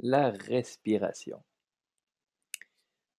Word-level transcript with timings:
la 0.00 0.30
respiration. 0.30 1.42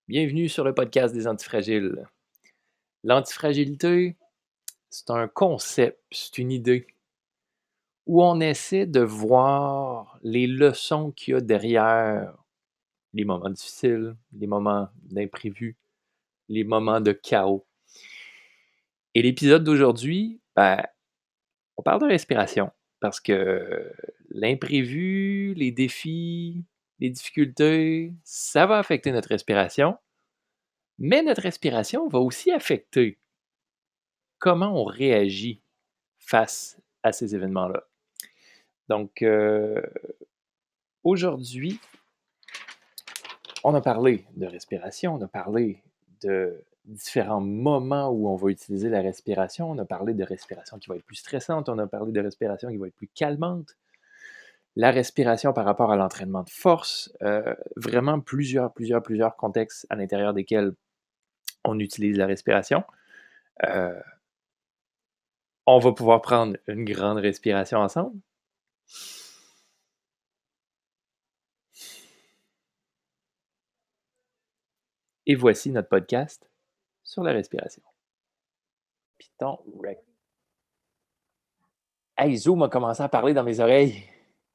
Bienvenue 0.07 0.47
sur 0.47 0.63
le 0.63 0.73
podcast 0.73 1.13
des 1.13 1.27
antifragiles. 1.27 2.07
L'antifragilité, 3.03 4.15
c'est 4.89 5.09
un 5.09 5.27
concept, 5.27 5.99
c'est 6.11 6.38
une 6.38 6.52
idée 6.52 6.88
où 8.05 8.23
on 8.23 8.39
essaie 8.39 8.85
de 8.85 9.02
voir 9.02 10.20
les 10.23 10.48
leçons 10.48 11.11
qu'il 11.11 11.34
y 11.34 11.38
a 11.38 11.41
derrière 11.41 12.34
les 13.13 13.25
moments 13.25 13.49
difficiles, 13.49 14.16
les 14.34 14.48
moments 14.48 14.89
d'imprévu, 15.03 15.75
les 16.48 16.63
moments 16.63 17.02
de 17.02 17.12
chaos. 17.12 17.66
Et 19.13 19.21
l'épisode 19.21 19.63
d'aujourd'hui, 19.63 20.39
ben, 20.55 20.84
on 21.75 21.81
parle 21.81 22.02
de 22.02 22.07
respiration 22.07 22.71
parce 22.99 23.20
que 23.20 23.91
l'imprévu, 24.38 25.54
les 25.55 25.72
défis, 25.72 26.64
les 27.00 27.09
difficultés, 27.09 28.14
ça 28.23 28.66
va 28.66 28.77
affecter 28.77 29.12
notre 29.12 29.30
respiration, 29.30 29.98
mais 31.00 31.22
notre 31.23 31.41
respiration 31.41 32.08
va 32.08 32.20
aussi 32.20 32.52
affecter 32.52 33.18
comment 34.40 34.82
on 34.82 34.86
réagit 34.86 35.62
face 36.20 36.80
à 37.04 37.12
ces 37.12 37.36
événements-là. 37.36 37.84
Donc, 38.90 39.22
euh, 39.22 39.82
aujourd'hui, 41.04 41.80
on 43.63 43.74
a 43.74 43.82
parlé 43.82 44.26
de 44.35 44.46
respiration, 44.46 45.16
on 45.16 45.22
a 45.22 45.27
parlé 45.27 45.82
de 46.22 46.63
différents 46.85 47.41
moments 47.41 48.10
où 48.10 48.29
on 48.29 48.35
va 48.35 48.49
utiliser 48.49 48.90
la 48.90 49.01
respiration. 49.01 49.70
On 49.70 49.77
a 49.77 49.85
parlé 49.85 50.13
de 50.13 50.24
respiration 50.24 50.79
qui 50.79 50.88
va 50.88 50.96
être 50.96 51.05
plus 51.05 51.18
stressante, 51.18 51.70
on 51.70 51.77
a 51.79 51.88
parlé 51.88 52.12
de 52.12 52.22
respiration 52.22 52.70
qui 52.70 52.77
va 52.77 52.88
être 52.88 52.96
plus 52.96 53.10
calmante. 53.13 53.76
La 54.79 54.91
respiration 54.91 55.53
par 55.53 55.65
rapport 55.65 55.91
à 55.91 55.95
l'entraînement 55.95 56.43
de 56.43 56.51
force, 56.51 57.11
euh, 57.23 57.55
vraiment 57.77 58.20
plusieurs, 58.20 58.71
plusieurs, 58.71 59.01
plusieurs 59.01 59.35
contextes 59.35 59.87
à 59.89 59.95
l'intérieur 59.95 60.35
desquels 60.35 60.71
on 61.63 61.79
utilise 61.79 62.15
la 62.15 62.27
respiration. 62.27 62.83
Euh, 63.63 63.99
on 65.66 65.79
va 65.79 65.94
pouvoir 65.94 66.22
prendre 66.22 66.57
une 66.67 66.85
grande 66.85 67.17
respiration 67.17 67.79
ensemble. 67.79 68.19
Et 75.25 75.33
voici 75.33 75.72
notre 75.72 75.89
podcast 75.89 76.47
sur 77.01 77.23
la 77.23 77.31
respiration. 77.31 77.81
Python 79.17 79.57
Rec. 79.83 79.97
Hey, 82.16 82.38
Zoom 82.38 82.61
a 82.61 82.69
commencé 82.69 83.01
à 83.01 83.09
parler 83.09 83.33
dans 83.33 83.44
mes 83.44 83.59
oreilles. 83.59 84.03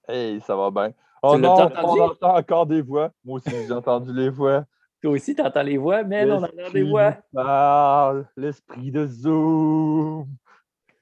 Hey, 0.09 0.41
ça 0.41 0.57
va 0.57 0.71
bien. 0.71 0.93
Oh 1.23 1.39
non, 1.39 1.55
on 1.55 2.01
entend 2.01 2.37
encore 2.37 2.67
des 2.67 2.83
voix. 2.83 3.13
Moi 3.25 3.37
aussi, 3.37 3.67
j'ai 3.67 3.73
entendu 3.73 4.13
les 4.13 4.29
voix. 4.29 4.65
Toi 5.01 5.13
aussi, 5.13 5.35
tu 5.35 5.43
entends 5.43 5.63
les 5.63 5.79
voix, 5.79 6.03
mais 6.03 6.29
on 6.29 6.43
entend 6.43 6.71
des 6.73 6.83
voix. 6.83 7.17
Parle, 7.33 8.27
l'esprit 8.37 8.91
de 8.91 9.07
Zoom. 9.07 10.27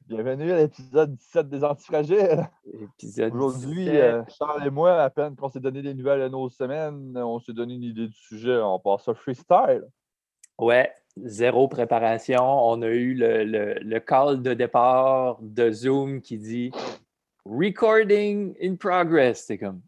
Bienvenue 0.06 0.52
à 0.52 0.56
l'épisode 0.56 1.14
17 1.14 1.48
des 1.48 1.64
Antifragiles. 1.64 2.50
Aujourd'hui, 3.32 3.88
euh, 3.88 4.22
Charles 4.38 4.66
et 4.66 4.70
moi, 4.70 5.00
à 5.02 5.08
peine 5.08 5.36
qu'on 5.36 5.48
s'est 5.48 5.60
donné 5.60 5.80
des 5.80 5.94
nouvelles 5.94 6.22
de 6.22 6.28
nos 6.28 6.50
semaines, 6.50 7.16
on 7.16 7.38
s'est 7.38 7.52
donné 7.52 7.74
une 7.74 7.84
idée 7.84 8.08
du 8.08 8.16
sujet. 8.16 8.58
On 8.60 8.78
passe 8.78 9.08
au 9.08 9.14
freestyle. 9.14 9.84
Ouais, 10.58 10.92
zéro 11.16 11.68
préparation. 11.68 12.42
On 12.42 12.82
a 12.82 12.88
eu 12.88 13.14
le, 13.14 13.98
call 14.00 14.42
de 14.42 14.52
départ 14.52 15.38
de 15.40 15.70
Zoom 15.70 16.20
qui 16.20 16.38
dit 16.38 16.70
Recording 17.44 18.54
in 18.60 18.76
progress. 18.76 19.46
C'est 19.46 19.58
comme 19.58 19.82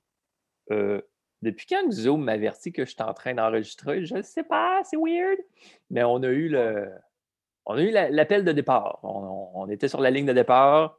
euh, 0.71 1.01
depuis 1.43 1.67
quand 1.67 1.91
Zoom 1.91 2.25
m'avertit 2.25 2.73
que 2.73 2.85
je 2.85 2.91
suis 2.91 3.03
en 3.03 3.13
train 3.13 3.35
d'enregistrer, 3.35 4.05
je 4.05 4.15
ne 4.15 4.23
sais 4.23 4.45
pas, 4.45 4.81
c'est 4.85 4.97
weird. 4.97 5.39
Mais 5.91 6.05
on 6.05 6.23
a 6.23 6.29
eu 6.29 6.49
le. 6.49 6.91
On 7.67 7.75
a 7.75 7.83
eu 7.83 7.91
l'appel 7.91 8.45
de 8.45 8.53
départ. 8.53 8.99
On, 9.05 9.69
était 9.69 9.87
sur 9.87 10.01
la 10.01 10.11
ligne 10.11 10.27
de 10.27 10.33
départ. 10.33 10.99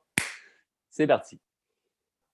C'est 0.89 1.07
parti. 1.07 1.39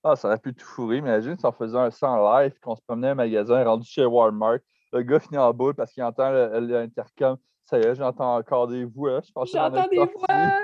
Ah, 0.03 0.15
ça 0.15 0.27
aurait 0.27 0.37
pu 0.37 0.53
tout 0.53 0.65
fourrer. 0.65 0.97
Imagine 0.97 1.37
si 1.37 1.45
on 1.45 1.51
faisait 1.51 1.77
un 1.77 1.89
100 1.89 2.37
live, 2.37 2.59
qu'on 2.59 2.75
se 2.75 2.81
promenait 2.81 3.09
un 3.09 3.15
magasin 3.15 3.63
rendu 3.63 3.89
chez 3.89 4.05
Walmart. 4.05 4.59
Le 4.93 5.01
gars 5.01 5.19
finit 5.19 5.39
en 5.39 5.51
boule 5.51 5.73
parce 5.73 5.91
qu'il 5.91 6.03
entend 6.03 6.29
l'intercom. 6.29 7.37
Ça 7.65 7.79
y 7.79 7.81
est, 7.81 7.95
j'entends 7.95 8.35
encore 8.35 8.67
des 8.67 8.85
voix. 8.85 9.21
J'entends 9.51 9.87
des 9.87 9.97
voix! 9.97 10.59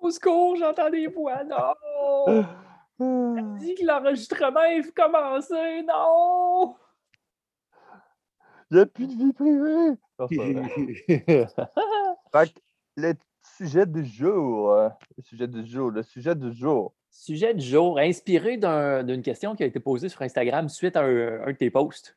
Au 0.00 0.10
secours, 0.10 0.56
j'entends 0.56 0.90
des 0.90 1.06
voix. 1.06 1.44
Non! 1.44 1.74
Elle 2.28 3.56
dit 3.58 3.74
que 3.74 3.86
l'enregistrement 3.86 4.62
est 4.62 4.94
commencé. 4.94 5.82
Non! 5.82 6.76
Il 8.70 8.76
n'y 8.76 8.82
a 8.82 8.86
plus 8.86 9.08
de 9.08 9.14
vie 9.14 9.32
privée. 9.32 9.96
le 12.96 13.14
sujet 13.58 13.86
du 13.86 14.04
jour. 14.04 14.90
Le 15.16 15.22
sujet 15.22 15.48
du 15.48 15.66
jour. 15.66 15.90
Le 15.90 16.02
sujet 16.02 16.34
du 16.34 16.52
jour. 16.52 16.92
Sujet 17.10 17.54
du 17.54 17.66
jour, 17.66 17.98
inspiré 17.98 18.56
d'une 18.56 19.22
question 19.22 19.56
qui 19.56 19.64
a 19.64 19.66
été 19.66 19.80
posée 19.80 20.08
sur 20.08 20.22
Instagram 20.22 20.68
suite 20.68 20.96
à 20.96 21.02
un 21.02 21.46
de 21.46 21.52
tes 21.52 21.70
posts. 21.70 22.16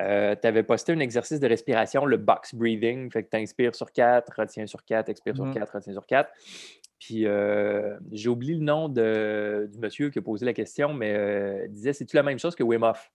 Euh, 0.00 0.34
tu 0.40 0.48
avais 0.48 0.62
posté 0.62 0.92
un 0.92 1.00
exercice 1.00 1.38
de 1.38 1.46
respiration, 1.46 2.06
le 2.06 2.16
box 2.16 2.54
breathing. 2.54 3.10
Fait 3.10 3.24
que 3.24 3.30
tu 3.30 3.36
inspires 3.36 3.74
sur 3.74 3.92
4, 3.92 4.32
retiens 4.38 4.66
sur 4.66 4.82
4, 4.84 5.10
expires 5.10 5.36
sur 5.36 5.52
4, 5.52 5.60
mmh. 5.60 5.76
retiens 5.76 5.92
sur 5.92 6.06
4. 6.06 6.30
Puis 7.02 7.26
euh, 7.26 7.98
j'ai 8.12 8.28
oublié 8.28 8.54
le 8.54 8.60
nom 8.60 8.88
de, 8.88 9.68
du 9.72 9.78
monsieur 9.80 10.10
qui 10.10 10.20
a 10.20 10.22
posé 10.22 10.46
la 10.46 10.52
question, 10.52 10.94
mais 10.94 11.12
euh, 11.12 11.64
il 11.64 11.72
disait 11.72 11.92
C'est-tu 11.92 12.14
la 12.14 12.22
même 12.22 12.38
chose 12.38 12.54
que 12.54 12.62
Wim 12.62 12.84
Hof? 12.84 13.12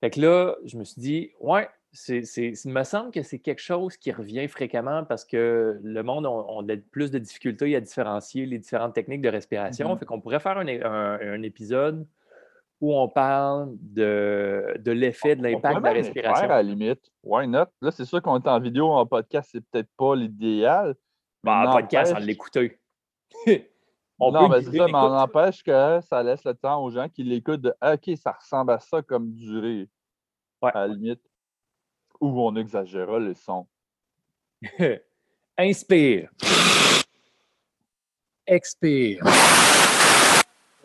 Fait 0.00 0.10
que 0.10 0.20
là, 0.20 0.54
je 0.64 0.78
me 0.78 0.84
suis 0.84 1.00
dit 1.00 1.32
Ouais, 1.40 1.68
c'est, 1.90 2.20
il 2.20 2.70
me 2.70 2.84
semble 2.84 3.10
que 3.10 3.24
c'est 3.24 3.40
quelque 3.40 3.60
chose 3.60 3.96
qui 3.96 4.12
revient 4.12 4.46
fréquemment 4.46 5.04
parce 5.04 5.24
que 5.24 5.80
le 5.82 6.02
monde 6.04 6.26
a, 6.26 6.76
plus 6.92 7.10
de 7.10 7.18
difficultés 7.18 7.74
à 7.74 7.80
différencier 7.80 8.46
les 8.46 8.60
différentes 8.60 8.94
techniques 8.94 9.22
de 9.22 9.28
respiration. 9.28 9.92
Mmh 9.92 9.98
fait 9.98 10.04
qu'on 10.04 10.20
pourrait 10.20 10.38
faire 10.38 10.58
un, 10.58 10.68
un 11.20 11.42
épisode 11.42 12.06
où 12.80 12.94
on 12.94 13.08
parle 13.08 13.72
de, 13.80 14.76
de 14.78 14.92
l'effet 14.92 15.34
de 15.34 15.42
l'impact 15.42 15.78
de 15.80 15.84
la 15.84 15.92
respiration. 15.92 16.44
à 16.44 16.48
la 16.48 16.62
limite. 16.62 17.00
Why 17.24 17.48
not? 17.48 17.66
Là, 17.80 17.90
c'est 17.90 18.04
sûr 18.04 18.22
qu'on 18.22 18.38
est 18.38 18.46
en 18.46 18.60
vidéo, 18.60 18.92
en 18.92 19.06
podcast, 19.06 19.48
c'est 19.50 19.64
peut-être 19.64 19.90
pas 19.96 20.14
l'idéal. 20.14 20.94
Bah, 21.46 21.62
en 21.64 21.72
podcast, 21.74 22.12
on 22.16 22.18
l'écouter. 22.18 22.76
non, 24.18 24.48
mais 24.48 24.62
c'est 24.62 24.76
ça, 24.76 24.86
mais 24.86 24.94
on 24.94 25.16
empêche 25.16 25.62
que 25.62 26.00
ça 26.02 26.20
laisse 26.20 26.42
le 26.44 26.54
temps 26.54 26.82
aux 26.82 26.90
gens 26.90 27.08
qui 27.08 27.22
l'écoutent 27.22 27.60
de 27.60 27.72
OK, 27.80 28.10
ça 28.16 28.32
ressemble 28.32 28.72
à 28.72 28.80
ça 28.80 29.00
comme 29.00 29.32
durée. 29.32 29.88
Ouais. 30.60 30.72
À 30.74 30.88
la 30.88 30.94
limite. 30.94 31.22
Où 32.20 32.42
on 32.42 32.56
exagérera 32.56 33.20
les 33.20 33.34
sons. 33.34 33.68
Inspire. 35.58 36.30
Expire. 38.44 39.22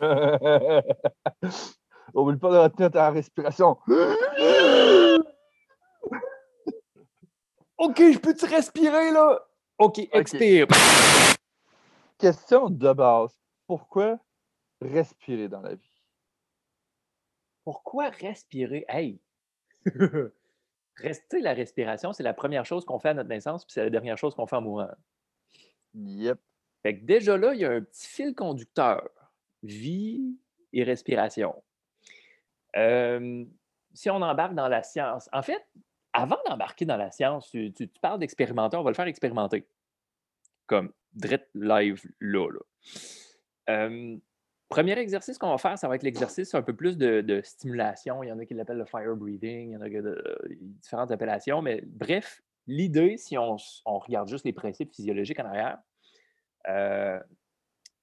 Oublie 2.14 2.38
pas 2.38 2.50
de 2.52 2.58
retenir 2.58 2.90
ta 2.90 3.10
respiration. 3.10 3.78
OK, 7.78 7.96
je 7.98 8.18
peux-tu 8.18 8.44
respirer 8.44 9.10
là? 9.10 9.40
OK, 9.78 10.08
expire. 10.12 10.66
Question 12.18 12.70
de 12.70 12.92
base. 12.92 13.38
Pourquoi 13.66 14.18
respirer 14.80 15.48
dans 15.48 15.60
la 15.60 15.74
vie? 15.74 16.02
Pourquoi 17.64 18.10
respirer? 18.10 18.84
Hey! 18.88 19.20
Rester 20.96 21.40
la 21.40 21.54
respiration, 21.54 22.12
c'est 22.12 22.22
la 22.22 22.34
première 22.34 22.66
chose 22.66 22.84
qu'on 22.84 22.98
fait 22.98 23.10
à 23.10 23.14
notre 23.14 23.30
naissance, 23.30 23.64
puis 23.64 23.72
c'est 23.72 23.84
la 23.84 23.90
dernière 23.90 24.18
chose 24.18 24.34
qu'on 24.34 24.46
fait 24.46 24.56
en 24.56 24.60
mourant. 24.60 24.90
Yep. 25.94 26.38
Fait 26.82 26.98
que 26.98 27.04
déjà 27.04 27.38
là, 27.38 27.54
il 27.54 27.60
y 27.60 27.64
a 27.64 27.70
un 27.70 27.80
petit 27.80 28.06
fil 28.06 28.34
conducteur. 28.34 29.08
Vie 29.62 30.36
et 30.72 30.84
respiration 30.84 31.54
si 33.94 34.10
on 34.10 34.22
embarque 34.22 34.54
dans 34.54 34.68
la 34.68 34.82
science, 34.82 35.28
en 35.32 35.42
fait, 35.42 35.64
avant 36.12 36.38
d'embarquer 36.46 36.84
dans 36.84 36.96
la 36.96 37.10
science, 37.10 37.50
tu, 37.50 37.72
parles 38.00 38.18
d'expérimenter, 38.18 38.76
on 38.76 38.82
va 38.82 38.90
le 38.90 38.94
faire 38.94 39.06
expérimenter. 39.06 39.66
Comme 40.66 40.92
direct 41.12 41.48
live 41.54 42.02
là. 42.20 42.48
premier 44.68 44.98
exercice 44.98 45.38
qu'on 45.38 45.50
va 45.50 45.58
faire, 45.58 45.78
ça 45.78 45.88
va 45.88 45.96
être 45.96 46.02
l'exercice 46.02 46.54
un 46.54 46.62
peu 46.62 46.74
plus 46.74 46.96
de, 46.96 47.40
stimulation. 47.44 48.22
Il 48.22 48.28
y 48.28 48.32
en 48.32 48.38
a 48.38 48.46
qui 48.46 48.54
l'appellent 48.54 48.78
le 48.78 48.84
fire 48.84 49.16
breathing, 49.16 49.70
il 49.70 49.72
y 49.72 49.76
en 49.76 49.82
a 49.82 49.88
de, 49.88 50.38
différentes 50.50 51.10
appellations, 51.10 51.62
mais 51.62 51.82
bref, 51.84 52.42
l'idée, 52.66 53.16
si 53.16 53.36
on, 53.38 53.56
regarde 53.86 54.28
juste 54.28 54.44
les 54.44 54.52
principes 54.52 54.94
physiologiques 54.94 55.40
en 55.40 55.46
arrière, 55.46 55.78
euh, 56.68 57.20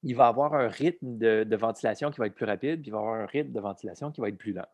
il 0.04 0.16
va 0.16 0.28
avoir 0.28 0.54
un 0.54 0.68
rythme 0.68 1.18
de, 1.18 1.56
ventilation 1.56 2.12
qui 2.12 2.20
va 2.20 2.28
être 2.28 2.36
plus 2.36 2.46
rapide, 2.46 2.82
puis 2.82 2.90
il 2.90 2.92
va 2.92 3.00
avoir 3.00 3.16
un 3.16 3.26
rythme 3.26 3.52
de 3.52 3.60
ventilation 3.60 4.12
qui 4.12 4.22
va 4.22 4.30
être 4.30 4.38
plus 4.38 4.54
lent. 4.54 4.68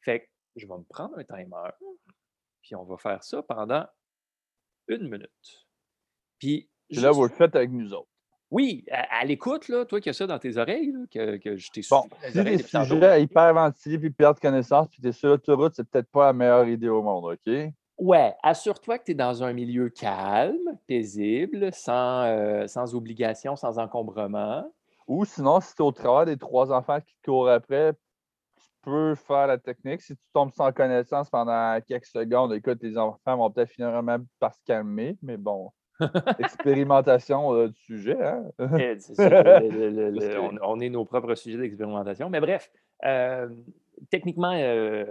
Fait 0.00 0.20
que 0.20 0.26
je 0.56 0.66
vais 0.66 0.74
me 0.74 0.84
prendre 0.84 1.18
un 1.18 1.24
timer, 1.24 1.70
puis 2.66 2.74
on 2.74 2.82
va 2.82 2.96
faire 2.96 3.22
ça 3.22 3.42
pendant 3.42 3.86
une 4.88 5.08
minute. 5.08 5.66
Puis. 6.38 6.68
là, 6.90 7.12
vous 7.12 7.22
le 7.22 7.28
faites 7.28 7.54
avec 7.54 7.70
nous 7.70 7.94
autres. 7.94 8.08
Oui, 8.50 8.84
à, 8.90 9.24
l'écoute, 9.24 9.68
là, 9.68 9.84
toi 9.84 10.00
qui 10.00 10.08
as 10.08 10.12
ça 10.12 10.26
dans 10.26 10.38
tes 10.38 10.56
oreilles, 10.56 10.92
que, 11.10 11.36
que 11.36 11.56
je 11.56 11.70
t'ai 11.70 11.80
Bon, 11.90 12.04
si 12.28 12.42
les 12.42 12.58
sujets 12.58 13.22
hyperventilés 13.22 13.98
puis 13.98 14.10
perdre 14.10 14.40
connaissance, 14.40 14.86
puis 14.88 15.00
tu 15.00 15.08
es 15.08 15.12
sur 15.12 15.30
l'autoroute, 15.30 15.74
c'est 15.74 15.88
peut-être 15.88 16.10
pas 16.10 16.26
la 16.26 16.32
meilleure 16.32 16.68
idée 16.68 16.88
au 16.88 17.02
monde, 17.02 17.32
OK? 17.32 17.52
Ouais, 17.98 18.34
assure-toi 18.42 18.98
que 18.98 19.04
tu 19.04 19.12
es 19.12 19.14
dans 19.14 19.42
un 19.42 19.52
milieu 19.52 19.88
calme, 19.88 20.78
paisible, 20.86 21.72
sans, 21.72 22.24
euh, 22.24 22.66
sans 22.68 22.94
obligation, 22.94 23.56
sans 23.56 23.78
encombrement. 23.78 24.64
Ou 25.08 25.24
sinon, 25.24 25.60
si 25.60 25.74
tu 25.74 25.82
es 25.82 25.86
au 25.86 25.92
travail 25.92 26.26
des 26.26 26.36
trois 26.36 26.72
enfants 26.72 27.00
qui 27.00 27.16
courent 27.24 27.48
après, 27.48 27.94
peux 28.86 29.16
faire 29.16 29.48
la 29.48 29.58
technique. 29.58 30.00
Si 30.00 30.16
tu 30.16 30.22
tombes 30.32 30.52
sans 30.52 30.72
connaissance 30.72 31.28
pendant 31.28 31.78
quelques 31.86 32.06
secondes, 32.06 32.54
écoute, 32.54 32.78
les 32.82 32.96
enfants 32.96 33.36
vont 33.36 33.50
peut-être 33.50 33.70
finir 33.70 34.02
même 34.02 34.26
par 34.38 34.54
se 34.54 34.60
calmer, 34.64 35.18
mais 35.22 35.36
bon, 35.36 35.72
expérimentation 36.38 37.52
euh, 37.52 37.68
du 37.68 37.80
sujet. 37.80 38.22
Hein? 38.22 38.44
Eh, 38.78 38.96
on, 40.62 40.80
est 40.80 40.88
nos 40.88 41.04
propres 41.04 41.34
sujets 41.34 41.58
d'expérimentation. 41.58 42.30
Mais 42.30 42.40
bref, 42.40 42.70
euh, 43.04 43.48
techniquement, 44.08 44.52
euh, 44.54 45.04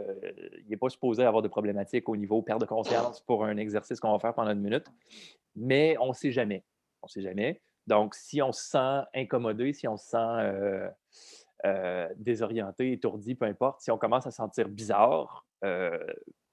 il 0.63 0.69
n'est 0.69 0.77
pas 0.77 0.89
supposé 0.89 1.25
avoir 1.25 1.43
de 1.43 1.49
problématiques 1.49 2.07
au 2.07 2.15
niveau 2.15 2.41
perte 2.41 2.61
de 2.61 2.65
conscience 2.65 3.19
pour 3.21 3.43
un 3.43 3.57
exercice 3.57 3.99
qu'on 3.99 4.13
va 4.13 4.19
faire 4.19 4.33
pendant 4.33 4.51
une 4.51 4.61
minute, 4.61 4.85
mais 5.53 5.97
on 5.99 6.09
ne 6.09 6.13
sait 6.13 6.31
jamais. 6.31 6.63
On 7.01 7.07
ne 7.07 7.09
sait 7.09 7.21
jamais. 7.21 7.61
Donc, 7.87 8.15
si 8.15 8.41
on 8.41 8.53
se 8.53 8.69
sent 8.69 9.01
incommodé, 9.13 9.73
si 9.73 9.85
on 9.87 9.97
se 9.97 10.07
sent 10.07 10.91
désorienté, 12.17 12.91
étourdi, 12.91 13.35
peu 13.35 13.45
importe, 13.45 13.81
si 13.81 13.91
on 13.91 13.97
commence 13.97 14.27
à 14.27 14.31
sentir 14.31 14.69
bizarre, 14.69 15.47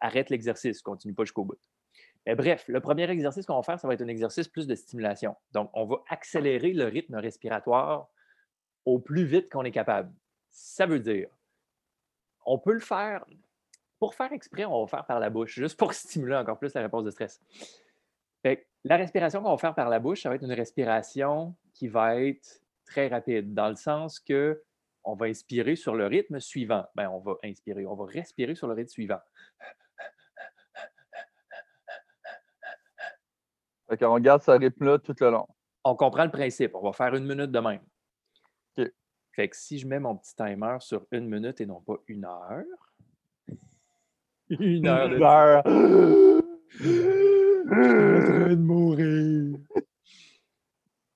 arrête 0.00 0.30
l'exercice, 0.30 0.80
continue 0.82 1.14
pas 1.14 1.24
jusqu'au 1.24 1.44
bout. 1.44 1.58
Bref, 2.26 2.64
le 2.68 2.80
premier 2.80 3.10
exercice 3.10 3.46
qu'on 3.46 3.56
va 3.56 3.62
faire, 3.62 3.80
ça 3.80 3.88
va 3.88 3.94
être 3.94 4.02
un 4.02 4.08
exercice 4.08 4.46
plus 4.46 4.66
de 4.66 4.74
stimulation. 4.74 5.34
Donc, 5.52 5.70
on 5.74 5.86
va 5.86 5.96
accélérer 6.08 6.72
le 6.72 6.84
rythme 6.84 7.16
respiratoire 7.16 8.08
au 8.84 9.00
plus 9.00 9.24
vite 9.24 9.50
qu'on 9.50 9.64
est 9.64 9.72
capable. 9.72 10.12
Ça 10.50 10.86
veut 10.86 11.00
dire, 11.00 11.28
on 12.44 12.58
peut 12.58 12.72
le 12.72 12.80
faire, 12.80 13.24
pour 13.98 14.14
faire 14.14 14.32
exprès, 14.32 14.64
on 14.64 14.84
va 14.84 14.86
faire 14.86 15.06
par 15.06 15.18
la 15.18 15.30
bouche, 15.30 15.54
juste 15.54 15.76
pour 15.76 15.92
stimuler 15.94 16.36
encore 16.36 16.58
plus 16.58 16.74
la 16.74 16.82
réponse 16.82 17.04
de 17.04 17.10
stress. 17.10 17.40
la 18.84 18.96
respiration 18.96 19.42
qu'on 19.42 19.50
va 19.50 19.58
faire 19.58 19.74
par 19.74 19.88
la 19.88 19.98
bouche, 19.98 20.22
ça 20.22 20.28
va 20.28 20.36
être 20.36 20.44
une 20.44 20.52
respiration 20.52 21.56
qui 21.74 21.88
va 21.88 22.20
être 22.20 22.62
très 22.84 23.08
rapide, 23.08 23.54
dans 23.54 23.68
le 23.68 23.76
sens 23.76 24.20
que 24.20 24.62
on 25.04 25.14
va 25.14 25.26
inspirer 25.26 25.76
sur 25.76 25.94
le 25.94 26.06
rythme 26.06 26.40
suivant. 26.40 26.84
Ben, 26.94 27.08
on 27.08 27.20
va 27.20 27.34
inspirer, 27.44 27.86
on 27.86 27.94
va 27.94 28.06
respirer 28.06 28.54
sur 28.54 28.68
le 28.68 28.74
rythme 28.74 28.90
suivant. 28.90 29.20
on 34.00 34.18
garde 34.20 34.42
ce 34.42 34.50
rythme-là 34.52 34.98
tout 34.98 35.14
le 35.20 35.30
long. 35.30 35.46
On 35.84 35.96
comprend 35.96 36.24
le 36.24 36.30
principe. 36.30 36.74
On 36.74 36.82
va 36.82 36.92
faire 36.92 37.14
une 37.14 37.26
minute 37.26 37.50
de 37.50 37.58
même. 37.58 37.82
Fait 39.34 39.48
que 39.48 39.56
si 39.56 39.78
je 39.78 39.86
mets 39.86 39.98
mon 39.98 40.16
petit 40.16 40.34
timer 40.34 40.76
sur 40.80 41.06
une 41.10 41.26
minute 41.28 41.60
et 41.60 41.66
non 41.66 41.80
pas 41.80 41.96
une 42.06 42.26
heure. 42.26 42.64
une 44.50 44.86
heure 44.86 45.08
de. 45.08 45.16
Une 45.16 45.22
heure. 45.22 45.62
je 46.70 46.84
suis 46.84 47.00
en 47.60 48.24
train 48.24 48.48
de 48.50 48.54
mourir. 48.56 49.58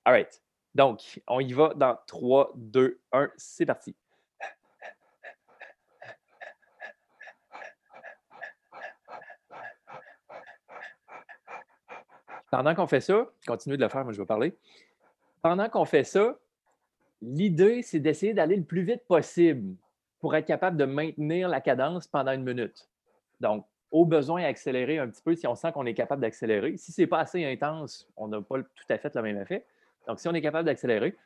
All 0.04 0.12
right. 0.12 0.40
Donc, 0.76 1.22
on 1.26 1.40
y 1.40 1.54
va 1.54 1.72
dans 1.74 1.96
3, 2.06 2.52
2, 2.54 3.00
1. 3.10 3.30
C'est 3.38 3.64
parti. 3.64 3.96
Pendant 12.50 12.74
qu'on 12.74 12.86
fait 12.86 13.00
ça, 13.00 13.26
continuez 13.46 13.78
de 13.78 13.82
le 13.82 13.88
faire, 13.88 14.04
moi 14.04 14.12
je 14.12 14.20
vais 14.20 14.26
parler. 14.26 14.54
Pendant 15.40 15.70
qu'on 15.70 15.86
fait 15.86 16.04
ça, 16.04 16.36
l'idée, 17.22 17.80
c'est 17.80 17.98
d'essayer 17.98 18.34
d'aller 18.34 18.56
le 18.56 18.64
plus 18.64 18.82
vite 18.82 19.06
possible 19.08 19.76
pour 20.20 20.36
être 20.36 20.44
capable 20.44 20.76
de 20.76 20.84
maintenir 20.84 21.48
la 21.48 21.62
cadence 21.62 22.06
pendant 22.06 22.32
une 22.32 22.44
minute. 22.44 22.86
Donc, 23.40 23.64
au 23.90 24.04
besoin, 24.04 24.44
accélérer 24.44 24.98
un 24.98 25.08
petit 25.08 25.22
peu 25.22 25.34
si 25.34 25.46
on 25.46 25.54
sent 25.54 25.72
qu'on 25.72 25.86
est 25.86 25.94
capable 25.94 26.20
d'accélérer. 26.20 26.76
Si 26.76 26.92
ce 26.92 27.00
n'est 27.00 27.06
pas 27.06 27.20
assez 27.20 27.42
intense, 27.46 28.06
on 28.18 28.28
n'a 28.28 28.42
pas 28.42 28.58
tout 28.58 28.84
à 28.90 28.98
fait 28.98 29.14
le 29.14 29.22
même 29.22 29.40
effet. 29.40 29.64
Donc, 30.06 30.20
si 30.20 30.28
on 30.28 30.34
est 30.34 30.42
capable 30.42 30.66
d'accélérer, 30.66 31.16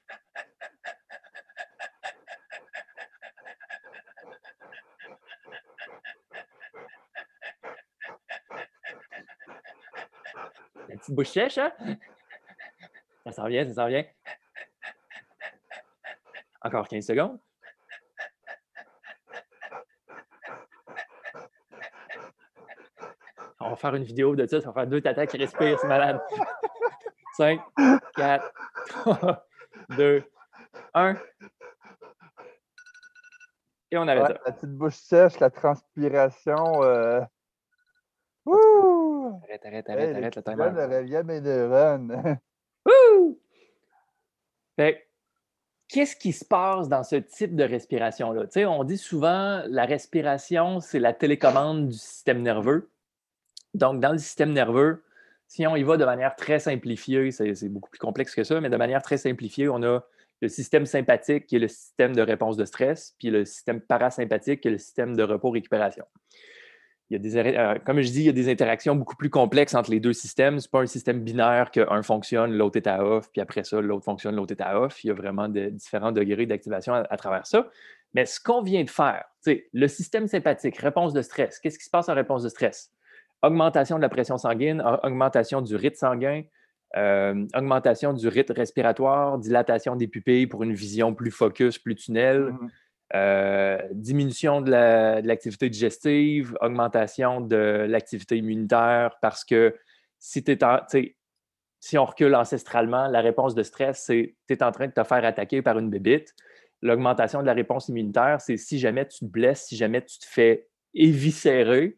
La 10.88 10.96
petite 10.96 11.14
bouche 11.14 11.28
sèche, 11.28 11.58
hein? 11.58 11.72
Ça 13.24 13.32
s'en 13.32 13.46
vient, 13.46 13.66
ça 13.66 13.74
s'en 13.74 13.86
vient. 13.86 14.04
Encore 16.62 16.88
15 16.88 17.06
secondes. 17.06 17.38
On 23.60 23.70
va 23.70 23.76
faire 23.76 23.94
une 23.94 24.04
vidéo 24.04 24.34
de 24.34 24.46
ça, 24.46 24.60
ça 24.60 24.68
va 24.68 24.80
faire 24.80 24.86
deux 24.86 25.00
tatas 25.00 25.26
qui 25.26 25.36
respirent, 25.36 25.78
c'est 25.78 25.86
malade. 25.86 26.20
5, 27.36 27.60
4, 28.16 28.59
3, 28.90 29.46
2, 29.96 30.22
1. 30.94 31.16
Et 33.92 33.98
on 33.98 34.06
arrête 34.08 34.40
La 34.44 34.52
petite 34.52 34.70
bouche 34.70 34.96
sèche, 34.96 35.38
la 35.40 35.50
transpiration. 35.50 36.82
Euh... 36.82 37.20
Arrête, 38.46 39.64
arrête, 39.64 39.90
arrête, 39.90 40.16
arrête 40.16 40.36
le 40.36 40.42
timer. 40.42 40.70
Le 40.74 40.98
revient 40.98 41.22
mes 41.24 41.40
neurones. 41.40 42.38
Fait 44.76 45.08
qu'est-ce 45.88 46.16
qui 46.16 46.32
se 46.32 46.44
passe 46.44 46.88
dans 46.88 47.02
ce 47.02 47.16
type 47.16 47.54
de 47.56 47.64
respiration-là? 47.64 48.46
On 48.68 48.84
dit 48.84 48.98
souvent 48.98 49.62
la 49.66 49.84
respiration, 49.84 50.80
c'est 50.80 51.00
la 51.00 51.12
télécommande 51.12 51.88
du 51.88 51.98
système 51.98 52.42
nerveux. 52.42 52.90
Donc, 53.74 54.00
dans 54.00 54.12
le 54.12 54.18
système 54.18 54.52
nerveux, 54.52 55.04
si 55.50 55.66
on 55.66 55.74
y 55.74 55.82
va 55.82 55.96
de 55.96 56.04
manière 56.04 56.36
très 56.36 56.60
simplifiée, 56.60 57.32
c'est 57.32 57.68
beaucoup 57.68 57.90
plus 57.90 57.98
complexe 57.98 58.36
que 58.36 58.44
ça, 58.44 58.60
mais 58.60 58.70
de 58.70 58.76
manière 58.76 59.02
très 59.02 59.18
simplifiée, 59.18 59.68
on 59.68 59.82
a 59.82 60.00
le 60.40 60.48
système 60.48 60.86
sympathique 60.86 61.46
qui 61.46 61.56
est 61.56 61.58
le 61.58 61.66
système 61.66 62.14
de 62.14 62.22
réponse 62.22 62.56
de 62.56 62.64
stress, 62.64 63.16
puis 63.18 63.30
le 63.30 63.44
système 63.44 63.80
parasympathique 63.80 64.60
qui 64.60 64.68
est 64.68 64.70
le 64.70 64.78
système 64.78 65.16
de 65.16 65.24
repos-récupération 65.24 66.04
il 67.10 67.14
y 67.14 67.16
a 67.16 67.18
des, 67.18 67.36
euh, 67.36 67.74
comme 67.84 68.00
je 68.00 68.10
dis, 68.10 68.20
il 68.20 68.26
y 68.26 68.28
a 68.28 68.32
des 68.32 68.48
interactions 68.48 68.94
beaucoup 68.94 69.16
plus 69.16 69.30
complexes 69.30 69.74
entre 69.74 69.90
les 69.90 69.98
deux 69.98 70.12
systèmes. 70.12 70.60
Ce 70.60 70.66
n'est 70.66 70.70
pas 70.70 70.80
un 70.80 70.86
système 70.86 71.18
binaire 71.18 71.72
qu'un 71.72 72.02
fonctionne, 72.02 72.52
l'autre 72.52 72.76
est 72.76 72.86
à 72.86 73.04
off, 73.04 73.28
puis 73.32 73.40
après 73.40 73.64
ça, 73.64 73.80
l'autre 73.80 74.04
fonctionne, 74.04 74.36
l'autre 74.36 74.52
est 74.52 74.62
à 74.62 74.80
off. 74.80 75.02
Il 75.02 75.08
y 75.08 75.10
a 75.10 75.14
vraiment 75.14 75.48
de, 75.48 75.70
différents 75.70 76.12
degrés 76.12 76.46
d'activation 76.46 76.94
à, 76.94 77.16
travers 77.16 77.48
ça. 77.48 77.68
Mais 78.14 78.26
ce 78.26 78.38
qu'on 78.38 78.62
vient 78.62 78.84
de 78.84 78.90
faire, 78.90 79.24
le 79.44 79.88
système 79.88 80.28
sympathique, 80.28 80.76
réponse 80.76 81.12
de 81.12 81.22
stress, 81.22 81.58
qu'est-ce 81.58 81.80
qui 81.80 81.84
se 81.84 81.90
passe 81.90 82.08
en 82.08 82.14
réponse 82.14 82.44
de 82.44 82.48
stress? 82.48 82.92
Augmentation 83.42 83.96
de 83.96 84.02
la 84.02 84.08
pression 84.08 84.36
sanguine, 84.38 84.82
augmentation 85.02 85.62
du 85.62 85.74
rythme 85.74 85.96
sanguin, 85.96 86.42
euh, 86.96 87.46
augmentation 87.54 88.12
du 88.12 88.28
rythme 88.28 88.52
respiratoire, 88.52 89.38
dilatation 89.38 89.96
des 89.96 90.08
pupilles 90.08 90.46
pour 90.46 90.62
une 90.62 90.74
vision 90.74 91.14
plus 91.14 91.30
focus, 91.30 91.78
plus 91.78 91.94
tunnel. 91.94 92.50
Mm-hmm. 92.50 92.68
Euh, 93.16 93.78
diminution 93.92 94.60
de 94.60 94.70
l'activité 94.70 95.68
digestive, 95.68 96.56
augmentation 96.60 97.40
de 97.40 97.86
l'activité 97.88 98.36
immunitaire, 98.36 99.16
parce 99.20 99.44
que 99.44 99.74
si, 100.20 100.44
si 101.80 101.98
on 101.98 102.04
recule 102.04 102.34
ancestralement, 102.36 103.08
la 103.08 103.20
réponse 103.20 103.54
de 103.54 103.62
stress, 103.64 104.04
c'est 104.06 104.36
tu 104.46 104.54
es 104.54 104.62
en 104.62 104.70
train 104.70 104.86
de 104.86 104.92
te 104.92 105.02
faire 105.02 105.24
attaquer 105.24 105.60
par 105.62 105.78
une 105.78 105.90
bébite. 105.90 106.34
L'augmentation 106.82 107.40
de 107.40 107.46
la 107.46 107.52
réponse 107.52 107.88
immunitaire, 107.88 108.40
c'est 108.40 108.56
si 108.56 108.78
jamais 108.78 109.06
tu 109.08 109.20
te 109.20 109.24
blesses, 109.24 109.66
si 109.66 109.76
jamais 109.76 110.04
tu 110.04 110.18
te 110.18 110.26
fais 110.26 110.68
éviscérer, 110.94 111.96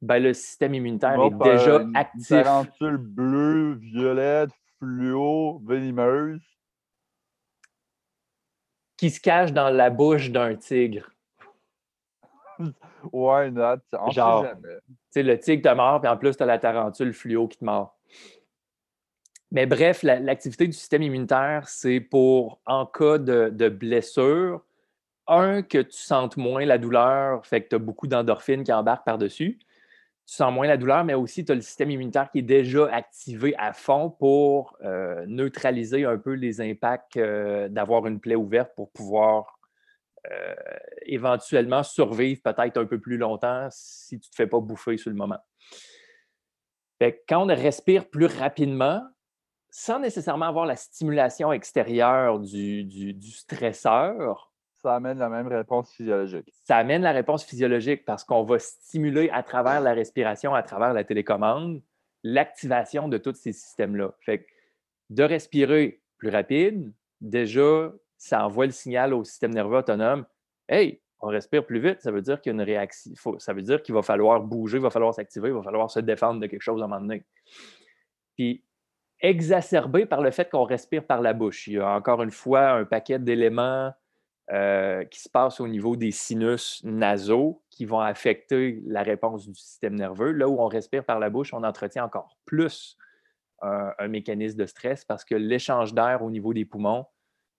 ben, 0.00 0.22
le 0.22 0.32
système 0.32 0.74
immunitaire 0.74 1.20
est 1.20 1.44
déjà 1.44 1.80
actif. 1.94 2.28
Tarentule 2.28 2.96
bleue, 2.96 3.74
violette, 3.74 4.50
fluo, 4.78 5.60
venimeuse 5.64 6.40
qui 8.98 9.10
se 9.10 9.20
cache 9.20 9.52
dans 9.52 9.70
la 9.70 9.88
bouche 9.88 10.30
d'un 10.30 10.54
tigre. 10.56 11.10
Ouais, 13.12 13.52
not? 13.52 13.76
Genre, 14.10 14.44
tu 15.12 15.22
le 15.22 15.38
tigre 15.38 15.70
te 15.70 15.74
mord, 15.74 16.00
puis 16.00 16.10
en 16.10 16.16
plus, 16.16 16.36
tu 16.36 16.42
as 16.42 16.46
la 16.46 16.58
tarentule 16.58 17.14
fluo 17.14 17.46
qui 17.46 17.56
te 17.58 17.64
mord. 17.64 17.96
Mais 19.52 19.66
bref, 19.66 20.02
l'activité 20.02 20.66
du 20.66 20.72
système 20.72 21.02
immunitaire, 21.02 21.68
c'est 21.68 22.00
pour, 22.00 22.60
en 22.66 22.84
cas 22.84 23.18
de, 23.18 23.50
de, 23.50 23.68
blessure, 23.68 24.62
un, 25.28 25.62
que 25.62 25.78
tu 25.78 25.96
sentes 25.96 26.36
moins 26.36 26.66
la 26.66 26.76
douleur, 26.76 27.46
fait 27.46 27.62
que 27.62 27.68
tu 27.68 27.76
as 27.76 27.78
beaucoup 27.78 28.08
d'endorphines 28.08 28.64
qui 28.64 28.72
embarquent 28.72 29.06
par-dessus 29.06 29.60
tu 30.28 30.34
sens 30.34 30.52
moins 30.52 30.66
la 30.66 30.76
douleur, 30.76 31.04
mais 31.04 31.14
aussi 31.14 31.42
tu 31.42 31.52
as 31.52 31.54
le 31.54 31.62
système 31.62 31.90
immunitaire 31.90 32.30
qui 32.30 32.40
est 32.40 32.42
déjà 32.42 32.84
activé 32.92 33.54
à 33.56 33.72
fond 33.72 34.10
pour 34.10 34.76
euh, 34.82 35.24
neutraliser 35.26 36.04
un 36.04 36.18
peu 36.18 36.34
les 36.34 36.60
impacts 36.60 37.16
euh, 37.16 37.70
d'avoir 37.70 38.06
une 38.06 38.20
plaie 38.20 38.34
ouverte 38.34 38.72
pour 38.76 38.92
pouvoir 38.92 39.58
euh, 40.30 40.54
éventuellement 41.06 41.82
survivre 41.82 42.42
peut-être 42.42 42.76
un 42.76 42.84
peu 42.84 43.00
plus 43.00 43.16
longtemps 43.16 43.68
si 43.70 44.20
tu 44.20 44.28
ne 44.28 44.30
te 44.30 44.36
fais 44.36 44.46
pas 44.46 44.60
bouffer 44.60 44.98
sur 44.98 45.08
le 45.08 45.16
moment. 45.16 45.38
quand 47.00 47.44
on 47.44 47.46
respire 47.46 48.10
plus 48.10 48.26
rapidement, 48.26 49.02
sans 49.70 49.98
nécessairement 49.98 50.46
avoir 50.46 50.66
la 50.66 50.76
stimulation 50.76 51.54
extérieure 51.54 52.38
du, 52.38 52.84
du, 52.84 53.30
stresseur. 53.30 54.47
Ça 54.80 54.94
amène 54.94 55.18
la 55.18 55.28
même 55.28 55.48
réponse 55.48 55.92
physiologique. 55.92 56.52
Ça 56.64 56.76
amène 56.76 57.02
la 57.02 57.10
réponse 57.12 57.44
physiologique 57.44 58.04
parce 58.04 58.22
qu'on 58.22 58.44
va 58.44 58.58
stimuler 58.60 59.28
à 59.30 59.42
travers 59.42 59.80
la 59.80 59.92
respiration, 59.92 60.54
à 60.54 60.62
travers 60.62 60.92
la 60.92 61.02
télécommande, 61.02 61.82
l'activation 62.22 63.08
de 63.08 63.18
tous 63.18 63.34
ces 63.34 63.52
systèmes-là. 63.52 64.14
Fait 64.20 64.46
de 65.10 65.24
respirer 65.24 66.00
plus 66.18 66.28
rapide, 66.28 66.92
déjà, 67.20 67.92
ça 68.18 68.44
envoie 68.44 68.66
le 68.66 68.72
signal 68.72 69.14
au 69.14 69.24
système 69.24 69.52
nerveux 69.52 69.78
autonome 69.78 70.26
Hey, 70.68 71.00
on 71.20 71.28
respire 71.28 71.64
plus 71.64 71.80
vite, 71.80 72.00
ça 72.00 72.12
veut 72.12 72.22
dire 72.22 72.40
qu'il 72.40 72.50
y 72.50 72.52
a 72.52 72.54
une 72.54 72.62
réaction. 72.62 73.12
Ça 73.38 73.52
veut 73.52 73.62
dire 73.62 73.82
qu'il 73.82 73.94
va 73.94 74.02
falloir 74.02 74.40
bouger, 74.40 74.76
il 74.76 74.82
va 74.82 74.90
falloir 74.90 75.14
s'activer, 75.14 75.48
il 75.48 75.54
va 75.54 75.62
falloir 75.62 75.90
se 75.90 76.00
défendre 76.00 76.40
de 76.40 76.46
quelque 76.46 76.62
chose 76.62 76.80
à 76.82 76.84
un 76.84 76.88
moment 76.88 77.00
donné. 77.00 77.24
Puis, 78.36 78.62
exacerbé 79.20 80.06
par 80.06 80.20
le 80.20 80.30
fait 80.30 80.48
qu'on 80.48 80.64
respire 80.64 81.04
par 81.04 81.20
la 81.20 81.32
bouche. 81.32 81.66
Il 81.66 81.74
y 81.74 81.78
a 81.78 81.88
encore 81.88 82.22
une 82.22 82.30
fois 82.30 82.70
un 82.70 82.84
paquet 82.84 83.18
d'éléments 83.18 83.92
euh, 84.52 85.04
qui 85.04 85.20
se 85.20 85.28
passent 85.28 85.60
au 85.60 85.68
niveau 85.68 85.96
des 85.96 86.10
sinus 86.10 86.82
nasaux 86.84 87.62
qui 87.70 87.84
vont 87.84 88.00
affecter 88.00 88.82
la 88.86 89.02
réponse 89.02 89.46
du 89.46 89.54
système 89.54 89.94
nerveux. 89.94 90.32
Là 90.32 90.48
où 90.48 90.60
on 90.60 90.68
respire 90.68 91.04
par 91.04 91.18
la 91.18 91.30
bouche, 91.30 91.52
on 91.52 91.62
entretient 91.62 92.04
encore 92.04 92.36
plus 92.44 92.96
un 93.60 94.06
mécanisme 94.06 94.56
de 94.56 94.66
stress 94.66 95.04
parce 95.04 95.24
que 95.24 95.34
l'échange 95.34 95.92
d'air 95.92 96.22
au 96.22 96.30
niveau 96.30 96.54
des 96.54 96.64
poumons 96.64 97.06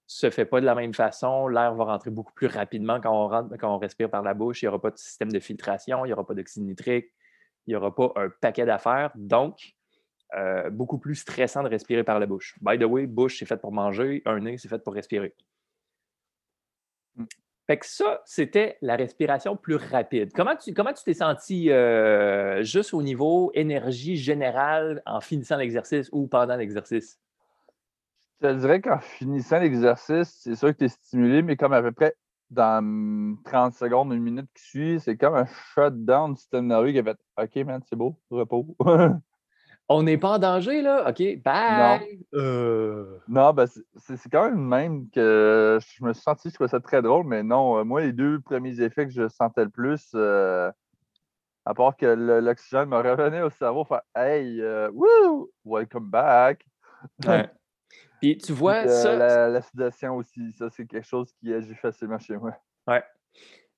se 0.10 0.32
fait 0.32 0.46
pas 0.46 0.60
de 0.60 0.66
la 0.66 0.74
même 0.74 0.96
façon. 0.96 1.48
L'air 1.48 1.76
va 1.76 1.84
rentrer 1.84 2.10
beaucoup 2.10 2.34
plus 2.34 2.48
rapidement 2.48 3.00
quand 3.00 3.14
on, 3.14 3.28
rentre, 3.28 3.56
quand 3.58 3.74
on 3.74 3.78
respire 3.78 4.10
par 4.10 4.24
la 4.24 4.34
bouche. 4.34 4.64
Il 4.64 4.66
n'y 4.66 4.70
aura 4.70 4.82
pas 4.82 4.90
de 4.90 4.98
système 4.98 5.32
de 5.32 5.40
filtration, 5.40 6.04
il 6.04 6.08
n'y 6.08 6.14
aura 6.14 6.26
pas 6.26 6.34
d'oxyde 6.34 6.64
nitrique, 6.64 7.14
il 7.68 7.72
n'y 7.72 7.76
aura 7.76 7.94
pas 7.94 8.12
un 8.16 8.30
paquet 8.42 8.66
d'affaires. 8.66 9.12
Donc, 9.14 9.76
euh, 10.36 10.72
beaucoup 10.72 10.98
plus 10.98 11.14
stressant 11.14 11.62
de 11.62 11.70
respirer 11.70 12.04
par 12.04 12.20
la 12.20 12.26
bouche. 12.26 12.58
By 12.60 12.80
the 12.80 12.86
way, 12.86 13.06
bouche, 13.06 13.38
c'est 13.38 13.46
fait 13.46 13.58
pour 13.58 13.72
manger, 13.72 14.24
un 14.26 14.40
nez, 14.40 14.58
c'est 14.58 14.68
fait 14.68 14.84
pour 14.84 14.96
respirer. 14.96 15.36
Fait 17.70 17.78
que 17.78 17.86
ça, 17.86 18.20
c'était 18.26 18.80
la 18.82 18.96
respiration 18.96 19.56
plus 19.56 19.76
rapide. 19.76 20.32
Comment 20.34 20.56
tu 20.56 20.74
comment 20.74 20.92
tu 20.92 21.04
t'es 21.04 21.14
senti 21.14 21.70
euh, 21.70 22.64
juste 22.64 22.96
au 22.96 23.04
niveau 23.04 23.52
énergie 23.54 24.16
générale 24.16 25.04
en 25.06 25.22
finissant 25.22 25.56
l'exercice 25.56 26.10
ou 26.12 26.26
pendant 26.26 26.56
l'exercice? 26.56 27.20
Je 28.42 28.48
te 28.48 28.54
dirais 28.56 28.82
qu'en 28.82 28.98
finissant 28.98 29.60
l'exercice, 29.60 30.40
c'est 30.42 30.56
sûr 30.56 30.70
que 30.70 30.80
tu 30.80 30.86
es 30.86 30.88
stimulé, 30.88 31.44
mais 31.44 31.58
comme 31.58 31.74
à 31.74 31.84
peu 31.84 31.92
près 31.92 32.16
dans 32.50 33.38
30 33.46 33.76
secondes, 33.76 34.14
une 34.14 34.24
minute 34.24 34.50
qui 34.56 34.64
suit, 34.64 35.00
c'est 35.00 35.16
comme 35.16 35.36
un 35.36 35.46
shutdown 35.46 36.34
du 36.34 36.40
système 36.40 36.66
nerveux 36.66 36.92
qui 36.92 36.98
a 36.98 37.04
fait 37.04 37.20
OK, 37.38 37.56
man, 37.68 37.84
c'est 37.88 37.96
beau, 37.96 38.20
repos. 38.32 38.76
On 39.92 40.04
n'est 40.04 40.20
pas 40.20 40.36
en 40.36 40.40
danger, 40.40 40.84
là? 40.84 41.10
OK, 41.10 41.42
bye! 41.44 42.20
Non, 42.32 42.40
euh... 42.40 43.18
non 43.28 43.54
ben 43.54 43.66
c'est 43.98 44.30
quand 44.32 44.46
même 44.46 44.60
même 44.60 45.10
que 45.10 45.80
je 45.82 46.06
me 46.06 46.14
suis 46.14 46.22
senti, 46.22 46.50
je 46.50 46.54
trouvais 46.54 46.70
ça 46.70 46.80
très 46.80 47.02
drôle, 47.02 47.26
mais 47.26 47.42
non, 47.42 47.80
euh, 47.80 47.84
moi, 47.84 48.02
les 48.02 48.14
deux 48.14 48.40
premiers 48.40 48.80
effets 48.82 49.08
que 49.08 49.12
je 49.12 49.28
sentais 49.28 49.64
le 49.64 49.72
plus, 49.72 50.12
euh, 50.14 50.72
à 51.66 51.74
part 51.74 51.98
que 51.98 52.06
l'oxygène 52.06 52.90
me 52.90 52.98
revenait 52.98 53.42
au 53.42 53.50
cerveau, 53.50 53.84
faire 53.84 54.02
Hey, 54.16 54.62
euh, 54.62 54.92
woo, 54.94 55.52
welcome 55.66 56.10
back! 56.10 56.64
Ouais. 57.26 57.50
Puis 58.20 58.38
tu 58.38 58.52
vois 58.52 58.86
ça. 58.86 59.16
La, 59.16 59.48
la, 59.48 60.14
aussi, 60.14 60.52
ça, 60.52 60.70
c'est 60.70 60.86
quelque 60.86 61.08
chose 61.08 61.32
qui 61.40 61.54
agit 61.54 61.74
facilement 61.76 62.20
chez 62.20 62.36
moi. 62.36 62.54
Ouais. 62.86 63.02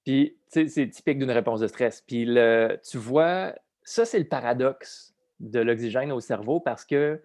Puis, 0.03 0.39
tu 0.51 0.62
sais, 0.62 0.68
c'est 0.68 0.89
typique 0.89 1.20
d'une 1.20 1.30
réponse 1.30 1.60
de 1.60 1.68
stress. 1.68 2.01
Puis, 2.01 2.25
le, 2.25 2.80
tu 2.84 2.98
vois, 2.98 3.53
ça, 3.84 4.06
c'est 4.06 4.18
le 4.18 4.27
paradoxe 4.27 5.11
de 5.42 5.60
l'oxygène 5.60 6.12
au 6.12 6.20
cerveau 6.20 6.60
parce 6.60 6.86
que 6.86 7.22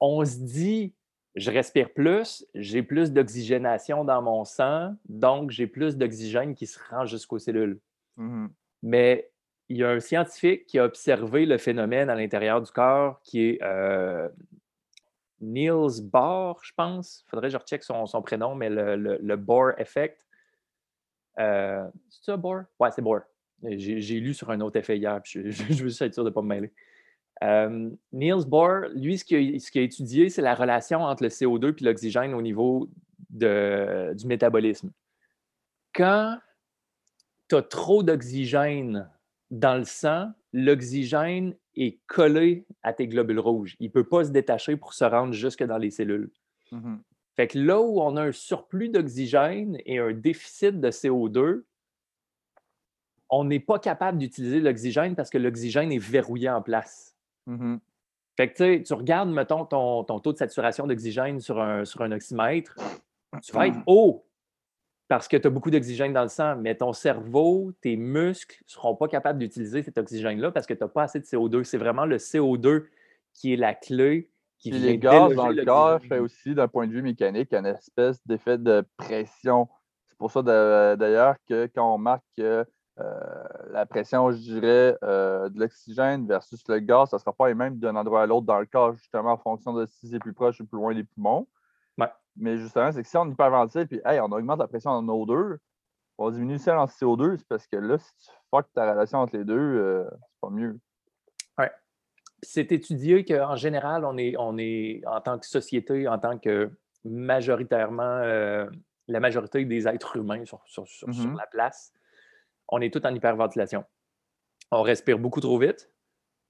on 0.00 0.24
se 0.24 0.38
dit, 0.38 0.94
je 1.36 1.50
respire 1.50 1.92
plus, 1.92 2.44
j'ai 2.54 2.82
plus 2.82 3.12
d'oxygénation 3.12 4.04
dans 4.04 4.20
mon 4.20 4.44
sang, 4.44 4.96
donc 5.08 5.50
j'ai 5.50 5.66
plus 5.66 5.96
d'oxygène 5.96 6.54
qui 6.54 6.66
se 6.66 6.78
rend 6.90 7.06
jusqu'aux 7.06 7.38
cellules. 7.38 7.78
Mmh 8.16 8.48
Mais 8.82 9.30
il 9.68 9.76
y 9.78 9.84
a 9.84 9.90
un 9.90 10.00
scientifique 10.00 10.66
qui 10.66 10.78
a 10.78 10.84
observé 10.84 11.46
le 11.46 11.56
phénomène 11.56 12.10
à 12.10 12.14
l'intérieur 12.14 12.60
du 12.60 12.70
corps 12.70 13.20
qui 13.22 13.42
est 13.42 13.62
euh, 13.62 14.28
Niels 15.40 16.02
Bohr, 16.02 16.60
je 16.62 16.72
pense. 16.76 17.22
Il 17.26 17.30
faudrait 17.30 17.48
que 17.48 17.52
je 17.52 17.58
recheck 17.58 17.82
son, 17.82 18.06
son 18.06 18.22
prénom, 18.22 18.54
mais 18.54 18.68
le, 18.68 18.96
le, 18.96 19.36
Bohr 19.36 19.72
Effect. 19.78 20.26
Euh, 21.38 21.86
c'est 22.10 22.24
ça, 22.24 22.36
Bohr? 22.36 22.62
Ouais, 22.78 22.90
c'est 22.90 23.02
Bohr. 23.02 23.20
J'ai 23.62 24.20
lu 24.20 24.34
sur 24.34 24.50
un 24.50 24.60
autre 24.60 24.78
effet 24.78 24.98
hier, 24.98 25.20
puis 25.22 25.50
je, 25.50 25.62
veux 25.64 25.74
juste 25.74 26.02
être 26.02 26.14
sûr 26.14 26.24
de 26.24 26.28
ne 26.28 26.34
pas 26.34 26.42
me 26.42 26.48
mêler. 26.48 26.72
Euh, 27.42 27.90
Niels 28.12 28.46
Bohr, 28.46 28.88
lui, 28.94 29.18
ce 29.18 29.24
qu'il 29.24 29.36
a, 29.38 29.80
a, 29.80 29.82
étudié, 29.82 30.28
c'est 30.28 30.42
la 30.42 30.54
relation 30.54 31.00
entre 31.00 31.24
le 31.24 31.28
CO2 31.28 31.80
et 31.80 31.84
l'oxygène 31.84 32.34
au 32.34 32.42
niveau 32.42 32.88
de, 33.30 34.14
du 34.14 34.26
métabolisme. 34.26 34.92
Quand 35.94 36.38
tu 37.48 37.56
as 37.56 37.62
trop 37.62 38.02
d'oxygène 38.02 39.10
dans 39.50 39.76
le 39.76 39.84
sang, 39.84 40.30
l'oxygène 40.52 41.54
est 41.74 41.98
collé 42.06 42.66
à 42.82 42.92
tes 42.92 43.08
globules 43.08 43.40
rouges. 43.40 43.76
Il 43.80 43.86
ne 43.86 43.92
peut 43.92 44.08
pas 44.08 44.24
se 44.24 44.30
détacher 44.30 44.76
pour 44.76 44.94
se 44.94 45.04
rendre 45.04 45.32
jusque 45.32 45.64
dans 45.64 45.78
les 45.78 45.90
cellules. 45.90 46.30
Mmh 46.70 46.96
fait 47.34 47.48
que 47.48 47.58
là 47.58 47.80
où 47.80 48.00
on 48.00 48.16
a 48.16 48.22
un 48.22 48.32
surplus 48.32 48.90
d'oxygène 48.90 49.78
et 49.86 49.98
un 49.98 50.12
déficit 50.12 50.80
de 50.80 50.90
CO2, 50.90 51.64
on 53.30 53.44
n'est 53.44 53.60
pas 53.60 53.78
capable 53.78 54.18
d'utiliser 54.18 54.60
l'oxygène 54.60 55.16
parce 55.16 55.30
que 55.30 55.38
l'oxygène 55.38 55.90
est 55.92 55.98
verrouillé 55.98 56.50
en 56.50 56.60
place. 56.60 57.11
Mmh 57.46 57.76
fait 58.36 58.50
que 58.50 58.78
tu 58.78 58.94
regardes, 58.94 59.30
mettons, 59.30 59.66
ton, 59.66 60.04
ton 60.04 60.18
taux 60.18 60.32
de 60.32 60.38
saturation 60.38 60.86
d'oxygène 60.86 61.40
sur 61.40 61.60
un, 61.60 61.84
sur 61.84 62.00
un 62.00 62.12
oxymètre, 62.12 62.74
tu 63.42 63.52
vas 63.52 63.66
être 63.66 63.78
haut 63.86 64.24
parce 65.08 65.28
que 65.28 65.36
tu 65.36 65.46
as 65.46 65.50
beaucoup 65.50 65.70
d'oxygène 65.70 66.14
dans 66.14 66.22
le 66.22 66.28
sang, 66.28 66.56
mais 66.56 66.74
ton 66.74 66.94
cerveau, 66.94 67.72
tes 67.82 67.96
muscles 67.96 68.56
ne 68.64 68.70
seront 68.70 68.96
pas 68.96 69.08
capables 69.08 69.38
d'utiliser 69.38 69.82
cet 69.82 69.98
oxygène-là 69.98 70.50
parce 70.50 70.66
que 70.66 70.72
tu 70.72 70.80
n'as 70.80 70.88
pas 70.88 71.02
assez 71.02 71.20
de 71.20 71.24
CO2. 71.26 71.64
C'est 71.64 71.76
vraiment 71.76 72.06
le 72.06 72.16
CO2 72.16 72.86
qui 73.34 73.52
est 73.52 73.56
la 73.56 73.74
clé. 73.74 74.30
Qui 74.58 74.70
Puis 74.70 74.78
les 74.78 74.96
gaz 74.96 75.34
dans 75.34 75.48
le 75.48 75.64
corps 75.64 76.00
fait 76.00 76.20
aussi, 76.20 76.54
d'un 76.54 76.68
point 76.68 76.86
de 76.86 76.92
vue 76.92 77.02
mécanique, 77.02 77.52
une 77.52 77.66
espèce 77.66 78.26
d'effet 78.26 78.56
de 78.56 78.82
pression. 78.96 79.68
C'est 80.06 80.16
pour 80.16 80.30
ça 80.30 80.42
d'ailleurs 80.42 81.36
que 81.46 81.68
quand 81.74 81.94
on 81.94 81.98
marque 81.98 82.22
euh, 82.38 82.64
la 82.96 83.86
pression, 83.86 84.30
je 84.30 84.36
dirais, 84.36 84.96
euh, 85.02 85.48
de 85.48 85.58
l'oxygène 85.58 86.26
versus 86.26 86.62
le 86.68 86.78
gaz, 86.78 87.10
ça 87.10 87.16
ne 87.16 87.20
sera 87.20 87.32
pas 87.32 87.48
les 87.48 87.54
mêmes 87.54 87.78
d'un 87.78 87.96
endroit 87.96 88.22
à 88.22 88.26
l'autre 88.26 88.46
dans 88.46 88.60
le 88.60 88.66
corps, 88.66 88.94
justement 88.94 89.32
en 89.32 89.38
fonction 89.38 89.72
de 89.72 89.86
si 89.86 90.08
c'est 90.08 90.18
plus 90.18 90.34
proche 90.34 90.60
ou 90.60 90.66
plus 90.66 90.76
loin 90.76 90.94
des 90.94 91.04
poumons. 91.04 91.46
Mais 92.36 92.56
justement, 92.56 92.90
c'est 92.92 93.02
que 93.02 93.08
si 93.08 93.16
on 93.16 93.30
hyperventile 93.30 93.86
puis 93.86 94.00
hey, 94.04 94.20
on 94.20 94.32
augmente 94.32 94.58
la 94.58 94.66
pression 94.66 94.90
en 94.90 95.04
O2, 95.04 95.58
on 96.18 96.30
diminue 96.30 96.58
celle 96.58 96.76
en 96.76 96.86
CO2, 96.86 97.36
c'est 97.38 97.48
parce 97.48 97.66
que 97.66 97.76
là, 97.76 97.98
si 97.98 98.10
tu 98.16 98.30
fuck 98.50 98.66
ta 98.74 98.90
relation 98.90 99.18
entre 99.18 99.36
les 99.36 99.44
deux, 99.44 99.54
euh, 99.54 100.04
c'est 100.10 100.40
pas 100.40 100.50
mieux. 100.50 100.78
Oui. 101.58 101.66
C'est 102.42 102.72
étudié 102.72 103.24
qu'en 103.24 103.56
général, 103.56 104.04
on 104.04 104.16
est, 104.16 104.34
on 104.38 104.56
est, 104.58 105.02
en 105.06 105.20
tant 105.20 105.38
que 105.38 105.46
société, 105.46 106.08
en 106.08 106.18
tant 106.18 106.38
que 106.38 106.70
majoritairement, 107.04 108.02
euh, 108.02 108.68
la 109.08 109.20
majorité 109.20 109.64
des 109.64 109.88
êtres 109.88 110.16
humains 110.16 110.44
sur, 110.44 110.62
sur, 110.66 110.84
mm-hmm. 110.84 111.36
la 111.36 111.46
place, 111.46 111.92
on 112.72 112.80
est 112.80 112.92
tous 112.92 113.06
en 113.06 113.14
hyperventilation. 113.14 113.84
On 114.72 114.82
respire 114.82 115.18
beaucoup 115.18 115.40
trop 115.40 115.58
vite 115.58 115.90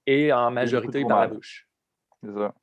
et 0.06 0.32
en 0.32 0.50
majorité 0.50 1.04
dans 1.04 1.18
la 1.18 1.26
bouche. 1.26 1.68
C'est 2.22 2.32
ça. 2.32 2.54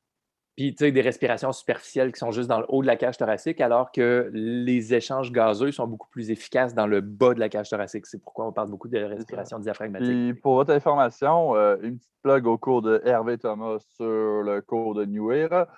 Puis, 0.56 0.74
tu 0.74 0.84
sais, 0.84 0.92
des 0.92 1.00
respirations 1.00 1.52
superficielles 1.52 2.12
qui 2.12 2.18
sont 2.18 2.32
juste 2.32 2.48
dans 2.48 2.58
le 2.60 2.66
haut 2.68 2.82
de 2.82 2.86
la 2.86 2.96
cage 2.96 3.16
thoracique, 3.16 3.60
alors 3.60 3.92
que 3.92 4.30
les 4.32 4.94
échanges 4.94 5.30
gazeux 5.30 5.70
sont 5.72 5.86
beaucoup 5.86 6.08
plus 6.10 6.30
efficaces 6.30 6.74
dans 6.74 6.86
le 6.86 7.00
bas 7.00 7.34
de 7.34 7.40
la 7.40 7.48
cage 7.48 7.70
thoracique. 7.70 8.06
C'est 8.06 8.20
pourquoi 8.20 8.46
on 8.46 8.52
parle 8.52 8.68
beaucoup 8.68 8.88
de 8.88 8.98
respiration 8.98 9.58
diaphragmatique. 9.58 10.08
Puis, 10.08 10.34
pour 10.34 10.56
votre 10.56 10.72
information, 10.72 11.54
euh, 11.54 11.76
une 11.82 11.98
petite 11.98 12.12
plug 12.22 12.46
au 12.46 12.58
cours 12.58 12.82
de 12.82 13.00
Hervé 13.04 13.38
Thomas 13.38 13.78
sur 13.78 14.42
le 14.42 14.60
cours 14.60 14.94
de 14.94 15.04
New 15.04 15.30
Era, 15.30 15.68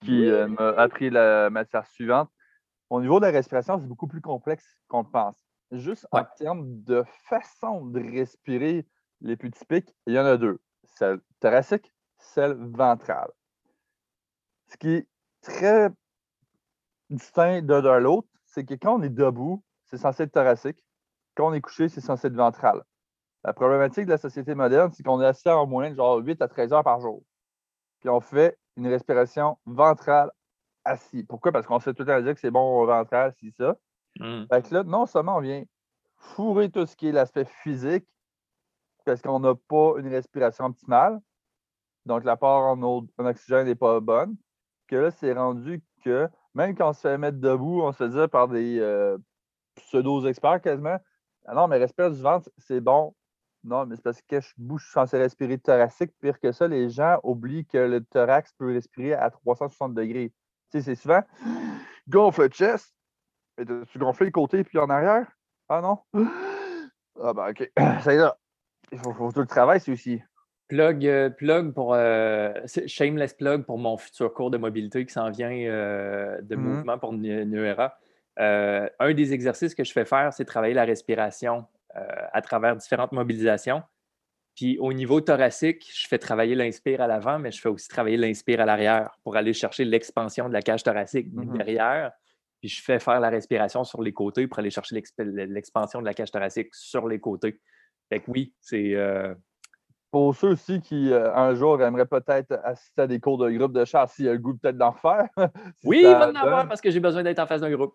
qui 0.00 0.26
euh, 0.28 0.48
m'a 0.48 0.70
appris 0.70 1.10
la 1.10 1.50
matière 1.50 1.86
suivante. 1.86 2.30
Au 2.90 3.00
niveau 3.00 3.20
de 3.20 3.26
la 3.26 3.32
respiration, 3.32 3.78
c'est 3.78 3.86
beaucoup 3.86 4.08
plus 4.08 4.20
complexe 4.20 4.76
qu'on 4.88 5.02
le 5.02 5.10
pense. 5.10 5.51
Juste 5.72 6.06
en 6.12 6.24
termes 6.36 6.82
de 6.82 7.02
façon 7.24 7.86
de 7.86 8.00
respirer 8.00 8.86
les 9.22 9.36
plus 9.36 9.50
typiques, 9.50 9.94
il 10.06 10.12
y 10.12 10.18
en 10.18 10.26
a 10.26 10.36
deux. 10.36 10.60
Celle 10.84 11.20
thoracique, 11.40 11.90
celle 12.18 12.52
ventrale. 12.54 13.30
Ce 14.68 14.76
qui 14.76 14.90
est 14.90 15.08
très 15.40 15.88
distinct 17.08 17.62
d'un 17.62 17.80
de 17.80 17.88
l'autre, 17.88 18.28
c'est 18.44 18.64
que 18.64 18.74
quand 18.74 18.98
on 18.98 19.02
est 19.02 19.08
debout, 19.08 19.64
c'est 19.86 19.96
censé 19.96 20.24
être 20.24 20.32
thoracique. 20.32 20.84
Quand 21.34 21.48
on 21.48 21.54
est 21.54 21.62
couché, 21.62 21.88
c'est 21.88 22.02
censé 22.02 22.26
être 22.26 22.34
ventral. 22.34 22.82
La 23.42 23.54
problématique 23.54 24.04
de 24.04 24.10
la 24.10 24.18
société 24.18 24.54
moderne, 24.54 24.92
c'est 24.92 25.02
qu'on 25.02 25.22
est 25.22 25.26
assis 25.26 25.48
en 25.48 25.66
moyenne 25.66 25.96
genre 25.96 26.18
8 26.18 26.42
à 26.42 26.48
13 26.48 26.74
heures 26.74 26.84
par 26.84 27.00
jour. 27.00 27.24
Puis 28.00 28.10
on 28.10 28.20
fait 28.20 28.58
une 28.76 28.88
respiration 28.88 29.58
ventrale 29.64 30.30
assis. 30.84 31.24
Pourquoi? 31.24 31.50
Parce 31.50 31.66
qu'on 31.66 31.78
se 31.78 31.84
fait 31.84 31.94
tout 31.94 32.02
le 32.02 32.12
temps 32.12 32.20
dire 32.20 32.34
que 32.34 32.40
c'est 32.40 32.50
bon 32.50 32.84
ventral, 32.84 33.32
c'est 33.40 33.50
ça. 33.56 33.76
Mmh. 34.18 34.44
Fait 34.50 34.68
que 34.68 34.74
là, 34.74 34.82
non 34.84 35.06
seulement 35.06 35.36
on 35.36 35.40
vient 35.40 35.64
fourrer 36.16 36.70
tout 36.70 36.86
ce 36.86 36.96
qui 36.96 37.08
est 37.08 37.12
l'aspect 37.12 37.44
physique, 37.44 38.06
parce 39.04 39.20
qu'on 39.20 39.40
n'a 39.40 39.54
pas 39.54 39.94
une 39.98 40.08
respiration 40.08 40.66
optimale, 40.66 41.20
donc 42.06 42.24
la 42.24 42.36
part 42.36 42.62
en, 42.62 42.82
en 42.82 43.26
oxygène 43.26 43.66
n'est 43.66 43.74
pas 43.74 44.00
bonne, 44.00 44.36
que 44.86 44.96
là, 44.96 45.10
c'est 45.10 45.32
rendu 45.32 45.82
que 46.04 46.28
même 46.54 46.76
quand 46.76 46.90
on 46.90 46.92
se 46.92 47.00
fait 47.00 47.18
mettre 47.18 47.38
debout, 47.38 47.82
on 47.82 47.92
se 47.92 48.04
dire 48.04 48.28
par 48.28 48.48
des 48.48 48.78
euh, 48.78 49.18
pseudo-experts 49.76 50.60
quasiment 50.60 50.98
ah 51.46 51.54
non, 51.54 51.68
mais 51.68 51.78
respire 51.78 52.10
du 52.10 52.20
ventre, 52.20 52.50
c'est 52.58 52.80
bon. 52.80 53.14
Non, 53.64 53.86
mais 53.86 53.96
c'est 53.96 54.02
parce 54.02 54.22
que 54.22 54.40
je 54.40 54.52
bouge, 54.56 54.82
je 54.82 54.86
suis 54.86 54.92
censé 54.92 55.18
respirer 55.18 55.58
thoracique. 55.58 56.12
Pire 56.20 56.38
que 56.40 56.52
ça, 56.52 56.68
les 56.68 56.90
gens 56.90 57.18
oublient 57.22 57.66
que 57.66 57.78
le 57.78 58.04
thorax 58.04 58.52
peut 58.52 58.72
respirer 58.72 59.14
à 59.14 59.30
360 59.30 59.94
degrés. 59.94 60.32
Tu 60.70 60.78
sais, 60.78 60.82
c'est 60.82 60.94
souvent 60.94 61.22
gonfle 62.08 62.42
le 62.42 62.48
chest. 62.48 62.94
Et 63.58 63.64
tu 63.64 63.98
gonfles 63.98 64.24
le 64.24 64.30
côté 64.30 64.64
puis 64.64 64.78
en 64.78 64.88
arrière? 64.88 65.26
Ah 65.68 65.80
non? 65.80 65.98
Ah 67.20 67.34
ben 67.34 67.50
ok. 67.50 67.70
Ça 68.02 68.14
y 68.14 68.16
est 68.16 68.24
Il 68.90 68.98
faut, 68.98 69.12
faut, 69.12 69.30
tout 69.32 69.40
le 69.40 69.46
travail, 69.46 69.80
c'est 69.80 69.92
aussi. 69.92 70.22
Plug, 70.68 71.06
euh, 71.06 71.28
plug 71.28 71.74
pour 71.74 71.92
euh, 71.92 72.54
shameless 72.86 73.34
plug 73.34 73.64
pour 73.64 73.76
mon 73.76 73.98
futur 73.98 74.32
cours 74.32 74.50
de 74.50 74.56
mobilité 74.56 75.04
qui 75.04 75.12
s'en 75.12 75.30
vient 75.30 75.50
euh, 75.50 76.40
de 76.40 76.56
mm-hmm. 76.56 76.58
mouvement 76.58 76.98
pour 76.98 77.12
Nuera. 77.12 77.98
un 78.38 79.14
des 79.14 79.34
exercices 79.34 79.74
que 79.74 79.84
je 79.84 79.92
fais 79.92 80.06
faire, 80.06 80.32
c'est 80.32 80.46
travailler 80.46 80.72
la 80.72 80.86
respiration 80.86 81.66
à 81.94 82.40
travers 82.40 82.74
différentes 82.76 83.12
mobilisations. 83.12 83.82
Puis 84.56 84.78
au 84.78 84.94
niveau 84.94 85.20
thoracique, 85.20 85.90
je 85.94 86.08
fais 86.08 86.18
travailler 86.18 86.54
l'inspire 86.54 87.02
à 87.02 87.06
l'avant, 87.06 87.38
mais 87.38 87.50
je 87.50 87.60
fais 87.60 87.68
aussi 87.68 87.88
travailler 87.88 88.16
l'inspire 88.16 88.62
à 88.62 88.64
l'arrière 88.64 89.18
pour 89.22 89.36
aller 89.36 89.52
chercher 89.52 89.84
l'expansion 89.84 90.48
de 90.48 90.54
la 90.54 90.62
cage 90.62 90.82
thoracique 90.82 91.28
mm-hmm. 91.28 91.56
derrière. 91.58 92.12
Puis 92.62 92.70
je 92.70 92.82
fais 92.82 92.98
faire 92.98 93.20
la 93.20 93.28
respiration 93.28 93.84
sur 93.84 94.02
les 94.02 94.14
côtés 94.14 94.46
pour 94.46 94.60
aller 94.60 94.70
chercher 94.70 94.94
l'expansion 95.18 96.00
de 96.00 96.06
la 96.06 96.14
cage 96.14 96.30
thoracique 96.30 96.68
sur 96.72 97.06
les 97.06 97.20
côtés. 97.20 97.60
Fait 98.08 98.20
que 98.20 98.30
oui, 98.30 98.54
c'est 98.60 98.96
pour 100.12 100.36
ceux 100.36 100.50
aussi 100.50 100.80
qui, 100.82 101.10
euh, 101.10 101.34
un 101.34 101.54
jour, 101.54 101.82
aimeraient 101.82 102.06
peut-être 102.06 102.60
assister 102.64 103.02
à 103.02 103.06
des 103.06 103.18
cours 103.18 103.38
de 103.38 103.50
groupe 103.50 103.72
de 103.72 103.84
chasse, 103.86 104.12
s'il 104.12 104.26
y 104.26 104.28
a 104.28 104.32
le 104.32 104.38
goût 104.38 104.54
peut-être 104.54 104.76
d'en 104.76 104.90
refaire. 104.90 105.26
oui, 105.84 106.02
il 106.04 106.06
va 106.06 106.28
en 106.28 106.34
avoir 106.34 106.68
parce 106.68 106.82
que 106.82 106.90
j'ai 106.90 107.00
besoin 107.00 107.22
d'être 107.22 107.38
en 107.38 107.46
face 107.46 107.62
d'un 107.62 107.74
groupe. 107.74 107.94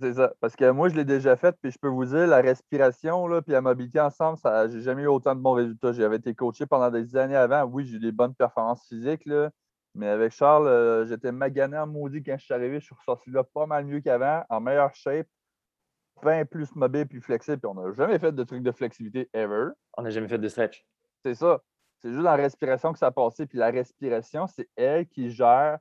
C'est 0.00 0.14
ça. 0.14 0.32
Parce 0.40 0.56
que 0.56 0.70
moi, 0.70 0.88
je 0.88 0.94
l'ai 0.94 1.04
déjà 1.04 1.36
fait, 1.36 1.54
puis 1.60 1.70
je 1.70 1.78
peux 1.78 1.88
vous 1.88 2.06
dire, 2.06 2.26
la 2.26 2.40
respiration, 2.40 3.26
là, 3.26 3.42
puis 3.42 3.52
la 3.52 3.60
mobilité 3.60 4.00
ensemble, 4.00 4.38
ça, 4.38 4.66
j'ai 4.68 4.80
jamais 4.80 5.02
eu 5.02 5.08
autant 5.08 5.34
de 5.34 5.40
bons 5.40 5.52
résultats. 5.52 5.92
J'avais 5.92 6.16
été 6.16 6.34
coaché 6.34 6.64
pendant 6.64 6.90
des 6.90 7.14
années 7.16 7.36
avant. 7.36 7.64
Oui, 7.64 7.84
j'ai 7.84 7.96
eu 7.96 8.00
des 8.00 8.12
bonnes 8.12 8.34
performances 8.34 8.86
physiques, 8.88 9.26
là, 9.26 9.50
mais 9.98 10.06
avec 10.08 10.32
Charles, 10.32 10.68
euh, 10.68 11.04
j'étais 11.06 11.32
magané 11.32 11.76
en 11.76 11.86
maudit 11.86 12.22
quand 12.22 12.36
je 12.38 12.44
suis 12.44 12.54
arrivé. 12.54 12.78
Je 12.78 12.86
suis 12.86 12.94
ressorti 12.94 13.30
là 13.30 13.42
pas 13.42 13.66
mal 13.66 13.84
mieux 13.84 14.00
qu'avant, 14.00 14.44
en 14.48 14.60
meilleure 14.60 14.94
shape, 14.94 15.26
bien 16.22 16.44
plus 16.44 16.74
mobile 16.76 17.06
puis 17.06 17.20
flexible. 17.20 17.58
Puis 17.58 17.68
on 17.68 17.74
n'a 17.74 17.92
jamais 17.92 18.18
fait 18.18 18.30
de 18.30 18.44
trucs 18.44 18.62
de 18.62 18.70
flexibilité 18.70 19.28
ever. 19.32 19.70
On 19.96 20.02
n'a 20.02 20.10
jamais 20.10 20.28
fait 20.28 20.38
de 20.38 20.48
stretch. 20.48 20.86
C'est 21.24 21.34
ça. 21.34 21.60
C'est 21.98 22.12
juste 22.12 22.22
la 22.22 22.36
respiration 22.36 22.92
que 22.92 22.98
ça 23.00 23.08
a 23.08 23.10
passé. 23.10 23.46
Puis 23.46 23.58
la 23.58 23.70
respiration, 23.70 24.46
c'est 24.46 24.68
elle 24.76 25.08
qui 25.08 25.30
gère 25.30 25.78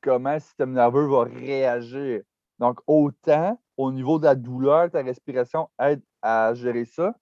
comment 0.00 0.32
le 0.32 0.40
système 0.40 0.72
nerveux 0.72 1.06
va 1.06 1.24
réagir. 1.24 2.22
Donc, 2.58 2.80
autant 2.86 3.60
au 3.76 3.92
niveau 3.92 4.18
de 4.18 4.24
la 4.24 4.34
douleur, 4.34 4.90
ta 4.90 5.02
respiration 5.02 5.68
aide 5.78 6.02
à 6.22 6.54
gérer 6.54 6.86
ça 6.86 7.14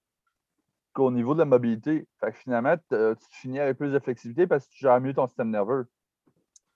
qu'au 0.99 1.13
niveau 1.13 1.35
de 1.35 1.39
la 1.39 1.45
mobilité. 1.45 2.09
Fait 2.21 2.33
que 2.33 2.39
finalement, 2.39 2.75
tu 2.91 2.97
finis 3.31 3.61
avec 3.61 3.79
plus 3.79 3.93
de 3.93 3.99
flexibilité 4.01 4.49
parce 4.49 4.67
que 4.67 4.73
tu 4.73 4.81
gères 4.81 5.01
mieux 5.01 5.15
ton 5.15 5.29
système 5.29 5.51
nerveux. 5.51 5.87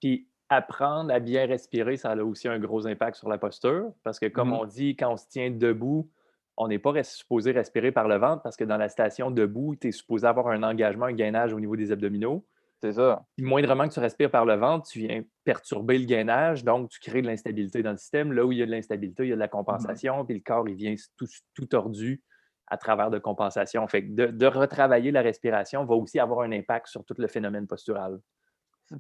Puis 0.00 0.29
apprendre 0.49 1.12
à 1.12 1.19
bien 1.19 1.45
respirer, 1.47 1.97
ça 1.97 2.12
a 2.12 2.17
aussi 2.23 2.47
un 2.47 2.61
gros 2.61 2.87
impact 2.87 3.17
sur 3.17 3.29
la 3.29 3.38
posture 3.38 3.93
parce 4.05 4.21
que, 4.21 4.26
comme 4.26 4.50
mm-hmm. 4.50 4.61
on 4.61 4.64
dit, 4.67 4.97
quand 4.97 5.12
on 5.12 5.17
se 5.17 5.26
tient 5.26 5.50
debout, 5.50 6.09
on 6.57 6.69
n'est 6.69 6.79
pas 6.79 7.02
supposé 7.02 7.50
respirer 7.50 7.91
par 7.91 8.07
le 8.07 8.17
ventre 8.17 8.43
parce 8.43 8.57
que 8.57 8.62
dans 8.62 8.76
la 8.76 8.88
station 8.88 9.33
debout, 9.33 9.75
tu 9.75 9.88
es 9.88 9.93
supposé 9.93 10.25
avoir 10.25 10.49
un 10.49 10.62
engagement, 10.62 11.07
un 11.07 11.12
gainage 11.12 11.52
au 11.52 11.59
niveau 11.59 11.75
des 11.75 11.91
abdominaux. 11.91 12.47
C'est 12.81 12.93
ça. 12.93 13.25
moindrement 13.38 13.88
que 13.88 13.94
tu 13.94 14.01
respires 14.01 14.31
par 14.31 14.44
le 14.44 14.55
ventre, 14.55 14.88
tu 14.88 15.01
viens 15.01 15.23
perturber 15.44 15.99
le 15.99 16.05
gainage, 16.05 16.64
donc 16.64 16.90
tu 16.90 17.01
crées 17.01 17.23
de 17.23 17.29
l'instabilité 17.29 17.83
dans 17.83 17.92
le 17.92 17.97
système. 17.97 18.33
Là 18.33 18.44
où 18.44 18.53
il 18.53 18.59
y 18.59 18.62
a 18.62 18.66
de 18.66 18.73
l'instabilité, 18.73 19.25
il 19.25 19.31
y 19.31 19.33
a 19.33 19.37
de 19.37 19.40
la 19.40 19.49
compensation, 19.49 20.25
puis 20.25 20.35
le 20.35 20.42
corps, 20.44 20.68
il 20.68 20.75
vient 20.75 20.94
tout, 21.16 21.29
tout, 21.55 21.66
tordu 21.66 22.23
à 22.73 22.79
travers 22.79 23.11
de 23.11 23.19
compensation. 23.19 23.87
Fait 23.87 24.01
de, 24.01 24.47
retravailler 24.47 25.11
la 25.11 25.21
respiration 25.21 25.85
va 25.85 25.95
aussi 25.95 26.19
avoir 26.19 26.41
un 26.41 26.53
impact 26.53 26.87
sur 26.87 27.05
tout 27.05 27.15
le 27.19 27.27
phénomène 27.27 27.67
postural. 27.67 28.19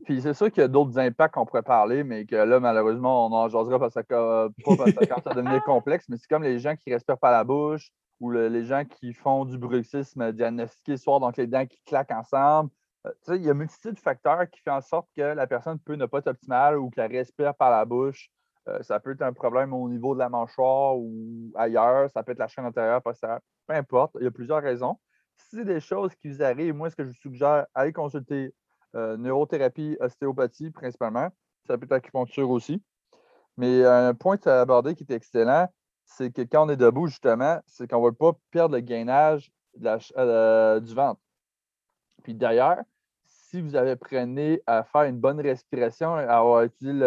Puis 0.04 0.20
c'est 0.20 0.34
sûr 0.34 0.50
qu'il 0.50 0.60
y 0.60 0.64
a 0.64 0.68
d'autres 0.68 0.98
impacts 0.98 1.34
qu'on 1.34 1.46
pourrait 1.46 1.62
parler, 1.62 2.04
mais 2.04 2.26
que 2.26 2.36
là, 2.36 2.60
malheureusement, 2.60 3.26
on 3.26 3.32
en 3.32 3.48
jasera 3.48 3.78
que, 3.78 3.78
pas 3.78 4.76
parce 4.76 4.92
que 4.92 5.22
ça 5.24 5.34
devenir 5.34 5.64
complexe, 5.64 6.04
mais 6.10 6.18
c'est 6.18 6.28
comme 6.28 6.42
les 6.42 6.58
gens 6.58 6.76
qui 6.76 6.92
respirent 6.92 7.18
par 7.18 7.32
la 7.32 7.44
bouche 7.44 7.90
ou 8.20 8.30
les 8.30 8.64
gens 8.64 8.84
qui 8.84 9.14
font 9.14 9.46
du 9.46 9.56
bruxisme 9.56 10.32
diagnostiqué 10.32 10.98
soir, 10.98 11.18
donc 11.18 11.38
les 11.38 11.46
dents 11.46 11.66
qui 11.66 11.80
claquent 11.86 12.12
ensemble. 12.12 12.70
Euh, 13.06 13.36
il 13.36 13.42
y 13.42 13.48
a 13.48 13.52
une 13.52 13.58
multitude 13.58 13.94
de 13.94 14.00
facteurs 14.00 14.48
qui 14.50 14.60
font 14.60 14.72
en 14.72 14.82
sorte 14.82 15.08
que 15.16 15.22
la 15.22 15.46
personne 15.46 15.78
peut 15.78 15.94
ne 15.94 16.04
pas 16.04 16.18
être 16.18 16.28
optimale 16.28 16.78
ou 16.78 16.90
qu'elle 16.90 17.10
respire 17.10 17.54
par 17.54 17.70
la 17.70 17.86
bouche. 17.86 18.30
Euh, 18.68 18.82
ça 18.82 19.00
peut 19.00 19.12
être 19.12 19.22
un 19.22 19.32
problème 19.32 19.72
au 19.72 19.88
niveau 19.88 20.14
de 20.14 20.20
la 20.20 20.28
mâchoire 20.28 20.96
ou 20.96 21.50
ailleurs. 21.54 22.10
Ça 22.10 22.22
peut 22.22 22.32
être 22.32 22.38
la 22.38 22.48
chaîne 22.48 22.66
antérieure, 22.66 23.02
postérieure. 23.02 23.40
Peu 23.66 23.74
importe. 23.74 24.16
Il 24.20 24.24
y 24.24 24.26
a 24.26 24.30
plusieurs 24.30 24.62
raisons. 24.62 24.98
Si 25.36 25.56
c'est 25.56 25.64
des 25.64 25.80
choses 25.80 26.14
qui 26.14 26.30
vous 26.30 26.42
arrivent, 26.42 26.74
moi, 26.74 26.90
ce 26.90 26.96
que 26.96 27.04
je 27.04 27.08
vous 27.08 27.14
suggère, 27.14 27.66
allez 27.74 27.92
consulter 27.92 28.54
euh, 28.94 29.16
neurothérapie, 29.16 29.96
ostéopathie 30.00 30.70
principalement. 30.70 31.28
Ça 31.66 31.76
peut 31.78 31.84
être 31.84 31.92
acupuncture 31.92 32.50
aussi. 32.50 32.82
Mais 33.56 33.84
un 33.84 34.14
point 34.14 34.36
que 34.36 34.44
tu 34.44 34.48
as 34.48 34.60
abordé 34.60 34.94
qui 34.94 35.04
est 35.04 35.14
excellent, 35.14 35.68
c'est 36.04 36.30
que 36.32 36.42
quand 36.42 36.66
on 36.66 36.68
est 36.70 36.76
debout, 36.76 37.06
justement, 37.06 37.60
c'est 37.66 37.88
qu'on 37.88 38.00
ne 38.00 38.06
va 38.06 38.12
pas 38.12 38.38
perdre 38.50 38.74
le 38.74 38.80
gainage 38.80 39.52
euh, 39.84 40.80
du 40.80 40.94
ventre. 40.94 41.20
Puis 42.22 42.34
d'ailleurs, 42.34 42.78
si 43.24 43.60
vous 43.60 43.74
avez 43.74 43.90
appris 43.90 44.16
à 44.66 44.84
faire 44.84 45.02
une 45.02 45.18
bonne 45.18 45.40
respiration, 45.40 46.14
à 46.14 46.22
avoir 46.24 46.62
utilisé 46.62 46.98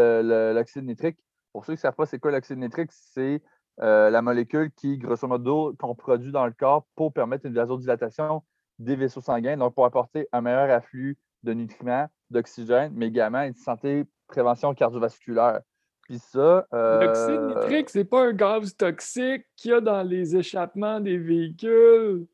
l'oxyde 0.54 0.86
nitrique, 0.86 1.18
pour 1.56 1.64
ceux 1.64 1.72
qui 1.72 1.78
ne 1.78 1.82
savent 1.84 1.96
pas 1.96 2.06
c'est 2.06 2.20
quoi 2.20 2.32
l'oxyde 2.32 2.58
nitrique, 2.58 2.92
c'est 2.92 3.42
euh, 3.80 4.10
la 4.10 4.22
molécule 4.22 4.72
qui, 4.72 4.98
grosso 4.98 5.26
modo, 5.26 5.74
qu'on 5.80 5.96
produit 5.96 6.34
dans 6.34 6.46
le 6.46 6.52
corps 6.52 6.86
pour 6.96 7.14
permettre 7.14 7.46
une 7.46 7.54
vasodilatation 7.54 8.44
des 8.78 8.98
vaisseaux 8.98 9.22
sanguins, 9.22 9.56
donc 9.56 9.74
pour 9.74 9.86
apporter 9.86 10.28
un 10.34 10.42
meilleur 10.42 10.70
afflux 10.70 11.18
de 11.44 11.54
nutriments, 11.54 12.10
d'oxygène, 12.30 12.92
mais 12.94 13.08
également 13.08 13.42
une 13.44 13.54
santé 13.54 14.04
prévention 14.28 14.74
cardiovasculaire. 14.74 15.62
Puis 16.02 16.20
ça. 16.20 16.68
Euh... 16.74 17.06
L'oxyde 17.06 17.42
nitrique, 17.44 17.90
c'est 17.90 18.04
pas 18.04 18.26
un 18.26 18.34
gaz 18.34 18.76
toxique 18.76 19.46
qu'il 19.56 19.72
y 19.72 19.74
a 19.76 19.80
dans 19.80 20.04
les 20.04 20.36
échappements 20.36 21.00
des 21.00 21.18
véhicules. 21.18 22.28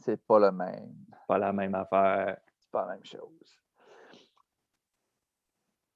C'est 0.00 0.20
pas 0.26 0.40
le 0.40 0.50
même. 0.50 0.96
Pas 1.28 1.38
la 1.38 1.52
même 1.52 1.76
affaire. 1.76 2.38
C'est 2.58 2.72
pas 2.72 2.88
la 2.88 2.94
même 2.94 3.04
chose. 3.04 3.61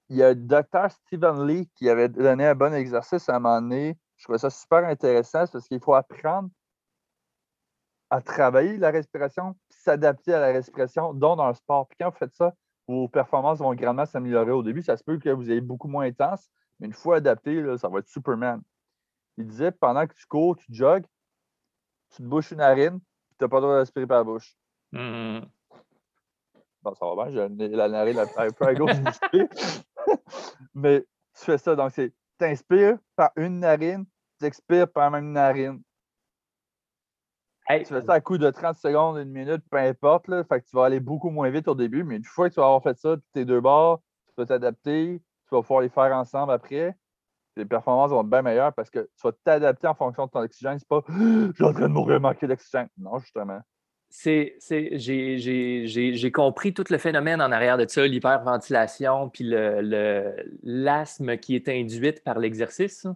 Il 0.08 0.16
y 0.16 0.22
a 0.22 0.28
le 0.28 0.36
docteur 0.36 0.90
Stephen 0.90 1.46
Lee 1.46 1.68
qui 1.74 1.88
avait 1.88 2.08
donné 2.08 2.46
un 2.46 2.54
bon 2.54 2.72
exercice 2.72 3.28
à 3.28 3.36
un 3.36 3.38
moment 3.40 3.60
donné. 3.60 3.98
Je 4.16 4.24
trouvais 4.24 4.38
ça 4.38 4.50
super 4.50 4.84
intéressant 4.84 5.44
parce 5.46 5.66
qu'il 5.66 5.80
faut 5.80 5.94
apprendre 5.94 6.48
à 8.10 8.20
travailler 8.20 8.76
la 8.76 8.90
respiration, 8.90 9.54
puis 9.68 9.78
s'adapter 9.80 10.32
à 10.32 10.40
la 10.40 10.52
respiration, 10.52 11.12
dont 11.12 11.34
dans 11.34 11.48
le 11.48 11.54
sport. 11.54 11.88
Puis 11.88 11.96
quand 12.00 12.10
vous 12.10 12.16
faites 12.16 12.34
ça, 12.34 12.54
vos 12.86 13.08
performances 13.08 13.58
vont 13.58 13.74
grandement 13.74 14.06
s'améliorer 14.06 14.52
au 14.52 14.62
début. 14.62 14.82
Ça 14.82 14.96
se 14.96 15.02
peut 15.02 15.18
que 15.18 15.30
vous 15.30 15.50
ayez 15.50 15.60
beaucoup 15.60 15.88
moins 15.88 16.06
intense, 16.06 16.48
mais 16.78 16.86
une 16.86 16.92
fois 16.92 17.16
adapté, 17.16 17.60
là, 17.60 17.76
ça 17.76 17.88
va 17.88 17.98
être 17.98 18.08
Superman. 18.08 18.62
Il 19.38 19.46
disait 19.46 19.72
pendant 19.72 20.06
que 20.06 20.14
tu 20.14 20.24
cours, 20.26 20.56
tu 20.56 20.72
jogues, 20.72 21.04
tu 22.10 22.18
te 22.18 22.22
bouches 22.22 22.52
une 22.52 22.58
narine, 22.58 23.00
puis 23.00 23.36
tu 23.38 23.44
n'as 23.44 23.48
pas 23.48 23.56
le 23.56 23.62
droit 23.62 23.74
de 23.74 23.80
respirer 23.80 24.06
par 24.06 24.18
la 24.18 24.24
bouche. 24.24 24.56
Mmh. 24.92 25.40
Bon, 26.82 26.94
ça 26.94 27.06
va 27.06 27.24
bien, 27.24 27.48
j'ai 27.58 27.68
la 27.68 27.88
narine 27.88 28.18
un 28.18 28.50
peu 28.50 28.64
à 28.66 28.74
gauche 28.74 28.92
Mais 30.74 31.04
tu 31.38 31.44
fais 31.44 31.58
ça, 31.58 31.76
donc 31.76 31.92
c'est 31.92 32.12
tu 32.38 32.44
inspires 32.44 32.98
par 33.16 33.30
une 33.36 33.60
narine, 33.60 34.04
tu 34.40 34.46
expires 34.46 34.90
par 34.90 35.04
la 35.04 35.20
même 35.20 35.32
narine 35.32 35.82
tu 37.68 37.84
fais 37.86 38.02
ça 38.02 38.14
à 38.14 38.20
coup 38.20 38.38
de 38.38 38.50
30 38.50 38.76
secondes, 38.76 39.18
une 39.18 39.30
minute, 39.30 39.62
peu 39.70 39.78
importe. 39.78 40.28
Là, 40.28 40.44
fait 40.44 40.60
que 40.60 40.66
tu 40.66 40.76
vas 40.76 40.84
aller 40.84 41.00
beaucoup 41.00 41.30
moins 41.30 41.50
vite 41.50 41.68
au 41.68 41.74
début, 41.74 42.04
mais 42.04 42.16
une 42.16 42.24
fois 42.24 42.48
que 42.48 42.54
tu 42.54 42.60
vas 42.60 42.66
avoir 42.66 42.82
fait 42.82 42.96
ça, 42.96 43.16
tes 43.32 43.44
deux 43.44 43.60
bords, 43.60 44.02
tu 44.28 44.34
peux 44.36 44.46
t'adapter, 44.46 45.20
tu 45.48 45.54
vas 45.54 45.62
pouvoir 45.62 45.80
les 45.80 45.88
faire 45.88 46.14
ensemble 46.16 46.52
après. 46.52 46.96
Les 47.56 47.64
performances 47.64 48.10
vont 48.10 48.20
être 48.20 48.28
bien 48.28 48.42
meilleures 48.42 48.74
parce 48.74 48.90
que 48.90 49.00
tu 49.00 49.22
vas 49.24 49.32
t'adapter 49.32 49.86
en 49.86 49.94
fonction 49.94 50.26
de 50.26 50.30
ton 50.30 50.40
oxygène. 50.40 50.78
C'est 50.78 50.88
pas 50.88 51.02
j'ai 51.54 51.64
en 51.64 51.72
train 51.72 51.88
de 51.88 51.94
mourir 51.94 52.20
manquer 52.20 52.46
d'oxygène. 52.46 52.88
Non, 52.98 53.18
justement. 53.18 53.60
J'ai 54.10 55.42
compris 56.32 56.72
tout 56.74 56.84
le 56.90 56.98
phénomène 56.98 57.42
en 57.42 57.52
arrière 57.52 57.76
de 57.76 57.86
ça, 57.88 58.06
l'hyperventilation, 58.06 59.28
puis 59.28 59.44
l'asthme 60.62 61.30
le, 61.30 61.36
qui 61.36 61.54
est 61.54 61.68
induite 61.68 62.22
par 62.24 62.38
l'exercice. 62.38 63.06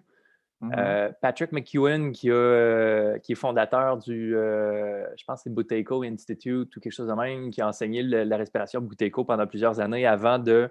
Mm-hmm. 0.63 0.79
Euh, 0.79 1.11
Patrick 1.23 1.53
McEwen, 1.53 2.13
qui, 2.13 2.31
euh, 2.31 3.19
qui, 3.19 3.33
est 3.33 3.37
fondateur 3.37 3.97
du, 3.97 4.37
euh, 4.37 5.07
je 5.17 5.25
pense 5.25 5.41
c'est 5.43 5.55
Buteco 5.55 6.03
Institute 6.03 6.77
ou 6.77 6.81
quelque 6.81 6.93
chose 6.93 7.09
de 7.09 7.15
même, 7.15 7.51
qui 7.51 7.63
a 7.63 7.69
enseigné 7.69 8.03
la 8.03 8.37
respiration 8.37 8.81
Buteco 8.83 9.25
pendant 9.25 9.47
plusieurs 9.47 9.81
années 9.81 10.07
avant 10.07 10.39
de 10.39 10.69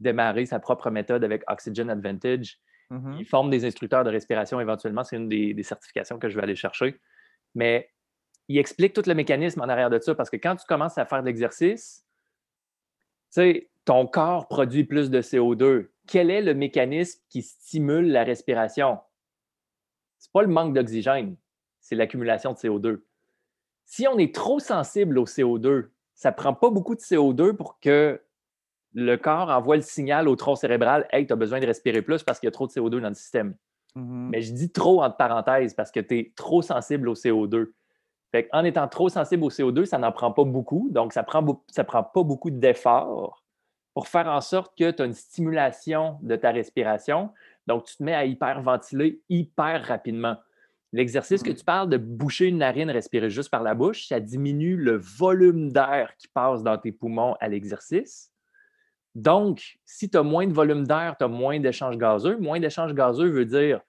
démarrer 0.00 0.46
sa 0.46 0.58
propre 0.58 0.90
méthode 0.90 1.22
avec 1.22 1.44
Oxygen 1.48 1.88
Advantage. 1.88 2.58
Mm-hmm. 2.90 3.16
Il 3.20 3.26
forme 3.26 3.50
des 3.50 3.64
instructeurs 3.64 4.02
de 4.02 4.10
respiration 4.10 4.60
éventuellement. 4.60 5.04
C'est 5.04 5.16
une 5.16 5.28
des, 5.28 5.62
certifications 5.62 6.18
que 6.18 6.28
je 6.28 6.34
vais 6.34 6.42
aller 6.42 6.56
chercher. 6.56 6.98
Mais 7.54 7.90
il 8.48 8.58
explique 8.58 8.92
tout 8.92 9.02
le 9.06 9.14
mécanisme 9.14 9.60
en 9.60 9.68
arrière 9.68 9.90
de 9.90 9.98
ça 9.98 10.14
parce 10.14 10.30
que 10.30 10.36
quand 10.36 10.56
tu 10.56 10.66
commences 10.66 10.98
à 10.98 11.04
faire 11.04 11.20
de 11.20 11.26
l'exercice, 11.26 12.04
tu 13.30 13.40
sais, 13.40 13.70
ton 13.84 14.06
corps 14.06 14.48
produit 14.48 14.84
plus 14.84 15.10
de 15.10 15.20
CO2 15.20 15.88
quel 16.08 16.30
est 16.30 16.40
le 16.40 16.54
mécanisme 16.54 17.20
qui 17.28 17.42
stimule 17.42 18.10
la 18.10 18.24
respiration? 18.24 18.98
Ce 20.18 20.26
n'est 20.26 20.32
pas 20.32 20.42
le 20.42 20.48
manque 20.48 20.74
d'oxygène, 20.74 21.36
c'est 21.80 21.94
l'accumulation 21.94 22.52
de 22.54 22.58
CO2. 22.58 23.02
Si 23.84 24.08
on 24.08 24.18
est 24.18 24.34
trop 24.34 24.58
sensible 24.58 25.18
au 25.18 25.26
CO2, 25.26 25.88
ça 26.14 26.30
ne 26.30 26.34
prend 26.34 26.54
pas 26.54 26.70
beaucoup 26.70 26.96
de 26.96 27.00
CO2 27.00 27.52
pour 27.54 27.78
que 27.78 28.20
le 28.94 29.16
corps 29.16 29.50
envoie 29.50 29.76
le 29.76 29.82
signal 29.82 30.28
au 30.28 30.34
tronc 30.34 30.56
cérébral 30.56 31.06
Hey, 31.12 31.26
tu 31.26 31.32
as 31.32 31.36
besoin 31.36 31.60
de 31.60 31.66
respirer 31.66 32.02
plus 32.02 32.22
parce 32.22 32.40
qu'il 32.40 32.46
y 32.46 32.48
a 32.48 32.52
trop 32.52 32.66
de 32.66 32.72
CO2 32.72 33.00
dans 33.00 33.08
le 33.08 33.14
système. 33.14 33.54
Mm-hmm. 33.94 34.28
Mais 34.30 34.40
je 34.40 34.52
dis 34.52 34.72
trop 34.72 35.02
entre 35.02 35.16
parenthèses 35.16 35.74
parce 35.74 35.92
que 35.92 36.00
tu 36.00 36.18
es 36.18 36.32
trop 36.34 36.62
sensible 36.62 37.08
au 37.08 37.14
CO2. 37.14 37.72
En 38.52 38.64
étant 38.64 38.88
trop 38.88 39.08
sensible 39.08 39.44
au 39.44 39.50
CO2, 39.50 39.84
ça 39.84 39.98
n'en 39.98 40.12
prend 40.12 40.32
pas 40.32 40.44
beaucoup. 40.44 40.88
Donc, 40.90 41.12
ça 41.12 41.22
ne 41.22 41.26
prend, 41.26 41.64
ça 41.68 41.84
prend 41.84 42.02
pas 42.02 42.22
beaucoup 42.22 42.50
d'efforts 42.50 43.42
pour 43.94 44.08
faire 44.08 44.28
en 44.28 44.40
sorte 44.40 44.76
que 44.78 44.90
tu 44.90 45.02
as 45.02 45.06
une 45.06 45.14
stimulation 45.14 46.18
de 46.22 46.36
ta 46.36 46.50
respiration. 46.50 47.30
Donc, 47.66 47.84
tu 47.84 47.96
te 47.96 48.02
mets 48.02 48.14
à 48.14 48.24
hyperventiler 48.24 49.20
hyper 49.28 49.84
rapidement. 49.84 50.36
L'exercice 50.92 51.42
que 51.42 51.50
mm-hmm. 51.50 51.56
tu 51.56 51.64
parles 51.64 51.88
de 51.88 51.96
boucher 51.96 52.46
une 52.46 52.58
narine, 52.58 52.90
respirer 52.90 53.28
juste 53.28 53.50
par 53.50 53.62
la 53.62 53.74
bouche, 53.74 54.06
ça 54.06 54.20
diminue 54.20 54.76
le 54.76 54.96
volume 54.96 55.70
d'air 55.70 56.12
qui 56.18 56.28
passe 56.28 56.62
dans 56.62 56.78
tes 56.78 56.92
poumons 56.92 57.34
à 57.40 57.48
l'exercice. 57.48 58.32
Donc, 59.14 59.78
si 59.84 60.08
tu 60.08 60.16
as 60.16 60.22
moins 60.22 60.46
de 60.46 60.52
volume 60.52 60.86
d'air, 60.86 61.16
tu 61.18 61.24
as 61.24 61.28
moins 61.28 61.58
d'échanges 61.58 61.98
gazeux. 61.98 62.38
Moins 62.38 62.60
d'échanges 62.60 62.94
gazeux 62.94 63.28
veut 63.28 63.44
dire 63.44 63.80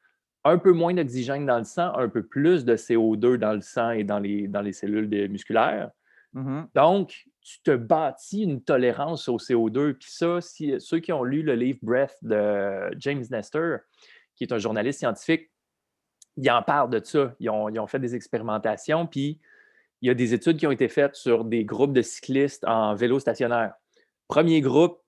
un 0.43 0.57
peu 0.57 0.71
moins 0.71 0.93
d'oxygène 0.93 1.45
dans 1.45 1.57
le 1.57 1.63
sang, 1.63 1.93
un 1.95 2.09
peu 2.09 2.23
plus 2.23 2.65
de 2.65 2.75
CO2 2.75 3.37
dans 3.37 3.53
le 3.53 3.61
sang 3.61 3.91
et 3.91 4.03
dans 4.03 4.19
les, 4.19 4.47
dans 4.47 4.61
les 4.61 4.73
cellules 4.73 5.29
musculaires. 5.29 5.91
Mm-hmm. 6.33 6.67
Donc, 6.75 7.25
tu 7.41 7.61
te 7.61 7.75
bâtis 7.75 8.43
une 8.43 8.61
tolérance 8.61 9.27
au 9.27 9.37
CO2. 9.37 9.93
Puis 9.93 10.11
ça, 10.11 10.39
si, 10.41 10.75
ceux 10.79 10.99
qui 10.99 11.11
ont 11.11 11.23
lu 11.23 11.41
le 11.41 11.55
livre 11.55 11.79
Breath 11.81 12.17
de 12.21 12.89
James 12.99 13.23
Nestor, 13.29 13.79
qui 14.35 14.43
est 14.43 14.53
un 14.53 14.59
journaliste 14.59 14.99
scientifique, 14.99 15.49
il 16.37 16.49
en 16.51 16.63
parle 16.63 16.89
de 16.89 17.03
ça. 17.03 17.35
Ils 17.39 17.49
ont, 17.49 17.67
ils 17.69 17.79
ont, 17.79 17.87
fait 17.87 17.99
des 17.99 18.15
expérimentations, 18.15 19.07
puis 19.07 19.41
il 20.01 20.07
y 20.07 20.09
a 20.09 20.13
des 20.13 20.33
études 20.33 20.57
qui 20.57 20.67
ont 20.67 20.71
été 20.71 20.87
faites 20.87 21.15
sur 21.15 21.43
des 21.43 21.65
groupes 21.65 21.91
de 21.91 22.01
cyclistes 22.01 22.63
en 22.65 22.95
vélo 22.95 23.19
stationnaire. 23.19 23.73
Premier 24.27 24.61
groupe, 24.61 25.01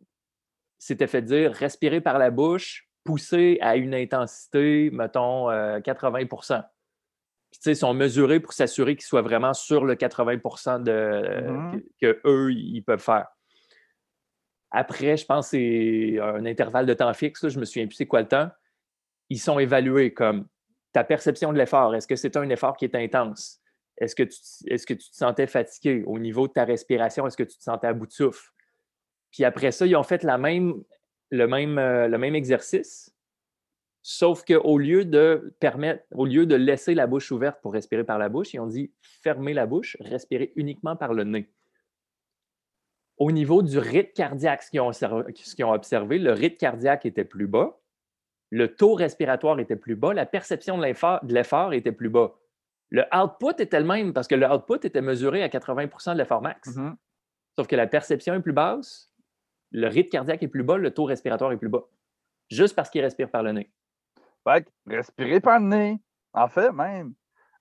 s'était 0.81 1.07
fait 1.07 1.21
dire 1.21 1.53
respirer 1.53 2.01
par 2.01 2.17
la 2.17 2.31
bouche, 2.31 2.89
pousser 3.03 3.57
à 3.61 3.75
une 3.75 3.93
intensité, 3.93 4.89
mettons, 4.91 5.47
80 5.81 6.19
euh, 6.21 6.61
Puis, 7.51 7.59
ils 7.65 7.75
sont 7.75 7.93
mesurés 7.93 8.39
pour 8.39 8.53
s'assurer 8.53 8.95
qu'ils 8.95 9.05
soient 9.05 9.21
vraiment 9.21 9.53
sur 9.53 9.85
le 9.85 9.95
80 9.95 10.35
de, 10.79 10.91
mm-hmm. 10.91 11.83
que, 12.01 12.21
eux, 12.25 12.51
ils 12.53 12.81
peuvent 12.81 13.01
faire. 13.01 13.27
Après, 14.71 15.17
je 15.17 15.25
pense 15.25 15.51
que 15.51 15.57
c'est 15.57 16.19
un 16.19 16.45
intervalle 16.45 16.85
de 16.85 16.93
temps 16.93 17.13
fixe, 17.13 17.49
je 17.49 17.59
me 17.59 17.65
souviens 17.65 17.87
plus 17.87 17.95
c'est 17.95 18.07
quoi 18.07 18.21
le 18.21 18.27
temps. 18.27 18.49
Ils 19.29 19.39
sont 19.39 19.59
évalués 19.59 20.13
comme 20.13 20.47
ta 20.93 21.03
perception 21.03 21.51
de 21.51 21.57
l'effort. 21.57 21.93
Est-ce 21.95 22.07
que 22.07 22.15
c'est 22.15 22.37
un 22.37 22.49
effort 22.49 22.77
qui 22.77 22.85
est 22.85 22.95
intense? 22.95 23.59
Est-ce 23.97 24.15
que, 24.15 24.23
tu, 24.23 24.37
est-ce 24.67 24.85
que 24.85 24.93
tu 24.93 25.09
te 25.09 25.15
sentais 25.15 25.47
fatigué? 25.47 26.03
Au 26.05 26.19
niveau 26.19 26.47
de 26.47 26.53
ta 26.53 26.63
respiration, 26.63 27.27
est-ce 27.27 27.37
que 27.37 27.43
tu 27.43 27.57
te 27.57 27.63
sentais 27.63 27.87
à 27.87 27.93
bout 27.93 28.07
de 28.07 28.11
souffle? 28.11 28.49
Puis 29.31 29.45
après 29.45 29.71
ça, 29.71 29.85
ils 29.85 29.95
ont 29.95 30.03
fait 30.03 30.23
la 30.23 30.37
même, 30.37 30.83
le, 31.31 31.47
même, 31.47 31.77
euh, 31.77 32.07
le 32.07 32.17
même 32.17 32.35
exercice, 32.35 33.13
sauf 34.01 34.43
qu'au 34.43 34.77
lieu 34.77 35.05
de 35.05 35.55
permettre, 35.59 36.03
au 36.11 36.25
lieu 36.25 36.45
de 36.45 36.55
laisser 36.55 36.93
la 36.93 37.07
bouche 37.07 37.31
ouverte 37.31 37.59
pour 37.61 37.73
respirer 37.73 38.03
par 38.03 38.19
la 38.19 38.29
bouche, 38.29 38.53
ils 38.53 38.59
ont 38.59 38.67
dit 38.67 38.91
fermer 39.01 39.53
la 39.53 39.65
bouche, 39.65 39.97
respirer 39.99 40.51
uniquement 40.55 40.95
par 40.95 41.13
le 41.13 41.23
nez. 41.23 41.49
Au 43.17 43.31
niveau 43.31 43.61
du 43.61 43.77
rythme 43.77 44.13
cardiaque, 44.13 44.63
ce 44.63 44.71
qu'ils 44.71 44.81
ont, 44.81 45.69
ont 45.69 45.73
observé, 45.73 46.17
le 46.17 46.31
rythme 46.31 46.57
cardiaque 46.57 47.05
était 47.05 47.25
plus 47.25 47.47
bas, 47.47 47.79
le 48.49 48.75
taux 48.75 48.95
respiratoire 48.95 49.59
était 49.59 49.75
plus 49.75 49.95
bas, 49.95 50.13
la 50.13 50.25
perception 50.25 50.77
de 50.77 50.83
l'effort 50.83 51.73
était 51.73 51.91
plus 51.91 52.09
bas. 52.09 52.35
Le 52.89 53.05
output 53.15 53.61
était 53.61 53.79
le 53.79 53.85
même 53.85 54.11
parce 54.11 54.27
que 54.27 54.35
le 54.35 54.45
output 54.45 54.85
était 54.85 55.01
mesuré 55.01 55.43
à 55.43 55.47
80% 55.47 56.13
de 56.13 56.17
l'effort 56.17 56.41
max. 56.41 56.75
Mm-hmm. 56.75 56.95
Sauf 57.57 57.67
que 57.67 57.75
la 57.77 57.87
perception 57.87 58.33
est 58.33 58.41
plus 58.41 58.51
basse, 58.51 59.10
le 59.71 59.87
rythme 59.87 60.09
cardiaque 60.09 60.43
est 60.43 60.47
plus 60.47 60.63
bas, 60.63 60.77
le 60.77 60.93
taux 60.93 61.05
respiratoire 61.05 61.51
est 61.51 61.57
plus 61.57 61.69
bas. 61.69 61.83
Juste 62.49 62.75
parce 62.75 62.89
qu'il 62.89 63.01
respire 63.01 63.29
par 63.29 63.43
le 63.43 63.53
nez. 63.53 63.71
Fait 64.43 64.67
respirer 64.87 65.39
par 65.39 65.59
le 65.59 65.67
nez. 65.67 65.99
En 66.33 66.47
fait, 66.47 66.71
même. 66.71 67.13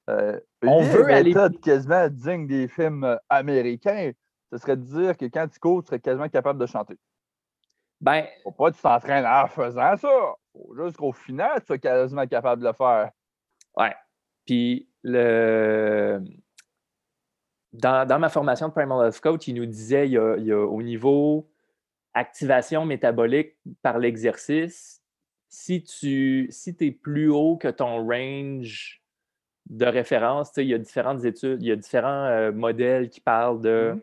Euh, 0.08 0.38
on 0.62 0.82
veut 0.82 1.06
aller. 1.06 1.34
quasiment 1.62 2.08
digne 2.08 2.46
des 2.46 2.68
films 2.68 3.04
euh, 3.04 3.16
américains, 3.28 4.12
ce 4.50 4.58
serait 4.58 4.76
de 4.76 4.82
dire 4.82 5.16
que 5.16 5.26
quand 5.26 5.46
tu 5.48 5.60
cours, 5.60 5.82
tu 5.82 5.88
serais 5.88 6.00
quasiment 6.00 6.28
capable 6.28 6.58
de 6.58 6.66
chanter. 6.66 6.98
Ben. 8.00 8.26
Faut 8.42 8.50
pas 8.50 8.70
que 8.70 8.76
tu 8.76 8.82
t'entraînes 8.82 9.26
en 9.26 9.46
faisant 9.46 9.96
ça. 9.96 10.34
Faut 10.52 10.74
juste 10.76 10.96
qu'au 10.96 11.12
final, 11.12 11.60
tu 11.60 11.66
sois 11.66 11.78
quasiment 11.78 12.26
capable 12.26 12.62
de 12.62 12.68
le 12.68 12.72
faire. 12.72 13.10
Ouais. 13.76 13.94
Puis 14.46 14.88
le. 15.02 16.20
Dans, 17.72 18.18
ma 18.18 18.28
formation 18.28 18.66
de 18.66 18.72
Primal 18.72 19.06
Health 19.06 19.20
Coach, 19.20 19.46
il 19.46 19.54
nous 19.54 19.66
disait 19.66 20.08
il 20.08 20.12
y 20.12 20.52
a 20.52 20.58
au 20.58 20.82
niveau 20.82 21.48
activation 22.14 22.84
métabolique 22.84 23.56
par 23.82 23.98
l'exercice, 23.98 25.02
si 25.48 25.82
tu 25.82 26.48
si 26.50 26.76
es 26.80 26.90
plus 26.90 27.28
haut 27.30 27.56
que 27.56 27.68
ton 27.68 28.06
range 28.06 29.02
de 29.68 29.86
référence, 29.86 30.52
il 30.56 30.66
y 30.66 30.74
a 30.74 30.78
différentes 30.78 31.24
études, 31.24 31.62
il 31.62 31.68
y 31.68 31.72
a 31.72 31.76
différents 31.76 32.24
euh, 32.26 32.52
modèles 32.52 33.08
qui 33.08 33.20
parlent 33.20 33.60
de. 33.60 33.92
Mmh 33.94 34.00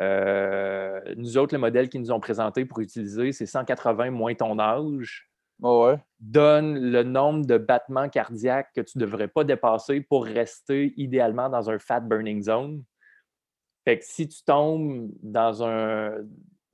euh, 0.00 1.00
nous 1.16 1.38
autres, 1.38 1.54
le 1.54 1.60
modèle 1.60 1.88
qu'ils 1.88 2.00
nous 2.00 2.10
ont 2.10 2.20
présenté 2.20 2.64
pour 2.64 2.80
utiliser, 2.80 3.32
c'est 3.32 3.46
180 3.46 4.10
moins 4.10 4.34
ton 4.34 4.58
âge. 4.58 5.30
Donne 6.20 6.90
le 6.90 7.02
nombre 7.02 7.46
de 7.46 7.58
battements 7.58 8.08
cardiaques 8.08 8.72
que 8.74 8.80
tu 8.80 8.98
ne 8.98 9.04
devrais 9.04 9.28
pas 9.28 9.44
dépasser 9.44 10.00
pour 10.00 10.24
rester 10.24 10.92
idéalement 10.96 11.48
dans 11.48 11.70
un 11.70 11.78
fat 11.78 12.00
burning 12.00 12.42
zone. 12.42 12.82
Fait 13.84 13.98
que 13.98 14.04
si 14.04 14.26
tu 14.28 14.42
tombes 14.44 15.10
dans 15.22 15.62
un, 15.62 16.16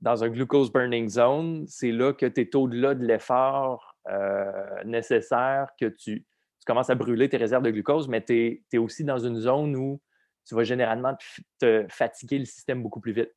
dans 0.01 0.23
un 0.23 0.29
glucose 0.29 0.71
burning 0.71 1.07
zone, 1.09 1.65
c'est 1.67 1.91
là 1.91 2.13
que 2.13 2.25
tu 2.25 2.41
es 2.41 2.55
au-delà 2.55 2.95
de 2.95 3.05
l'effort 3.05 3.95
euh, 4.09 4.83
nécessaire, 4.83 5.69
que 5.79 5.85
tu, 5.85 6.25
commences 6.65 6.89
à 6.89 6.95
brûler 6.95 7.29
tes 7.29 7.37
réserves 7.37 7.63
de 7.63 7.71
glucose, 7.71 8.07
mais 8.07 8.23
tu 8.23 8.63
es, 8.71 8.77
aussi 8.77 9.03
dans 9.03 9.19
une 9.19 9.39
zone 9.39 9.75
où 9.75 10.01
tu 10.45 10.55
vas 10.55 10.63
généralement 10.63 11.15
te, 11.59 11.85
fatiguer 11.89 12.39
le 12.39 12.45
système 12.45 12.81
beaucoup 12.81 12.99
plus 12.99 13.13
vite. 13.13 13.31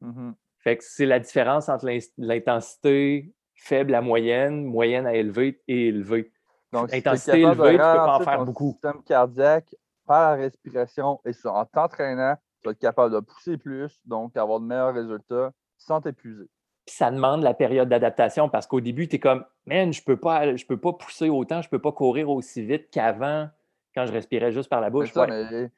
Mmh 0.00 0.32
fait 0.60 0.76
que 0.76 0.84
c'est 0.84 1.06
la 1.06 1.20
différence 1.20 1.68
entre 1.68 1.88
l'intensité 2.18 3.32
faible 3.54 3.94
à 3.94 4.00
moyenne, 4.00 4.64
moyenne 4.64 5.06
à 5.06 5.14
élevée 5.14 5.62
et 5.68 5.86
élevée. 5.88 6.32
Donc, 6.72 6.90
l'intensité 6.90 7.42
élevée, 7.42 7.72
tu 7.72 7.76
peux 7.76 7.76
pas 7.78 8.16
en 8.16 8.20
faire 8.20 8.44
beaucoup. 8.44 8.72
système 8.72 9.02
cardiaque 9.04 9.74
par 10.04 10.32
la 10.32 10.42
respiration 10.42 11.20
et 11.24 11.30
en 11.44 11.64
t'entraînant, 11.64 12.34
tu 12.60 12.66
vas 12.66 12.72
être 12.72 12.78
capable 12.78 13.14
de 13.14 13.20
pousser 13.20 13.56
plus, 13.56 14.00
donc 14.04 14.36
avoir 14.36 14.58
de 14.58 14.66
meilleurs 14.66 14.94
résultats 14.94 15.52
sans 15.78 16.00
t'épuiser. 16.00 16.48
ça 16.86 17.10
demande 17.10 17.42
la 17.42 17.54
période 17.54 17.88
d'adaptation 17.88 18.48
parce 18.48 18.66
qu'au 18.66 18.80
début, 18.80 19.08
tu 19.08 19.16
es 19.16 19.18
comme, 19.18 19.44
man, 19.66 19.92
je 19.92 20.02
peux 20.02 20.16
pas, 20.16 20.56
je 20.56 20.66
peux 20.66 20.78
pas 20.78 20.92
pousser 20.92 21.28
autant, 21.28 21.62
je 21.62 21.68
peux 21.68 21.80
pas 21.80 21.92
courir 21.92 22.28
aussi 22.30 22.62
vite 22.62 22.90
qu'avant 22.90 23.48
quand 23.94 24.06
je 24.06 24.12
respirais 24.12 24.52
juste 24.52 24.68
par 24.68 24.80
la 24.80 24.90
bouche. 24.90 25.12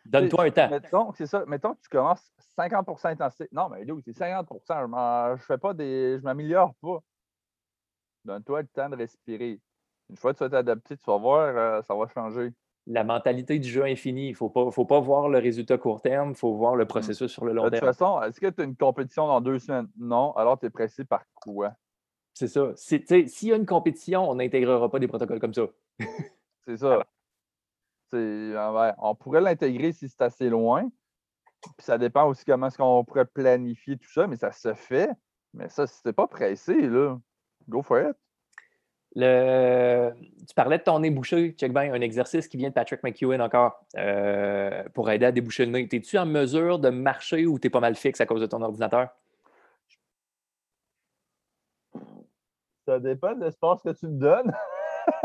Donne-toi 0.04 0.44
un 0.44 0.50
temps. 0.50 0.68
Mettons, 0.70 1.12
c'est 1.12 1.26
ça. 1.26 1.44
Mettons 1.46 1.74
que 1.74 1.80
tu 1.80 1.88
commences 1.88 2.32
50% 2.58 3.08
intensité. 3.08 3.48
Non, 3.52 3.68
mais 3.68 3.84
là, 3.84 3.94
c'est 4.04 4.16
50% 4.16 4.60
Je 4.68 5.32
ne 5.32 5.36
fais 5.38 5.58
pas 5.58 5.74
des. 5.74 6.18
Je 6.18 6.22
m'améliore 6.22 6.74
pas. 6.82 6.98
Donne-toi 8.24 8.62
le 8.62 8.68
temps 8.68 8.88
de 8.88 8.96
respirer. 8.96 9.60
Une 10.10 10.16
fois 10.16 10.32
que 10.32 10.38
tu 10.38 10.44
vas 10.44 10.50
t'adapter, 10.50 10.96
tu 10.96 11.04
vas 11.06 11.16
voir, 11.16 11.56
euh, 11.56 11.82
ça 11.82 11.94
va 11.94 12.06
changer 12.08 12.52
la 12.86 13.04
mentalité 13.04 13.58
du 13.58 13.68
jeu 13.68 13.84
infini. 13.84 14.28
Il 14.28 14.30
ne 14.30 14.36
faut 14.36 14.50
pas, 14.50 14.70
faut 14.70 14.84
pas 14.84 15.00
voir 15.00 15.28
le 15.28 15.38
résultat 15.38 15.78
court 15.78 16.00
terme, 16.00 16.30
il 16.30 16.36
faut 16.36 16.54
voir 16.54 16.76
le 16.76 16.84
mmh. 16.84 16.88
processus 16.88 17.30
sur 17.30 17.44
le 17.44 17.52
long 17.52 17.62
terme. 17.62 17.74
De 17.74 17.78
toute 17.78 17.86
façon, 17.86 18.22
est-ce 18.22 18.40
que 18.40 18.48
tu 18.48 18.60
as 18.60 18.64
une 18.64 18.76
compétition 18.76 19.26
dans 19.26 19.40
deux 19.40 19.58
semaines? 19.58 19.88
Non. 19.98 20.32
Alors, 20.32 20.58
tu 20.58 20.66
es 20.66 20.70
pressé 20.70 21.04
par 21.04 21.24
quoi? 21.34 21.72
C'est 22.34 22.48
ça. 22.48 22.72
S'il 22.76 23.48
y 23.48 23.52
a 23.52 23.56
une 23.56 23.66
compétition, 23.66 24.28
on 24.30 24.36
n'intégrera 24.36 24.90
pas 24.90 24.98
des 24.98 25.08
protocoles 25.08 25.40
comme 25.40 25.54
ça. 25.54 25.66
c'est 26.64 26.76
ça. 26.76 27.04
Ah 28.12 28.96
on 28.98 29.14
pourrait 29.14 29.40
l'intégrer 29.40 29.92
si 29.92 30.08
c'est 30.08 30.22
assez 30.22 30.48
loin. 30.48 30.90
Puis 31.62 31.84
ça 31.84 31.98
dépend 31.98 32.26
aussi 32.26 32.44
comment 32.44 32.68
est-ce 32.68 32.78
qu'on 32.78 33.04
pourrait 33.04 33.26
planifier 33.26 33.98
tout 33.98 34.10
ça, 34.10 34.26
mais 34.26 34.36
ça 34.36 34.52
se 34.52 34.74
fait. 34.74 35.10
Mais 35.52 35.68
ça, 35.68 35.86
si 35.86 36.02
t'es 36.02 36.12
pas 36.12 36.26
pressé, 36.26 36.74
là, 36.88 37.18
go 37.68 37.82
for 37.82 38.00
it. 38.00 38.16
Le... 39.16 40.12
Tu 40.46 40.54
parlais 40.54 40.78
de 40.78 40.82
ton 40.82 41.00
nez 41.00 41.10
bouché, 41.10 41.54
check 41.58 41.72
bien, 41.72 41.92
un 41.92 42.00
exercice 42.00 42.46
qui 42.46 42.56
vient 42.56 42.68
de 42.68 42.74
Patrick 42.74 43.02
McEwen 43.02 43.40
encore 43.40 43.84
euh, 43.96 44.84
pour 44.94 45.10
aider 45.10 45.26
à 45.26 45.32
déboucher 45.32 45.66
le 45.66 45.72
nez. 45.72 45.88
Es-tu 45.90 46.16
en 46.18 46.26
mesure 46.26 46.78
de 46.78 46.90
marcher 46.90 47.46
ou 47.46 47.58
tu 47.58 47.66
es 47.66 47.70
pas 47.70 47.80
mal 47.80 47.96
fixe 47.96 48.20
à 48.20 48.26
cause 48.26 48.40
de 48.40 48.46
ton 48.46 48.62
ordinateur? 48.62 49.08
Ça 52.86 52.98
dépend 52.98 53.34
de 53.34 53.44
l'espace 53.44 53.82
que 53.82 53.90
tu 53.90 54.06
me 54.06 54.18
donnes. 54.18 54.52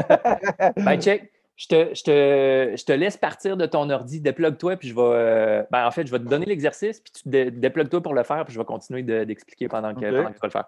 ben, 0.78 1.00
check. 1.00 1.32
Je 1.58 1.68
te, 1.68 1.94
je, 1.94 2.04
te, 2.04 2.76
je 2.78 2.84
te, 2.84 2.92
laisse 2.92 3.16
partir 3.16 3.56
de 3.56 3.66
ton 3.66 3.90
ordi, 3.90 4.20
déplogue-toi, 4.20 4.76
puis 4.76 4.90
je 4.90 4.94
vais. 4.94 5.02
Euh, 5.02 5.64
ben, 5.72 5.88
en 5.88 5.92
fait, 5.92 6.06
je 6.06 6.12
vais 6.12 6.20
te 6.20 6.26
donner 6.26 6.46
l'exercice, 6.46 7.00
puis 7.00 7.14
tu 7.14 7.52
déplogue 7.52 7.88
toi 7.88 8.02
pour 8.02 8.14
le 8.14 8.24
faire, 8.24 8.44
puis 8.44 8.54
je 8.54 8.60
vais 8.60 8.66
continuer 8.66 9.04
d'expliquer 9.04 9.70
pendant, 9.70 9.96
que, 9.96 10.02
pendant 10.02 10.32
que 10.32 10.34
tu 10.34 10.40
vas 10.40 10.48
le 10.48 10.52
faire. 10.52 10.66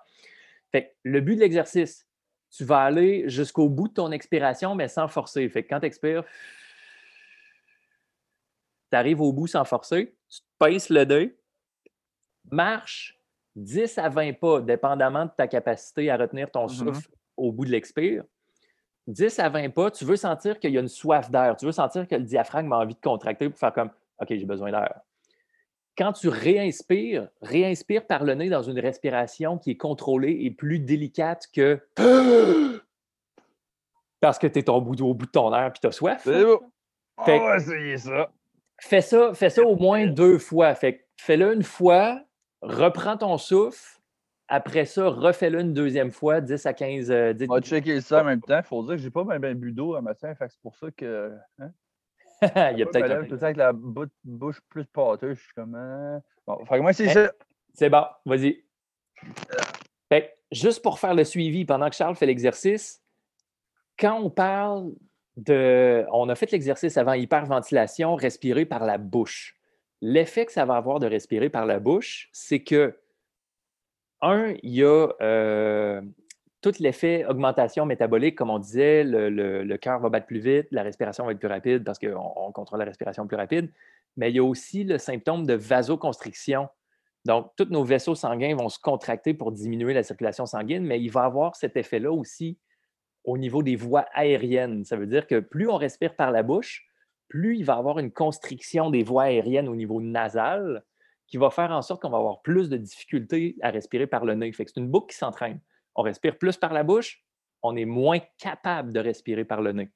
Fait 0.72 0.96
le 1.04 1.20
but 1.20 1.36
de 1.36 1.42
l'exercice, 1.42 2.07
tu 2.50 2.64
vas 2.64 2.80
aller 2.80 3.30
jusqu'au 3.30 3.70
bout 3.70 3.88
de 3.88 3.94
ton 3.94 4.12
expiration, 4.12 4.76
mais 4.76 4.88
sans 4.88 5.08
forcer. 5.08 5.48
Fait 5.50 5.64
que 5.64 5.70
quand 5.70 5.80
tu 5.80 5.86
expires, 5.86 6.24
tu 8.92 8.98
arrives 8.98 9.22
au 9.22 9.34
bout 9.34 9.48
sans 9.48 9.66
forcer, 9.66 10.16
tu 10.30 10.78
te 10.78 10.94
le 10.94 11.06
dé, 11.06 11.38
marche 12.50 13.20
10 13.56 13.98
à 13.98 14.10
20 14.10 14.34
pas, 14.34 14.62
dépendamment 14.62 15.26
de 15.26 15.32
ta 15.36 15.48
capacité 15.48 16.10
à 16.10 16.18
retenir 16.18 16.52
ton 16.52 16.68
mm-hmm. 16.68 16.94
souffle 16.94 17.10
au 17.36 17.52
bout 17.52 17.66
de 17.66 17.72
l'expire. 17.72 18.24
10 19.08 19.40
à 19.40 19.50
20 19.50 19.70
pas, 19.70 19.90
tu 19.90 20.06
veux 20.06 20.16
sentir 20.16 20.60
qu'il 20.60 20.72
y 20.72 20.78
a 20.78 20.82
une 20.82 20.88
soif 20.88 21.32
d'air. 21.32 21.56
Tu 21.58 21.66
veux 21.66 21.72
sentir 21.72 22.08
que 22.08 22.16
le 22.16 22.24
diaphragme 22.24 22.72
a 22.74 22.78
envie 22.78 22.94
de 22.94 23.00
contracter 23.00 23.50
pour 23.50 23.58
faire 23.58 23.74
comme 23.74 23.90
OK, 24.20 24.28
j'ai 24.30 24.46
besoin 24.46 24.72
d'air. 24.72 25.02
Quand 25.98 26.14
tu 26.14 26.28
réinspires, 26.30 27.28
réinspire 27.42 28.06
par 28.06 28.24
le 28.24 28.36
nez 28.36 28.50
dans 28.50 28.62
une 28.62 28.80
respiration 28.80 29.58
qui 29.58 29.72
est 29.72 29.78
contrôlée 29.78 30.38
et 30.42 30.52
plus 30.52 30.80
délicate 30.80 31.48
que 31.52 31.82
parce 34.20 34.38
que 34.38 34.48
tu 34.48 34.60
es 34.60 34.70
au 34.70 34.80
bout, 34.80 35.02
au 35.02 35.14
bout 35.14 35.26
de 35.26 35.32
ton 35.32 35.54
air 35.56 35.68
et 35.68 35.80
tu 35.80 35.88
as 35.88 35.92
soif. 35.92 36.22
C'est 36.24 36.44
bon. 36.44 36.60
On 37.18 37.24
va 37.26 37.58
essayer 37.58 37.98
ça. 37.98 38.32
Fais 38.80 39.02
ça, 39.02 39.34
fais 39.34 39.50
ça 39.50 39.64
au 39.64 39.76
moins 39.80 40.06
deux 40.06 40.38
fois. 40.38 40.76
Fait 40.76 41.08
fais-le 41.18 41.54
une 41.54 41.64
fois, 41.64 42.22
reprends 42.62 43.18
ton 43.18 43.38
souffle. 43.38 44.00
Après 44.50 44.86
ça, 44.86 45.10
refais-le 45.10 45.60
une 45.60 45.74
deuxième 45.74 46.12
fois, 46.12 46.40
10 46.40 46.66
à 46.68 46.74
15. 46.74 47.12
Euh, 47.12 47.34
On 47.50 47.56
va 47.56 47.62
checker 47.62 48.00
ça 48.00 48.22
en 48.22 48.24
même 48.24 48.42
temps. 48.42 48.60
Il 48.60 48.64
faut 48.64 48.82
dire 48.84 48.96
que 48.96 49.02
j'ai 49.02 49.10
pas 49.10 49.24
bien 49.26 49.40
ben 49.40 49.58
bu 49.58 49.74
d'eau 49.74 49.96
à 49.96 50.02
matin. 50.02 50.34
c'est 50.40 50.62
pour 50.62 50.76
ça 50.76 50.90
que. 50.92 51.34
Hein? 51.60 51.72
Il 52.72 52.80
y 52.80 52.84
a 52.84 52.86
peut-être. 52.86 53.26
Tout 53.26 53.32
le 53.34 53.40
temps 53.40 53.46
avec 53.46 53.58
la 53.58 53.74
bouche 53.74 54.62
plus 54.70 54.86
pâteuse. 54.86 55.38
Je 55.38 55.44
suis 55.44 55.54
comme. 55.54 55.76
Hein? 55.76 56.22
Bon, 56.46 56.64
fait 56.66 56.80
moi, 56.80 56.94
c'est 56.94 57.10
ça. 57.10 57.32
C'est 57.74 57.90
bon, 57.90 58.04
vas-y. 58.26 58.64
Fait, 60.10 60.38
juste 60.52 60.82
pour 60.82 61.00
faire 61.00 61.14
le 61.14 61.24
suivi, 61.24 61.66
pendant 61.66 61.90
que 61.90 61.96
Charles 61.96 62.16
fait 62.16 62.26
l'exercice, 62.26 63.02
quand 64.00 64.20
on 64.20 64.30
parle 64.30 64.92
de. 65.36 66.06
On 66.12 66.30
a 66.30 66.36
fait 66.36 66.52
l'exercice 66.52 66.98
avant 66.98 67.14
hyperventilation, 67.14 68.16
respirer 68.16 68.66
par 68.66 68.86
la 68.86 68.98
bouche. 68.98 69.56
L'effet 70.02 70.46
que 70.46 70.52
ça 70.52 70.66
va 70.66 70.76
avoir 70.76 71.00
de 71.00 71.08
respirer 71.08 71.50
par 71.50 71.66
la 71.66 71.80
bouche, 71.80 72.30
c'est 72.32 72.64
que, 72.64 73.00
un, 74.22 74.54
il 74.62 74.76
y 74.76 74.84
a 74.84 75.08
euh, 75.22 76.02
tout 76.62 76.74
l'effet 76.80 77.26
augmentation 77.26 77.86
métabolique, 77.86 78.36
comme 78.36 78.50
on 78.50 78.60
disait, 78.60 79.04
le, 79.04 79.78
cœur 79.78 80.00
va 80.00 80.10
battre 80.10 80.26
plus 80.26 80.40
vite, 80.40 80.68
la 80.72 80.84
respiration 80.84 81.26
va 81.26 81.32
être 81.32 81.40
plus 81.40 81.48
rapide 81.48 81.84
parce 81.84 82.00
qu'on 82.00 82.52
contrôle 82.52 82.80
la 82.80 82.86
respiration 82.86 83.28
plus 83.28 83.38
rapide, 83.38 83.72
mais 84.16 84.32
il 84.32 84.36
y 84.36 84.40
a 84.40 84.44
aussi 84.44 84.84
le 84.84 84.98
symptôme 84.98 85.46
de 85.46 85.54
vasoconstriction. 85.54 86.68
Donc, 87.26 87.52
tous 87.58 87.66
nos 87.66 87.84
vaisseaux 87.84 88.16
sanguins 88.16 88.56
vont 88.56 88.70
se 88.70 88.80
contracter 88.80 89.34
pour 89.34 89.52
diminuer 89.52 89.94
la 89.94 90.04
circulation 90.04 90.46
sanguine, 90.46 90.84
mais 90.84 91.02
il 91.02 91.10
va 91.10 91.24
avoir 91.24 91.56
cet 91.56 91.78
effet-là 91.78 92.12
aussi 92.12 92.58
au 93.24 93.38
niveau 93.38 93.62
des 93.62 93.76
voies 93.76 94.06
aériennes. 94.14 94.86
Ça 94.86 94.96
veut 94.96 95.08
dire 95.08 95.28
que 95.28 95.40
plus 95.40 95.70
on 95.70 95.76
respire 95.76 96.16
par 96.16 96.32
la 96.32 96.42
bouche, 96.42 96.88
plus 97.28 97.58
il 97.58 97.66
va 97.66 97.76
avoir 97.76 98.00
une 98.00 98.12
constriction 98.12 98.90
des 98.90 99.04
voies 99.04 99.24
aériennes 99.24 99.68
au 99.68 99.76
niveau 99.76 100.02
nasal 100.02 100.84
qui 101.28 101.38
va 101.38 101.50
faire 101.50 101.72
en 101.72 101.82
sorte 101.82 102.02
qu'on 102.02 102.10
va 102.10 102.18
avoir 102.18 102.42
plus 102.42 102.70
de 102.70 102.78
difficultés 102.78 103.58
à 103.62 103.70
respirer 103.70 104.08
par 104.08 104.24
le 104.24 104.34
nez. 104.34 104.52
c'est 104.56 104.78
une 104.78 104.88
boucle 104.88 105.12
qui 105.12 105.18
s'entraîne. 105.18 105.60
On 105.98 106.04
respire 106.04 106.38
plus 106.38 106.58
par 106.58 106.74
la 106.74 106.84
bouche, 106.84 107.24
on 107.64 107.76
est 107.76 107.86
moins 107.86 108.20
capable 108.38 108.94
de 108.94 109.00
respirer 109.00 109.46
par 109.46 109.62
le 109.62 109.72
nez. 109.74 109.92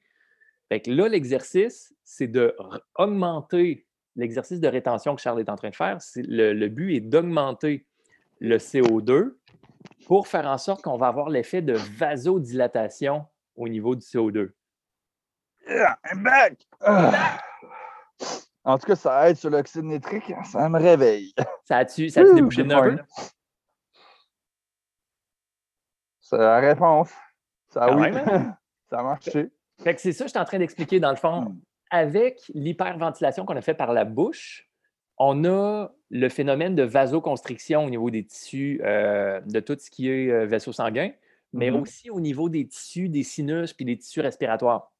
Fait 0.68 0.86
là, 0.86 1.08
l'exercice, 1.08 1.94
c'est 2.04 2.26
d'augmenter 2.26 3.86
l'exercice 4.16 4.60
de 4.60 4.68
rétention 4.68 5.14
que 5.14 5.22
Charles 5.22 5.40
est 5.40 5.48
en 5.48 5.56
train 5.56 5.70
de 5.70 5.76
faire. 5.76 5.98
Le, 6.16 6.52
le 6.52 6.68
but 6.68 6.96
est 6.96 7.00
d'augmenter 7.00 7.86
le 8.40 8.58
CO2 8.58 9.36
pour 10.06 10.26
faire 10.26 10.46
en 10.46 10.58
sorte 10.58 10.82
qu'on 10.82 10.98
va 10.98 11.06
avoir 11.06 11.30
l'effet 11.30 11.62
de 11.62 11.74
vasodilatation 11.74 13.24
au 13.56 13.68
niveau 13.68 13.94
du 13.94 14.02
CO2. 14.04 14.50
Yeah, 15.68 15.98
I'm 16.10 16.22
back! 16.22 16.58
Ah. 16.80 17.38
En 18.64 18.78
tout 18.78 18.86
cas, 18.86 18.96
ça 18.96 19.28
aide 19.28 19.36
sur 19.36 19.50
l'oxyde 19.50 19.84
nitrique, 19.84 20.32
ça 20.44 20.68
me 20.68 20.78
réveille. 20.78 21.32
Ça 21.64 21.78
a-tu 21.78 22.08
débouché 22.08 22.62
un 22.62 22.82
peu? 22.82 22.98
C'est 26.32 26.38
la 26.38 26.60
réponse. 26.60 27.12
Ça, 27.68 27.94
oui. 27.94 28.08
ça 28.90 29.00
a 29.00 29.02
marché. 29.02 29.50
Fait 29.82 29.94
que 29.94 30.00
c'est 30.00 30.12
ça 30.12 30.24
que 30.24 30.28
je 30.28 30.32
suis 30.32 30.40
en 30.40 30.44
train 30.46 30.58
d'expliquer 30.58 30.98
dans 30.98 31.10
le 31.10 31.16
fond. 31.16 31.42
Hmm. 31.42 31.60
Avec 31.90 32.40
l'hyperventilation 32.54 33.44
qu'on 33.44 33.56
a 33.56 33.60
fait 33.60 33.74
par 33.74 33.92
la 33.92 34.06
bouche, 34.06 34.66
on 35.18 35.44
a 35.44 35.90
le 36.08 36.28
phénomène 36.30 36.74
de 36.74 36.84
vasoconstriction 36.84 37.84
au 37.84 37.90
niveau 37.90 38.10
des 38.10 38.24
tissus, 38.24 38.80
euh, 38.82 39.40
de 39.42 39.60
tout 39.60 39.76
ce 39.78 39.90
qui 39.90 40.08
est 40.08 40.30
euh, 40.30 40.46
vaisseau 40.46 40.72
sanguin, 40.72 41.10
mais 41.52 41.70
mm-hmm. 41.70 41.80
aussi 41.80 42.10
au 42.10 42.18
niveau 42.18 42.48
des 42.48 42.66
tissus, 42.66 43.10
des 43.10 43.22
sinus 43.22 43.74
puis 43.74 43.84
des 43.84 43.98
tissus 43.98 44.20
respiratoires. 44.20 44.90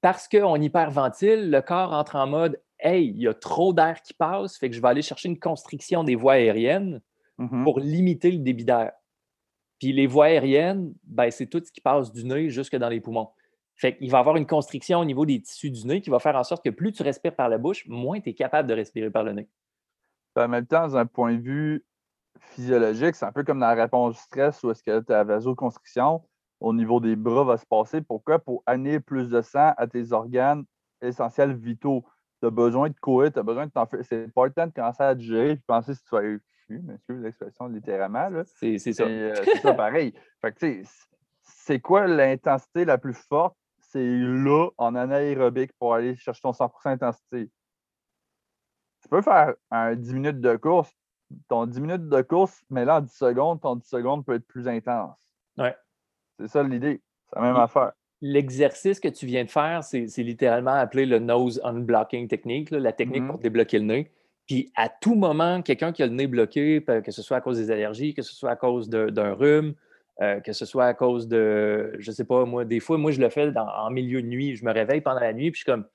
parce 0.00 0.26
qu'on 0.26 0.60
hyperventile, 0.60 1.50
le 1.50 1.60
corps 1.60 1.92
entre 1.92 2.16
en 2.16 2.26
mode 2.26 2.60
Hey, 2.78 3.08
il 3.08 3.22
y 3.22 3.28
a 3.28 3.34
trop 3.34 3.72
d'air 3.72 4.02
qui 4.02 4.14
passe, 4.14 4.56
fait 4.56 4.68
que 4.68 4.76
je 4.76 4.80
vais 4.80 4.88
aller 4.88 5.02
chercher 5.02 5.28
une 5.28 5.38
constriction 5.38 6.04
des 6.04 6.14
voies 6.14 6.34
aériennes 6.34 7.00
mm-hmm. 7.38 7.64
pour 7.64 7.80
limiter 7.80 8.30
le 8.30 8.38
débit 8.38 8.64
d'air. 8.64 8.92
Puis 9.78 9.92
les 9.92 10.06
voies 10.06 10.26
aériennes, 10.26 10.94
ben, 11.04 11.30
c'est 11.30 11.46
tout 11.46 11.62
ce 11.64 11.70
qui 11.70 11.80
passe 11.80 12.12
du 12.12 12.24
nez 12.24 12.50
jusque 12.50 12.76
dans 12.76 12.88
les 12.88 13.00
poumons. 13.00 13.30
Fait 13.74 13.96
qu'il 13.96 14.10
va 14.10 14.18
avoir 14.18 14.36
une 14.36 14.46
constriction 14.46 15.00
au 15.00 15.04
niveau 15.04 15.26
des 15.26 15.40
tissus 15.42 15.70
du 15.70 15.86
nez 15.86 16.00
qui 16.00 16.08
va 16.08 16.18
faire 16.18 16.36
en 16.36 16.44
sorte 16.44 16.64
que 16.64 16.70
plus 16.70 16.92
tu 16.92 17.02
respires 17.02 17.36
par 17.36 17.48
la 17.50 17.58
bouche, 17.58 17.86
moins 17.86 18.20
tu 18.20 18.30
es 18.30 18.34
capable 18.34 18.68
de 18.68 18.74
respirer 18.74 19.10
par 19.10 19.22
le 19.22 19.32
nez. 19.32 19.48
En 20.34 20.48
même 20.48 20.66
temps, 20.66 20.88
d'un 20.88 21.06
point 21.06 21.34
de 21.34 21.40
vue 21.40 21.84
physiologique, 22.38 23.14
c'est 23.14 23.26
un 23.26 23.32
peu 23.32 23.44
comme 23.44 23.60
dans 23.60 23.66
la 23.66 23.74
réponse 23.74 24.16
au 24.16 24.18
stress 24.18 24.62
où 24.62 24.70
est-ce 24.70 24.82
que 24.82 25.00
ta 25.00 25.24
vasoconstriction 25.24 26.22
au 26.60 26.72
niveau 26.72 27.00
des 27.00 27.16
bras 27.16 27.44
va 27.44 27.58
se 27.58 27.66
passer. 27.66 28.00
Pourquoi? 28.00 28.38
Pour 28.38 28.62
amener 28.66 29.00
plus 29.00 29.28
de 29.28 29.42
sang 29.42 29.72
à 29.76 29.86
tes 29.86 30.12
organes 30.12 30.64
essentiels 31.02 31.54
vitaux. 31.54 32.04
Tu 32.40 32.46
as 32.46 32.50
besoin 32.50 32.88
de 32.88 32.98
courir, 32.98 33.32
tu 33.32 33.38
as 33.38 33.42
besoin 33.42 33.66
de 33.66 33.72
t'en 33.72 33.86
faire. 33.86 34.00
C'est 34.04 34.24
important 34.24 34.66
de 34.66 34.72
commencer 34.72 35.02
à 35.02 35.14
digérer 35.14 35.50
et 35.52 35.56
penser 35.66 35.94
si 35.94 36.02
tu 36.02 36.10
vas 36.14 36.22
excuse 36.68 37.22
l'expression 37.22 37.66
littéralement. 37.68 38.28
C'est 38.44 38.78
ça. 38.78 39.04
Euh, 39.04 39.34
c'est 39.44 39.60
ça 39.60 39.74
pareil. 39.74 40.14
Fait 40.40 40.82
c'est 41.42 41.80
quoi 41.80 42.06
l'intensité 42.06 42.84
la 42.84 42.98
plus 42.98 43.14
forte? 43.14 43.56
C'est 43.78 44.04
là, 44.04 44.68
en 44.78 44.94
anaérobique, 44.94 45.72
pour 45.78 45.94
aller 45.94 46.16
chercher 46.16 46.40
ton 46.42 46.50
100% 46.50 46.70
intensité. 46.86 47.50
Tu 49.02 49.08
peux 49.08 49.22
faire 49.22 49.54
un 49.70 49.94
10 49.94 50.14
minutes 50.14 50.40
de 50.40 50.56
course. 50.56 50.90
Ton 51.48 51.66
10 51.66 51.80
minutes 51.80 52.08
de 52.08 52.22
course, 52.22 52.64
mais 52.70 52.84
là, 52.84 52.96
en 52.96 53.00
10 53.00 53.12
secondes, 53.12 53.60
ton 53.60 53.76
10 53.76 53.88
secondes 53.88 54.24
peut 54.24 54.34
être 54.34 54.46
plus 54.46 54.68
intense. 54.68 55.16
Ouais. 55.56 55.74
C'est 56.38 56.48
ça 56.48 56.62
l'idée. 56.62 57.00
C'est 57.28 57.40
la 57.40 57.42
même 57.46 57.56
affaire. 57.56 57.92
L'exercice 58.20 58.98
que 58.98 59.08
tu 59.08 59.26
viens 59.26 59.44
de 59.44 59.50
faire, 59.50 59.84
c'est 59.84 60.06
littéralement 60.18 60.72
appelé 60.72 61.06
le 61.06 61.18
nose 61.18 61.60
unblocking 61.64 62.28
technique, 62.28 62.70
la 62.70 62.92
technique 62.92 63.22
mm-hmm. 63.22 63.30
pour 63.30 63.38
débloquer 63.38 63.78
le 63.78 63.84
nez. 63.84 64.12
Puis 64.46 64.70
à 64.76 64.88
tout 64.88 65.14
moment, 65.14 65.62
quelqu'un 65.62 65.92
qui 65.92 66.02
a 66.02 66.06
le 66.06 66.12
nez 66.12 66.26
bloqué, 66.26 66.84
que 67.04 67.10
ce 67.10 67.22
soit 67.22 67.38
à 67.38 67.40
cause 67.40 67.58
des 67.58 67.70
allergies, 67.70 68.14
que 68.14 68.22
ce 68.22 68.34
soit 68.34 68.50
à 68.50 68.56
cause 68.56 68.88
d'un 68.88 69.32
rhume, 69.32 69.74
euh, 70.22 70.40
que 70.40 70.52
ce 70.52 70.64
soit 70.64 70.86
à 70.86 70.94
cause 70.94 71.28
de, 71.28 71.94
je 71.98 72.10
sais 72.10 72.24
pas, 72.24 72.44
moi, 72.44 72.64
des 72.64 72.80
fois, 72.80 72.96
moi, 72.96 73.10
je 73.10 73.20
le 73.20 73.28
fais 73.28 73.52
en 73.56 73.90
milieu 73.90 74.22
de 74.22 74.28
nuit. 74.28 74.56
Je 74.56 74.64
me 74.64 74.72
réveille 74.72 75.00
pendant 75.00 75.20
la 75.20 75.32
nuit, 75.32 75.50
puis 75.50 75.58
je 75.58 75.64
suis 75.64 75.72
comme, 75.72 75.86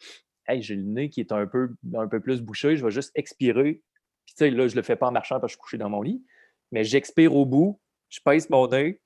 hey, 0.48 0.62
j'ai 0.62 0.76
le 0.76 0.84
nez 0.84 1.10
qui 1.10 1.22
est 1.22 1.32
un 1.32 1.48
peu, 1.48 1.72
un 1.96 2.08
peu 2.08 2.20
plus 2.20 2.42
bouché, 2.42 2.76
je 2.76 2.86
vais 2.86 2.92
juste 2.92 3.12
expirer. 3.16 3.82
Puis, 4.26 4.36
tu 4.36 4.46
sais, 4.46 4.50
là, 4.52 4.68
je 4.68 4.76
le 4.76 4.82
fais 4.82 4.96
pas 4.96 5.08
en 5.08 5.12
marchant 5.12 5.40
parce 5.40 5.54
que 5.54 5.56
je 5.56 5.58
suis 5.58 5.62
couché 5.62 5.78
dans 5.78 5.90
mon 5.90 6.02
lit, 6.02 6.24
mais 6.72 6.84
j'expire 6.84 7.36
au 7.36 7.46
bout, 7.46 7.80
je 8.10 8.20
pèse 8.24 8.50
mon 8.50 8.68
nez, 8.68 9.02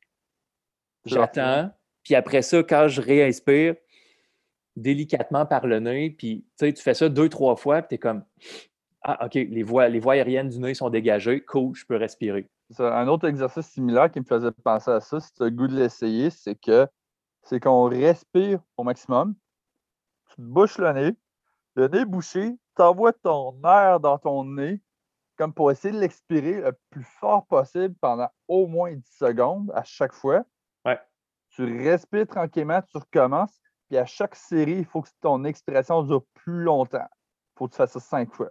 j'attends, 1.05 1.71
puis 2.03 2.15
après 2.15 2.41
ça, 2.41 2.63
quand 2.63 2.87
je 2.87 2.99
réinspire, 2.99 3.75
délicatement 4.75 5.45
par 5.45 5.65
le 5.65 5.79
nez, 5.79 6.09
puis 6.09 6.45
tu 6.57 6.65
sais, 6.65 6.73
tu 6.73 6.83
fais 6.83 6.93
ça 6.93 7.07
deux, 7.07 7.29
trois 7.29 7.55
fois, 7.55 7.81
puis 7.81 7.89
tu 7.89 7.95
es 7.95 7.97
comme, 7.97 8.25
ah, 9.05 9.25
OK, 9.25 9.35
les 9.35 9.63
voies, 9.63 9.87
les 9.87 9.99
voies 9.99 10.13
aériennes 10.13 10.49
du 10.49 10.59
nez 10.59 10.73
sont 10.73 10.89
dégagées, 10.89 11.41
cool, 11.41 11.75
je 11.75 11.85
peux 11.85 11.95
respirer 11.95 12.49
un 12.79 13.07
autre 13.07 13.27
exercice 13.27 13.67
similaire 13.67 14.11
qui 14.11 14.19
me 14.19 14.25
faisait 14.25 14.51
penser 14.51 14.91
à 14.91 14.99
ça, 14.99 15.17
as 15.17 15.31
le 15.39 15.49
goût 15.49 15.67
de 15.67 15.75
l'essayer, 15.75 16.29
c'est 16.29 16.55
que 16.55 16.87
c'est 17.43 17.59
qu'on 17.59 17.87
respire 17.87 18.59
au 18.77 18.83
maximum. 18.83 19.35
Tu 20.29 20.35
te 20.37 20.41
bouches 20.41 20.77
le 20.79 20.91
nez, 20.93 21.15
le 21.75 21.87
nez 21.87 22.05
bouché, 22.05 22.57
tu 22.75 22.81
envoies 22.81 23.13
ton 23.13 23.55
air 23.63 23.99
dans 23.99 24.17
ton 24.17 24.43
nez, 24.43 24.81
comme 25.37 25.53
pour 25.53 25.71
essayer 25.71 25.93
de 25.93 25.99
l'expirer 25.99 26.61
le 26.61 26.71
plus 26.89 27.03
fort 27.03 27.45
possible 27.45 27.93
pendant 28.01 28.29
au 28.47 28.67
moins 28.67 28.93
10 28.93 29.03
secondes 29.17 29.71
à 29.75 29.83
chaque 29.83 30.13
fois. 30.13 30.43
Ouais. 30.85 30.99
Tu 31.49 31.63
respires 31.83 32.27
tranquillement, 32.27 32.81
tu 32.81 32.97
recommences, 32.97 33.61
puis 33.87 33.97
à 33.97 34.05
chaque 34.05 34.35
série, 34.35 34.79
il 34.79 34.85
faut 34.85 35.01
que 35.01 35.09
ton 35.21 35.43
expiration 35.43 36.01
dure 36.01 36.25
plus 36.33 36.63
longtemps. 36.63 37.07
Il 37.07 37.59
faut 37.59 37.67
que 37.67 37.73
tu 37.73 37.77
fasses 37.77 37.91
ça 37.91 37.99
cinq 37.99 38.33
fois. 38.33 38.49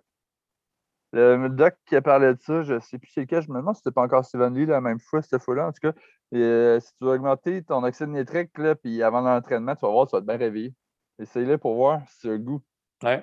Le 1.14 1.48
doc 1.48 1.74
qui 1.86 1.94
a 1.96 2.02
parlé 2.02 2.34
de 2.34 2.38
ça, 2.40 2.62
je 2.62 2.74
ne 2.74 2.80
sais 2.80 2.98
plus 2.98 3.10
c'est 3.10 3.26
quel, 3.26 3.42
je 3.42 3.50
me 3.50 3.58
demande 3.58 3.74
si 3.76 3.82
c'était 3.84 3.94
pas 3.94 4.02
encore 4.02 4.24
Steven 4.24 4.52
Lee 4.54 4.66
la 4.66 4.80
même 4.80 4.98
fois, 4.98 5.22
cette 5.22 5.40
fois-là. 5.42 5.68
En 5.68 5.72
tout 5.72 5.90
cas, 5.90 5.92
euh, 6.34 6.80
si 6.80 6.92
tu 6.96 7.04
veux 7.04 7.12
augmenter 7.12 7.62
ton 7.62 7.84
oxyde 7.84 8.08
nitrique, 8.08 8.56
là, 8.58 8.74
puis 8.74 9.02
avant 9.02 9.20
l'entraînement, 9.20 9.76
tu 9.76 9.82
vas 9.86 9.92
voir, 9.92 10.06
tu 10.08 10.16
vas 10.16 10.20
te 10.20 10.26
bien 10.26 10.36
réveiller. 10.36 10.74
Essaye-le 11.20 11.58
pour 11.58 11.74
voir 11.76 12.00
si 12.08 12.20
tu 12.20 12.28
as 12.28 12.32
le 12.32 12.38
goût. 12.38 12.60
Oui. 13.04 13.14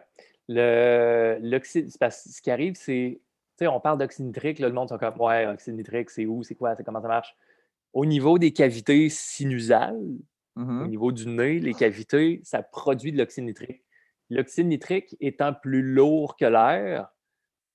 L'oxyde, 0.48 1.90
ce 1.90 2.42
qui 2.42 2.52
arrive, 2.52 2.76
c'est, 2.76 3.20
tu 3.20 3.66
sais, 3.66 3.68
on 3.68 3.80
parle 3.80 3.98
d'oxyde 3.98 4.26
nitrique, 4.26 4.60
là, 4.60 4.68
le 4.68 4.74
monde 4.74 4.90
sont 4.90 4.98
comme, 4.98 5.20
ouais, 5.20 5.48
oxyde 5.48 5.76
nitrique, 5.76 6.10
c'est 6.10 6.26
où, 6.26 6.44
c'est 6.44 6.56
quoi, 6.56 6.76
c'est 6.76 6.84
comment 6.84 7.02
ça 7.02 7.08
marche? 7.08 7.36
au 7.94 8.06
niveau 8.06 8.38
des 8.40 8.54
cavités 8.54 9.10
sinusales, 9.10 10.00
au 10.56 10.62
Mhm. 10.62 10.88
niveau 10.88 11.12
du 11.12 11.28
nez, 11.28 11.60
les 11.60 11.74
cavités, 11.74 12.40
ça 12.46 12.64
produit 12.64 13.12
de 13.12 13.18
l'oxyde 13.18 13.44
nitrique. 13.44 13.84
L'oxyde 14.30 14.68
nitrique 14.68 15.18
étant 15.20 15.54
plus 15.54 15.82
lourd 15.82 16.38
que 16.38 16.46
l'air, 16.46 17.10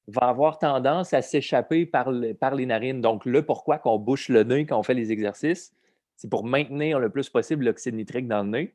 va 0.08 0.28
avoir 0.28 0.58
tendance 0.58 1.12
à 1.14 1.22
s'échapper 1.22 1.84
par, 1.86 2.10
le- 2.10 2.34
par 2.34 2.54
les 2.54 2.66
narines. 2.66 3.00
Donc, 3.00 3.26
là, 3.26 3.42
pourquoi 3.42 3.78
qu'on 3.78 3.98
bouche 3.98 4.28
le 4.28 4.44
nez 4.44 4.64
quand 4.66 4.78
on 4.78 4.82
fait 4.82 4.94
les 4.94 5.10
exercices? 5.12 5.72
C'est 6.16 6.30
pour 6.30 6.44
maintenir 6.44 6.98
le 7.00 7.10
plus 7.10 7.28
possible 7.28 7.64
l'oxyde 7.64 7.94
nitrique 7.94 8.28
dans 8.28 8.42
le 8.42 8.48
nez, 8.50 8.74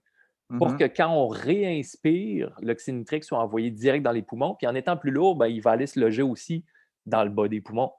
pour 0.57 0.71
Mhm. 0.71 0.77
que 0.77 0.83
quand 0.85 1.09
on 1.09 1.27
réinspire, 1.27 2.53
l'oxyde 2.61 2.95
nitrique 2.95 3.23
soit 3.23 3.39
envoyé 3.39 3.71
direct 3.71 4.03
dans 4.03 4.11
les 4.11 4.21
poumons. 4.21 4.55
Puis 4.55 4.67
en 4.67 4.75
étant 4.75 4.97
plus 4.97 5.11
lourd, 5.11 5.35
ben, 5.35 5.47
il 5.47 5.61
va 5.61 5.71
aller 5.71 5.87
se 5.87 5.99
loger 5.99 6.21
aussi 6.21 6.65
dans 7.05 7.23
le 7.23 7.29
bas 7.29 7.47
des 7.47 7.61
poumons. 7.61 7.91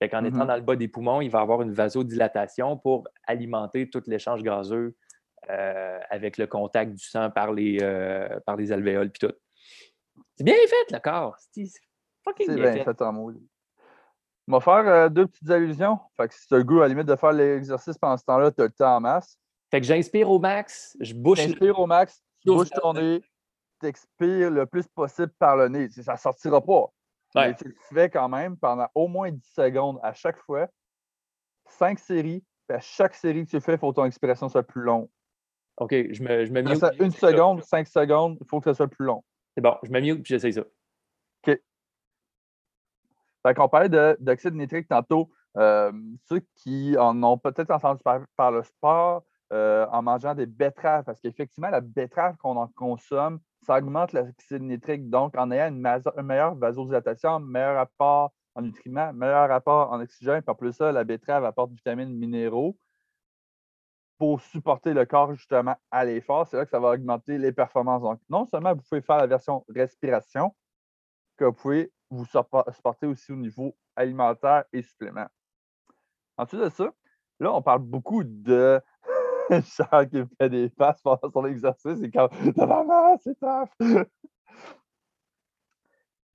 Fait 0.00 0.08
qu'en 0.08 0.24
étant 0.24 0.40
Mhm. 0.40 0.46
dans 0.48 0.56
le 0.56 0.62
bas 0.62 0.74
des 0.76 0.88
poumons, 0.88 1.20
il 1.20 1.30
va 1.30 1.40
avoir 1.40 1.62
une 1.62 1.70
vasodilatation 1.72 2.76
pour 2.76 3.06
alimenter 3.26 3.88
tout 3.88 4.02
l'échange 4.08 4.42
gazeux 4.42 4.96
euh, 5.50 5.98
avec 6.10 6.38
le 6.38 6.46
contact 6.46 6.92
du 6.92 7.04
sang 7.04 7.30
par 7.30 7.52
les, 7.52 7.78
euh, 7.82 8.38
par 8.46 8.56
les 8.56 8.70
alvéoles 8.72 9.10
puis 9.10 9.26
tout. 9.26 9.34
C'est 10.36 10.44
bien 10.44 10.54
fait, 10.54 10.92
le 10.94 10.98
corps. 11.00 11.36
C'est 11.52 11.68
fucking 12.24 12.46
C'est 12.46 12.54
bien 12.54 12.64
bien 12.72 12.84
fait. 12.84 12.84
fait 12.84 13.02
en 13.02 13.12
maudit. 13.12 13.48
On 14.48 14.52
va 14.52 14.60
faire 14.60 14.92
euh, 14.92 15.08
deux 15.08 15.26
petites 15.26 15.50
allusions. 15.50 15.98
Fait 16.16 16.28
que 16.28 16.34
si 16.34 16.46
tu 16.46 16.54
as 16.54 16.58
le 16.58 16.64
goût, 16.64 16.78
à 16.78 16.82
la 16.82 16.88
limite, 16.88 17.06
de 17.06 17.16
faire 17.16 17.32
l'exercice 17.32 17.96
pendant 17.96 18.16
ce 18.16 18.24
temps-là, 18.24 18.50
tu 18.50 18.60
as 18.60 18.64
le 18.64 18.70
temps 18.70 18.96
en 18.96 19.00
masse. 19.00 19.38
Fait 19.70 19.80
que 19.80 19.86
j'inspire 19.86 20.28
au 20.30 20.38
max, 20.38 20.96
je 21.00 21.14
bouche. 21.14 21.38
le- 21.38 21.46
T'inspires 21.52 21.78
au 21.78 21.86
max, 21.86 22.22
tu 22.40 22.48
Souffle 22.48 22.58
bouges 22.58 22.70
dans 22.70 22.92
ton 22.92 23.00
nez, 23.00 23.22
t'expires 23.80 24.50
le 24.50 24.66
plus 24.66 24.86
possible 24.88 25.32
par 25.38 25.56
le 25.56 25.68
nez. 25.68 25.88
Ça 25.90 26.12
ne 26.12 26.18
sortira 26.18 26.60
pas. 26.60 26.92
Ouais. 27.34 27.48
Mais 27.48 27.54
tu 27.54 27.64
le 27.68 27.74
fais 27.94 28.10
quand 28.10 28.28
même 28.28 28.56
pendant 28.58 28.88
au 28.94 29.08
moins 29.08 29.30
10 29.30 29.40
secondes 29.54 29.98
à 30.02 30.12
chaque 30.12 30.38
fois. 30.38 30.68
Cinq 31.68 31.98
séries. 31.98 32.44
Puis 32.68 32.76
à 32.76 32.80
chaque 32.80 33.14
série 33.14 33.44
que 33.46 33.50
tu 33.50 33.60
fais, 33.60 33.74
il 33.74 33.78
faut 33.78 33.90
que 33.90 33.96
ton 33.96 34.04
expiration 34.04 34.48
soit 34.48 34.62
plus 34.62 34.82
longue. 34.82 35.08
OK, 35.78 35.90
je 35.92 36.22
me, 36.22 36.44
je 36.44 36.52
me 36.52 36.60
mute. 36.60 36.76
Ça, 36.76 36.90
une 37.00 37.10
seconde, 37.10 37.62
cinq 37.62 37.86
secondes, 37.86 38.36
il 38.40 38.46
faut 38.46 38.60
que 38.60 38.64
ça 38.64 38.74
soit 38.74 38.88
plus 38.88 39.06
long. 39.06 39.24
C'est 39.56 39.62
bon, 39.62 39.74
je 39.82 39.90
me 39.90 40.00
mute 40.00 40.22
puis 40.22 40.34
j'essaye 40.34 40.52
ça. 40.52 40.62
Fait 43.42 43.54
qu'on 43.54 43.68
parlait 43.68 43.88
de- 43.88 44.16
d'oxyde 44.20 44.54
nitrique 44.54 44.88
tantôt. 44.88 45.30
Euh, 45.56 45.92
ceux 46.28 46.40
qui 46.56 46.96
en 46.98 47.22
ont 47.22 47.38
peut-être 47.38 47.70
entendu 47.70 48.02
par, 48.02 48.20
par 48.36 48.52
le 48.52 48.62
sport 48.62 49.24
euh, 49.52 49.86
en 49.90 50.02
mangeant 50.02 50.34
des 50.34 50.46
betteraves, 50.46 51.04
parce 51.04 51.20
qu'effectivement, 51.20 51.68
la 51.68 51.82
betterave 51.82 52.36
qu'on 52.38 52.56
en 52.56 52.68
consomme, 52.68 53.38
ça 53.66 53.76
augmente 53.76 54.12
l'oxyde 54.12 54.62
nitrique. 54.62 55.10
Donc, 55.10 55.36
en 55.36 55.50
ayant 55.50 55.68
une, 55.68 55.80
meilleure 56.22 56.54
vasodilatation, 56.54 57.40
meilleur 57.40 57.78
apport 57.78 58.32
en 58.54 58.62
nutriments, 58.62 59.12
meilleur 59.12 59.50
apport 59.50 59.92
en 59.92 60.00
oxygène, 60.00 60.40
puis 60.42 60.50
en 60.50 60.54
plus 60.54 60.72
ça, 60.72 60.90
la 60.90 61.04
betterave 61.04 61.44
apporte 61.44 61.72
vitamines, 61.72 62.14
minéraux 62.14 62.78
pour 64.18 64.40
supporter 64.40 64.94
le 64.94 65.04
corps 65.04 65.34
justement 65.34 65.76
à 65.90 66.04
l'effort. 66.04 66.46
C'est 66.46 66.56
là 66.56 66.64
que 66.64 66.70
ça 66.70 66.78
va 66.78 66.90
augmenter 66.90 67.38
les 67.38 67.52
performances. 67.52 68.02
Donc, 68.02 68.20
non 68.30 68.46
seulement 68.46 68.74
vous 68.74 68.82
pouvez 68.88 69.02
faire 69.02 69.18
la 69.18 69.26
version 69.26 69.64
respiration, 69.68 70.54
que 71.36 71.46
vous 71.46 71.52
pouvez 71.52 71.92
vous 72.12 72.24
suppo- 72.24 72.70
supporter 72.72 73.06
aussi 73.06 73.32
au 73.32 73.36
niveau 73.36 73.76
alimentaire 73.96 74.64
et 74.72 74.82
supplément. 74.82 75.26
Ensuite 76.36 76.60
de 76.60 76.68
ça, 76.68 76.92
là, 77.40 77.52
on 77.52 77.62
parle 77.62 77.80
beaucoup 77.80 78.22
de 78.24 78.80
Charles 79.64 80.08
qui 80.08 80.22
fait 80.38 80.50
des 80.50 80.68
passes 80.70 81.00
pendant 81.02 81.30
son 81.30 81.46
exercice 81.46 82.00
et 82.02 82.10
Tabarnak, 82.10 83.20
c'est 83.22 83.38
tough! 83.38 84.06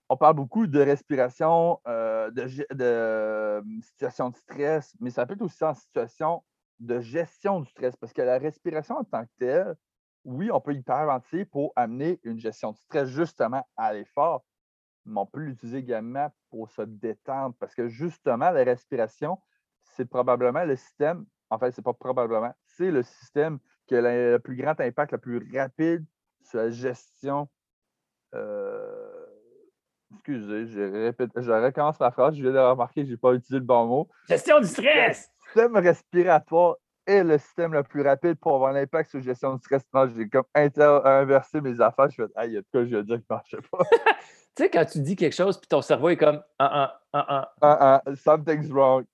On 0.10 0.16
parle 0.16 0.36
beaucoup 0.36 0.68
de 0.68 0.80
respiration, 0.80 1.82
euh, 1.86 2.32
de, 2.32 2.48
euh, 2.82 3.62
situation 3.82 4.30
de 4.30 4.38
stress, 4.38 4.96
mais 5.02 5.10
ça 5.10 5.26
peut 5.26 5.34
être 5.34 5.42
aussi 5.42 5.64
en 5.66 5.74
situation 5.74 6.44
de 6.80 7.02
gestion 7.02 7.60
du 7.60 7.70
stress 7.70 7.96
parce 7.98 8.14
que 8.14 8.22
la 8.22 8.38
respiration 8.38 8.98
en 8.98 9.04
tant 9.04 9.26
que 9.26 9.32
telle, 9.38 9.76
oui, 10.24 10.50
on 10.52 10.62
peut 10.62 10.74
hyperventiler 10.74 11.46
pour 11.46 11.74
amener 11.76 12.20
une 12.24 12.40
gestion 12.40 12.72
de 12.72 12.78
stress 12.78 13.10
justement 13.10 13.68
à 13.76 13.94
l'effort, 13.94 14.46
mais 15.08 15.20
on 15.20 15.26
peut 15.26 15.40
l'utiliser 15.40 15.78
également 15.80 16.32
pour 16.50 16.70
se 16.70 16.82
détendre 16.82 17.56
parce 17.60 17.74
que 17.74 17.88
justement, 17.88 18.52
la 18.52 18.64
respiration, 18.64 19.40
c'est 19.84 20.06
probablement 20.06 20.66
le 20.66 20.76
système, 20.76 21.26
en 21.50 21.58
fait, 21.58 21.72
c'est 21.72 21.82
pas 21.82 21.94
probablement, 21.94 22.54
c'est 22.66 22.92
le 22.92 23.04
système 23.04 23.60
qui 23.88 23.96
a 23.96 24.02
le 24.02 24.38
plus 24.40 24.56
grand 24.56 24.80
impact, 24.80 25.14
le 25.14 25.18
plus 25.18 25.58
rapide 25.58 26.06
sur 26.44 26.60
la 26.60 26.70
gestion. 26.70 27.48
euh, 28.36 29.26
excusez, 30.14 30.68
je, 30.68 30.82
répète, 30.82 31.32
je 31.36 31.52
recommence 31.52 32.00
ma 32.00 32.12
phrase, 32.12 32.36
je 32.36 32.42
viens 32.42 32.52
de 32.52 32.60
remarquer 32.60 33.02
que 33.02 33.08
je 33.08 33.14
n'ai 33.14 33.18
pas 33.18 33.34
utilisé 33.34 33.60
le 33.60 33.66
bon 33.66 33.86
mot. 33.86 34.10
Gestion 34.28 34.60
du 34.60 34.68
stress! 34.68 35.30
Le 35.30 35.46
système 35.46 35.78
respiratoire 35.78 36.76
est 37.08 37.24
le 37.24 37.38
système 37.40 37.74
le 37.74 37.82
plus 37.84 38.02
rapide 38.04 38.36
pour 38.36 38.56
avoir 38.56 38.72
un 38.76 38.82
impact 38.82 39.10
sur 39.10 39.20
la 39.20 39.26
gestion 39.26 39.54
du 39.56 39.60
stress. 39.62 39.84
Non, 39.94 40.08
j'ai 40.16 40.30
comme 40.30 40.44
inversé 40.54 41.62
mes 41.62 41.80
affaires. 41.82 42.10
Je 42.12 42.16
fais, 42.24 42.32
ah, 42.36 42.46
il 42.46 42.54
y 42.54 42.58
a 42.58 42.62
de 42.62 42.66
quoi 42.72 42.86
je 42.86 42.96
vais 42.96 43.04
dire 43.04 43.16
qui 43.18 43.26
ne 43.30 43.36
marchait 43.36 43.58
pas. 43.72 43.80
Tu 44.56 44.64
sais, 44.64 44.70
quand 44.72 44.86
tu 44.86 45.00
dis 45.02 45.16
quelque 45.16 45.36
chose, 45.36 45.56
puis 45.60 45.68
ton 45.68 45.84
cerveau 45.84 46.10
est 46.10 46.18
comme 46.18 46.42
ah, 46.58 47.00
ah, 47.14 47.26
ah, 47.30 47.54
Ah, 47.62 48.02
ah, 48.08 48.16
something's 48.16 48.72
wrong. 48.72 49.06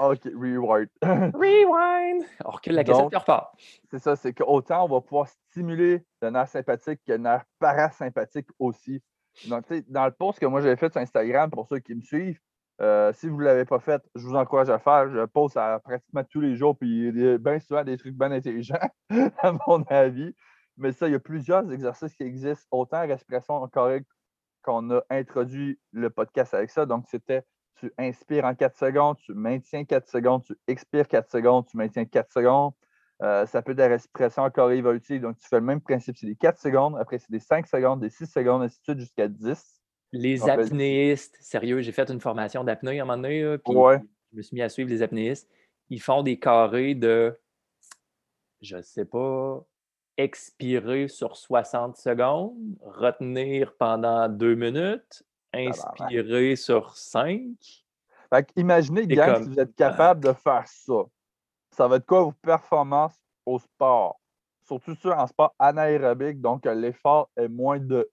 OK, 0.00 0.22
reward. 0.36 0.88
ah. 1.02 1.30
Rewind! 1.34 2.24
On 2.44 2.50
recule 2.50 2.74
la 2.74 2.82
Donc- 2.82 3.08
puis 3.10 3.16
on 3.16 3.20
repart. 3.20 3.54
c'est 3.88 4.00
ça, 4.00 4.16
c'est 4.16 4.32
qu'autant 4.34 4.84
on 4.84 4.88
va 4.88 5.00
pouvoir 5.00 5.28
stimuler 5.28 6.04
le 6.22 6.30
nerf 6.30 6.48
sympathique 6.48 7.00
que 7.06 7.12
le 7.12 7.18
nerf 7.18 7.44
parasympathique 7.60 8.48
aussi. 8.58 9.00
Donc, 9.48 9.66
tu 9.68 9.76
sais, 9.76 9.84
dans 9.88 10.06
le 10.06 10.10
post 10.12 10.40
que 10.40 10.46
moi 10.46 10.60
j'ai 10.60 10.74
fait 10.76 10.90
sur 10.92 11.00
Instagram, 11.00 11.50
pour 11.50 11.68
ceux 11.68 11.78
qui 11.78 11.94
me 11.94 12.00
suivent, 12.02 12.40
euh, 12.80 13.12
si 13.12 13.28
vous 13.28 13.38
ne 13.38 13.44
l'avez 13.44 13.64
pas 13.64 13.78
fait, 13.78 14.02
je 14.14 14.26
vous 14.26 14.34
encourage 14.34 14.68
à 14.68 14.74
le 14.74 14.78
faire. 14.78 15.08
Je 15.08 15.24
poste 15.26 15.56
à 15.56 15.78
pratiquement 15.78 16.24
tous 16.24 16.40
les 16.40 16.56
jours, 16.56 16.76
puis 16.76 17.08
il 17.08 17.18
y 17.18 17.28
a 17.28 17.38
bien 17.38 17.60
souvent 17.60 17.84
des 17.84 17.96
trucs 17.96 18.16
bien 18.16 18.32
intelligents, 18.32 18.88
à 19.38 19.52
mon 19.66 19.82
avis. 19.84 20.34
Mais 20.76 20.92
ça, 20.92 21.06
il 21.06 21.12
y 21.12 21.14
a 21.14 21.20
plusieurs 21.20 21.70
exercices 21.72 22.14
qui 22.14 22.24
existent, 22.24 22.66
autant 22.72 23.04
en 23.04 23.06
respiration 23.06 23.66
correcte 23.68 24.08
qu'on 24.62 24.90
a 24.90 25.02
introduit 25.10 25.78
le 25.92 26.10
podcast 26.10 26.54
avec 26.54 26.70
ça. 26.70 26.86
Donc, 26.86 27.04
c'était 27.08 27.44
tu 27.76 27.92
inspires 27.98 28.44
en 28.44 28.54
4 28.54 28.76
secondes, 28.76 29.16
tu 29.18 29.34
maintiens 29.34 29.84
4 29.84 30.08
secondes, 30.08 30.42
tu 30.44 30.54
expires 30.66 31.08
4 31.08 31.30
secondes, 31.30 31.66
tu 31.66 31.76
maintiens 31.76 32.04
4 32.04 32.32
secondes. 32.32 32.72
Euh, 33.22 33.46
ça 33.46 33.62
peut 33.62 33.72
être 33.72 33.78
de 33.78 33.82
la 33.82 33.88
respiration 33.88 34.42
encore 34.42 34.72
évolutive. 34.72 35.22
Donc, 35.22 35.38
tu 35.38 35.48
fais 35.48 35.60
le 35.60 35.66
même 35.66 35.80
principe. 35.80 36.16
C'est 36.16 36.26
des 36.26 36.36
4 36.36 36.58
secondes, 36.58 36.96
après, 36.98 37.18
c'est 37.18 37.30
des 37.30 37.40
5 37.40 37.66
secondes, 37.66 38.00
des 38.00 38.10
6 38.10 38.26
secondes, 38.26 38.62
ainsi 38.62 38.78
de 38.78 38.84
suite, 38.84 38.98
jusqu'à 38.98 39.28
10. 39.28 39.83
Les 40.16 40.42
On 40.42 40.46
fait- 40.46 40.50
apnéistes, 40.52 41.36
sérieux, 41.40 41.80
j'ai 41.80 41.92
fait 41.92 42.08
une 42.10 42.20
formation 42.20 42.62
d'apnée 42.64 43.00
à 43.00 43.02
un 43.02 43.06
moment 43.06 43.20
donné, 43.20 43.42
là, 43.42 43.58
puis 43.58 43.74
Ouais. 43.74 44.00
je 44.32 44.36
me 44.36 44.42
suis 44.42 44.54
mis 44.54 44.62
à 44.62 44.68
suivre 44.68 44.88
les 44.90 45.02
apnéistes. 45.02 45.50
Ils 45.90 46.00
font 46.00 46.22
des 46.22 46.38
carrés 46.38 46.94
de, 46.94 47.36
je 48.60 48.80
sais 48.82 49.04
pas, 49.04 49.64
expirer 50.16 51.08
sur 51.08 51.36
60 51.36 51.96
secondes, 51.96 52.54
retenir 52.82 53.74
pendant 53.76 54.28
2 54.28 54.54
minutes, 54.54 55.24
inspirer 55.52 56.56
sur 56.56 56.96
5. 56.96 57.84
Fait 58.30 58.48
imaginez, 58.56 59.06
gang, 59.06 59.34
comme- 59.34 59.42
si 59.44 59.48
vous 59.50 59.60
êtes 59.60 59.74
capable 59.74 60.22
de 60.24 60.32
faire 60.32 60.66
ça. 60.66 61.02
Ça 61.70 61.88
va 61.88 61.96
être 61.96 62.06
quoi 62.06 62.22
vos 62.22 62.32
performances 62.32 63.20
au 63.44 63.58
sport? 63.58 64.20
Surtout 64.62 64.94
ça 64.94 65.20
en 65.20 65.26
sport 65.26 65.54
anaérobique, 65.58 66.40
donc 66.40 66.64
euh, 66.66 66.74
l'effort 66.74 67.28
est 67.36 67.48
moins 67.48 67.78
de 67.78 68.08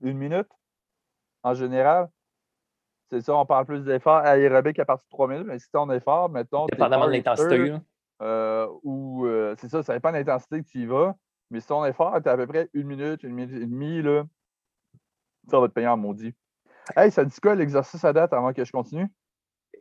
une 0.00 0.16
minute? 0.18 0.48
En 1.42 1.54
général. 1.54 2.08
C'est 3.10 3.20
ça, 3.20 3.36
on 3.36 3.44
parle 3.44 3.66
plus 3.66 3.84
d'effort 3.84 4.18
aérobique 4.18 4.78
à 4.78 4.84
partir 4.84 5.04
de 5.06 5.10
3 5.10 5.28
minutes, 5.28 5.46
mais 5.46 5.58
si 5.58 5.70
ton 5.70 5.90
effort, 5.90 6.30
mettons. 6.30 6.66
Dépendamment 6.66 7.06
de 7.06 7.12
l'intensité. 7.12 7.74
euh, 8.22 8.66
ou 8.82 9.26
euh, 9.26 9.54
c'est 9.58 9.68
ça, 9.68 9.82
ça 9.82 9.92
dépend 9.94 10.10
de 10.12 10.16
l'intensité 10.16 10.62
que 10.62 10.68
tu 10.68 10.78
y 10.78 10.86
vas. 10.86 11.14
Mais 11.50 11.60
si 11.60 11.66
ton 11.66 11.84
effort 11.84 12.16
est 12.16 12.26
à 12.26 12.36
peu 12.36 12.46
près 12.46 12.70
une 12.72 12.86
minute, 12.86 13.22
une 13.22 13.34
minute 13.34 13.54
et 13.62 13.66
demie, 13.66 14.00
là, 14.00 14.24
ça 15.50 15.60
va 15.60 15.68
te 15.68 15.74
payer 15.74 15.88
en 15.88 15.98
maudit. 15.98 16.34
Hey, 16.96 17.10
ça 17.10 17.24
dit 17.24 17.38
quoi 17.40 17.54
l'exercice 17.54 18.02
à 18.04 18.12
date 18.14 18.32
avant 18.32 18.52
que 18.52 18.64
je 18.64 18.72
continue? 18.72 19.08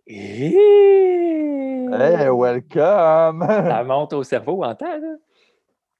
Hey, 0.06 0.54
welcome! 2.30 3.46
Ça 3.48 3.84
monte 3.84 4.14
au 4.14 4.24
cerveau 4.24 4.64
en 4.64 4.76
temps. 4.76 4.98
Là. 4.98 5.16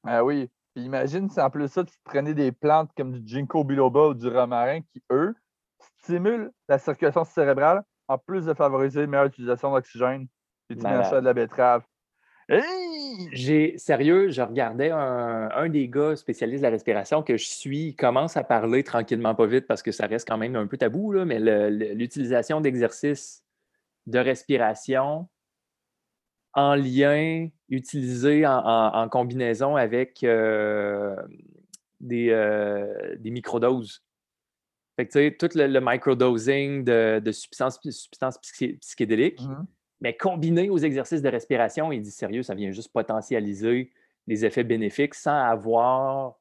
ah 0.06 0.24
oui. 0.24 0.50
Puis 0.74 0.86
imagine 0.86 1.30
si 1.30 1.40
en 1.42 1.50
plus 1.50 1.68
ça, 1.68 1.84
tu 1.84 1.94
prenais 2.04 2.34
des 2.34 2.52
plantes 2.52 2.92
comme 2.96 3.12
du 3.12 3.28
ginkgo 3.28 3.64
biloba 3.64 4.08
ou 4.08 4.14
du 4.14 4.28
romarin 4.30 4.82
qui, 4.82 5.02
eux, 5.12 5.36
stimulent 6.04 6.52
la 6.68 6.78
circulation 6.78 7.24
cérébrale 7.24 7.82
en 8.08 8.18
plus 8.18 8.46
de 8.46 8.54
favoriser 8.54 9.04
une 9.04 9.10
meilleure 9.10 9.28
utilisation 9.28 9.72
d'oxygène. 9.72 10.28
Et 10.70 10.76
de 10.76 11.26
la 11.26 11.34
betterave. 11.34 11.84
Hey! 12.50 13.30
J'ai 13.34 13.78
sérieux, 13.78 14.30
je 14.30 14.42
regardais 14.42 14.90
un, 14.92 15.50
un 15.54 15.70
des 15.70 15.88
gars 15.88 16.16
spécialistes 16.16 16.62
de 16.62 16.68
la 16.68 16.72
respiration 16.72 17.24
que 17.24 17.38
je 17.38 17.46
suis, 17.46 17.88
il 17.90 17.96
commence 17.96 18.36
à 18.36 18.44
parler 18.44 18.84
tranquillement, 18.84 19.36
pas 19.36 19.46
vite, 19.46 19.68
parce 19.68 19.82
que 19.82 19.92
ça 19.92 20.08
reste 20.08 20.28
quand 20.28 20.38
même 20.38 20.56
un 20.56 20.68
peu 20.68 20.78
tabou, 20.78 21.12
là, 21.14 21.24
mais 21.26 21.40
l'utilisation 21.94 22.60
d'exercices 22.62 23.44
de 24.08 24.20
respiration 24.20 25.30
en 26.54 26.76
lien, 26.76 27.48
utilisé 27.70 28.46
en, 28.46 28.58
en- 28.66 28.94
en 29.02 29.08
combinaison 29.10 29.76
avec 29.78 30.24
euh, 30.24 31.16
des, 32.02 32.30
euh, 32.32 33.16
des 33.18 33.32
microdoses. 33.32 34.04
Fait 35.10 35.32
que, 35.32 35.48
tout 35.48 35.58
le, 35.58 35.68
le 35.68 35.80
microdosing 35.82 36.84
de, 36.84 37.20
de 37.20 37.32
substances, 37.32 37.80
substances 37.82 38.38
psyché- 38.40 38.78
psychédéliques, 38.80 39.42
Mhm. 39.42 39.66
Mais 40.04 40.18
combiné 40.18 40.70
aux 40.70 40.80
exercices 40.80 41.22
de 41.22 41.30
respiration, 41.30 41.92
il 41.92 42.02
dit 42.02 42.10
sérieux, 42.12 42.42
ça 42.42 42.56
vient 42.56 42.72
juste 42.72 42.92
potentialiser 42.92 43.92
les 44.26 44.46
effets 44.46 44.64
bénéfiques 44.64 45.14
sans 45.14 45.36
avoir 45.36 46.34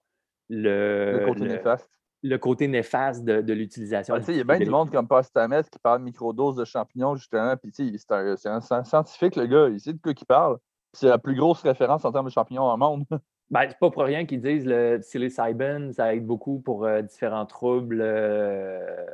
le, 0.48 1.18
le 1.18 1.26
côté 1.26 1.40
néfaste. 1.42 1.90
Le 2.22 2.36
côté 2.38 2.68
néfaste 2.68 3.22
de, 3.22 3.52
l'utilisation. 3.52 4.16
il 4.28 4.36
y 4.36 4.40
a 4.40 4.44
bien 4.44 4.58
du 4.58 4.70
monde 4.70 4.90
comme 4.90 5.06
Pastamet 5.06 5.62
qui 5.64 5.78
parle 5.78 6.00
de 6.00 6.04
microdose 6.04 6.56
de 6.56 6.64
champignons, 6.64 7.16
justement. 7.16 7.54
Puis, 7.56 7.70
c'est 7.74 8.46
un, 8.48 8.60
un, 8.70 8.84
scientifique, 8.84 9.36
le 9.36 9.46
gars. 9.46 9.68
Il 9.68 9.78
sait 9.78 9.92
de 9.92 9.98
quoi 9.98 10.12
il 10.18 10.26
parle. 10.26 10.58
C'est 10.92 11.08
la 11.08 11.18
plus 11.18 11.34
grosse 11.34 11.62
référence 11.62 12.04
en 12.04 12.12
termes 12.12 12.26
de 12.26 12.32
champignons 12.32 12.64
au 12.64 12.76
monde. 12.78 13.04
Ben, 13.50 13.66
c'est 13.68 13.78
pas 13.78 13.90
pour 13.90 14.04
rien 14.04 14.26
qu'ils 14.26 14.40
disent 14.40 14.64
le 14.64 14.98
psilocybin, 14.98 15.92
ça 15.92 16.14
aide 16.14 16.24
beaucoup 16.24 16.60
pour 16.60 16.84
euh, 16.84 17.02
différents 17.02 17.46
troubles, 17.46 18.00
euh, 18.00 19.04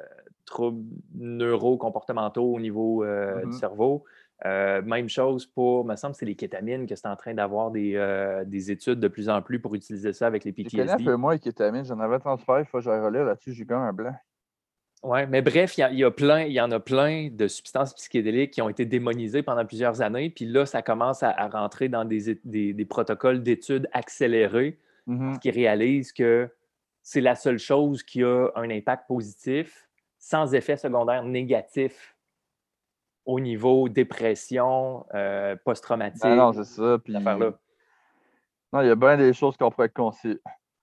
troubles 0.45 0.85
neurocomportementaux 1.15 2.53
au 2.53 2.61
niveau 2.61 3.03
euh, 3.03 3.41
du 3.41 3.47
mm-hmm. 3.47 3.53
cerveau. 3.53 4.05
même 4.45 5.09
chose 5.09 5.47
pour, 5.47 5.87
me 5.87 5.97
semble, 5.97 6.15
c'est 6.15 6.27
les 6.27 6.35
kétamines 6.35 6.87
que 6.87 6.95
c'est 6.97 7.09
en 7.09 7.17
train 7.17 7.33
d'avoir 7.33 7.71
des, 7.71 8.71
études 8.71 9.01
de 9.01 9.09
plus 9.09 9.31
en 9.31 9.41
plus 9.41 9.59
pour 9.59 9.75
utiliser 9.75 10.13
ça 10.13 10.27
avec 10.27 10.45
les 10.45 10.53
PTSD. 10.53 10.77
Je 10.77 10.83
connais 10.83 11.03
un 11.03 11.05
peu 11.05 11.17
moins 11.17 11.33
les 11.33 11.41
kétamines, 11.41 11.85
j'en 11.85 11.99
avais 12.01 12.19
transféré, 12.19 12.61
il 12.61 12.67
faut 12.67 12.79
que 12.79 12.85
je 12.85 12.91
relève 12.91 13.27
là-dessus, 13.27 13.55
j'ai 13.55 13.65
comme 13.65 13.81
un 13.81 13.93
blanc. 13.95 14.15
Oui, 15.07 15.21
mais 15.29 15.41
bref, 15.41 15.79
il 15.79 15.99
y, 15.99 16.03
a 16.03 16.11
plein, 16.11 16.43
il 16.43 16.53
y 16.53 16.61
en 16.61 16.73
a 16.73 16.81
plein 16.81 17.29
de 17.31 17.47
substances 17.47 17.95
psychédéliques 17.95 18.51
qui 18.51 18.61
ont 18.61 18.69
été 18.69 18.85
démonisées 18.85 19.45
pendant 19.45 19.65
plusieurs 19.65 20.03
années. 20.03 20.31
Puis 20.31 20.47
là, 20.47 20.67
ça 20.67 20.83
commence 20.83 21.23
à, 21.23 21.33
rentrer 21.47 21.89
dans 21.89 22.05
des, 22.05 22.87
protocoles 22.91 23.41
d'études 23.45 23.89
accélérés 23.93 24.81
mm-hmm. 25.07 25.39
qui 25.39 25.53
réalisent 25.53 26.13
que 26.13 26.51
c'est 27.03 27.21
la 27.21 27.37
seule 27.37 27.61
chose 27.61 28.03
qui 28.03 28.25
a 28.25 28.49
un 28.57 28.69
impact 28.69 29.07
positif 29.07 29.89
sans 30.19 30.55
effet 30.55 30.77
secondaire 30.77 31.23
négatif 31.23 32.17
au 33.27 33.39
niveau 33.39 33.89
dépression, 33.89 35.07
euh, 35.15 35.55
post-traumatique. 35.65 36.25
Ah 36.25 36.35
non, 36.35 36.53
c'est 36.53 36.65
ça. 36.65 36.99
Puis... 36.99 37.13
Non, 37.13 38.81
il 38.81 38.89
y 38.89 38.91
a 38.91 38.97
bien 38.97 39.17
des 39.17 39.33
choses 39.33 39.57
qu'on 39.57 39.71
pourrait 39.71 39.89
conseiller. 39.89 40.41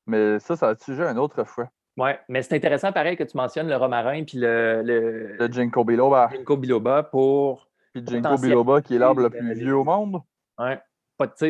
Mais 0.08 0.40
ça, 0.40 0.56
ça 0.56 0.68
va 0.68 0.72
être 0.72 0.84
sujet 0.84 1.04
une 1.04 1.20
autre 1.20 1.44
fois. 1.44 1.70
Oui, 1.98 2.10
mais 2.28 2.42
c'est 2.42 2.56
intéressant, 2.56 2.92
pareil, 2.92 3.16
que 3.16 3.24
tu 3.24 3.38
mentionnes 3.38 3.68
le 3.68 3.76
romarin 3.76 4.24
puis 4.24 4.38
le. 4.38 4.82
Le, 4.84 5.36
le 5.38 5.48
ginkgo 5.48 5.84
biloba. 5.84 6.30
Ginkgo 6.32 6.58
biloba 6.58 7.04
pour. 7.04 7.70
Puis 7.94 8.04
ginkgo 8.06 8.38
biloba 8.38 8.82
qui 8.82 8.96
est 8.96 9.00
l'arbre 9.00 9.22
le 9.22 9.30
plus 9.30 9.54
vieux 9.54 9.78
au 9.78 9.84
monde. 9.84 10.22
Oui. 10.58 10.74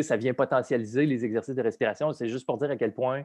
Ça 0.03 0.17
vient 0.17 0.33
potentialiser 0.33 1.05
les 1.05 1.25
exercices 1.25 1.55
de 1.55 1.61
respiration. 1.61 2.13
C'est 2.13 2.27
juste 2.27 2.45
pour 2.45 2.57
dire 2.57 2.69
à 2.69 2.75
quel 2.75 2.93
point 2.93 3.23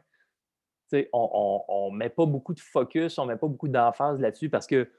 on 1.13 1.91
ne 1.93 1.97
met 1.97 2.09
pas 2.09 2.27
beaucoup 2.27 2.55
de 2.55 2.61
focus, 2.61 3.19
on 3.19 3.27
ne 3.27 3.33
met 3.33 3.37
pas 3.37 3.49
beaucoup 3.49 3.69
d'emphase 3.69 4.19
là-dessus 4.21 4.49
parce 4.49 4.67
que 4.67 4.91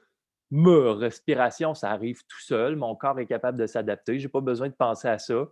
ma 0.50 0.94
respiration, 0.94 1.74
ça 1.74 1.90
arrive 1.90 2.22
tout 2.28 2.40
seul. 2.40 2.76
Mon 2.76 2.94
corps 2.94 3.18
est 3.18 3.26
capable 3.26 3.58
de 3.58 3.66
s'adapter. 3.66 4.18
Je 4.18 4.26
n'ai 4.26 4.30
pas 4.30 4.40
besoin 4.40 4.68
de 4.68 4.74
penser 4.74 5.08
à 5.08 5.18
ça. 5.18 5.48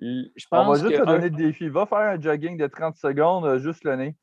Je 0.00 0.46
pense 0.50 0.66
on 0.66 0.72
va 0.72 0.78
juste 0.78 1.00
te 1.00 1.06
donner 1.06 1.28
le 1.28 1.36
défi. 1.36 1.68
Va 1.68 1.86
faire 1.86 1.98
un 1.98 2.20
jogging 2.20 2.56
de 2.56 2.66
30 2.66 2.96
secondes, 2.96 3.44
euh, 3.44 3.58
juste 3.58 3.84
le 3.84 3.96
nez. 3.96 4.16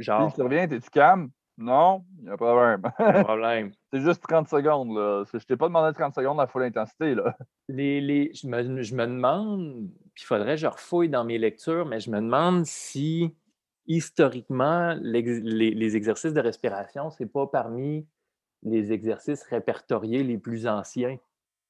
Genre. 0.00 0.32
Tu 0.34 0.42
reviens, 0.42 0.66
t'es-tu 0.66 0.90
calme? 0.90 1.30
Non, 1.58 2.04
il 2.18 2.24
y 2.24 2.28
a 2.30 2.32
un 2.32 2.36
problème. 2.36 2.80
problème. 3.24 3.72
c'est 3.92 4.00
juste 4.00 4.22
30 4.22 4.48
secondes. 4.48 4.96
Là. 4.96 5.24
Je 5.32 5.44
t'ai 5.44 5.56
pas 5.56 5.66
demandé 5.66 5.94
30 5.94 6.14
secondes 6.14 6.40
à 6.40 6.46
full 6.46 6.62
intensité. 6.62 7.14
Là. 7.14 7.36
Les, 7.68 8.00
les, 8.00 8.32
je, 8.32 8.46
me, 8.46 8.82
je 8.82 8.94
me 8.94 9.06
demande, 9.06 9.90
puis 10.14 10.24
il 10.24 10.26
faudrait 10.26 10.54
que 10.54 10.60
je 10.60 10.66
refouille 10.66 11.10
dans 11.10 11.24
mes 11.24 11.36
lectures, 11.36 11.84
mais 11.84 12.00
je 12.00 12.10
me 12.10 12.16
demande 12.16 12.64
si 12.64 13.36
historiquement, 13.86 14.96
les, 15.02 15.22
les 15.22 15.96
exercices 15.96 16.32
de 16.32 16.40
respiration, 16.40 17.10
c'est 17.10 17.26
pas 17.26 17.46
parmi 17.46 18.06
les 18.62 18.92
exercices 18.92 19.42
répertoriés 19.42 20.22
les 20.22 20.38
plus 20.38 20.66
anciens. 20.66 21.18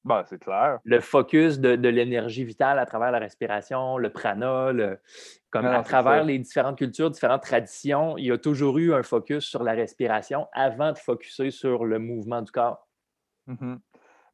Ben, 0.03 0.23
c'est 0.27 0.39
clair. 0.39 0.79
Le 0.83 0.99
focus 0.99 1.59
de, 1.59 1.69
l'énergie 1.69 2.43
vitale 2.43 2.79
à 2.79 2.85
travers 2.85 3.11
la 3.11 3.19
respiration, 3.19 3.97
le 3.97 4.09
prana, 4.09 4.71
comme 5.51 5.65
à 5.65 5.83
travers 5.83 6.23
les 6.23 6.39
différentes 6.39 6.77
cultures, 6.77 7.11
différentes 7.11 7.43
traditions, 7.43 8.17
il 8.17 8.25
y 8.25 8.31
a 8.31 8.37
toujours 8.37 8.79
eu 8.79 8.93
un 8.93 9.03
focus 9.03 9.45
sur 9.45 9.63
la 9.63 9.73
respiration 9.73 10.47
avant 10.53 10.91
de 10.91 10.97
focuser 10.97 11.51
sur 11.51 11.85
le 11.85 11.99
mouvement 11.99 12.41
du 12.41 12.51
corps. 12.51 12.87
Mm-hmm. 13.47 13.77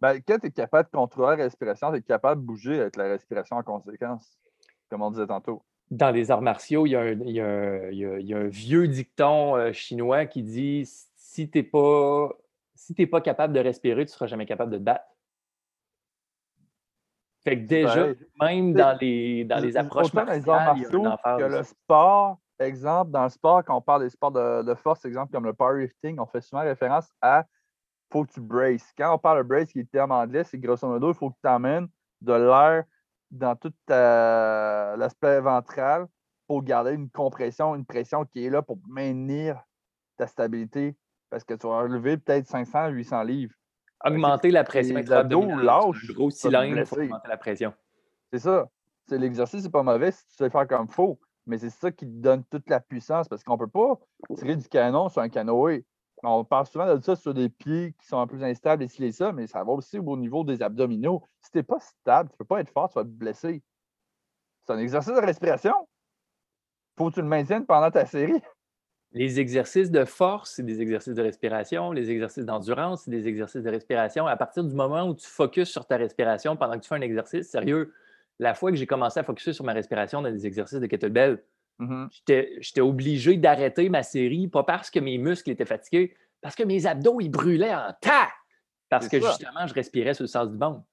ben, 0.01 0.20
quand 0.28 0.39
tu 0.39 0.47
es 0.47 0.51
capable 0.51 0.89
de 0.89 0.97
contrôler 0.97 1.38
la 1.38 1.43
respiration, 1.43 1.91
tu 1.91 1.97
es 1.97 2.01
capable 2.01 2.41
de 2.41 2.45
bouger 2.45 2.80
avec 2.80 2.95
la 2.95 3.05
respiration 3.05 3.57
en 3.57 3.63
conséquence, 3.63 4.38
comme 4.89 5.01
on 5.01 5.11
disait 5.11 5.28
tantôt. 5.28 5.63
Dans 5.91 6.11
les 6.11 6.32
arts 6.32 6.41
martiaux, 6.41 6.86
il 6.86 6.91
y 6.91 6.95
a 6.95 8.38
un, 8.38 8.47
vieux 8.47 8.88
dicton 8.88 9.55
euh, 9.55 9.72
chinois 9.72 10.26
qui 10.26 10.43
dit 10.43 10.84
si 11.15 11.49
tu 11.49 11.57
n'es 11.57 11.63
pas, 11.63 12.30
si 12.76 12.93
pas 13.05 13.22
capable 13.22 13.53
de 13.53 13.59
respirer, 13.59 14.05
tu 14.05 14.11
ne 14.11 14.13
seras 14.13 14.28
jamais 14.28 14.45
capable 14.45 14.72
de 14.72 14.78
te 14.78 14.84
battre. 14.84 15.05
Fait 17.47 17.61
que 17.61 17.65
déjà, 17.65 18.07
même 18.41 18.73
dans 18.73 18.97
les, 18.99 19.45
dans 19.45 19.59
les 19.59 19.77
approches 19.77 20.11
martiales, 20.11 20.75
que 20.81 21.43
le 21.43 21.63
sport, 21.63 22.39
exemple, 22.59 23.11
dans 23.11 23.23
le 23.23 23.29
sport, 23.29 23.63
quand 23.63 23.77
on 23.77 23.81
parle 23.81 24.03
des 24.03 24.09
sports 24.09 24.33
de, 24.33 24.75
force, 24.75 25.05
exemple 25.05 25.31
comme 25.31 25.45
le 25.45 25.53
powerlifting, 25.53 26.19
on 26.19 26.25
fait 26.25 26.41
souvent 26.41 26.63
référence 26.63 27.09
à 27.21 27.45
faut 28.11 28.25
que 28.25 28.33
tu 28.33 28.41
braces. 28.41 28.91
Quand 28.97 29.15
on 29.15 29.17
parle 29.17 29.37
de 29.37 29.43
brace, 29.47 29.71
qui 29.71 29.79
est 29.79 29.83
le 29.83 29.87
terme 29.87 30.11
anglais, 30.11 30.43
c'est 30.43 30.57
grosso 30.57 30.85
modo, 30.89 31.09
il 31.11 31.15
faut 31.15 31.29
que 31.29 31.37
tu 31.41 31.47
amènes 31.47 31.87
de 32.19 32.33
l'air 32.33 32.83
dans 33.31 33.55
tout 33.55 33.73
l'aspect 33.87 35.39
ventral 35.39 36.05
pour 36.47 36.63
garder 36.63 36.91
une 36.91 37.09
compression, 37.09 37.75
une 37.75 37.85
pression 37.85 38.25
qui 38.25 38.45
est 38.45 38.49
là 38.49 38.61
pour 38.61 38.77
maintenir 38.89 39.61
ta 40.17 40.27
stabilité. 40.27 40.97
Parce 41.29 41.45
que 41.45 41.53
tu 41.53 41.65
vas 41.65 41.79
relever 41.79 42.17
peut-être 42.17 42.47
500, 42.47 42.89
800 42.89 43.23
livres. 43.23 43.55
Augmenter 44.05 44.51
la 44.51 44.63
pression 44.63 44.95
les 44.95 45.11
abdos 45.11 45.45
lâches. 45.59 46.11
gros 46.13 46.29
cylindre 46.29 46.83
pour 46.87 46.97
augmenter 46.99 47.27
la 47.27 47.37
pression. 47.37 47.73
C'est 48.31 48.39
ça. 48.39 48.67
L'exercice, 49.09 49.63
c'est 49.63 49.71
pas 49.71 49.83
mauvais 49.83 50.11
si 50.11 50.25
tu 50.27 50.35
sais 50.35 50.49
faire 50.49 50.67
comme 50.67 50.85
il 50.87 50.93
faut, 50.93 51.19
mais 51.45 51.57
c'est 51.57 51.69
ça 51.69 51.91
qui 51.91 52.05
te 52.05 52.11
donne 52.11 52.43
toute 52.43 52.69
la 52.69 52.79
puissance 52.79 53.27
parce 53.27 53.43
qu'on 53.43 53.53
ne 53.53 53.59
peut 53.59 53.67
pas 53.67 53.99
tirer 54.35 54.55
du 54.55 54.67
canon 54.67 55.09
sur 55.09 55.21
un 55.21 55.29
canoë. 55.29 55.85
On 56.23 56.43
parle 56.43 56.65
souvent 56.65 56.93
de 56.93 57.01
ça 57.01 57.15
sur 57.15 57.33
des 57.33 57.47
pieds 57.47 57.93
qui 57.99 58.07
sont 58.07 58.19
un 58.19 58.27
peu 58.27 58.41
instables 58.43 58.83
et 58.83 59.03
et 59.03 59.11
ça, 59.11 59.31
mais 59.31 59.47
ça 59.47 59.63
va 59.63 59.71
aussi 59.71 59.99
au 59.99 60.17
niveau 60.17 60.43
des 60.43 60.61
abdominaux. 60.61 61.23
Si 61.41 61.51
tu 61.51 61.57
n'es 61.57 61.63
pas 61.63 61.79
stable, 61.79 62.29
tu 62.29 62.33
ne 62.33 62.37
peux 62.39 62.45
pas 62.45 62.59
être 62.59 62.71
fort, 62.71 62.89
tu 62.89 62.95
vas 62.95 63.03
te 63.03 63.09
blesser. 63.09 63.63
C'est 64.65 64.73
un 64.73 64.79
exercice 64.79 65.13
de 65.13 65.21
respiration. 65.21 65.73
Faut 66.97 67.09
que 67.09 67.15
tu 67.15 67.21
le 67.21 67.27
maintiennes 67.27 67.65
pendant 67.65 67.91
ta 67.91 68.05
série. 68.05 68.41
Les 69.13 69.39
exercices 69.39 69.89
de 69.89 70.03
force, 70.05 70.51
c'est 70.55 70.63
des 70.63 70.81
exercices 70.81 71.13
de 71.13 71.21
respiration. 71.21 71.91
Les 71.91 72.11
exercices 72.11 72.45
d'endurance, 72.45 73.03
c'est 73.03 73.11
des 73.11 73.27
exercices 73.27 73.63
de 73.63 73.69
respiration. 73.69 74.27
À 74.27 74.35
partir 74.35 74.63
du 74.63 74.75
moment 74.75 75.07
où 75.07 75.15
tu 75.15 75.27
focuses 75.27 75.69
sur 75.69 75.85
ta 75.85 75.97
respiration 75.97 76.57
pendant 76.57 76.73
que 76.73 76.83
tu 76.83 76.89
fais 76.89 76.95
un 76.95 77.01
exercice, 77.01 77.49
sérieux, 77.49 77.93
la 78.39 78.53
fois 78.53 78.69
que 78.69 78.77
j'ai 78.77 78.85
commencé 78.85 79.19
à 79.19 79.23
focuser 79.23 79.53
sur 79.53 79.63
ma 79.63 79.73
respiration 79.73 80.21
dans 80.21 80.31
des 80.31 80.45
exercices 80.45 80.79
de 80.79 80.85
kettlebell, 80.85 81.41
mm-hmm. 81.79 82.59
j'étais 82.61 82.81
obligé 82.81 83.37
d'arrêter 83.37 83.89
ma 83.89 84.03
série, 84.03 84.47
pas 84.47 84.63
parce 84.63 84.89
que 84.89 84.99
mes 84.99 85.17
muscles 85.17 85.51
étaient 85.51 85.65
fatigués, 85.65 86.13
parce 86.41 86.55
que 86.55 86.63
mes 86.63 86.85
abdos, 86.85 87.19
ils 87.21 87.29
brûlaient 87.29 87.73
en 87.73 87.93
tas! 87.99 88.29
Parce 88.89 89.07
que 89.07 89.19
justement, 89.19 89.67
je 89.67 89.73
respirais 89.73 90.13
sur 90.13 90.23
le 90.23 90.29
sens 90.29 90.49
du 90.49 90.57
bon. 90.57 90.83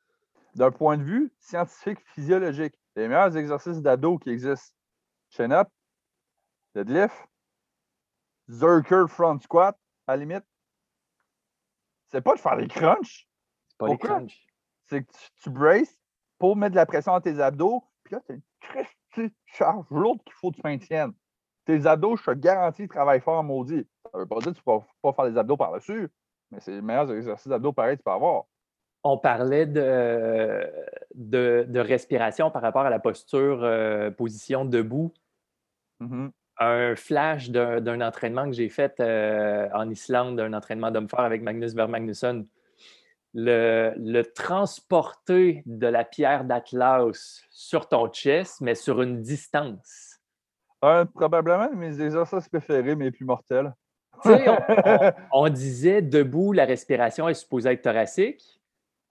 D'un 0.54 0.70
point 0.70 0.96
de 0.96 1.02
vue 1.02 1.32
scientifique, 1.38 1.98
physiologique, 2.14 2.74
les 2.96 3.08
meilleurs 3.08 3.36
exercices 3.36 3.82
d'abdos 3.82 4.18
qui 4.18 4.30
existent, 4.30 4.74
chin-up, 5.30 5.68
deadlift, 6.74 7.14
Zerker 8.49 9.09
front 9.09 9.38
squat, 9.40 9.78
à 10.07 10.12
la 10.12 10.16
limite. 10.18 10.45
C'est 12.09 12.20
pas 12.20 12.34
de 12.34 12.40
faire 12.40 12.57
des 12.57 12.68
crunchs. 12.68 13.26
C'est 13.68 13.78
pas 13.78 13.88
les 13.88 13.99
crunchs. 13.99 14.47
C'est 14.84 15.03
que 15.03 15.12
tu, 15.42 15.51
braces 15.51 15.99
pour 16.38 16.57
mettre 16.57 16.72
de 16.72 16.76
la 16.76 16.86
pression 16.86 17.14
à 17.14 17.20
tes 17.20 17.40
abdos, 17.40 17.82
puis 18.05 18.14
là, 18.14 18.20
tu 18.26 18.32
as 18.32 19.22
une 19.22 19.30
charge 19.47 19.86
lourde 19.90 20.22
qu'il 20.24 20.34
faut 20.34 20.51
que 20.51 20.57
tu 20.57 20.62
maintiennes. 20.62 21.12
Tes 21.64 21.86
abdos, 21.86 22.16
je 22.16 22.24
te 22.24 22.30
garantis, 22.32 22.86
travaillent 22.86 23.22
fort, 23.22 23.42
maudit. 23.42 23.86
Ça 24.12 24.18
veut 24.18 24.26
pas 24.26 24.38
dire 24.40 24.53
que 24.53 24.59
tu 24.59 24.62
ne 24.66 24.78
peux 24.78 24.84
pas 25.01 25.12
faire 25.14 25.30
des 25.30 25.38
abdos 25.38 25.57
par-dessus, 25.57 26.11
mais 26.51 26.61
c'est 26.61 26.72
les 26.72 26.82
meilleurs 26.82 27.11
exercices 27.11 27.49
d'abdos 27.49 27.72
pareil 27.72 27.97
que 27.97 28.03
tu 28.03 28.05
peux 28.05 28.11
avoir. 28.11 28.45
On 29.03 29.18
parlait 29.18 29.66
de, 29.66 30.70
de, 31.14 31.80
respiration 31.80 32.51
par 32.51 32.62
rapport 32.62 32.82
à 32.82 32.90
la 32.90 32.99
posture, 32.99 33.62
euh, 33.62 34.11
position 34.11 34.64
debout. 34.64 35.12
Mm-hmm 36.01 36.30
un 36.59 36.94
flash 36.94 37.50
d'un 37.50 38.00
entraînement 38.00 38.46
que 38.46 38.52
j'ai 38.52 38.68
fait 38.68 39.00
euh, 39.00 39.68
en 39.74 39.90
Islande, 39.90 40.38
un 40.40 40.52
entraînement 40.52 40.90
d'homme 40.90 41.09
fort 41.09 41.20
avec 41.20 41.42
Magnus 41.42 41.74
Vermagnusson. 41.74 42.46
Le, 43.36 43.92
le, 43.96 44.22
transporter 44.22 45.64
de 45.66 45.88
la 45.88 46.05
pierre 46.05 46.44
d'Atlas 46.44 47.42
sur 47.50 47.88
ton 47.88 48.09
chest, 48.09 48.61
mais 48.61 48.76
sur 48.76 49.02
une 49.02 49.22
distance. 49.22 50.20
probablement 51.14 51.68
mes 51.72 52.00
exercices 52.00 52.48
préférés, 52.48 52.94
mais 52.94 53.11
plus 53.11 53.24
mortels. 53.24 53.74
On, 54.24 54.38
on, 55.32 55.48
disait 55.48 56.00
debout, 56.00 56.52
la 56.52 56.64
respiration 56.64 57.28
est 57.28 57.34
supposée 57.34 57.70
être 57.70 57.82
thoracique. 57.82 58.61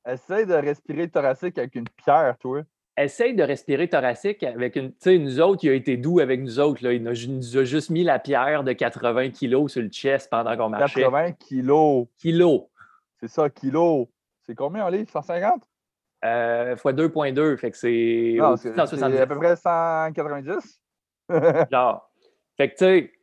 Essaye 0.08 0.46
de 0.46 0.54
respirer 0.54 1.10
thoracique 1.10 1.58
avec 1.58 1.76
une 1.76 1.90
pierre, 1.90 2.38
toi 2.40 2.64
essaye 2.98 3.34
de 3.34 3.44
respirer 3.44 3.88
thoracique 3.88 4.44
avec 4.44 4.76
une. 4.76 4.92
Tu 4.92 4.98
sais, 5.00 5.18
nous 5.18 5.40
autres, 5.42 5.64
il 5.64 5.70
a 5.70 5.74
été 5.74 5.98
doux 5.98 6.20
avec 6.20 6.42
nous 6.42 6.60
autres. 6.60 6.84
Là. 6.84 6.94
Il 6.94 7.04
nous 7.04 7.58
a 7.58 7.64
juste 7.64 7.90
mis 7.90 8.04
la 8.04 8.20
pierre 8.20 8.64
de 8.64 8.74
80 8.74 9.32
kilos 9.32 9.72
sur 9.72 9.82
le 9.82 9.90
chest 9.90 10.30
pendant 10.30 10.56
qu'on 10.56 10.70
marchait. 10.70 11.02
80 11.02 11.32
kilos. 11.34 12.08
Kilos. 12.18 12.64
C'est 13.20 13.30
ça, 13.30 13.50
kilos. 13.50 14.08
C'est 14.46 14.56
combien 14.56 14.86
en 14.86 14.90
livre? 14.90 15.10
150? 15.10 15.64
Euh, 16.26 16.78
fois 16.78 16.94
2.2, 16.94 17.58
fait 17.58 17.72
que 17.72 17.78
c'est. 17.78 18.38
C'est 18.58 19.20
à 19.20 19.28
peu 19.28 19.36
près 19.36 19.56
190. 19.56 20.82
Genre. 21.72 22.10
Fait 22.56 22.70
que 22.70 22.74
tu 22.74 22.86
sais, 22.86 23.14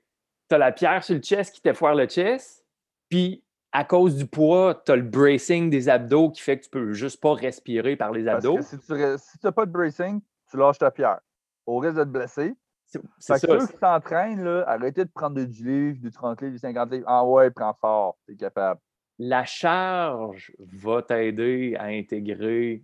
t'as 0.48 0.58
la 0.58 0.72
pierre 0.72 1.04
sur 1.04 1.14
le 1.14 1.20
chest 1.20 1.54
qui 1.54 1.62
te 1.62 1.72
foire 1.72 1.94
le 1.94 2.06
chest, 2.06 2.66
puis 3.08 3.44
à 3.72 3.84
cause 3.84 4.16
du 4.16 4.26
poids, 4.26 4.82
tu 4.84 4.92
as 4.92 4.96
le 4.96 5.02
bracing 5.02 5.70
des 5.70 5.88
abdos 5.88 6.30
qui 6.30 6.42
fait 6.42 6.58
que 6.58 6.64
tu 6.64 6.70
peux 6.70 6.92
juste 6.92 7.20
pas 7.20 7.34
respirer 7.34 7.96
par 7.96 8.12
les 8.12 8.26
abdos. 8.26 8.54
Parce 8.54 8.70
que 8.70 9.16
si 9.16 9.38
tu 9.38 9.46
n'as 9.46 9.52
pas 9.52 9.66
de 9.66 9.70
bracing, 9.70 10.20
tu 10.50 10.56
lâches 10.56 10.78
ta 10.78 10.90
pierre. 10.90 11.20
Au 11.66 11.78
risque 11.78 11.96
de 11.96 12.04
te 12.04 12.08
blesser. 12.08 12.56
C'est 12.86 13.00
ça. 13.20 13.38
Ceux 13.38 13.66
qui 13.66 13.76
s'entraînent, 13.78 14.64
arrêtez 14.66 15.04
de 15.04 15.10
prendre 15.10 15.40
du 15.40 15.64
livre, 15.64 16.00
du 16.00 16.10
30 16.10 16.40
livres, 16.40 16.52
du 16.54 16.58
50 16.58 16.90
livres. 16.90 17.04
Ah 17.06 17.24
ouais, 17.24 17.50
prends 17.52 17.74
fort, 17.80 18.18
tu 18.26 18.32
es 18.32 18.36
capable. 18.36 18.80
La 19.18 19.44
charge 19.44 20.52
va 20.58 21.02
t'aider 21.02 21.76
à 21.78 21.84
intégrer 21.84 22.82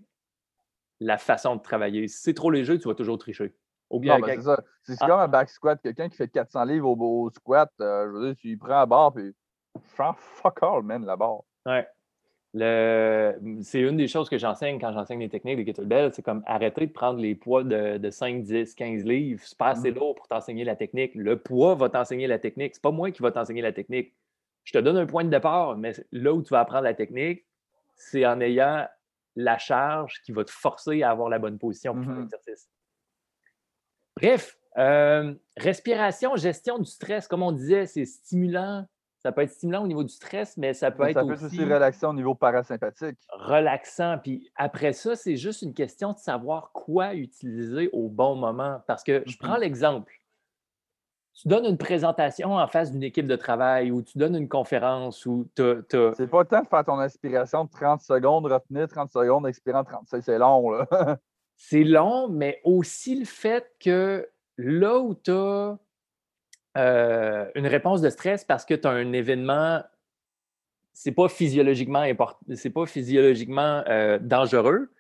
la 1.01 1.19
façon 1.19 1.57
de 1.57 1.63
travailler. 1.63 2.07
Si 2.07 2.23
c'est 2.23 2.35
trop 2.35 2.51
léger, 2.51 2.79
tu 2.79 2.87
vas 2.87 2.95
toujours 2.95 3.19
tricher. 3.19 3.53
Ben, 3.91 4.21
c'est 4.25 4.43
ça. 4.43 4.63
C'est 4.83 4.97
ah. 5.01 5.07
comme 5.07 5.21
un 5.21 5.29
back 5.29 5.49
squat. 5.49 5.81
Quelqu'un 5.83 6.09
qui 6.09 6.17
fait 6.17 6.29
400 6.29 6.65
livres 6.65 6.89
au, 6.89 7.31
squat, 7.31 7.71
euh, 7.81 8.07
je 8.07 8.13
veux 8.13 8.27
dire, 8.27 8.37
tu 8.37 8.49
y 8.49 8.57
prends 8.57 8.81
à 8.81 8.87
bord, 8.87 9.13
puis 9.15 9.35
fuck 9.85 10.63
all, 10.63 10.83
man, 10.83 11.05
barre. 11.05 11.43
Ouais. 11.65 11.87
Le... 12.55 13.39
C'est 13.63 13.81
une 13.81 13.97
des 13.97 14.09
choses 14.09 14.31
que 14.31 14.39
j'enseigne 14.39 14.81
quand 14.81 14.93
j'enseigne 14.93 15.21
les 15.21 15.29
techniques 15.29 15.59
de 15.59 15.63
kettlebell, 15.63 16.13
c'est 16.15 16.23
comme 16.23 16.43
arrêter 16.47 16.87
de 16.87 16.93
prendre 16.93 17.19
les 17.19 17.35
poids 17.35 17.65
de, 17.65 17.99
de 17.99 18.11
5, 18.11 18.43
10, 18.43 18.75
15 18.75 19.05
livres. 19.05 19.43
C'est 19.45 19.59
pas 19.59 19.69
assez 19.69 19.91
mm. 19.91 19.95
lourd 19.95 20.15
pour 20.15 20.27
t'enseigner 20.29 20.65
la 20.65 20.77
technique. 20.77 21.15
Le 21.15 21.39
poids 21.39 21.75
va 21.75 21.91
t'enseigner 21.91 22.27
la 22.27 22.39
technique. 22.39 22.75
C'est 22.75 22.83
pas 22.83 22.93
moi 22.93 23.11
qui 23.11 23.23
va 23.23 23.31
t'enseigner 23.31 23.63
la 23.63 23.73
technique. 23.73 24.15
Je 24.65 24.73
te 24.73 24.79
donne 24.79 24.97
un 24.97 25.07
point 25.07 25.25
de 25.25 25.29
départ, 25.29 25.77
mais 25.77 25.93
là 26.13 26.33
où 26.33 26.43
tu 26.43 26.51
vas 26.51 26.61
apprendre 26.61 26.85
la 26.85 26.95
technique, 26.95 27.45
c'est 27.95 28.25
en 28.27 28.41
ayant 28.41 28.87
la 29.37 29.59
charge 29.59 30.23
qui 30.23 30.33
va 30.33 30.45
te 30.45 30.51
forcer 30.51 31.03
à 31.03 31.11
avoir 31.11 31.29
la 31.29 31.39
bonne 31.39 31.59
position 31.59 31.95
pour 31.95 32.05
faire 32.05 32.15
mm-hmm. 32.15 32.21
l'exercice. 32.21 32.71
Bref, 34.17 34.59
euh, 34.79 35.35
respiration, 35.57 36.37
gestion 36.37 36.79
du 36.79 36.87
stress, 36.87 37.29
comme 37.29 37.43
on 37.43 37.53
disait, 37.53 37.87
c'est 37.87 38.07
stimulant. 38.07 38.87
Ça 39.19 39.33
peut 39.33 39.43
être 39.43 39.51
stimulant 39.51 39.83
au 39.83 39.87
niveau 39.87 40.05
du 40.05 40.13
stress, 40.13 40.57
mais 40.57 40.75
ça 40.75 40.91
peut 40.91 41.09
être 41.09 41.23
aussi... 41.23 41.35
Ça 41.35 41.41
peut 41.41 41.47
aussi 41.47 41.65
relaxant 41.65 42.11
au 42.11 42.15
niveau 42.15 42.35
parasympathique. 42.35 43.19
Relaxant. 43.31 44.19
Puis 44.19 44.51
après 44.57 44.93
ça, 44.93 45.17
c'est 45.17 45.37
juste 45.37 45.63
une 45.63 45.75
question 45.75 46.13
de 46.13 46.19
savoir 46.19 46.71
quoi 46.73 47.15
utiliser 47.15 47.89
au 47.93 48.09
bon 48.09 48.37
moment. 48.37 48.83
Parce 48.87 49.03
que 49.03 49.23
je 49.27 49.37
prends 49.39 49.57
mm-hmm. 49.57 49.61
l'exemple. 49.61 50.13
Tu 51.35 51.49
donnes 51.49 51.67
une 51.67 51.77
présentation 51.77 52.55
en 52.55 52.67
face 52.67 52.93
d'une 52.93 53.03
équipe 53.03 53.27
de 53.27 53.37
travail 53.37 53.91
ou 53.91 54.01
tu 54.01 54.17
donnes 54.17 54.37
une 54.37 54.49
conférence 54.49 55.27
ou 55.27 55.49
tu 55.55 55.63
as... 55.63 56.15
C'est 56.15 56.29
pas 56.29 56.41
le 56.41 56.47
temps 56.49 56.63
de 56.63 56.69
faire 56.69 56.85
ton 56.85 56.99
inspiration 56.99 57.65
de 57.65 57.71
30 57.71 58.01
secondes, 58.01 58.47
retenir 58.47 58.89
30 58.89 59.11
secondes, 59.11 59.47
expirer 59.47 59.77
en 59.77 59.85
36. 59.85 60.23
C'est 60.23 60.39
long, 60.39 60.71
là. 60.71 60.87
c'est 61.57 61.85
long, 61.85 62.29
mais 62.29 62.61
aussi 62.65 63.19
le 63.19 63.27
fait 63.27 63.71
que 63.81 64.29
là 64.57 64.99
où 64.99 65.15
tu 65.15 65.31
as 65.31 65.79
euh, 66.77 67.51
une 67.55 67.67
réponse 67.67 68.01
de 68.01 68.11
stress 68.11 68.45
parce 68.45 68.65
que 68.65 68.75
tu 68.75 68.87
as 68.87 68.91
un 68.91 69.13
événement, 69.13 69.83
c'est 70.93 71.13
pas 71.13 71.29
physiologiquement 71.29 72.05
c'est 72.55 72.71
pas 72.71 72.87
physiologiquement 72.87 73.83
euh, 73.89 74.19
dangereux, 74.19 74.93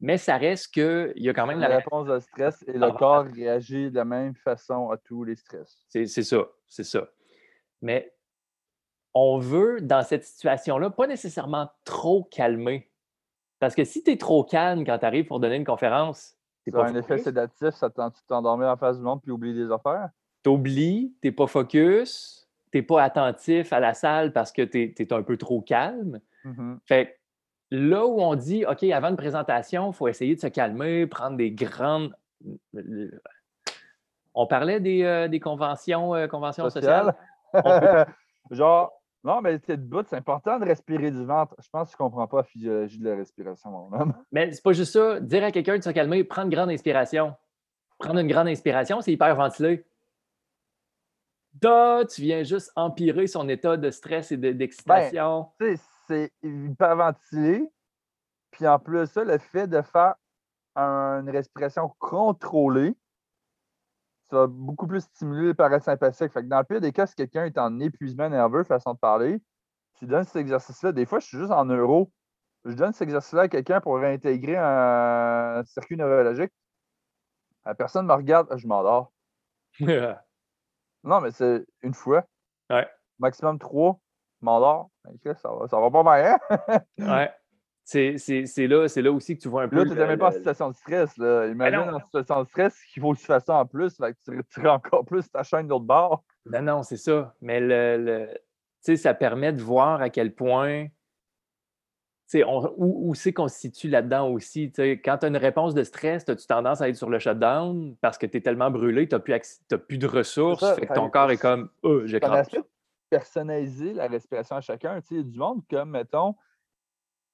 mais 0.00 0.18
ça 0.18 0.36
reste 0.36 0.74
qu'il 0.74 1.12
y 1.16 1.28
a 1.28 1.34
quand 1.34 1.46
même 1.46 1.60
la, 1.60 1.68
réponse 1.68 2.06
de 2.06 2.18
stress 2.18 2.64
et 2.66 2.72
le 2.72 2.90
corps 2.92 3.24
réagit 3.24 3.90
de 3.90 3.96
la 3.96 4.04
même 4.04 4.34
façon 4.34 4.90
à 4.90 4.96
tous 4.96 5.24
les 5.24 5.36
stress. 5.36 5.84
C'est 5.88 6.06
ça, 6.06 6.48
c'est 6.68 6.84
ça. 6.84 7.08
Mais 7.80 8.12
on 9.14 9.38
veut, 9.38 9.80
dans 9.80 10.02
cette 10.02 10.24
situation-là, 10.24 10.90
pas 10.90 11.06
nécessairement 11.06 11.70
trop 11.84 12.24
calmer 12.24 12.90
parce 13.62 13.76
que 13.76 13.84
si 13.84 14.02
tu 14.02 14.10
es 14.10 14.16
trop 14.16 14.42
calme 14.42 14.84
quand 14.84 14.98
tu 14.98 15.06
arrives 15.06 15.26
pour 15.26 15.38
donner 15.38 15.54
une 15.54 15.64
conférence, 15.64 16.36
c'est 16.64 16.74
un 16.74 16.96
effet 16.96 17.18
sédatif, 17.18 17.70
ça 17.70 17.88
tu 17.90 18.00
t'endormir 18.26 18.66
en 18.66 18.76
face 18.76 18.98
du 18.98 19.04
monde 19.04 19.22
puis 19.22 19.30
oublier 19.30 19.54
des 19.54 19.70
affaires? 19.70 20.10
T'oublies, 20.42 21.14
t'es 21.20 21.32
pas 21.32 21.46
focus, 21.46 22.48
t'es 22.70 22.82
pas 22.82 23.02
attentif 23.02 23.72
à 23.72 23.80
la 23.80 23.94
salle 23.94 24.32
parce 24.32 24.52
que 24.52 24.62
tu 24.62 24.94
es, 24.96 25.12
un 25.12 25.22
peu 25.22 25.36
trop 25.36 25.60
calme. 25.60 26.20
Mm-hmm. 26.44 26.78
Fait 26.86 27.20
là 27.70 28.06
où 28.06 28.20
on 28.20 28.34
dit, 28.34 28.64
OK, 28.66 28.82
avant 28.84 29.08
une 29.08 29.16
présentation, 29.16 29.90
il 29.90 29.94
faut 29.94 30.06
essayer 30.06 30.34
de 30.34 30.40
se 30.40 30.46
calmer, 30.46 31.06
prendre 31.06 31.36
des 31.36 31.50
grandes. 31.50 32.14
On 34.34 34.46
parlait 34.46 34.80
des, 34.80 35.02
euh, 35.04 35.38
conventions, 35.38 36.14
euh, 36.14 36.26
conventions 36.26 36.68
sociales? 36.68 37.14
Genre, 38.50 38.92
non, 39.24 39.40
mais 39.40 39.58
c'est 39.64 39.76
bout, 39.76 40.06
c'est 40.08 40.16
important 40.16 40.58
de 40.58 40.64
respirer 40.64 41.10
du 41.10 41.24
ventre. 41.24 41.54
Je 41.62 41.68
pense 41.70 41.90
que 41.90 41.96
tu 41.96 42.02
ne 42.02 42.08
comprends 42.08 42.26
pas 42.26 42.38
la 42.38 42.42
physiologie 42.42 42.98
de 42.98 43.08
la 43.08 43.16
respiration, 43.16 43.70
mon 43.70 43.92
homme. 43.92 44.14
Mais 44.32 44.50
c'est 44.52 44.62
pas 44.62 44.72
juste 44.72 44.92
ça. 44.92 45.20
Dire 45.20 45.44
à 45.44 45.52
quelqu'un 45.52 45.78
de 45.78 45.82
se 45.82 45.90
calmer, 45.90 46.24
prendre 46.24 46.46
une 46.46 46.54
grande 46.54 46.70
inspiration. 46.70 47.34
Prendre 47.98 48.18
une 48.18 48.26
grande 48.26 48.48
inspiration, 48.48 49.00
c'est 49.00 49.12
hyper 49.12 49.36
ventilé. 49.36 49.84
Tu 51.60 52.22
viens 52.22 52.42
juste 52.42 52.72
empirer 52.76 53.26
son 53.26 53.48
état 53.48 53.76
de 53.76 53.90
stress 53.90 54.32
et 54.32 54.36
d'excitation. 54.36 55.50
Ben, 55.60 55.76
c'est 56.06 56.32
hyper 56.42 56.96
ventilé. 56.96 57.70
Puis 58.50 58.66
en 58.66 58.78
plus, 58.78 59.06
ça, 59.06 59.24
le 59.24 59.38
fait 59.38 59.66
de 59.66 59.82
faire 59.82 60.14
une 60.74 61.28
respiration 61.30 61.94
contrôlée, 61.98 62.94
ça 64.24 64.36
va 64.36 64.46
beaucoup 64.46 64.86
plus 64.86 65.02
stimuler 65.02 65.48
le 65.48 65.54
parasympathique. 65.54 66.32
Fait 66.32 66.42
que 66.42 66.48
dans 66.48 66.58
le 66.58 66.64
pire 66.64 66.80
des 66.80 66.92
cas, 66.92 67.06
si 67.06 67.14
quelqu'un 67.14 67.44
est 67.44 67.58
en 67.58 67.80
épuisement 67.80 68.28
nerveux, 68.28 68.64
façon 68.64 68.94
de 68.94 68.98
parler, 68.98 69.42
tu 69.98 70.06
donnes 70.06 70.24
cet 70.24 70.36
exercice-là. 70.36 70.92
Des 70.92 71.06
fois, 71.06 71.18
je 71.18 71.26
suis 71.26 71.38
juste 71.38 71.52
en 71.52 71.66
euro. 71.66 72.10
Je 72.64 72.74
donne 72.74 72.92
cet 72.92 73.02
exercice-là 73.02 73.42
à 73.42 73.48
quelqu'un 73.48 73.80
pour 73.80 73.96
réintégrer 73.98 74.56
un 74.56 75.62
circuit 75.64 75.96
neurologique. 75.96 76.52
La 77.64 77.74
personne 77.74 78.06
me 78.06 78.14
regarde, 78.14 78.48
je 78.56 78.66
m'endors. 78.66 79.12
non, 81.04 81.20
mais 81.20 81.30
c'est 81.30 81.64
une 81.82 81.94
fois. 81.94 82.24
Ouais. 82.70 82.88
Maximum 83.18 83.58
trois, 83.58 83.98
m'endors. 84.40 84.90
Ben, 85.04 85.34
ça 85.34 85.50
va, 85.50 85.68
ça 85.68 85.80
va 85.80 85.90
pas 85.90 86.02
bien. 86.02 86.38
Hein? 86.50 86.80
ouais 86.98 87.30
c'est 87.84 88.66
là, 88.66 88.86
là 88.94 89.12
aussi 89.12 89.36
que 89.36 89.42
tu 89.42 89.48
vois 89.48 89.64
un 89.64 89.68
peu. 89.68 89.76
Là, 89.76 89.84
tu 89.84 89.90
n'es 89.90 90.06
même 90.06 90.18
pas 90.18 90.28
en 90.28 90.32
situation 90.32 90.70
de 90.70 90.74
stress. 90.74 91.16
Là. 91.16 91.46
Imagine 91.46 91.94
en 91.94 92.00
situation 92.00 92.42
de 92.42 92.48
stress 92.48 92.78
qu'il 92.92 93.02
faut 93.02 93.12
que 93.12 93.18
tu 93.18 93.26
fasses 93.26 93.44
ça 93.44 93.56
en 93.56 93.66
plus. 93.66 93.96
Fait 93.96 94.12
que 94.12 94.18
tu 94.24 94.36
retires 94.36 94.72
encore 94.72 95.04
plus 95.04 95.30
ta 95.30 95.42
chaîne 95.42 95.66
d'autre 95.66 95.84
bord. 95.84 96.22
Ben 96.46 96.62
non, 96.62 96.82
c'est 96.82 96.96
ça. 96.96 97.34
Mais 97.40 97.60
le, 97.60 98.28
le 98.84 98.96
ça 98.96 99.14
permet 99.14 99.52
de 99.52 99.62
voir 99.62 100.00
à 100.00 100.10
quel 100.10 100.34
point. 100.34 100.86
On, 102.46 102.72
où, 102.76 103.10
où 103.10 103.14
c'est 103.14 103.32
qu'on 103.32 103.48
se 103.48 103.58
situe 103.58 103.88
là-dedans 103.88 104.28
aussi. 104.28 104.72
quand 104.76 105.18
tu 105.18 105.26
as 105.26 105.28
une 105.28 105.36
réponse 105.36 105.74
de 105.74 105.84
stress, 105.84 106.28
as-tu 106.28 106.46
tendance 106.46 106.80
à 106.80 106.88
être 106.88 106.96
sur 106.96 107.10
le 107.10 107.18
shutdown 107.18 107.94
parce 108.00 108.18
que 108.18 108.26
tu 108.26 108.38
es 108.38 108.40
tellement 108.40 108.70
brûlé, 108.70 109.08
tu 109.08 109.14
n'as 109.14 109.20
plus, 109.20 109.34
plus, 109.88 109.98
de 109.98 110.06
ressources, 110.06 110.74
fait 110.74 110.86
que 110.86 110.94
ton 110.94 111.10
corps 111.10 111.30
est 111.30 111.36
comme 111.36 111.68
oh, 111.82 112.06
j'ai 112.06 112.20
personnaliser 113.12 113.92
la 113.92 114.08
respiration 114.08 114.56
à 114.56 114.62
chacun. 114.62 114.98
Il 115.10 115.16
y 115.18 115.20
a 115.20 115.22
du 115.22 115.38
monde 115.38 115.60
comme, 115.68 115.90
mettons, 115.90 116.34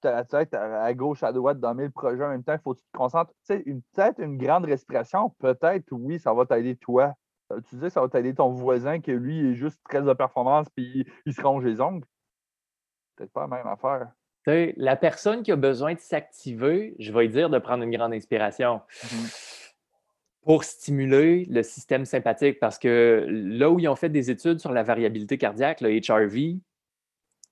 ta 0.00 0.24
tête 0.24 0.52
à 0.52 0.92
gauche, 0.92 1.22
à 1.22 1.32
droite, 1.32 1.60
dans 1.60 1.72
mille 1.72 1.92
projets 1.92 2.24
en 2.24 2.30
même 2.30 2.42
temps, 2.42 2.54
il 2.54 2.58
faut 2.58 2.74
que 2.74 2.80
tu 2.80 2.86
te 2.92 2.98
concentres. 2.98 3.30
Tu 3.46 3.54
sais, 3.54 3.64
peut-être 3.94 4.18
une 4.20 4.38
grande 4.38 4.64
respiration, 4.64 5.30
peut-être, 5.38 5.86
oui, 5.92 6.18
ça 6.18 6.34
va 6.34 6.46
t'aider 6.46 6.74
toi. 6.74 7.14
Euh, 7.52 7.60
tu 7.68 7.76
dis 7.76 7.82
que 7.82 7.88
ça 7.90 8.00
va 8.00 8.08
t'aider 8.08 8.34
ton 8.34 8.48
voisin 8.50 9.00
qui, 9.00 9.12
lui, 9.12 9.52
est 9.52 9.54
juste 9.54 9.80
très 9.88 10.02
de 10.02 10.12
performance 10.14 10.68
puis 10.70 11.06
il 11.26 11.32
se 11.32 11.40
ronge 11.40 11.64
les 11.64 11.80
ongles. 11.80 12.04
Peut-être 13.14 13.32
pas 13.32 13.42
la 13.42 13.48
même 13.48 13.66
affaire. 13.68 14.10
La 14.46 14.96
personne 14.96 15.42
qui 15.42 15.52
a 15.52 15.56
besoin 15.56 15.94
de 15.94 16.00
s'activer, 16.00 16.94
je 16.98 17.12
vais 17.12 17.22
lui 17.22 17.28
dire 17.28 17.50
de 17.50 17.58
prendre 17.58 17.84
une 17.84 17.90
grande 17.90 18.14
inspiration. 18.14 18.80
Mm-hmm. 19.04 19.72
Pour 20.42 20.64
stimuler 20.64 21.44
le 21.50 21.62
système 21.62 22.06
sympathique, 22.06 22.58
parce 22.58 22.78
que 22.78 23.26
là 23.28 23.70
où 23.70 23.78
ils 23.78 23.88
ont 23.88 23.96
fait 23.96 24.08
des 24.08 24.30
études 24.30 24.60
sur 24.60 24.72
la 24.72 24.82
variabilité 24.82 25.36
cardiaque, 25.36 25.82
le 25.82 25.90
HRV, 25.90 26.60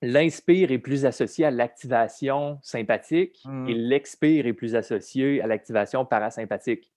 L'inspire 0.01 0.71
est 0.71 0.77
plus 0.77 1.05
associé 1.05 1.45
à 1.45 1.51
l'activation 1.51 2.59
sympathique 2.61 3.41
et 3.45 3.49
mmh. 3.49 3.67
l'expire 3.69 4.45
est 4.45 4.53
plus 4.53 4.75
associé 4.75 5.41
à 5.41 5.47
l'activation 5.47 6.05
parasympathique. 6.05 6.91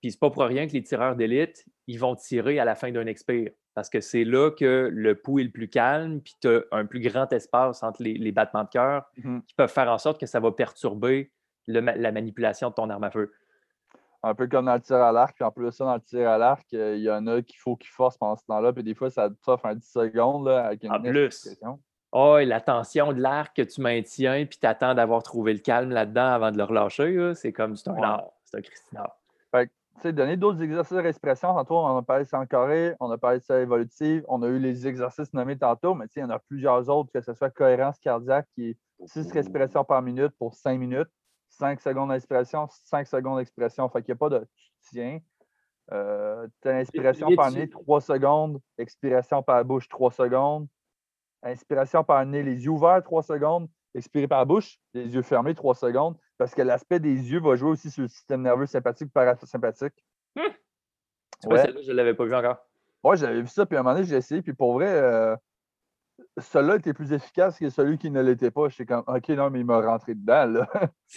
Puis 0.00 0.10
c'est 0.10 0.18
pas 0.18 0.30
pour 0.30 0.42
rien 0.42 0.66
que 0.66 0.72
les 0.72 0.82
tireurs 0.82 1.14
d'élite, 1.14 1.64
ils 1.86 2.00
vont 2.00 2.16
tirer 2.16 2.58
à 2.58 2.64
la 2.64 2.74
fin 2.74 2.90
d'un 2.90 3.06
expire. 3.06 3.52
Parce 3.74 3.88
que 3.88 4.00
c'est 4.00 4.24
là 4.24 4.50
que 4.50 4.90
le 4.92 5.14
pouls 5.14 5.40
est 5.40 5.44
le 5.44 5.50
plus 5.50 5.68
calme, 5.68 6.20
puis 6.20 6.34
tu 6.40 6.48
as 6.48 6.62
un 6.72 6.84
plus 6.84 7.00
grand 7.00 7.32
espace 7.32 7.82
entre 7.82 8.02
les, 8.02 8.32
battements 8.32 8.64
de 8.64 8.68
cœur 8.68 9.10
mmh 9.16 9.40
qui 9.46 9.54
peuvent 9.54 9.72
faire 9.72 9.88
en 9.88 9.98
sorte 9.98 10.20
que 10.20 10.26
ça 10.26 10.40
va 10.40 10.52
perturber 10.52 11.32
la 11.66 12.12
manipulation 12.12 12.70
de 12.70 12.74
ton 12.74 12.90
arme 12.90 13.04
à 13.04 13.10
feu. 13.10 13.32
Un 14.24 14.34
peu 14.34 14.46
comme 14.46 14.66
dans 14.66 14.74
le 14.74 14.80
tir 14.80 14.96
à 14.96 15.10
l'arc, 15.10 15.34
puis 15.34 15.44
en 15.44 15.50
plus 15.50 15.72
ça, 15.72 15.84
dans 15.84 15.94
le 15.94 16.00
tir 16.00 16.28
à 16.28 16.38
l'arc, 16.38 16.66
il 16.72 16.98
y 16.98 17.10
en 17.10 17.26
a 17.26 17.42
qu'il 17.42 17.58
faut 17.58 17.76
qu'ils 17.76 17.90
forcent 17.90 18.18
pendant 18.18 18.36
ce 18.36 18.44
temps-là, 18.46 18.72
puis 18.72 18.84
des 18.84 18.94
fois, 18.94 19.10
ça 19.10 19.28
t'offre 19.44 19.66
un 19.66 19.74
10 19.74 19.90
secondes 19.90 20.46
là, 20.46 20.66
avec 20.66 20.84
une 20.84 20.92
en 20.92 21.00
plus 21.00 21.48
oh, 22.12 22.38
la 22.38 22.60
tension 22.60 23.12
de 23.12 23.20
l'arc 23.20 23.56
que 23.56 23.62
tu 23.62 23.80
maintiens, 23.80 24.46
puis 24.46 24.58
tu 24.60 24.66
attends 24.66 24.94
d'avoir 24.94 25.22
trouvé 25.22 25.54
le 25.54 25.58
calme 25.58 25.90
là-dedans 25.90 26.28
avant 26.28 26.52
de 26.52 26.58
le 26.58 26.64
relâcher, 26.64 27.32
c'est 27.34 27.52
comme 27.52 27.74
c'est 27.76 27.88
un 27.88 28.00
art, 28.02 28.30
c'est 28.44 28.58
un 28.58 28.60
Christina. 28.60 29.12
Fait 29.50 29.66
sais, 29.66 29.70
donner 30.04 30.36
d'autres 30.36 30.62
exercices 30.62 30.96
de 30.96 31.02
respiration. 31.02 31.54
Tantôt, 31.54 31.78
on 31.78 31.96
a 31.96 32.02
parlé 32.02 32.24
de 32.24 32.28
sang 32.28 32.46
carré, 32.46 32.94
on 33.00 33.10
a 33.10 33.18
parlé 33.18 33.38
de 33.38 33.44
ça 33.44 33.60
évolutive, 33.60 34.24
on 34.28 34.42
a 34.42 34.48
eu 34.48 34.58
les 34.58 34.86
exercices 34.86 35.32
nommés 35.32 35.58
tantôt, 35.58 35.94
mais 35.94 36.06
il 36.16 36.20
y 36.20 36.24
en 36.24 36.30
a 36.30 36.38
plusieurs 36.38 36.88
autres, 36.88 37.10
que 37.12 37.20
ce 37.20 37.34
soit 37.34 37.50
cohérence 37.50 37.98
cardiaque 37.98 38.46
qui 38.54 38.70
est 38.70 38.76
6 39.06 39.32
respirations 39.32 39.84
par 39.84 40.02
minute 40.02 40.32
pour 40.38 40.54
5 40.54 40.78
minutes. 40.78 41.08
5 41.48 41.80
secondes 41.80 42.08
d'inspiration, 42.08 42.66
5 42.84 43.06
secondes 43.06 43.38
d'expiration. 43.38 43.88
Fait 43.88 44.02
qu'il 44.02 44.12
n'y 44.12 44.16
a 44.16 44.18
pas 44.18 44.30
de 44.30 44.46
tiens. 44.90 45.20
Euh, 45.92 46.46
tu 46.62 46.68
as 46.68 46.72
l'inspiration 46.72 47.34
par 47.34 47.50
nez, 47.50 47.68
3 47.68 48.00
secondes. 48.00 48.60
Expiration 48.78 49.42
par 49.42 49.64
bouche, 49.64 49.88
3 49.88 50.10
secondes. 50.12 50.66
Inspiration 51.42 52.04
par 52.04 52.24
nez, 52.24 52.42
les 52.42 52.64
yeux 52.64 52.70
ouverts, 52.70 53.02
3 53.02 53.22
secondes. 53.22 53.68
Expirer 53.94 54.28
par 54.28 54.46
bouche, 54.46 54.78
les 54.94 55.14
yeux 55.14 55.22
fermés, 55.22 55.54
3 55.54 55.74
secondes. 55.74 56.16
Parce 56.38 56.54
que 56.54 56.62
l'aspect 56.62 56.98
des 56.98 57.30
yeux 57.30 57.40
va 57.40 57.56
jouer 57.56 57.70
aussi 57.70 57.90
sur 57.90 58.02
le 58.02 58.08
système 58.08 58.42
nerveux 58.42 58.66
sympathique 58.66 59.08
ou 59.08 59.10
parasympathique. 59.10 60.04
Hum. 60.36 60.44
Ouais. 61.44 61.62
celle-là, 61.62 61.80
je 61.82 61.90
ne 61.90 61.96
l'avais 61.96 62.14
pas 62.14 62.24
vu 62.24 62.34
encore. 62.34 62.58
Oui, 63.04 63.16
j'avais 63.16 63.40
vu 63.40 63.48
ça, 63.48 63.66
puis 63.66 63.76
à 63.76 63.80
un 63.80 63.82
moment 63.82 63.94
donné, 63.94 64.06
j'ai 64.06 64.16
essayé, 64.16 64.42
puis 64.42 64.52
pour 64.52 64.74
vrai, 64.74 64.88
euh, 64.88 65.36
celui-là 66.38 66.76
était 66.76 66.94
plus 66.94 67.12
efficace 67.12 67.58
que 67.58 67.68
celui 67.68 67.98
qui 67.98 68.10
ne 68.10 68.22
l'était 68.22 68.50
pas. 68.50 68.68
J'étais 68.68 68.86
comme, 68.86 69.04
OK, 69.06 69.28
non, 69.30 69.50
mais 69.50 69.60
il 69.60 69.66
m'a 69.66 69.80
rentré 69.80 70.14
dedans, 70.14 70.46
là. 70.46 70.68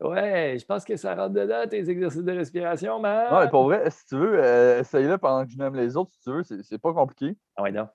ouais, 0.00 0.56
je 0.58 0.64
pense 0.64 0.84
que 0.84 0.96
ça 0.96 1.14
rentre 1.14 1.34
dedans, 1.34 1.66
tes 1.68 1.88
exercices 1.88 2.24
de 2.24 2.32
respiration, 2.32 2.98
man. 2.98 3.28
Non, 3.30 3.40
mais 3.40 3.50
pour 3.50 3.64
vrai, 3.64 3.90
si 3.90 4.06
tu 4.06 4.16
veux, 4.16 4.42
euh, 4.42 4.80
essaye-le 4.80 5.18
pendant 5.18 5.44
que 5.44 5.52
je 5.52 5.58
nomme 5.58 5.74
les 5.74 5.96
autres, 5.96 6.12
si 6.12 6.20
tu 6.20 6.30
veux, 6.30 6.42
c'est 6.42 6.78
pas 6.78 6.92
compliqué. 6.92 7.36
Ah 7.56 7.62
ouais, 7.62 7.72
non. 7.72 7.88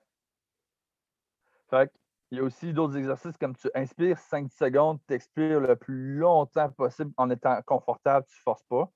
Fait 1.70 1.90
il 2.32 2.38
y 2.38 2.40
a 2.40 2.44
aussi 2.44 2.72
d'autres 2.72 2.96
exercices 2.96 3.36
comme 3.36 3.54
tu 3.54 3.68
inspires 3.74 4.18
5 4.18 4.50
secondes, 4.50 4.98
tu 5.06 5.12
expires 5.12 5.60
le 5.60 5.76
plus 5.76 6.16
longtemps 6.16 6.70
possible 6.70 7.12
en 7.18 7.28
étant 7.28 7.60
confortable, 7.66 8.24
tu 8.26 8.38
ne 8.38 8.42
forces 8.42 8.64
pas. 8.64 8.90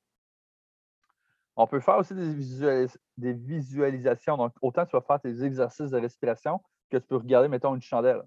On 1.55 1.66
peut 1.66 1.80
faire 1.80 1.99
aussi 1.99 2.14
des, 2.14 3.32
visualisations. 3.34 4.39
Donc, 4.39 4.55
autant 4.62 4.87
tu 4.87 4.97
vas 4.97 5.03
faire 5.03 5.20
tes 5.20 5.45
exercices 5.45 5.91
de 5.91 5.99
respiration 5.99 6.62
que 6.91 6.97
tu 6.97 7.07
peux 7.07 7.16
regarder, 7.16 7.49
mettons, 7.49 7.74
une 7.74 7.82
chandelle. 7.82 8.22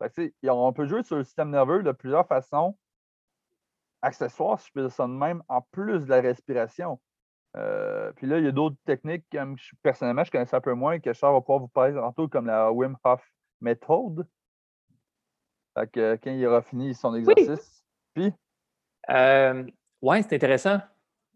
on 0.00 0.72
peut 0.72 0.86
jouer 0.86 1.02
sur 1.02 1.16
le 1.16 1.24
système 1.24 1.50
nerveux 1.50 1.82
de 1.82 1.92
plusieurs 1.92 2.26
façons 2.26 2.78
accessoires, 4.00 4.58
si 4.58 4.68
je 4.68 4.72
peux 4.72 4.80
dire 4.80 4.92
ça 4.92 5.06
de 5.06 5.12
même, 5.12 5.42
en 5.48 5.60
plus 5.60 6.06
de 6.06 6.08
la 6.08 6.22
respiration. 6.22 6.98
Euh, 7.58 8.10
puis 8.12 8.26
là, 8.26 8.38
il 8.38 8.44
y 8.46 8.48
a 8.48 8.52
d'autres 8.52 8.76
techniques, 8.86 9.26
que 9.30 9.38
personnellement, 9.82 10.24
je 10.24 10.30
connaissais 10.30 10.56
un 10.56 10.62
peu 10.62 10.72
moins, 10.72 10.98
que 10.98 11.12
Charles 11.12 11.34
va 11.34 11.42
pouvoir 11.42 11.58
vous 11.58 11.68
parler 11.68 11.92
tantôt, 11.92 12.26
comme 12.26 12.46
la 12.46 12.72
Wim 12.72 12.96
Hof 13.04 13.33
Fait 15.76 15.90
que, 15.90 16.18
quand 16.22 16.30
il 16.30 16.46
aura 16.46 16.62
fini 16.62 16.94
son 16.94 17.14
exercice. 17.14 17.84
Puis? 18.14 18.32
Euh, 19.10 19.64
ouais, 20.02 20.22
c'est 20.22 20.36
intéressant. 20.36 20.80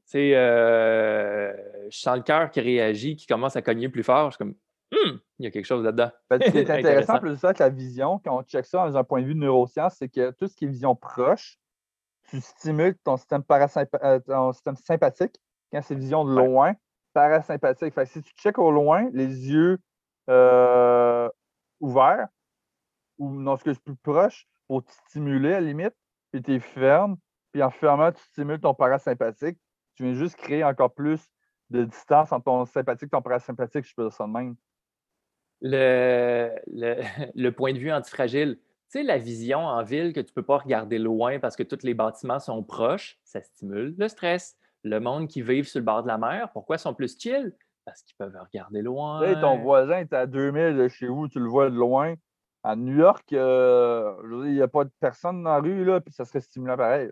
C'est, 0.05 0.35
euh, 0.35 1.53
je 1.91 1.99
sens 1.99 2.17
le 2.17 2.23
cœur 2.23 2.51
qui 2.51 2.61
réagit, 2.61 3.17
qui 3.17 3.27
commence 3.27 3.57
à 3.57 3.63
cogner 3.63 3.89
plus 3.89 4.03
fort. 4.03 4.31
Je 4.31 4.37
suis 4.37 4.39
comme, 4.39 4.55
hum, 4.93 5.21
il 5.39 5.45
y 5.45 5.49
a 5.49 5.51
quelque 5.51 5.67
chose 5.67 5.85
là-dedans. 5.85 6.11
Ben, 6.31 6.41
ce 6.41 6.51
qui 6.51 6.59
est 6.59 6.71
intéressant, 6.71 7.19
plus 7.19 7.37
ça, 7.37 7.53
que 7.53 7.63
la 7.63 7.69
vision, 7.69 8.21
quand 8.25 8.39
on 8.39 8.43
check 8.43 8.65
ça 8.65 8.89
dans 8.89 8.97
un 8.97 9.05
point 9.05 9.21
de 9.21 9.27
vue 9.27 9.35
de 9.35 9.41
neurosciences, 9.41 9.97
c'est 9.99 10.09
que 10.09 10.31
tout 10.31 10.47
ce 10.49 10.57
qui 10.57 10.65
est 10.65 10.69
vision 10.69 10.95
proche, 10.95 11.59
tu 12.31 12.41
stimules 12.41 12.97
ton 13.05 13.17
système, 13.17 13.43
euh, 13.51 14.21
ton 14.21 14.53
système 14.53 14.77
sympathique. 14.77 15.37
Quand 15.73 15.83
c'est 15.83 15.95
vision 15.95 16.25
de 16.25 16.35
loin, 16.35 16.75
parasympathique. 17.13 17.95
Fait 17.95 18.07
si 18.07 18.23
tu 18.23 18.33
checkes 18.35 18.59
au 18.59 18.71
loin, 18.71 19.11
les 19.13 19.51
yeux 19.51 19.79
euh, 20.31 21.29
ouverts, 21.81 22.29
ou 23.19 23.43
dans 23.43 23.57
ce 23.57 23.65
que 23.65 23.73
c'est 23.73 23.83
plus 23.83 23.97
proche, 23.97 24.47
pour 24.67 24.85
te 24.85 24.93
stimuler 25.09 25.55
à 25.55 25.61
la 25.61 25.67
limite, 25.67 25.95
puis 26.31 26.43
tu 26.43 26.55
es 26.55 26.61
ferme, 26.61 27.17
puis 27.53 27.63
en 27.63 27.71
fermant, 27.71 28.13
tu 28.13 28.23
stimules 28.23 28.61
ton 28.61 28.75
parasympathique 28.75 29.59
tu 29.99 30.05
viens 30.05 30.15
juste 30.15 30.37
créer 30.37 30.63
encore 30.63 30.95
plus 30.95 31.21
de 31.71 31.85
distance 31.85 32.31
entre 32.31 32.45
ton 32.45 32.65
sympathique 32.67 33.09
et 33.09 33.11
ton 33.11 33.21
parasympathique, 33.21 33.85
je 33.85 33.95
peux 33.97 34.05
dire 34.05 34.13
ça 34.13 34.25
de 34.27 34.31
même. 34.31 34.55
Le, 35.61 36.55
le, 37.35 37.51
point 37.51 37.73
de 37.73 37.79
vue 37.79 37.91
antifragile, 37.91 38.59
tu 38.61 39.01
sais, 39.01 39.03
la 39.03 39.19
vision 39.19 39.59
en 39.59 39.83
ville 39.83 40.13
que 40.13 40.21
tu 40.21 40.31
ne 40.31 40.35
peux 40.35 40.45
pas 40.45 40.59
regarder 40.59 40.99
loin 40.99 41.41
parce 41.41 41.57
que 41.57 41.65
tous 41.65 41.83
les 41.83 41.95
bâtiments 41.95 42.39
sont 42.39 42.63
proches, 42.63 43.19
ça 43.25 43.43
stimule 43.43 43.97
le 43.99 44.09
stress. 44.09 44.57
Le 44.85 45.01
monde 45.01 45.27
qui 45.27 45.43
vit 45.43 45.65
sur 45.65 45.81
le 45.81 45.85
bord 45.85 46.05
de 46.05 46.09
la 46.09 46.17
mer, 46.17 46.53
pourquoi 46.53 46.77
ils 46.77 46.79
sont 46.79 46.95
plus 46.95 47.19
chill? 47.19 47.53
Parce 47.89 48.03
qu'ils 48.03 48.17
peuvent 48.19 48.37
regarder 48.39 48.83
loin. 48.83 49.35
Ton 49.41 49.57
voisin 49.61 50.01
est 50.01 50.13
à 50.13 50.27
2000 50.27 50.77
de 50.77 50.89
chez 50.89 51.07
vous, 51.07 51.27
tu 51.27 51.41
le 51.41 51.47
vois 51.47 51.71
de 51.71 51.75
loin. 51.75 52.15
À 52.63 52.77
New 52.77 52.99
York, 52.99 53.33
euh, 53.33 54.15
il 54.45 54.53
n'y 54.53 54.61
a 54.61 54.69
pas 54.69 54.85
de 54.85 54.91
personne 55.01 55.43
dans 55.43 55.55
la 55.55 55.61
rue, 55.61 55.87
là, 55.87 55.99
puis 56.03 56.13
ça 56.13 56.27
serait 56.27 56.43
stimulant 56.43 56.77
pareil. 56.77 57.11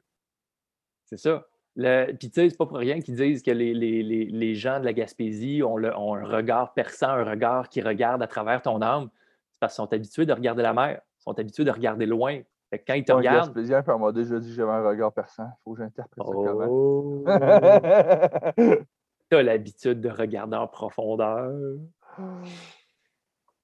C'est 1.06 1.16
ça. 1.16 1.46
Puis, 1.74 2.18
tu 2.18 2.28
sais, 2.34 2.50
c'est 2.50 2.58
pas 2.58 2.66
pour 2.66 2.76
rien 2.76 3.00
qu'ils 3.00 3.14
disent 3.14 3.42
que 3.42 3.50
les, 3.50 4.54
gens 4.54 4.78
de 4.78 4.84
la 4.84 4.92
Gaspésie 4.92 5.62
ont, 5.62 5.78
un 5.78 6.26
regard 6.26 6.74
perçant, 6.74 7.08
un 7.08 7.24
regard 7.24 7.70
qui 7.70 7.80
regarde 7.80 8.22
à 8.22 8.26
travers 8.26 8.60
ton 8.60 8.82
âme. 8.82 9.08
C'est 9.52 9.60
parce 9.60 9.72
qu'ils 9.72 9.82
sont 9.82 9.92
habitués 9.94 10.26
de 10.26 10.34
regarder 10.34 10.62
la 10.62 10.74
mer. 10.74 11.00
Ils 11.20 11.22
sont 11.22 11.38
habitués 11.38 11.64
de 11.64 11.70
regarder 11.70 12.04
loin. 12.04 12.42
Fait 12.68 12.80
que 12.80 12.84
quand 12.86 12.94
ils 12.94 13.04
te 13.04 13.12
regardent. 13.12 13.54
Gaspésien, 13.54 13.82
on 13.88 13.98
m'a 13.98 14.12
déjà 14.12 14.38
dit 14.38 14.48
que 14.48 14.54
j'avais 14.54 14.72
un 14.72 14.86
regard 14.86 15.10
perçant. 15.14 15.46
Il 15.46 15.62
faut 15.64 15.72
que 15.72 15.78
j'interprète 15.78 16.26
ça 16.26 16.32
comment. 16.34 17.24
Tu 19.30 19.36
as 19.36 19.42
l'habitude 19.42 20.00
de 20.00 20.08
regarder 20.08 20.56
en 20.56 20.68
profondeur. 20.68 21.52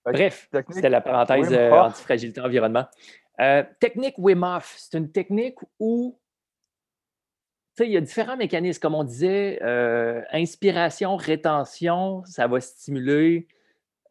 Bref, 0.04 0.48
c'était 0.70 0.88
la 0.88 1.00
parenthèse 1.00 1.52
euh, 1.52 1.70
antifragilité 1.70 2.40
environnement. 2.40 2.86
Euh, 3.40 3.62
technique 3.80 4.14
Wim 4.18 4.42
Hof, 4.42 4.74
c'est 4.76 4.98
une 4.98 5.10
technique 5.10 5.58
où 5.78 6.18
il 7.80 7.90
y 7.90 7.96
a 7.96 8.00
différents 8.00 8.36
mécanismes. 8.36 8.80
Comme 8.80 8.94
on 8.94 9.04
disait, 9.04 9.58
euh, 9.62 10.22
inspiration, 10.32 11.16
rétention, 11.16 12.24
ça 12.26 12.46
va 12.46 12.60
stimuler 12.60 13.48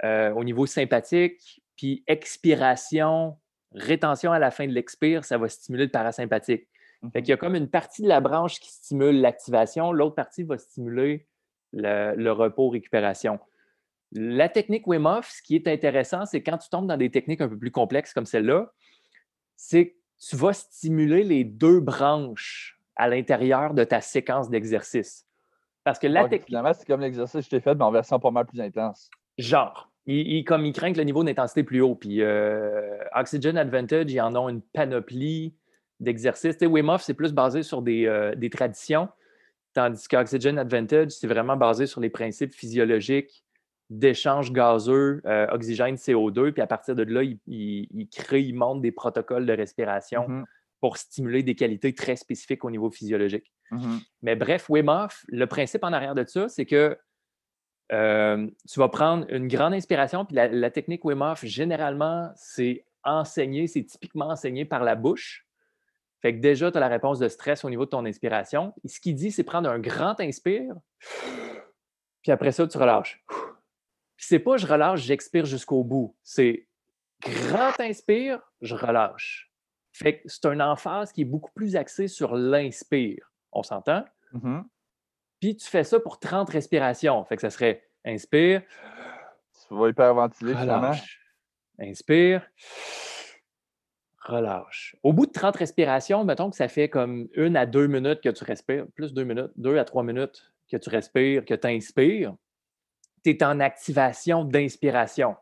euh, 0.04 0.32
au 0.34 0.44
niveau 0.44 0.66
sympathique. 0.66 1.62
Puis 1.76 2.04
expiration, 2.08 3.38
rétention 3.74 4.32
à 4.32 4.40
la 4.40 4.52
fin 4.52 4.68
de 4.68 4.74
l'expire, 4.74 5.26
ça 5.26 5.38
va 5.38 5.48
stimuler 5.50 5.86
le 5.86 5.92
parasympathique. 5.92 6.68
Fait 7.14 7.20
Il 7.20 7.28
y 7.28 7.34
a 7.34 7.38
comme 7.38 7.56
une 7.56 7.70
partie 7.70 8.04
de 8.04 8.08
la 8.08 8.20
branche 8.20 8.60
qui 8.60 8.70
stimule 8.70 9.22
l'activation, 9.22 9.92
l'autre 9.92 10.14
partie 10.14 10.44
va 10.44 10.60
stimuler 10.60 11.28
le, 11.74 12.32
repos-récupération. 12.32 13.40
La 14.12 14.50
technique 14.50 14.88
Wim 14.88 15.06
Hof, 15.06 15.30
ce 15.30 15.42
qui 15.42 15.56
est 15.56 15.68
intéressant, 15.68 16.26
c'est 16.26 16.44
quand 16.44 16.58
tu 16.58 16.70
tombes 16.70 16.88
dans 16.88 16.98
des 16.98 17.10
techniques 17.10 17.42
un 17.42 17.48
peu 17.48 17.58
plus 17.58 17.72
complexes 17.72 18.14
comme 18.14 18.26
celle-là, 18.26 18.72
c'est 19.56 19.90
que 19.90 19.94
tu 20.20 20.36
vas 20.36 20.54
stimuler 20.54 21.24
les 21.24 21.44
deux 21.44 21.80
branches 21.80 22.80
à 22.96 23.08
l'intérieur 23.08 23.74
de 23.74 23.84
ta 23.84 24.02
séquence 24.02 24.50
d'exercice. 24.50 25.26
Parce 25.84 25.98
que 25.98 26.08
la 26.08 26.24
technique. 26.24 26.48
Finalement, 26.48 26.74
c'est 26.74 26.86
comme 26.86 27.02
l'exercice 27.02 27.40
que 27.40 27.46
je 27.46 27.50
t'ai 27.50 27.60
fait, 27.60 27.74
mais 27.74 27.84
en 27.84 27.92
version 27.92 28.20
pas 28.20 28.32
mal 28.32 28.46
plus 28.46 28.62
intense. 28.62 29.10
Genre. 29.38 29.88
Il, 30.08 30.44
comme 30.46 30.66
il 30.66 30.74
craint 30.74 30.92
que 30.92 30.98
le 30.98 31.04
niveau 31.04 31.24
d'intensité 31.24 31.64
plus 31.64 31.80
haut. 31.82 31.94
Puis 31.94 32.22
euh, 32.22 32.98
Oxygen 33.16 33.56
Advantage, 33.56 34.12
ils 34.12 34.20
en 34.20 34.36
ont 34.36 34.50
une 34.50 34.62
panoplie 34.62 35.56
d'exercices. 36.00 36.58
Wim 36.60 36.90
Hof, 36.90 37.04
c'est 37.04 37.14
plus 37.14 37.34
basé 37.34 37.62
sur 37.64 37.82
des, 37.82 38.08
euh, 38.08 38.36
des 38.36 38.50
traditions, 38.50 39.10
tandis 39.74 40.08
qu'Oxygen 40.08 40.58
Advantage, 40.58 41.12
c'est 41.12 41.28
vraiment 41.28 41.58
basé 41.58 41.86
sur 41.86 42.02
les 42.02 42.10
principes 42.10 42.54
physiologiques 42.54 43.44
d'échange 43.90 44.54
gazeux, 44.54 45.22
euh, 45.26 45.48
oxygène, 45.52 45.96
CO2. 45.96 46.52
Puis 46.52 46.62
à 46.62 46.68
partir 46.68 46.96
de 46.96 47.04
là, 47.04 47.24
il, 47.24 47.40
il, 47.48 48.08
crée, 48.08 48.42
il 48.42 48.54
monte 48.54 48.82
des 48.82 48.92
protocoles 48.92 49.46
de 49.46 49.54
respiration. 49.54 50.28
Mm-hmm 50.28 50.44
pour 50.82 50.98
stimuler 50.98 51.44
des 51.44 51.56
qualités 51.56 51.94
très 51.94 52.16
spécifiques 52.16 52.66
au 52.66 52.72
niveau 52.72 52.90
physiologique. 52.90 53.54
Mmh 53.70 53.98
Mais 54.24 54.36
bref, 54.36 54.68
Wim 54.68 54.90
Hof, 54.90 55.24
le 55.28 55.46
principe 55.46 55.84
en 55.84 55.94
arrière 55.94 56.16
de 56.16 56.26
ça, 56.26 56.50
c'est 56.50 56.66
que 56.66 56.98
euh, 57.94 58.48
tu 58.70 58.80
vas 58.80 58.90
prendre 58.90 59.26
une 59.30 59.48
grande 59.48 59.74
inspiration, 59.74 60.26
puis 60.26 60.36
la, 60.36 60.72
technique 60.72 61.06
Wim 61.06 61.22
Hof, 61.22 61.46
généralement, 61.46 62.32
c'est 62.36 62.86
enseigné, 63.04 63.68
c'est 63.68 63.84
typiquement 63.84 64.30
enseigné 64.30 64.66
par 64.66 64.84
la 64.84 64.96
bouche. 64.96 65.46
Fait 66.22 66.36
que 66.36 66.40
déjà, 66.40 66.72
tu 66.72 66.78
as 66.78 66.80
la 66.80 66.88
réponse 66.88 67.20
de 67.20 67.28
stress 67.28 67.66
au 67.66 67.70
niveau 67.70 67.86
de 67.86 67.90
ton 67.90 68.06
inspiration. 68.06 68.74
ce 68.86 69.00
qu'il 69.00 69.16
dit, 69.16 69.32
c'est 69.32 69.44
prendre 69.44 69.70
un 69.70 69.80
grand 69.80 70.20
inspire, 70.20 70.76
puis 72.22 72.32
après 72.32 72.52
ça, 72.52 72.68
tu 72.68 72.78
relâches. 72.78 73.24
Puis 74.16 74.28
c'est 74.28 74.40
pas 74.40 74.58
je 74.58 74.68
relâche, 74.68 75.02
j'expire 75.02 75.46
jusqu'au 75.46 75.84
bout. 75.84 76.16
C'est 76.22 76.68
grand 77.22 77.80
inspire, 77.80 78.40
je 78.62 78.76
relâche. 78.76 79.52
Fait 79.94 80.20
que 80.20 80.30
c'est 80.30 80.46
un 80.46 80.60
emphase 80.60 81.12
qui 81.12 81.22
est 81.22 81.26
beaucoup 81.26 81.52
plus 81.54 81.76
axé 81.76 82.08
sur 82.08 82.36
l'inspire. 82.36 83.32
On 83.52 83.64
s'entend? 83.64 84.06
Mm-hmm. 84.34 84.64
Puis 85.40 85.58
tu 85.58 85.68
fais 85.68 85.84
ça 85.84 86.00
pour 86.00 86.20
30 86.20 86.50
respirations. 86.50 87.26
Fait 87.26 87.36
que 87.36 87.42
ça 87.42 87.50
serait 87.50 87.90
inspire. 88.06 88.62
Tu 89.68 89.76
vas 89.76 89.90
hyperventiler 89.90 90.54
relâche. 90.54 91.20
Inspire. 91.80 92.48
Relâche. 94.22 94.96
Au 95.02 95.14
bout 95.14 95.26
de 95.26 95.32
30 95.32 95.56
respirations, 95.56 96.24
mettons 96.24 96.52
que 96.52 96.56
ça 96.56 96.68
fait 96.68 96.90
comme 96.90 97.28
une 97.34 97.58
à 97.58 97.66
deux 97.66 97.88
minutes 97.88 98.22
que 98.22 98.30
tu 98.30 98.44
respires, 98.44 98.86
plus 98.94 99.14
deux 99.14 99.24
minutes, 99.24 99.52
deux 99.56 99.80
à 99.80 99.86
trois 99.86 100.04
minutes 100.04 100.52
que 100.72 100.78
tu 100.78 100.90
respires, 100.90 101.44
que 101.44 101.56
tu 101.56 101.68
inspires, 101.68 102.36
tu 103.24 103.32
es 103.32 103.44
en 103.44 103.60
activation 103.60 104.44
d'inspiration. 104.44 105.36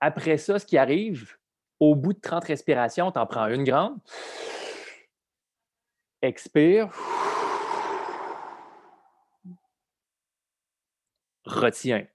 Après 0.00 0.36
ça, 0.36 0.58
ce 0.58 0.66
qui 0.66 0.76
arrive, 0.76 1.36
au 1.78 1.94
bout 1.94 2.12
de 2.12 2.20
30 2.20 2.44
respirations, 2.44 3.12
tu 3.12 3.18
en 3.20 3.26
prends 3.26 3.46
une 3.46 3.62
grande. 3.62 3.98
Expire. 6.20 6.90
Retiens. 11.44 12.06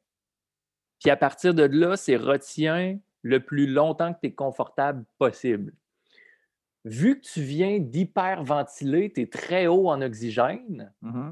Puis 0.99 1.09
à 1.09 1.15
partir 1.15 1.53
de 1.53 1.63
là, 1.63 1.95
c'est 1.95 2.17
retiens 2.17 2.99
le 3.21 3.39
plus 3.39 3.67
longtemps 3.67 4.13
que 4.13 4.19
tu 4.21 4.27
es 4.27 4.33
confortable 4.33 5.05
possible. 5.17 5.73
Vu 6.86 7.19
que 7.19 7.25
tu 7.25 7.41
viens 7.41 7.79
d'hyperventiler, 7.79 9.11
tu 9.11 9.21
es 9.21 9.27
très 9.27 9.67
haut 9.67 9.89
en 9.89 10.01
oxygène. 10.01 10.91
Mm 11.01 11.31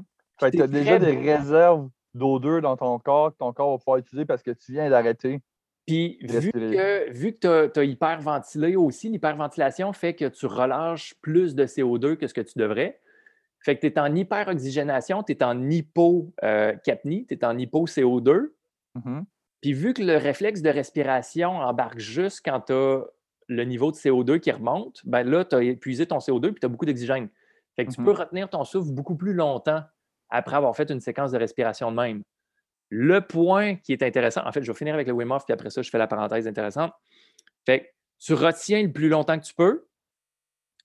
tu 0.50 0.62
as 0.62 0.66
déjà 0.66 0.98
des 0.98 1.16
réserves 1.16 1.88
d'odeur 2.14 2.60
dans 2.60 2.76
ton 2.76 2.98
corps 2.98 3.32
que 3.32 3.38
ton 3.38 3.52
corps 3.52 3.72
va 3.72 3.78
pouvoir 3.78 3.98
utiliser 3.98 4.24
parce 4.24 4.42
que 4.42 4.50
tu 4.50 4.72
viens 4.72 4.90
d'arrêter. 4.90 5.40
Puis, 5.86 6.18
vu 6.22 6.52
que, 6.52 7.12
vu 7.12 7.32
que 7.32 7.66
tu 7.66 7.80
as, 7.80 7.84
hyperventilé 7.84 8.76
aussi, 8.76 9.08
l'hyperventilation 9.08 9.92
fait 9.92 10.14
que 10.14 10.26
tu 10.26 10.46
relâches 10.46 11.14
plus 11.22 11.54
de 11.54 11.66
CO2 11.66 12.16
que 12.16 12.26
ce 12.26 12.34
que 12.34 12.40
tu 12.40 12.58
devrais. 12.58 13.00
Fait 13.60 13.76
que 13.76 13.80
tu 13.80 13.86
es 13.88 13.98
en 13.98 14.14
hyperoxygénation, 14.14 15.22
tu 15.22 15.32
es 15.32 15.42
en 15.42 15.70
hypocapnie, 15.70 17.26
tu 17.26 17.34
es 17.34 17.44
en 17.44 17.56
hypo-CO2. 17.58 18.52
Mm-hmm. 18.96 19.24
Puis 19.60 19.72
vu 19.72 19.94
que 19.94 20.02
le 20.02 20.16
réflexe 20.16 20.62
de 20.62 20.70
respiration 20.70 21.50
embarque 21.50 21.98
juste 21.98 22.42
quand 22.44 22.60
tu 22.60 22.72
as 22.72 23.04
le 23.48 23.64
niveau 23.64 23.90
de 23.90 23.96
CO2 23.96 24.40
qui 24.40 24.50
remonte, 24.50 25.00
ben 25.04 25.28
là, 25.28 25.44
tu 25.44 25.56
as 25.56 25.62
épuisé 25.62 26.06
ton 26.06 26.18
CO2 26.18 26.52
puis 26.52 26.60
tu 26.60 26.66
as 26.66 26.68
beaucoup 26.68 26.86
d'oxygène. 26.86 27.28
Fait 27.76 27.86
que 27.86 27.90
tu 27.90 28.02
peux 28.02 28.12
mm-hmm. 28.12 28.16
retenir 28.16 28.50
ton 28.50 28.64
souffle 28.64 28.90
beaucoup 28.90 29.16
plus 29.16 29.32
longtemps 29.32 29.82
après 30.28 30.56
avoir 30.56 30.74
fait 30.76 30.90
une 30.90 31.00
séquence 31.00 31.32
de 31.32 31.38
respiration 31.38 31.90
de 31.90 31.96
même. 31.96 32.22
Le 32.88 33.20
point 33.20 33.76
qui 33.76 33.92
est 33.92 34.02
intéressant, 34.02 34.42
en 34.44 34.52
fait, 34.52 34.62
je 34.62 34.70
vais 34.70 34.76
finir 34.76 34.94
avec 34.94 35.06
le 35.06 35.14
Wim 35.14 35.30
Hof, 35.30 35.44
puis 35.44 35.52
après 35.52 35.70
ça, 35.70 35.82
je 35.82 35.90
fais 35.90 35.98
la 35.98 36.06
parenthèse 36.06 36.46
intéressante. 36.46 36.92
Fait 37.64 37.94
tu 38.18 38.34
retiens 38.34 38.82
le 38.82 38.92
plus 38.92 39.08
longtemps 39.08 39.38
que 39.38 39.44
tu 39.44 39.54
peux. 39.54 39.86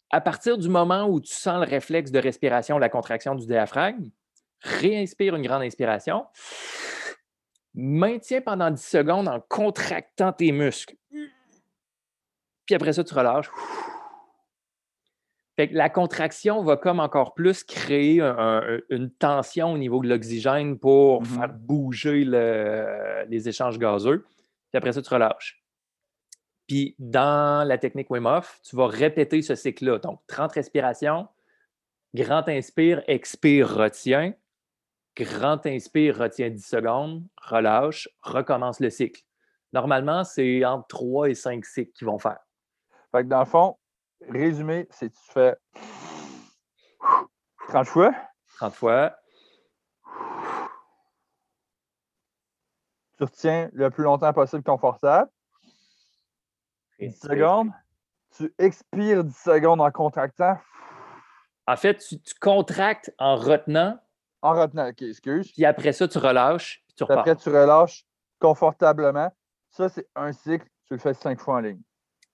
À 0.10 0.22
partir 0.22 0.58
du 0.58 0.70
moment 0.70 1.05
où 1.08 1.20
tu 1.20 1.34
sens 1.34 1.64
le 1.64 1.70
réflexe 1.70 2.12
de 2.12 2.20
respiration, 2.20 2.78
la 2.80 2.89
contraction 2.89 3.36
du 3.36 3.45
diaphragme, 3.45 4.10
réinspire 4.62 5.36
une 5.36 5.43
grande 5.43 5.62
inspiration. 5.64 6.26
Maintiens 7.74 8.41
pendant 8.41 8.72
10 8.72 8.82
secondes 8.82 9.28
en 9.28 9.39
contractant 9.49 10.34
tes 10.34 10.51
muscles. 10.51 10.95
Puis 12.68 12.76
après 12.76 12.93
ça, 12.93 13.03
tu 13.03 13.15
relâches 13.15 13.49
la 15.72 15.89
contraction 15.89 16.61
va 16.61 16.78
comme 16.78 16.99
encore 16.99 17.34
plus 17.34 17.63
créer 17.63 18.22
une 18.89 19.09
tension 19.11 19.74
au 19.74 19.78
niveau 19.78 20.01
de 20.01 20.07
l'oxygène 20.07 20.78
pour 20.78 21.24
mm-hmm. 21.24 21.26
faire 21.26 21.53
bouger 21.53 22.26
les 23.28 23.49
échanges 23.49 23.80
gazeux. 23.80 24.26
Puis 24.72 24.78
après 24.78 24.93
ça, 24.93 25.01
tu 25.01 25.11
relâches. 25.11 25.63
Puis 26.68 26.95
dans 26.99 27.68
la 27.68 27.78
technique 27.78 28.09
Wim 28.09 28.26
Hof, 28.26 28.59
tu 28.63 28.76
vas 28.76 28.88
répéter 28.88 29.41
ce 29.41 29.55
cycle-là. 29.55 29.99
Donc, 29.99 30.20
30 30.28 30.51
respirations, 30.51 31.28
grand 32.13 32.47
inspire, 32.49 33.01
expire, 33.07 33.74
retiens. 33.74 34.34
Grand 35.15 35.65
inspire, 35.65 36.18
retiens 36.18 36.51
10 36.51 36.63
secondes, 36.63 37.24
relâche, 37.41 38.07
recommence 38.22 38.80
le 38.80 38.91
cycle. 38.91 39.24
Normalement, 39.74 40.24
c'est 40.24 40.63
entre 40.63 40.86
3 40.89 41.30
et 41.30 41.34
5 41.34 41.65
cycles 41.65 41.91
qu'ils 41.93 42.05
vont 42.05 42.20
faire. 42.20 42.38
Fait 43.18 43.24
que 43.24 43.30
dans 43.30 43.39
le 43.39 43.45
fond, 43.45 43.76
résumé, 44.30 44.88
c'est 44.91 45.09
tu 45.09 45.32
fais 45.32 45.57
30 47.70 47.88
fois. 47.88 48.13
30 48.57 48.76
fois. 48.76 49.18
Tu 53.18 53.24
retiens 53.24 53.72
le 53.74 53.89
plus 53.89 54.03
longtemps 54.03 54.32
possible 54.34 54.61
confortable. 54.61 55.32
10 56.99 57.20
secondes. 57.20 57.72
Tu 58.38 58.53
expires 58.59 59.24
10 59.24 59.36
secondes 59.36 59.82
en 59.82 59.89
contractant. 59.89 60.59
En 61.65 61.76
fait, 61.76 61.97
tu, 61.97 62.20
contractes 62.39 63.11
en 63.18 63.36
retenant. 63.36 63.99
En 64.43 64.53
retenant, 64.53 64.89
OK, 64.89 65.01
excuse. 65.01 65.51
Puis 65.53 65.65
après 65.65 65.91
ça, 65.91 66.07
tu 66.07 66.20
relâches. 66.20 66.84
Puis 66.86 66.97
tu 66.97 67.03
repars. 67.03 67.18
Après, 67.18 67.36
tu 67.36 67.49
relâches 67.49 68.05
confortablement. 68.39 69.34
Ça, 69.72 69.89
c'est 69.89 70.07
un 70.15 70.32
cycle. 70.34 70.68
Tu 70.86 70.93
le 70.93 70.99
fais 70.99 71.15
cinq 71.15 71.39
fois 71.39 71.55
en 71.55 71.61
ligne. 71.61 71.82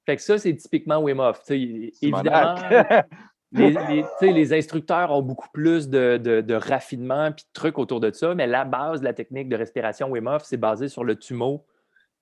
Fait 0.06 0.18
que 0.18 0.22
ça, 0.22 0.38
c'est 0.38 0.56
typiquement 0.56 1.00
Wim 1.00 1.20
Hof. 1.20 1.42
évidemment, 1.50 2.56
les, 3.54 4.54
instructeurs 4.54 5.12
ont 5.12 5.22
beaucoup 5.22 5.48
plus 5.54 5.90
de, 5.90 6.54
raffinement 6.54 7.28
et 7.28 7.32
de 7.32 7.36
trucs 7.54 7.78
autour 7.78 8.00
de 8.00 8.12
ça, 8.12 8.36
mais 8.36 8.48
la 8.48 8.66
base 8.66 9.00
de 9.00 9.06
la 9.06 9.14
technique 9.14 9.50
de 9.50 9.56
respiration 9.56 10.10
Wim 10.10 10.28
Hof, 10.28 10.44
c'est 10.44 10.58
basé 10.58 10.90
sur 10.90 11.04
le 11.04 11.16
tumo. 11.16 11.66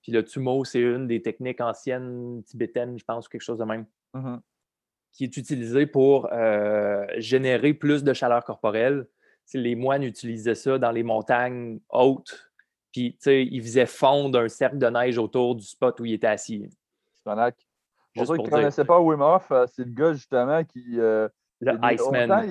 Puis 0.01 0.11
le 0.11 0.23
tumo, 0.23 0.65
c'est 0.65 0.81
une 0.81 1.07
des 1.07 1.21
techniques 1.21 1.61
anciennes 1.61 2.43
tibétaines, 2.43 2.97
je 2.97 3.03
pense, 3.03 3.27
ou 3.27 3.29
quelque 3.29 3.41
chose 3.41 3.59
de 3.59 3.65
même, 3.65 3.85
mm-hmm. 4.15 4.39
qui 5.13 5.23
est 5.25 5.37
utilisée 5.37 5.85
pour 5.85 6.27
euh, 6.31 7.05
générer 7.17 7.73
plus 7.73 8.03
de 8.03 8.13
chaleur 8.13 8.43
corporelle. 8.43 9.07
les 9.53 9.75
moines 9.75 10.03
utilisaient 10.03 10.55
ça 10.55 10.77
dans 10.77 10.91
les 10.91 11.03
montagnes 11.03 11.79
hautes, 11.89 12.51
puis 12.91 13.17
ils 13.25 13.61
faisaient 13.61 13.85
fondre 13.85 14.39
un 14.39 14.49
cercle 14.49 14.77
de 14.77 14.87
neige 14.87 15.17
autour 15.17 15.55
du 15.55 15.65
spot 15.65 15.99
où 15.99 16.05
ils 16.05 16.13
étaient 16.13 16.27
assis. 16.27 16.67
Pour 18.15 18.27
ceux 18.27 18.37
qui 18.37 18.43
ne 18.43 18.49
connaissaient 18.49 18.85
pas 18.85 18.99
Wim 18.99 19.21
Hof, 19.21 19.51
euh, 19.51 19.65
c'est 19.67 19.85
le 19.85 19.93
gars 19.93 20.13
justement 20.13 20.63
qui. 20.63 20.99
Euh, 20.99 21.27
le 21.61 21.73
Iceman. 21.83 22.47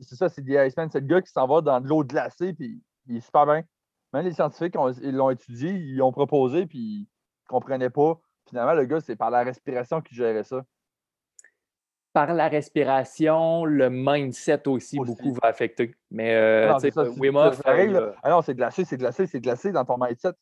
C'est 0.00 0.16
ça, 0.16 0.28
c'est 0.28 0.42
The 0.42 0.68
Iceman. 0.68 0.90
C'est 0.90 1.00
le 1.00 1.06
gars 1.06 1.22
qui 1.22 1.30
s'en 1.30 1.46
va 1.46 1.60
dans 1.60 1.80
de 1.80 1.88
l'eau 1.88 2.04
glacée, 2.04 2.52
puis 2.52 2.82
il 3.06 3.16
est 3.16 3.20
super 3.20 3.46
bien. 3.46 3.62
Même 4.12 4.24
les 4.24 4.32
scientifiques, 4.32 4.74
ils 5.02 5.14
l'ont 5.14 5.30
étudié, 5.30 5.70
ils 5.70 5.96
l'ont 5.96 6.12
proposé, 6.12 6.66
puis 6.66 6.78
ils 6.78 7.00
ne 7.02 7.48
comprenaient 7.48 7.90
pas. 7.90 8.20
Finalement, 8.48 8.74
le 8.74 8.84
gars, 8.84 9.00
c'est 9.00 9.16
par 9.16 9.30
la 9.30 9.42
respiration 9.42 10.00
qu'il 10.00 10.16
gérait 10.16 10.44
ça. 10.44 10.64
Par 12.12 12.34
la 12.34 12.48
respiration, 12.48 13.64
le 13.64 13.88
mindset 13.88 14.66
aussi, 14.66 14.96
beaucoup 14.96 15.32
va 15.34 15.48
affecter. 15.48 15.94
Mais 16.10 16.34
euh, 16.34 16.76
Wim 17.18 17.36
Hof. 17.36 17.62
Ah 17.64 18.30
non, 18.30 18.42
c'est 18.42 18.54
glacé, 18.54 18.84
c'est 18.84 18.98
glacé, 18.98 19.26
c'est 19.26 19.40
glacé 19.40 19.70
dans 19.70 19.84
ton 19.84 19.96
mindset. 19.96 20.32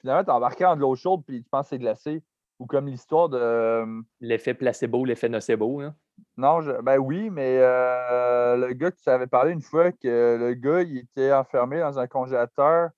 Finalement, 0.00 0.24
tu 0.24 0.30
es 0.30 0.32
embarqué 0.32 0.64
dans 0.64 0.74
de 0.74 0.80
l'eau 0.80 0.96
chaude, 0.96 1.22
puis 1.24 1.42
tu 1.42 1.48
penses 1.48 1.66
que 1.66 1.70
c'est 1.70 1.78
glacé. 1.78 2.22
Ou 2.60 2.66
comme 2.66 2.86
l'histoire 2.86 3.30
de. 3.30 3.38
Euh, 3.38 4.02
l'effet 4.20 4.52
placebo, 4.52 5.04
l'effet 5.06 5.30
nocebo. 5.30 5.80
Hein? 5.80 5.96
Non, 6.36 6.60
ben 6.82 6.98
oui, 6.98 7.30
mais 7.30 7.58
euh, 7.58 8.54
le 8.56 8.74
gars 8.74 8.90
qui 8.90 9.02
savait 9.02 9.26
parlé 9.26 9.52
une 9.52 9.62
fois 9.62 9.90
que 9.92 10.36
le 10.38 10.52
gars, 10.52 10.82
il 10.82 10.98
était 10.98 11.32
enfermé 11.32 11.80
dans 11.80 11.98
un 11.98 12.06
congélateur 12.06 12.90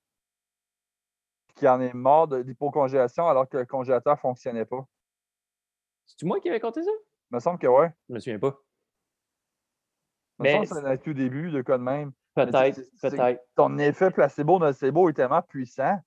qui 1.55 1.69
en 1.69 1.81
est 1.81 1.95
mort 1.95 2.27
d'hypocongélation 2.27 3.29
alors 3.29 3.49
que 3.49 3.59
le 3.59 3.67
congélateur 3.67 4.15
ne 4.15 4.19
fonctionnait 4.19 4.65
pas. 4.65 4.85
C'est-tu 6.07 6.27
moi 6.27 6.41
qui 6.41 6.49
avais 6.49 6.59
compté 6.59 6.83
ça? 6.83 6.91
Il 7.31 7.37
me 7.37 7.41
semble 7.41 7.61
que 7.61 7.69
oui. 7.69 7.87
Je 8.09 8.15
me 8.15 8.19
souviens 8.19 8.41
pas. 8.41 8.59
Il 10.41 10.45
me 10.45 10.67
semble 10.67 10.83
que 10.83 10.89
c'est 10.89 11.03
tout 11.03 11.15
début 11.15 11.53
de 11.53 11.63
quoi 11.63 11.79
de 11.79 11.85
même. 11.85 12.11
Peut-être, 12.35 12.81
peut-être. 13.01 13.41
Ton 13.55 13.79
effet 13.79 14.11
placebo-nocebo 14.11 15.09
est 15.11 15.13
tellement 15.13 15.43
puissant. 15.43 16.01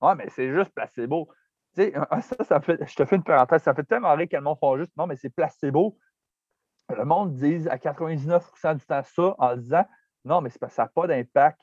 Ouais, 0.00 0.14
mais 0.14 0.28
c'est 0.28 0.52
juste 0.54 0.70
placebo. 0.70 1.28
Tu 1.74 1.82
sais, 1.82 1.92
ça, 2.20 2.44
ça 2.44 2.60
fait, 2.60 2.78
je 2.86 2.94
te 2.94 3.04
fais 3.04 3.16
une 3.16 3.24
parenthèse, 3.24 3.62
ça 3.62 3.74
fait 3.74 3.84
tellement 3.84 4.14
rire 4.14 4.28
que 4.28 4.36
le 4.36 4.42
monde 4.42 4.58
font 4.58 4.76
juste, 4.76 4.92
non, 4.96 5.06
mais 5.06 5.16
c'est 5.16 5.30
placebo. 5.30 5.98
Le 6.94 7.04
monde 7.04 7.34
dit 7.34 7.66
à 7.68 7.76
99% 7.76 8.76
du 8.76 8.86
temps 8.86 9.02
ça 9.02 9.34
en 9.38 9.56
disant, 9.56 9.84
non, 10.24 10.40
mais 10.40 10.50
c'est 10.50 10.58
parce 10.58 10.72
que 10.72 10.76
ça 10.76 10.82
n'a 10.84 10.88
pas 10.88 11.06
d'impact. 11.06 11.60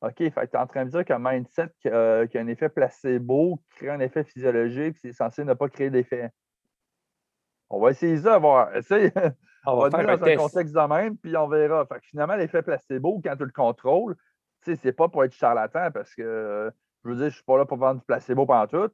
OK, 0.00 0.14
tu 0.14 0.24
es 0.26 0.56
en 0.56 0.66
train 0.66 0.84
de 0.84 0.90
dire 0.90 1.04
qu'un 1.04 1.18
mindset 1.18 1.70
qui, 1.80 1.88
a 1.88 2.20
un 2.22 2.46
effet 2.46 2.68
placebo 2.68 3.60
crée 3.70 3.90
un 3.90 4.00
effet 4.00 4.24
physiologique, 4.24 4.96
c'est 4.98 5.12
censé 5.12 5.44
ne 5.44 5.54
pas 5.54 5.68
créer 5.68 5.90
d'effet. 5.90 6.30
On 7.68 7.80
va 7.80 7.90
essayer 7.90 8.16
ça, 8.18 8.38
voir. 8.38 8.70
On, 9.66 9.76
va, 9.76 9.90
faire 9.90 10.18
dans 10.18 10.24
un 10.24 10.36
contexte 10.36 10.74
de 10.74 10.88
même, 10.88 11.18
puis 11.18 11.36
on 11.36 11.46
verra. 11.48 11.84
Fait 11.84 12.00
finalement, 12.02 12.36
l'effet 12.36 12.62
placebo, 12.62 13.20
quand 13.22 13.36
tu 13.36 13.44
le 13.44 13.50
contrôles, 13.50 14.16
c'est 14.62 14.92
pas 14.92 15.08
pour 15.08 15.24
être 15.24 15.34
charlatan 15.34 15.90
parce 15.92 16.14
que 16.14 16.72
je 17.04 17.08
veux 17.10 17.16
dire, 17.16 17.24
je 17.24 17.26
ne 17.26 17.34
suis 17.34 17.44
pas 17.44 17.58
là 17.58 17.66
pour 17.66 17.76
vendre 17.76 18.00
du 18.00 18.06
placebo 18.06 18.46
pendant 18.46 18.66
tout. 18.66 18.90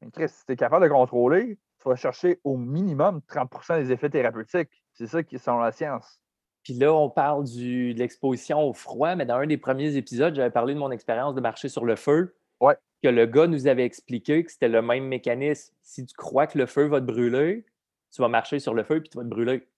Mais 0.00 0.28
si 0.28 0.46
tu 0.46 0.52
es 0.52 0.56
capable 0.56 0.84
de 0.84 0.90
contrôler, 0.90 1.58
tu 1.80 1.88
vas 1.88 1.96
chercher 1.96 2.40
au 2.44 2.56
minimum 2.56 3.20
30% 3.28 3.82
des 3.82 3.92
effets 3.92 4.10
thérapeutiques. 4.10 4.70
C'est 4.92 5.06
ça 5.06 5.22
qui 5.22 5.36
est 5.36 5.38
selon 5.38 5.58
la 5.58 5.72
science. 5.72 6.20
Puis 6.62 6.74
là, 6.74 6.92
on 6.92 7.08
parle 7.08 7.44
du, 7.44 7.94
de 7.94 7.98
l'exposition 7.98 8.60
au 8.60 8.72
froid, 8.72 9.14
mais 9.14 9.26
dans 9.26 9.36
un 9.36 9.46
des 9.46 9.56
premiers 9.56 9.96
épisodes, 9.96 10.34
j'avais 10.34 10.50
parlé 10.50 10.74
de 10.74 10.78
mon 10.78 10.90
expérience 10.90 11.34
de 11.34 11.40
marcher 11.40 11.68
sur 11.68 11.84
le 11.84 11.96
feu. 11.96 12.36
Ouais. 12.60 12.76
Que 13.02 13.08
le 13.08 13.26
gars 13.26 13.46
nous 13.46 13.66
avait 13.68 13.84
expliqué 13.84 14.44
que 14.44 14.50
c'était 14.50 14.68
le 14.68 14.82
même 14.82 15.04
mécanisme. 15.04 15.72
Si 15.82 16.04
tu 16.04 16.14
crois 16.14 16.46
que 16.46 16.58
le 16.58 16.66
feu 16.66 16.86
va 16.86 17.00
te 17.00 17.06
brûler, 17.06 17.64
tu 18.12 18.20
vas 18.22 18.28
marcher 18.28 18.58
sur 18.58 18.74
le 18.74 18.82
feu 18.82 19.00
puis 19.00 19.08
tu 19.08 19.18
vas 19.18 19.24
te 19.24 19.28
brûler. 19.28 19.68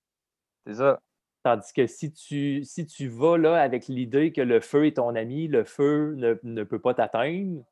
C'est 0.66 0.74
ça. 0.74 1.00
Tandis 1.42 1.72
que 1.72 1.86
si 1.86 2.12
tu, 2.12 2.64
si 2.64 2.86
tu 2.86 3.08
vas 3.08 3.38
là 3.38 3.60
avec 3.60 3.88
l'idée 3.88 4.32
que 4.32 4.42
le 4.42 4.60
feu 4.60 4.86
est 4.86 4.96
ton 4.96 5.14
ami, 5.14 5.48
le 5.48 5.64
feu 5.64 6.14
ne, 6.16 6.34
ne 6.42 6.64
peut 6.64 6.78
pas 6.78 6.94
t'atteindre, 6.94 7.64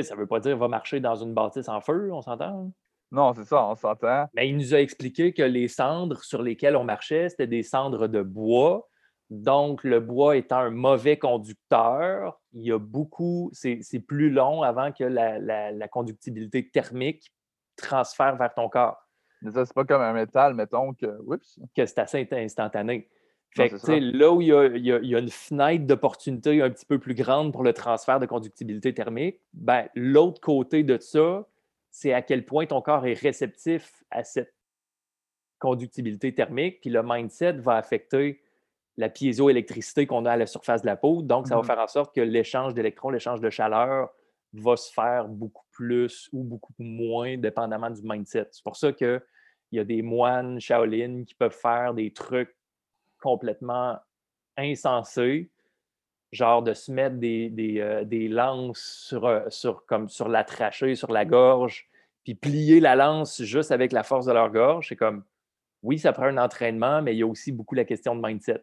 ça 0.00 0.14
ne 0.14 0.20
veut 0.20 0.26
pas 0.26 0.40
dire 0.40 0.56
va 0.56 0.68
marcher 0.68 1.00
dans 1.00 1.16
une 1.16 1.34
bâtisse 1.34 1.68
en 1.68 1.82
feu, 1.82 2.10
on 2.12 2.22
s'entend? 2.22 2.72
Non, 3.10 3.34
c'est 3.34 3.44
ça, 3.44 3.66
on 3.66 3.74
s'entend. 3.74 4.26
Mais 4.32 4.48
il 4.48 4.56
nous 4.56 4.74
a 4.74 4.80
expliqué 4.80 5.34
que 5.34 5.42
les 5.42 5.68
cendres 5.68 6.24
sur 6.24 6.42
lesquelles 6.42 6.76
on 6.76 6.84
marchait, 6.84 7.28
c'était 7.28 7.46
des 7.46 7.62
cendres 7.62 8.08
de 8.08 8.22
bois. 8.22 8.88
Donc, 9.28 9.84
le 9.84 10.00
bois 10.00 10.36
étant 10.36 10.58
un 10.58 10.70
mauvais 10.70 11.18
conducteur, 11.18 12.40
il 12.52 12.62
y 12.62 12.72
a 12.72 12.78
beaucoup, 12.78 13.50
c'est 13.52 13.82
plus 14.06 14.30
long 14.30 14.62
avant 14.62 14.92
que 14.92 15.04
la, 15.04 15.88
conductibilité 15.88 16.70
thermique 16.70 17.32
transfère 17.76 18.36
vers 18.36 18.54
ton 18.54 18.70
corps. 18.70 18.98
Mais 19.42 19.50
ça, 19.50 19.66
c'est 19.66 19.74
pas 19.74 19.84
comme 19.84 20.02
un 20.02 20.12
métal, 20.12 20.54
mettons, 20.54 20.94
que, 20.94 21.06
que 21.76 21.84
c'est 21.84 21.98
assez 21.98 22.28
instantané. 22.32 23.08
Fait 23.54 23.68
que, 23.68 24.16
là 24.16 24.32
où 24.32 24.40
il 24.40 24.48
y, 24.48 24.52
a, 25.14 25.18
une 25.18 25.28
fenêtre 25.28 25.86
d'opportunité 25.86 26.62
un 26.62 26.70
petit 26.70 26.86
peu 26.86 26.98
plus 26.98 27.14
grande 27.14 27.52
pour 27.52 27.62
le 27.62 27.74
transfert 27.74 28.18
de 28.18 28.24
conductibilité 28.24 28.94
thermique, 28.94 29.40
ben, 29.52 29.88
l'autre 29.94 30.40
côté 30.40 30.84
de 30.84 30.96
ça, 30.98 31.46
c'est 31.90 32.14
à 32.14 32.22
quel 32.22 32.46
point 32.46 32.64
ton 32.64 32.80
corps 32.80 33.06
est 33.06 33.12
réceptif 33.12 34.04
à 34.10 34.24
cette 34.24 34.54
conductibilité 35.58 36.34
thermique, 36.34 36.80
puis 36.80 36.88
le 36.88 37.02
mindset 37.04 37.52
va 37.52 37.76
affecter 37.76 38.40
la 38.96 39.10
piézoélectricité 39.10 40.06
qu'on 40.06 40.24
a 40.24 40.32
à 40.32 40.36
la 40.36 40.46
surface 40.46 40.80
de 40.80 40.86
la 40.86 40.96
peau. 40.96 41.22
Donc, 41.22 41.46
ça 41.46 41.54
va 41.54 41.60
mmh 41.60 41.64
faire 41.64 41.78
en 41.78 41.88
sorte 41.88 42.14
que 42.14 42.20
l'échange 42.22 42.72
d'électrons, 42.72 43.10
l'échange 43.10 43.40
de 43.40 43.50
chaleur 43.50 44.10
va 44.54 44.76
se 44.76 44.92
faire 44.92 45.28
beaucoup 45.28 45.64
plus 45.72 46.28
ou 46.32 46.42
beaucoup 46.42 46.74
moins 46.78 47.36
dépendamment 47.36 47.90
du 47.90 48.00
mindset. 48.02 48.48
C'est 48.50 48.64
pour 48.64 48.76
ça 48.76 48.92
qu'il 48.92 49.22
y 49.72 49.78
a 49.78 49.84
des 49.84 50.02
moines 50.02 50.58
Shaolin 50.58 51.24
qui 51.24 51.34
peuvent 51.34 51.56
faire 51.56 51.94
des 51.94 52.12
trucs 52.12 52.54
complètement 53.22 53.98
insensés, 54.56 55.50
genre 56.32 56.62
de 56.62 56.74
se 56.74 56.90
mettre 56.90 57.16
des, 57.16 57.50
des, 57.50 57.80
euh, 57.80 58.28
lances 58.28 59.04
sur, 59.06 59.26
euh, 59.26 59.48
sur, 59.48 59.86
comme 59.86 60.08
sur 60.08 60.28
la 60.28 60.44
trachée, 60.44 60.94
sur 60.94 61.12
la 61.12 61.24
gorge, 61.24 61.88
puis 62.24 62.34
plier 62.34 62.80
la 62.80 62.96
lance 62.96 63.42
juste 63.42 63.70
avec 63.70 63.92
la 63.92 64.02
force 64.02 64.26
de 64.26 64.32
leur 64.32 64.50
gorge. 64.50 64.88
C'est 64.88 64.96
comme, 64.96 65.24
oui, 65.82 65.98
ça 65.98 66.12
prend 66.12 66.24
un 66.24 66.38
entraînement, 66.38 67.02
mais 67.02 67.14
il 67.14 67.18
y 67.18 67.22
a 67.22 67.26
aussi 67.26 67.52
beaucoup 67.52 67.74
la 67.74 67.84
question 67.84 68.14
de 68.14 68.26
mindset. 68.26 68.62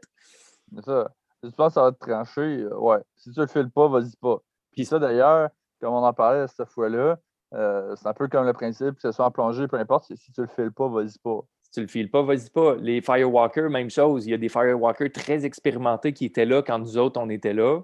C'est 0.74 0.86
ça. 0.86 1.12
Si 1.43 1.49
tu 1.49 1.55
penses 1.55 1.70
que 1.70 1.74
ça 1.76 1.84
va 1.84 1.91
te 1.91 1.99
trancher, 1.99 2.41
euh, 2.41 2.78
ouais. 2.78 2.99
Si 3.16 3.32
tu 3.32 3.39
le 3.39 3.47
files 3.47 3.72
pas, 3.72 3.88
vas-y 3.88 4.16
pas. 4.18 4.39
Puis 4.72 4.86
ça, 4.86 4.99
d'ailleurs, 4.99 5.49
comme 5.80 5.93
on 5.93 6.03
en 6.03 6.14
parlait 6.14 6.47
cette 6.47 6.70
fois-là, 6.70 7.18
c'est 7.51 8.07
un 8.07 8.14
peu 8.14 8.28
comme 8.28 8.45
le 8.45 8.53
principe, 8.53 8.95
que 8.95 9.01
ce 9.01 9.12
soit 9.12 9.26
en 9.26 9.32
plongée, 9.32 9.68
peu 9.68 9.78
importe, 9.78 10.14
si 10.16 10.32
tu 10.32 10.41
le 10.41 10.47
files 10.47 10.72
pas, 10.72 10.88
vas-y 10.88 11.18
pas. 11.18 11.39
Si 11.72 11.74
tu 11.74 11.82
le 11.82 11.88
files 11.88 12.09
pas, 12.09 12.24
vas-y 12.24 12.49
pas. 12.49 12.76
Les 12.76 13.01
Firewalkers, 13.01 13.70
même 13.70 13.89
chose. 13.89 14.26
Il 14.26 14.32
y 14.32 14.34
a 14.34 14.38
des 14.38 14.49
Firewalkers 14.49 15.11
très 15.11 15.45
expérimentés 15.45 16.13
qui 16.13 16.26
étaient 16.26 16.45
là 16.45 16.63
quand 16.63 16.80
nous 16.80 16.97
autres, 16.97 17.20
on 17.22 17.30
était 17.30 17.53
là. 17.53 17.82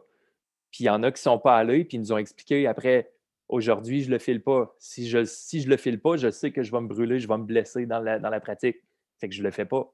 Puis 0.72 0.86
il 0.86 0.88
y 0.88 0.90
en 0.90 1.04
a 1.04 1.12
qui 1.12 1.20
ne 1.20 1.32
sont 1.32 1.40
pas 1.40 1.56
allés, 1.58 1.86
puis 1.86 1.98
ils 1.98 2.00
nous 2.02 2.12
ont 2.12 2.18
expliqué 2.18 2.68
après, 2.68 3.12
aujourd'hui, 3.48 4.02
je 4.02 4.10
le 4.10 4.18
file 4.18 4.42
pas. 4.42 4.76
Si 4.80 5.08
je, 5.08 5.24
si 5.24 5.62
je 5.62 5.70
le 5.70 5.78
file 5.78 6.02
pas, 6.02 6.18
je 6.18 6.32
sais 6.32 6.52
que 6.52 6.64
je 6.64 6.72
vais 6.72 6.82
me 6.82 6.88
brûler, 6.88 7.20
je 7.20 7.28
vais 7.28 7.38
me 7.38 7.44
blesser 7.44 7.86
dans 7.86 8.00
la, 8.00 8.20
dans 8.20 8.30
la 8.30 8.40
pratique. 8.40 8.78
Fait 9.20 9.30
que 9.30 9.36
je 9.36 9.44
le 9.44 9.52
fais 9.52 9.66
pas. 9.66 9.92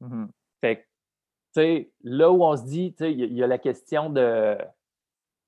Mmh 0.00 0.26
fait 0.62 0.76
que 0.76 0.82
sais, 1.52 1.90
là 2.02 2.30
où 2.30 2.44
on 2.44 2.56
se 2.56 2.64
dit, 2.64 2.94
il 3.00 3.32
y, 3.32 3.42
a 3.42 3.46
la 3.46 3.58
question 3.58 4.10
de 4.10 4.56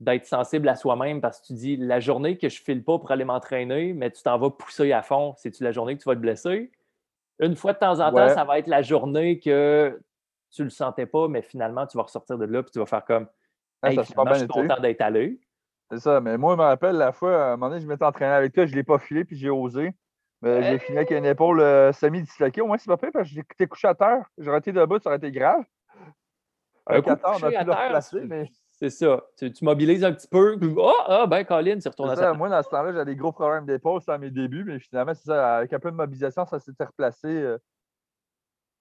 d'être 0.00 0.26
sensible 0.26 0.68
à 0.68 0.74
soi-même 0.74 1.20
parce 1.20 1.40
que 1.40 1.46
tu 1.46 1.52
dis 1.52 1.76
la 1.76 2.00
journée 2.00 2.36
que 2.36 2.48
je 2.48 2.60
file 2.60 2.82
pas 2.82 2.98
pour 2.98 3.12
aller 3.12 3.24
m'entraîner, 3.24 3.92
mais 3.92 4.10
tu 4.10 4.20
t'en 4.22 4.36
vas 4.36 4.50
pousser 4.50 4.90
à 4.90 5.02
fond, 5.02 5.34
c'est-tu 5.36 5.62
la 5.62 5.70
journée 5.70 5.96
que 5.96 6.02
tu 6.02 6.08
vas 6.08 6.16
te 6.16 6.20
blesser? 6.20 6.72
Une 7.40 7.56
fois 7.56 7.72
de 7.72 7.78
temps 7.78 8.00
en 8.00 8.12
temps, 8.12 8.28
ça 8.28 8.44
va 8.44 8.58
être 8.58 8.68
la 8.68 8.82
journée 8.82 9.40
que 9.40 10.00
tu 10.50 10.64
le 10.64 10.70
sentais 10.70 11.06
pas, 11.06 11.28
mais 11.28 11.42
finalement, 11.42 11.86
tu 11.86 11.96
vas 11.96 12.04
ressortir 12.04 12.38
de 12.38 12.44
là 12.44 12.60
et 12.60 12.64
tu 12.70 12.78
vas 12.78 12.86
faire 12.86 13.04
comme 13.04 13.26
hey, 13.82 13.96
je 13.96 14.02
suis 14.02 14.14
content 14.48 14.80
d'être 14.80 15.00
allé. 15.00 15.40
C'est 15.90 15.98
ça, 15.98 16.20
mais 16.20 16.38
moi, 16.38 16.54
je 16.54 16.58
me 16.58 16.64
rappelle 16.64 16.96
la 16.96 17.12
fois, 17.12 17.44
à 17.44 17.46
un 17.48 17.50
moment 17.56 17.68
donné, 17.70 17.80
je 17.82 17.86
m'étais 17.86 18.04
entraîné 18.04 18.32
avec 18.32 18.54
toi, 18.54 18.64
je 18.64 18.72
ne 18.72 18.76
l'ai 18.76 18.82
pas 18.82 18.98
filé, 18.98 19.24
puis 19.24 19.36
j'ai 19.36 19.50
osé. 19.50 19.92
Mais 20.40 20.62
j'ai 20.64 20.78
fini 20.78 20.98
avec 20.98 21.10
une 21.12 21.24
épaule 21.24 21.60
euh, 21.60 21.92
semi-disloquée. 21.92 22.62
Au 22.62 22.66
moins, 22.66 22.76
c'est 22.76 22.88
pas 22.90 22.96
fait 22.96 23.12
parce 23.12 23.28
que 23.28 23.34
j'étais 23.34 23.66
couché 23.66 23.86
à 23.86 23.94
terre. 23.94 24.24
J'aurais 24.38 24.58
été 24.58 24.72
debout, 24.72 24.98
ça 24.98 25.10
aurait 25.10 25.18
été 25.18 25.30
grave. 25.30 25.62
Un 26.86 27.00
coup 27.00 27.10
on 27.10 27.12
a 27.12 27.50
pu 27.50 27.64
le 27.64 27.72
replacer, 27.72 28.20
mais. 28.22 28.50
C'est 28.82 28.90
ça. 28.90 29.22
Tu, 29.36 29.52
mobilises 29.62 30.02
un 30.02 30.12
petit 30.12 30.26
peu, 30.26 30.58
oh, 30.76 30.92
ah, 31.06 31.24
ben, 31.28 31.44
Colin, 31.44 31.78
c'est 31.78 31.88
retourné 31.88 32.14
à 32.14 32.16
ça. 32.16 32.32
Moi, 32.32 32.48
dans 32.48 32.60
ce 32.60 32.68
temps-là, 32.68 32.90
j'avais 32.92 33.04
des 33.04 33.14
gros 33.14 33.30
problèmes 33.30 33.64
d'épaule, 33.64 34.00
à 34.08 34.18
mes 34.18 34.32
débuts, 34.32 34.64
mais 34.64 34.80
finalement, 34.80 35.14
c'est 35.14 35.26
ça. 35.26 35.58
Avec 35.58 35.72
un 35.72 35.78
peu 35.78 35.92
de 35.92 35.96
mobilisation, 35.96 36.44
ça 36.46 36.58
s'était 36.58 36.82
replacé. 36.82 37.28
Euh, 37.28 37.58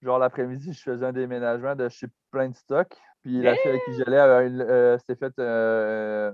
genre, 0.02 0.18
l'après-midi, 0.18 0.72
je 0.72 0.82
faisais 0.82 1.06
un 1.06 1.12
déménagement 1.12 1.76
de 1.76 1.88
chez 1.88 2.08
plein 2.32 2.48
de 2.48 2.56
stock. 2.56 2.92
Puis 3.22 3.42
la 3.42 3.54
fille 3.54 3.68
avec 3.68 3.84
qui 3.84 3.94
j'allais 3.94 4.18
euh, 4.18 4.98
s'était 4.98 5.14
fait 5.14 5.38
euh, 5.38 6.32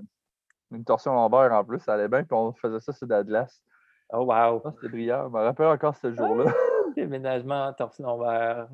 une 0.71 0.83
torsion 0.83 1.13
lombaire 1.13 1.53
en 1.53 1.63
plus. 1.63 1.77
Ça 1.79 1.93
allait 1.93 2.07
bien, 2.07 2.23
puis 2.23 2.35
on 2.35 2.51
faisait 2.53 2.79
ça 2.79 2.91
sur 2.91 3.05
de 3.05 3.13
la 3.13 3.23
glace. 3.23 3.61
Oh, 4.11 4.25
wow. 4.25 4.63
C'était 4.77 4.89
brillant. 4.89 5.25
Je 5.25 5.37
me 5.37 5.43
rappelle 5.43 5.67
encore 5.67 5.95
ce 5.95 6.11
jour-là. 6.11 6.45
Ah, 6.47 6.91
déménagement, 6.95 7.71
torsion 7.73 8.07
lombaire, 8.07 8.67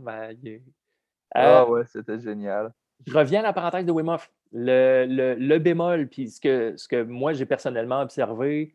Ah 1.34 1.70
ouais, 1.70 1.84
c'était 1.86 2.18
génial 2.18 2.72
je 3.06 3.18
reviens 3.18 3.42
à 3.42 3.44
la 3.44 3.54
parenthèse 3.54 3.86
de 3.86 3.92
Wim 3.92 4.10
Hof. 4.10 4.32
Le, 4.58 5.58
bémol, 5.58 6.08
puis 6.08 6.30
ce 6.30 6.40
que, 6.40 6.78
ce 6.78 6.88
que 6.88 7.04
moi 7.04 7.34
j'ai 7.34 7.46
personnellement 7.46 8.00
observé 8.02 8.74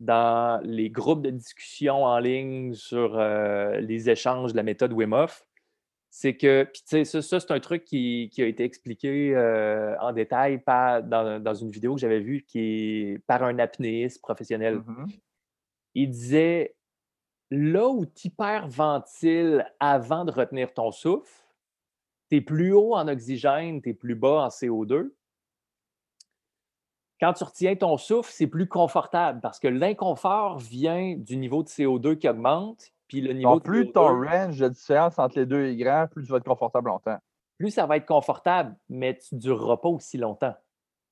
dans 0.00 0.60
les 0.64 0.88
groupes 0.90 1.22
de 1.22 1.30
discussion 1.30 2.04
en 2.04 2.18
ligne 2.18 2.72
sur 2.72 3.18
euh, 3.18 3.78
les 3.80 4.08
échanges 4.08 4.52
de 4.52 4.56
la 4.56 4.62
méthode 4.62 4.92
Wim 4.92 5.12
Hof, 5.12 5.44
c'est 6.10 6.36
que, 6.36 6.64
puis 6.64 6.82
tu 6.88 7.04
sais, 7.04 7.20
ça, 7.20 7.40
c'est 7.40 7.50
un 7.50 7.60
truc 7.60 7.84
qui, 7.84 8.30
a 8.38 8.44
été 8.44 8.64
expliqué 8.64 9.36
euh, 9.36 9.98
en 10.00 10.12
détail 10.12 10.58
par, 10.58 11.02
dans, 11.02 11.54
une 11.54 11.70
vidéo 11.70 11.94
que 11.94 12.00
j'avais 12.00 12.20
vue 12.20 12.44
qui 12.46 12.60
est 12.60 13.18
par 13.26 13.42
un 13.42 13.58
apnéiste 13.58 14.22
professionnel. 14.22 14.78
Mm-hmm. 14.78 15.18
Il 15.94 16.10
disait 16.10 16.74
là 17.50 17.88
où 17.88 18.06
tu 18.06 18.28
hyperventiles 18.28 19.70
avant 19.80 20.24
de 20.24 20.30
retenir 20.30 20.72
ton 20.72 20.90
souffle, 20.90 21.30
tu 22.30 22.36
es 22.36 22.40
plus 22.40 22.72
haut 22.72 22.94
en 22.94 23.08
oxygène, 23.08 23.82
tu 23.82 23.90
es 23.90 23.94
plus 23.94 24.14
bas 24.14 24.44
en 24.44 24.48
CO2. 24.48 25.10
Quand 27.20 27.32
tu 27.32 27.44
retiens 27.44 27.74
ton 27.74 27.96
souffle, 27.96 28.30
c'est 28.32 28.46
plus 28.46 28.68
confortable 28.68 29.40
parce 29.40 29.58
que 29.58 29.68
l'inconfort 29.68 30.58
vient 30.58 31.16
du 31.16 31.36
niveau 31.36 31.62
de 31.62 31.68
CO2 31.68 32.16
qui 32.16 32.28
augmente. 32.28 32.92
Puis 33.08 33.20
le 33.20 33.32
niveau 33.32 33.58
plus 33.58 33.90
ton 33.90 34.22
range 34.22 34.58
de 34.58 34.68
différence 34.68 35.18
entre 35.18 35.38
les 35.38 35.46
deux 35.46 35.64
est 35.66 35.76
grand, 35.76 36.06
plus 36.08 36.24
tu 36.24 36.30
vas 36.30 36.38
être 36.38 36.44
confortable 36.44 36.88
longtemps. 36.88 37.18
Plus 37.58 37.70
ça 37.70 37.86
va 37.86 37.96
être 37.96 38.06
confortable, 38.06 38.76
mais 38.88 39.16
tu 39.16 39.34
ne 39.34 39.40
dureras 39.40 39.78
pas 39.78 39.88
aussi 39.88 40.18
longtemps. 40.18 40.54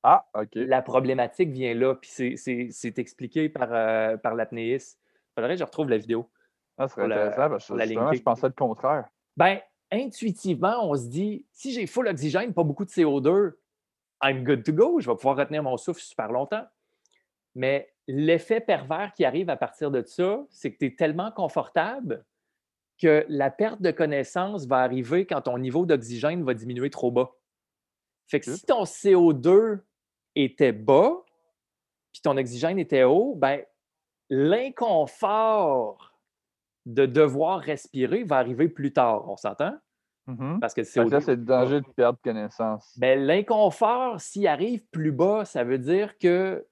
Ah, 0.03 0.25
OK. 0.35 0.51
La 0.55 0.83
problématique 0.83 1.51
vient 1.51 1.75
là, 1.75 1.97
puis 1.97 2.11
c'est 2.11 2.99
expliqué 2.99 3.49
par, 3.49 3.69
euh, 3.73 4.17
par 4.17 4.35
l'apnéiste. 4.35 5.01
Faudrait 5.35 5.55
que 5.55 5.59
je 5.59 5.65
retrouve 5.65 5.89
la 5.89 5.99
vidéo. 5.99 6.31
Ah, 6.79 6.87
c'est 6.87 7.01
intéressant, 7.01 7.49
parce 7.49 7.67
que 7.67 8.17
je 8.17 8.23
pensais 8.23 8.47
le 8.47 8.53
contraire. 8.53 9.09
Ben, 9.37 9.59
intuitivement, 9.91 10.89
on 10.89 10.95
se 10.95 11.09
dit 11.09 11.47
si 11.51 11.73
j'ai 11.73 11.87
full 11.87 12.07
oxygène, 12.07 12.53
pas 12.53 12.63
beaucoup 12.63 12.85
de 12.85 12.91
CO2, 12.91 13.55
I'm 14.27 14.45
good 14.45 14.64
to 14.64 14.72
go, 14.72 15.01
je 15.01 15.09
vais 15.09 15.16
pouvoir 15.16 15.37
retenir 15.37 15.62
mon 15.62 15.77
souffle 15.77 16.01
super 16.01 16.33
longtemps. 16.33 16.66
Mais 17.55 17.93
l'effet 18.07 18.61
pervers 18.61 19.12
qui 19.14 19.24
arrive 19.24 19.51
à 19.51 19.57
partir 19.57 19.91
de 19.91 20.03
ça, 20.05 20.45
c'est 20.51 20.72
que 20.72 20.79
tu 20.79 20.87
es 20.87 20.95
tellement 20.95 21.31
confortable 21.31 22.24
que 22.99 23.24
la 23.29 23.51
perte 23.51 23.83
de 23.83 23.91
connaissance 23.91 24.66
va 24.66 24.79
arriver 24.79 25.27
quand 25.27 25.43
ton 25.43 25.59
niveau 25.59 25.87
d'oxygène 25.87 26.43
va 26.45 26.55
diminuer 26.55 26.91
trop 26.91 27.11
bas. 27.11 27.31
Fait 28.27 28.41
que 28.41 28.53
si 28.53 28.64
ton 28.64 28.85
CO2 28.85 29.81
était 30.35 30.72
bas, 30.72 31.24
puis 32.12 32.22
ton 32.22 32.37
oxygène 32.37 32.79
était 32.79 33.05
haut, 33.05 33.35
ben 33.37 33.62
l'inconfort 34.31 36.18
de 36.87 37.07
devoir 37.07 37.61
respirer 37.61 38.24
va 38.24 38.39
arriver 38.39 38.68
plus 38.68 38.93
tard, 38.93 39.29
on 39.29 39.37
s'entend? 39.37 39.77
Mm-hmm. 40.29 40.59
Parce 40.61 40.74
que 40.74 40.83
c'est 40.83 41.09
Ça, 41.09 41.20
c'est 41.20 41.37
le 41.37 41.45
danger 41.45 41.81
de 41.81 41.87
perdre 41.87 42.18
connaissance. 42.22 42.97
Ben, 42.99 43.20
L'inconfort, 43.20 44.20
s'il 44.20 44.47
arrive 44.47 44.85
plus 44.91 45.12
bas, 45.12 45.45
ça 45.45 45.64
veut 45.64 45.79
dire 45.79 46.18
que 46.18 46.66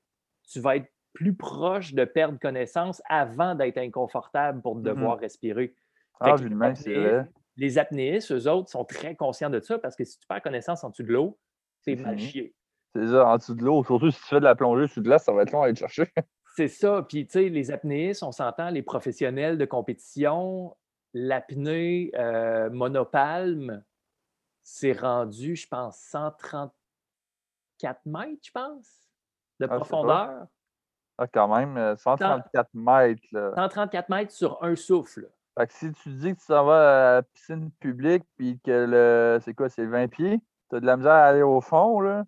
tu 0.51 0.61
vas 0.61 0.77
être 0.77 0.89
plus 1.13 1.35
proche 1.35 1.95
de 1.95 2.05
perdre 2.05 2.39
connaissance 2.39 3.01
avant 3.09 3.55
d'être 3.55 3.79
inconfortable 3.79 4.61
pour 4.61 4.79
mm-hmm. 4.79 4.83
devoir 4.83 5.19
respirer. 5.19 5.75
Ah, 6.21 6.35
les, 6.37 7.23
les 7.57 7.79
apnéistes, 7.79 8.33
eux 8.33 8.49
autres, 8.49 8.71
sont 8.71 8.85
très 8.85 9.15
conscients 9.15 9.51
de 9.51 9.61
ça 9.61 9.79
parce 9.79 9.97
que 9.97 10.05
si 10.05 10.19
tu 10.19 10.27
perds 10.27 10.43
connaissance 10.43 10.83
en 10.85 10.91
dessous 10.91 11.03
de 11.03 11.13
l'eau, 11.13 11.39
c'est 11.81 11.97
mal 11.97 12.19
chier. 12.19 12.55
C'est 12.95 13.07
ça, 13.09 13.27
en 13.27 13.37
dessous 13.37 13.55
de 13.55 13.65
l'eau. 13.65 13.85
Surtout 13.85 14.11
si 14.11 14.21
tu 14.21 14.27
fais 14.27 14.39
de 14.39 14.45
la 14.45 14.55
plongée 14.55 14.87
sous 14.87 15.01
de 15.01 15.05
glace, 15.05 15.25
ça 15.25 15.33
va 15.33 15.43
être 15.43 15.53
long 15.53 15.63
à 15.63 15.67
aller 15.67 15.75
chercher. 15.75 16.07
C'est 16.57 16.69
ça. 16.69 17.05
Puis, 17.09 17.27
tu 17.27 17.33
sais, 17.33 17.49
les 17.49 17.73
apnéistes, 17.73 18.23
on 18.23 18.31
s'entend, 18.31 18.71
les 18.71 18.83
professionnels 18.83 19.59
de 19.59 19.65
compétition, 19.65 20.77
l'apnée 21.15 22.11
euh, 22.17 22.69
monopalme, 22.71 23.83
c'est 24.63 24.93
rendu, 24.93 25.57
je 25.57 25.67
pense, 25.69 25.99
134 25.99 28.07
mètres, 28.07 28.43
je 28.43 28.51
pense, 28.51 29.09
de 29.61 29.67
ah, 29.71 29.77
profondeur. 29.77 30.47
Ah, 31.17 31.29
quand 31.29 31.57
même, 31.57 31.97
134 31.97 32.57
euh, 32.57 32.63
mètres. 32.75 33.55
134 33.55 34.09
mètres 34.09 34.33
sur 34.33 34.61
un 34.63 34.75
souffle. 34.75 35.31
Fait 35.57 35.69
que 35.69 35.73
si 35.73 35.93
tu 35.93 36.09
dis 36.09 36.35
que 36.35 36.41
tu 36.41 36.47
s'en 36.47 36.65
vas 36.65 37.13
à 37.13 37.15
la 37.15 37.23
piscine 37.23 37.71
publique, 37.79 38.25
puis 38.37 38.59
que 38.59 38.87
le. 38.89 39.39
C'est 39.41 39.55
quoi, 39.55 39.69
c'est 39.69 39.87
20 39.87 40.09
pieds? 40.09 40.41
Tu 40.69 40.77
as 40.77 40.81
de 40.81 40.87
la 40.87 40.97
misère 40.97 41.13
à 41.13 41.27
aller 41.27 41.43
au 41.43 41.61
fond, 41.61 42.01
là. 42.01 42.25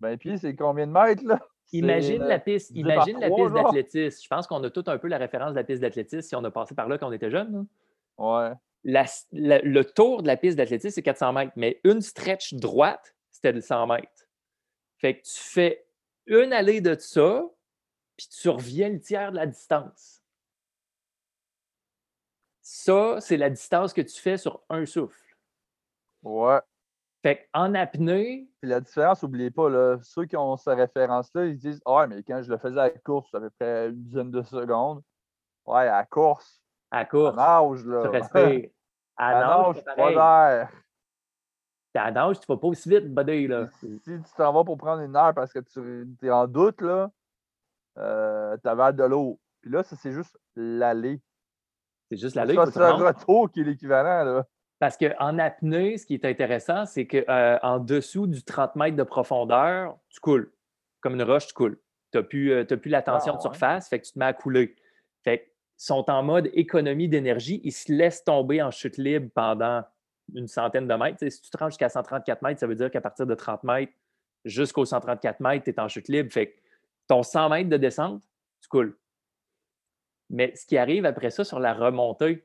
20 0.00 0.16
pieds, 0.16 0.38
c'est 0.38 0.56
combien 0.56 0.86
de 0.86 0.92
mètres, 0.92 1.22
là? 1.24 1.38
Imagine 1.74 2.24
la 2.24 2.38
piste, 2.38 2.70
imagine 2.74 3.18
la 3.18 3.30
piste 3.30 3.54
d'athlétisme. 3.54 4.22
Je 4.22 4.28
pense 4.28 4.46
qu'on 4.46 4.62
a 4.62 4.68
tout 4.68 4.84
un 4.88 4.98
peu 4.98 5.08
la 5.08 5.16
référence 5.16 5.52
de 5.52 5.56
la 5.56 5.64
piste 5.64 5.80
d'athlétisme 5.80 6.20
si 6.20 6.36
on 6.36 6.44
a 6.44 6.50
passé 6.50 6.74
par 6.74 6.86
là 6.86 6.98
quand 6.98 7.08
on 7.08 7.12
était 7.12 7.30
jeune. 7.30 7.66
Ouais. 8.22 8.52
le 8.84 9.82
tour 9.82 10.22
de 10.22 10.28
la 10.28 10.36
piste 10.36 10.56
d'athlétisme, 10.56 10.94
c'est 10.94 11.02
400 11.02 11.32
mètres, 11.32 11.52
mais 11.56 11.80
une 11.82 12.00
stretch 12.00 12.54
droite, 12.54 13.16
c'était 13.32 13.52
de 13.52 13.60
100 13.60 13.88
mètres. 13.88 14.28
Fait 14.98 15.18
que 15.18 15.22
tu 15.22 15.40
fais 15.40 15.84
une 16.26 16.52
allée 16.52 16.80
de 16.80 16.96
ça, 16.96 17.44
puis 18.16 18.28
tu 18.28 18.48
reviens 18.48 18.90
le 18.90 19.00
tiers 19.00 19.32
de 19.32 19.36
la 19.36 19.46
distance. 19.46 20.22
Ça, 22.60 23.20
c'est 23.20 23.36
la 23.36 23.50
distance 23.50 23.92
que 23.92 24.02
tu 24.02 24.20
fais 24.20 24.38
sur 24.38 24.62
un 24.68 24.86
souffle. 24.86 25.36
Ouais. 26.22 26.60
Fait 27.22 27.48
en 27.52 27.74
apnée. 27.74 28.48
Puis 28.60 28.70
la 28.70 28.80
différence, 28.80 29.24
n'oubliez 29.24 29.50
pas, 29.50 29.68
là, 29.68 29.98
ceux 30.04 30.26
qui 30.26 30.36
ont 30.36 30.56
cette 30.56 30.76
référence-là, 30.76 31.46
ils 31.46 31.58
disent 31.58 31.82
Ah, 31.84 32.06
mais 32.06 32.22
quand 32.22 32.40
je 32.40 32.50
le 32.50 32.58
faisais 32.58 32.78
à 32.78 32.84
la 32.84 32.90
course, 32.90 33.34
à 33.34 33.40
peu 33.40 33.50
près 33.50 33.88
une 33.88 34.04
dizaine 34.04 34.30
de 34.30 34.42
secondes. 34.42 35.02
Ouais, 35.66 35.80
à 35.80 35.98
la 35.98 36.06
course, 36.06 36.61
À 36.92 37.04
nage, 37.04 37.86
là. 37.86 38.02
Tu 38.02 38.08
respires. 38.16 38.70
À, 39.16 39.28
À 39.38 39.40
nage, 39.72 39.84
nage, 39.84 39.96
pas 39.96 40.12
d'air. 40.12 40.70
À 41.94 42.10
nage, 42.10 42.40
tu 42.40 42.46
vas 42.46 42.56
pas 42.56 42.68
aussi 42.68 42.88
vite, 42.88 43.12
buddy, 43.12 43.46
là. 43.48 43.66
Si 43.80 44.00
tu 44.02 44.20
t'en 44.36 44.52
vas 44.52 44.64
pour 44.64 44.76
prendre 44.78 45.02
une 45.02 45.16
heure 45.16 45.34
parce 45.34 45.52
que 45.52 45.58
tu 45.58 46.06
es 46.26 46.30
en 46.30 46.46
doute, 46.46 46.80
là, 46.80 47.10
euh, 47.98 48.56
t'avales 48.58 48.96
de 48.96 49.04
l'eau. 49.04 49.40
Puis 49.60 49.70
là, 49.70 49.82
ça, 49.82 49.96
c'est 49.96 50.12
juste 50.12 50.38
l'aller. 50.56 51.20
C'est 52.10 52.16
juste 52.18 52.34
l'aller. 52.36 52.54
que 52.56 52.64
c'est 52.66 52.72
tu 52.72 52.78
le 52.78 52.84
remontes. 52.86 53.16
retour 53.18 53.50
qui 53.50 53.60
est 53.60 53.64
l'équivalent, 53.64 54.24
là. 54.24 54.46
Parce 54.78 54.96
qu'en 54.96 55.38
apnée, 55.38 55.96
ce 55.96 56.06
qui 56.06 56.14
est 56.14 56.24
intéressant, 56.24 56.86
c'est 56.86 57.06
qu'en 57.06 57.78
dessous 57.78 58.26
du 58.26 58.42
30 58.42 58.74
mètres 58.76 58.96
de 58.96 59.04
profondeur, 59.04 59.96
tu 60.08 60.18
coules. 60.20 60.52
Comme 61.00 61.14
une 61.14 61.22
roche, 61.22 61.46
tu 61.46 61.54
coules. 61.54 61.78
Tu 62.10 62.18
n'as 62.18 62.24
plus, 62.24 62.52
euh, 62.52 62.64
plus 62.64 62.90
la 62.90 63.00
tension 63.02 63.32
Ah, 63.34 63.36
de 63.36 63.42
ouais. 63.42 63.42
surface, 63.42 63.88
fait 63.88 64.00
que 64.00 64.06
tu 64.06 64.12
te 64.12 64.18
mets 64.18 64.24
à 64.24 64.32
couler. 64.32 64.74
Fait 65.24 65.38
qu'ils 65.44 65.51
sont 65.82 66.08
en 66.10 66.22
mode 66.22 66.48
économie 66.52 67.08
d'énergie. 67.08 67.60
Ils 67.64 67.72
se 67.72 67.92
laissent 67.92 68.22
tomber 68.22 68.62
en 68.62 68.70
chute 68.70 68.98
libre 68.98 69.30
pendant 69.34 69.82
une 70.32 70.46
centaine 70.46 70.86
de 70.86 70.94
mètres. 70.94 71.28
Si 71.28 71.42
tu 71.42 71.50
te 71.50 71.58
rends 71.58 71.70
jusqu'à 71.70 71.88
134 71.88 72.40
mètres, 72.42 72.60
ça 72.60 72.68
veut 72.68 72.76
dire 72.76 72.90
qu'à 72.90 73.00
partir 73.00 73.26
de 73.26 73.34
30 73.34 73.64
mètres 73.64 73.92
jusqu'aux 74.44 74.84
134 74.84 75.40
mètres, 75.40 75.64
tu 75.64 75.70
es 75.70 75.80
en 75.80 75.88
chute 75.88 76.08
libre. 76.08 76.32
Fait 76.32 76.52
que 76.52 76.60
ton 77.08 77.24
100 77.24 77.48
mètres 77.48 77.68
de 77.68 77.76
descente, 77.76 78.22
tu 78.60 78.68
coules. 78.68 78.96
Mais 80.30 80.54
ce 80.54 80.66
qui 80.66 80.78
arrive 80.78 81.04
après 81.04 81.30
ça 81.30 81.42
sur 81.42 81.58
la 81.58 81.74
remontée, 81.74 82.44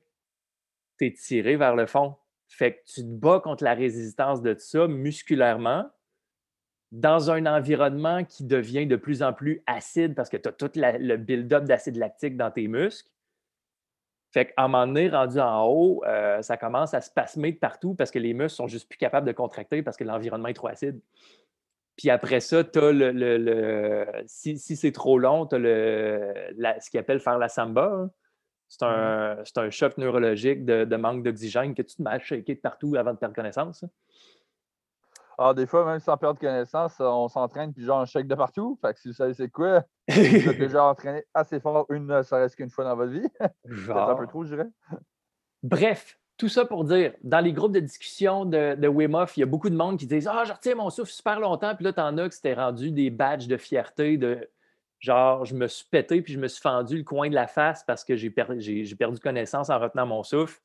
tu 0.97 1.05
es 1.05 1.13
tiré 1.13 1.57
vers 1.57 1.75
le 1.75 1.85
fond. 1.85 2.15
Fait 2.47 2.73
que 2.73 2.79
tu 2.85 3.01
te 3.01 3.07
bats 3.07 3.39
contre 3.39 3.63
la 3.63 3.75
résistance 3.75 4.41
de 4.41 4.55
ça 4.57 4.87
musculairement 4.87 5.87
dans 6.91 7.29
un 7.29 7.45
environnement 7.45 8.23
qui 8.23 8.45
devient 8.45 8.87
de 8.87 8.95
plus 8.95 9.21
en 9.21 9.33
plus 9.33 9.61
acide 9.67 10.15
parce 10.15 10.29
que 10.29 10.37
tu 10.37 10.49
as 10.49 10.53
tout 10.53 10.71
le 10.75 11.17
build-up 11.17 11.65
d'acide 11.65 11.97
lactique 11.97 12.35
dans 12.35 12.49
tes 12.49 12.67
muscles. 12.67 13.09
Fait 14.37 14.45
qu'à 14.45 14.53
un 14.63 14.67
moment 14.67 14.85
donné, 14.85 15.09
rendu 15.09 15.39
en 15.39 15.65
haut, 15.65 16.03
euh, 16.05 16.43
ça 16.43 16.57
commence 16.57 16.93
à 16.93 17.01
se 17.01 17.09
pasmer 17.09 17.53
de 17.53 17.57
partout 17.57 17.95
parce 17.95 18.11
que 18.11 18.19
les 18.19 18.35
muscles 18.35 18.55
sont 18.55 18.67
juste 18.67 18.87
plus 18.87 18.99
capables 18.99 19.25
de 19.25 19.31
contracter 19.31 19.81
parce 19.81 19.97
que 19.97 20.03
l'environnement 20.03 20.47
est 20.47 20.53
trop 20.53 20.67
acide. 20.67 20.99
Puis 21.95 22.11
après 22.11 22.39
ça, 22.39 22.63
tu 22.63 22.77
as 22.77 22.91
le. 22.91 23.11
le- 23.11 23.37
le- 23.39 24.05
si 24.27 24.59
si 24.59 24.75
c'est 24.75 24.91
trop 24.91 25.17
long, 25.17 25.47
tu 25.47 25.55
as 25.55 25.57
le, 25.57 26.33
la- 26.55 26.79
ce 26.79 26.91
qu'ils 26.91 26.99
appellent 26.99 27.19
faire 27.19 27.39
la 27.39 27.49
samba. 27.49 27.91
hein. 27.91 28.11
C'est 28.67 28.83
un, 28.83 29.37
c'est 29.43 29.57
un 29.57 29.71
choc 29.71 29.97
neurologique 29.97 30.65
de, 30.65 30.83
de 30.85 30.95
manque 30.97 31.23
d'oxygène 31.23 31.73
que 31.73 31.81
tu 31.81 31.95
te 31.95 32.01
mets 32.03 32.11
à 32.11 32.19
shaker 32.19 32.55
de 32.57 32.61
partout 32.61 32.95
avant 32.95 33.13
de 33.13 33.17
perdre 33.17 33.33
connaissance. 33.33 33.85
Alors, 35.37 35.53
des 35.53 35.67
fois, 35.67 35.85
même 35.85 35.99
sans 35.99 36.17
perdre 36.17 36.39
connaissance, 36.39 36.95
on 36.99 37.27
s'entraîne, 37.27 37.71
puis 37.73 37.83
genre, 37.83 38.01
on 38.01 38.05
chèque 38.05 38.27
de 38.27 38.35
partout. 38.35 38.77
Fait 38.81 38.93
que 38.93 38.99
si 38.99 39.07
vous 39.09 39.13
savez 39.13 39.33
c'est 39.35 39.49
quoi, 39.49 39.83
vous 40.09 40.15
êtes 40.49 40.57
déjà 40.57 40.83
entraîné 40.89 41.23
assez 41.33 41.59
fort, 41.59 41.85
une, 41.89 42.23
ça 42.23 42.37
reste 42.37 42.55
qu'une 42.55 42.69
fois 42.71 42.85
dans 42.85 42.95
votre 42.95 43.11
vie. 43.11 43.27
Peut-être 43.39 43.49
un 43.69 44.15
peu 44.15 44.23
Genre. 44.23 44.27
trop, 44.29 44.43
je 44.45 44.55
dirais. 44.55 44.67
Bref, 45.63 46.19
tout 46.37 46.49
ça 46.49 46.65
pour 46.65 46.83
dire, 46.83 47.13
dans 47.23 47.39
les 47.39 47.53
groupes 47.53 47.71
de 47.73 47.79
discussion 47.79 48.45
de, 48.45 48.75
de 48.75 48.87
Wim 48.87 49.15
Hof, 49.15 49.37
il 49.37 49.41
y 49.41 49.43
a 49.43 49.47
beaucoup 49.47 49.69
de 49.69 49.75
monde 49.75 49.97
qui 49.97 50.07
disent 50.07 50.27
Ah, 50.27 50.43
je 50.45 50.53
retiens 50.53 50.75
mon 50.75 50.89
souffle 50.89 51.11
super 51.11 51.39
longtemps. 51.39 51.75
Puis 51.75 51.83
là, 51.85 51.93
t'en 51.93 52.17
as 52.17 52.29
que 52.29 52.35
c'était 52.35 52.53
rendu 52.53 52.91
des 52.91 53.09
badges 53.09 53.47
de 53.47 53.57
fierté 53.57 54.17
de 54.17 54.49
genre, 54.99 55.45
je 55.45 55.53
me 55.55 55.67
suis 55.67 55.85
pété 55.89 56.21
puis 56.21 56.33
je 56.33 56.39
me 56.39 56.47
suis 56.47 56.61
fendu 56.61 56.97
le 56.97 57.03
coin 57.03 57.29
de 57.29 57.35
la 57.35 57.45
face 57.47 57.83
parce 57.83 58.03
que 58.03 58.15
j'ai 58.15 58.29
per- 58.31 58.59
j'ai- 58.59 58.83
j'ai 58.85 58.95
perdu 58.95 59.19
connaissance 59.19 59.69
en 59.69 59.77
retenant 59.79 60.05
mon 60.07 60.23
souffle. 60.23 60.59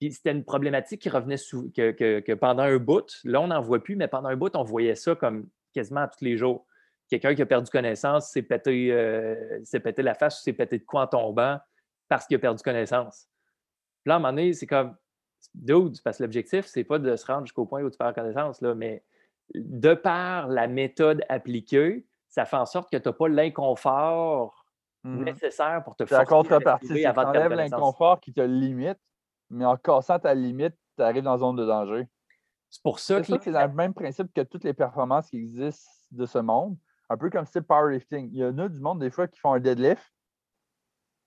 Puis 0.00 0.12
c'était 0.12 0.32
une 0.32 0.44
problématique 0.44 1.02
qui 1.02 1.10
revenait 1.10 1.36
sous, 1.36 1.70
que, 1.76 1.90
que- 1.92 2.20
que 2.20 2.32
pendant 2.32 2.62
un 2.62 2.78
bout, 2.78 3.06
là, 3.24 3.40
on 3.40 3.48
n'en 3.48 3.60
voit 3.60 3.82
plus, 3.82 3.96
mais 3.96 4.08
pendant 4.08 4.30
un 4.30 4.36
bout, 4.36 4.54
on 4.56 4.62
voyait 4.64 4.94
ça 4.94 5.14
comme 5.14 5.48
quasiment 5.74 6.06
tous 6.08 6.24
les 6.24 6.36
jours. 6.38 6.66
Quelqu'un 7.10 7.34
qui 7.34 7.42
a 7.42 7.46
perdu 7.46 7.70
connaissance 7.70 8.30
s'est 8.30 8.42
pété, 8.42 8.92
euh, 8.92 9.60
s'est 9.64 9.80
pété 9.80 10.02
la 10.02 10.14
face 10.14 10.40
ou 10.40 10.42
s'est 10.42 10.52
pété 10.54 10.78
de 10.78 10.84
quoi 10.84 11.02
en 11.02 11.06
tombant 11.06 11.58
parce 12.08 12.26
qu'il 12.26 12.36
a 12.36 12.38
perdu 12.40 12.62
connaissance. 12.62 13.28
Puis 14.02 14.08
là, 14.08 14.14
à 14.14 14.16
un 14.16 14.20
moment 14.20 14.32
donné, 14.32 14.52
c'est 14.54 14.66
comme, 14.66 14.96
dude, 15.54 16.00
parce 16.02 16.16
que 16.18 16.22
l'objectif, 16.22 16.64
c'est 16.66 16.84
pas 16.84 16.98
de 16.98 17.14
se 17.16 17.26
rendre 17.26 17.46
jusqu'au 17.46 17.66
point 17.66 17.82
où 17.82 17.90
tu 17.90 17.98
perds 17.98 18.14
connaissance, 18.14 18.60
là, 18.62 18.74
mais 18.74 19.02
de 19.54 19.94
par 19.94 20.48
la 20.48 20.66
méthode 20.66 21.22
appliquée, 21.28 22.06
ça 22.28 22.44
fait 22.46 22.56
en 22.56 22.64
sorte 22.66 22.90
que 22.90 22.96
tu 22.96 23.08
n'as 23.08 23.12
pas 23.12 23.28
l'inconfort 23.28 24.64
Mhm. 25.02 25.24
nécessaire 25.24 25.82
pour 25.82 25.96
te 25.96 26.04
C'est 26.06 26.14
la 26.14 26.24
contrepartie. 26.26 26.86
C'est 26.88 26.94
l'inconfort 27.80 28.20
qui 28.20 28.32
te 28.32 28.40
limite, 28.42 28.98
mais 29.50 29.64
en 29.64 29.76
cassant 29.76 30.18
ta 30.18 30.34
limite, 30.34 30.74
tu 30.96 31.02
arrives 31.02 31.22
dans 31.22 31.32
la 31.32 31.38
zone 31.38 31.56
de 31.56 31.66
danger. 31.66 32.06
C'est 32.70 32.82
pour 32.82 32.98
ça 33.00 33.20
que 33.20 33.26
c'est 33.26 33.50
les- 33.50 33.66
le 33.66 33.74
même 33.74 33.94
principe 33.94 34.32
que 34.32 34.42
toutes 34.42 34.64
les 34.64 34.74
performances 34.74 35.28
qui 35.28 35.38
existent 35.38 35.90
de 36.12 36.24
ce 36.26 36.38
monde. 36.38 36.76
Un 37.08 37.16
peu 37.16 37.28
comme 37.28 37.44
c'est 37.44 37.62
powerlifting. 37.62 38.30
Il 38.32 38.38
y 38.38 38.44
en 38.44 38.56
a 38.58 38.68
du 38.68 38.78
monde, 38.80 39.00
des 39.00 39.10
fois, 39.10 39.26
qui 39.26 39.38
font 39.40 39.52
un 39.52 39.60
deadlift, 39.60 40.04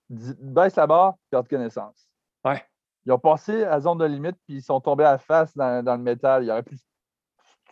baissent 0.08 0.76
la 0.76 0.86
barre, 0.86 1.14
perdent 1.30 1.48
connaissance. 1.48 2.08
Ouais. 2.44 2.62
Ils 3.06 3.12
ont 3.12 3.18
passé 3.18 3.64
à 3.64 3.70
la 3.70 3.80
zone 3.80 3.98
de 3.98 4.06
limite, 4.06 4.36
puis 4.46 4.56
ils 4.56 4.62
sont 4.62 4.80
tombés 4.80 5.04
à 5.04 5.12
la 5.12 5.18
face 5.18 5.54
dans, 5.56 5.84
dans 5.84 5.96
le 5.96 6.02
métal. 6.02 6.44
Ils 6.44 6.50
auraient 6.50 6.62
pu 6.62 6.76
se 6.76 6.82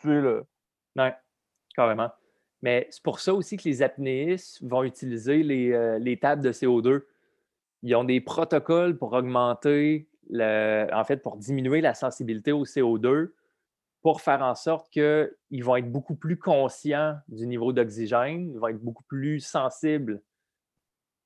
tuer, 0.01 0.21
là. 0.21 0.43
Ouais, 0.97 1.17
carrément. 1.75 2.11
Mais 2.61 2.87
c'est 2.91 3.03
pour 3.03 3.19
ça 3.19 3.33
aussi 3.35 3.57
que 3.57 3.65
les 3.65 3.83
apnéistes 3.83 4.63
vont 4.63 4.83
utiliser 4.83 5.43
les, 5.43 5.73
euh, 5.73 5.99
les 5.99 6.19
tables 6.19 6.43
de 6.43 6.53
CO2. 6.53 7.07
Ils 7.83 7.95
ont 7.97 8.05
des 8.05 8.21
protocoles 8.21 8.97
pour 8.99 9.15
augmenter, 9.15 10.09
le, 10.31 10.87
en 10.93 11.05
fait, 11.05 11.19
pour 11.19 11.37
diminuer 11.37 11.81
la 11.81 11.95
sensibilité 11.95 12.53
au 12.53 12.65
CO2, 12.65 13.35
pour 14.03 14.21
faire 14.21 14.43
en 14.43 14.55
sorte 14.55 14.91
qu'ils 14.93 15.65
vont 15.65 15.77
être 15.77 15.91
beaucoup 15.91 16.17
plus 16.17 16.39
conscients 16.39 17.17
du 17.29 17.47
niveau 17.47 17.73
d'oxygène, 17.73 18.51
ils 18.53 18.59
vont 18.59 18.69
être 18.69 18.83
beaucoup 18.83 19.05
plus 19.05 19.41
sensibles 19.41 20.23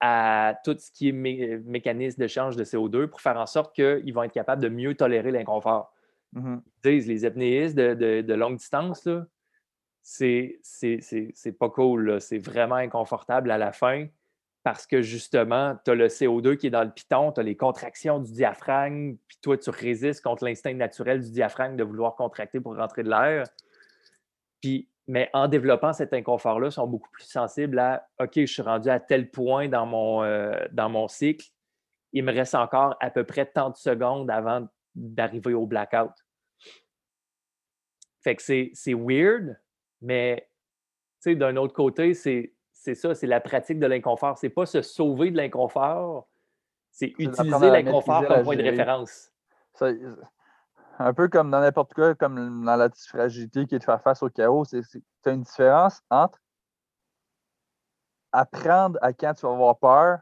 à 0.01 0.55
tout 0.63 0.77
ce 0.79 0.91
qui 0.91 1.09
est 1.09 1.13
mé- 1.13 1.63
mécanisme 1.65 2.19
d'échange 2.19 2.57
de 2.57 2.65
CO2 2.65 3.07
pour 3.09 3.21
faire 3.23 3.39
en 3.39 3.47
sorte 3.47 3.75
qu'ils 3.75 4.13
vont 4.13 4.23
être 4.25 4.33
capables 4.33 4.63
de 4.63 4.69
mieux 4.69 4.95
tolérer 4.95 5.31
l'inconfort 5.31 5.93
Mhm. 6.35 6.63
disent 6.85 7.09
les 7.09 7.25
apnéistes 7.25 7.77
de, 7.77 7.95
de- 7.95 8.21
de 8.21 8.35
longue 8.35 8.59
distance, 8.59 9.09
c'est, 10.03 10.61
pas 11.59 11.71
cool. 11.71 12.21
C'est 12.21 12.39
vraiment 12.39 12.75
inconfortable 12.75 13.51
à 13.51 13.57
la 13.59 13.73
fin 13.73 14.07
parce 14.67 14.85
que 14.85 15.01
justement, 15.01 15.77
tu 15.85 15.93
as 15.93 15.95
le 15.95 16.09
CO2 16.09 16.57
qui 16.57 16.67
est 16.67 16.71
dans 16.71 16.83
le 16.83 16.91
piton, 16.91 17.31
tu 17.31 17.39
as 17.39 17.45
les 17.45 17.57
contractions 17.57 18.19
du 18.19 18.33
diaphragme, 18.33 19.17
puis 19.29 19.39
toi, 19.41 19.57
tu 19.57 19.71
résistes 19.71 20.25
contre 20.25 20.45
l'instinct 20.45 20.75
naturel 20.75 21.23
du 21.23 21.31
diaphragme 21.31 21.77
de 21.77 21.85
vouloir 21.85 22.17
contracter 22.17 22.59
pour 22.59 22.75
rentrer 22.75 23.05
de 23.05 23.11
l'air. 23.11 23.45
Puis, 24.61 24.89
mais 25.07 25.31
en 25.35 25.47
développant 25.47 25.93
cet 25.93 26.13
inconfort-là, 26.13 26.67
ils 26.67 26.73
sont 26.73 26.89
beaucoup 26.89 27.09
plus 27.13 27.29
sensibles 27.29 27.79
à 27.79 28.09
OK, 28.19 28.33
je 28.35 28.47
suis 28.47 28.63
rendu 28.63 28.89
à 28.89 28.99
tel 28.99 29.31
point 29.31 29.69
dans 29.69 29.87
mon, 29.87 30.25
euh, 30.25 30.59
dans 30.73 30.89
mon 30.89 31.07
cycle, 31.07 31.47
il 32.13 32.25
me 32.25 32.33
reste 32.33 32.57
encore 32.57 32.97
à 32.99 33.11
peu 33.11 33.23
près 33.23 33.47
tant 33.47 33.71
de 33.71 33.77
secondes 33.77 34.29
avant 34.33 34.67
d'arriver 34.97 35.55
au 35.55 35.69
blackout. 35.69 36.11
Fait 38.21 38.35
que 38.35 38.43
c'est 38.43 38.95
weird, 38.95 39.61
mais 40.01 40.51
d'un 41.25 41.55
autre 41.55 41.73
côté, 41.73 42.15
c'est 42.15 42.56
c'est 42.87 42.95
ça, 42.95 43.17
c'est 43.17 43.27
la 43.27 43.41
pratique 43.41 43.81
de 43.81 43.87
l'inconfort. 43.87 44.39
C'est 44.39 44.49
pas 44.49 44.65
se 44.65 44.81
sauver 44.81 45.33
de 45.33 45.37
l'inconfort, 45.37 46.29
c'est 46.93 47.13
utiliser 47.19 47.69
l'inconfort 47.69 48.25
comme 48.29 48.45
point 48.45 48.55
de 48.55 48.63
référence. 48.63 49.33
Ça- 49.75 49.91
un 51.01 51.13
peu 51.13 51.27
comme 51.27 51.51
dans 51.51 51.61
n'importe 51.61 51.95
quoi, 51.95 52.15
comme 52.15 52.65
dans 52.65 52.77
la 52.77 52.89
fragilité 53.09 53.67
qui 53.67 53.75
est 53.75 53.81
de 53.81 53.85
faire 53.85 54.01
face 54.01 54.23
au 54.23 54.31
chaos, 54.31 54.65
c'est 54.65 54.83
tu 54.83 55.03
as 55.25 55.33
une 55.33 55.43
différence 55.43 56.01
entre 56.11 56.39
apprendre 58.31 59.01
à 59.03 59.13
quand 59.13 59.35
tu 59.35 59.45
vas 59.45 59.53
avoir 59.53 59.77
peur 59.79 60.21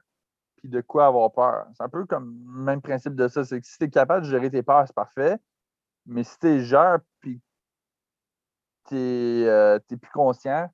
puis 0.56 0.70
de 0.70 0.80
quoi 0.80 1.06
avoir 1.06 1.30
peur. 1.32 1.66
C'est 1.74 1.82
un 1.82 1.90
peu 1.90 2.06
comme 2.06 2.42
le 2.46 2.62
même 2.62 2.80
principe 2.80 3.14
de 3.14 3.28
ça. 3.28 3.44
C'est 3.44 3.60
que 3.60 3.66
si 3.66 3.76
tu 3.76 3.84
es 3.84 3.90
capable 3.90 4.24
de 4.24 4.30
gérer 4.30 4.50
tes 4.50 4.62
peurs, 4.62 4.86
c'est 4.86 4.94
parfait. 4.94 5.36
Mais 6.06 6.24
si 6.24 6.38
tu 6.38 6.46
es 6.46 6.60
gères 6.60 7.00
puis 7.20 7.42
tu 8.88 8.96
es, 8.96 9.78
plus 10.00 10.10
conscient, 10.14 10.70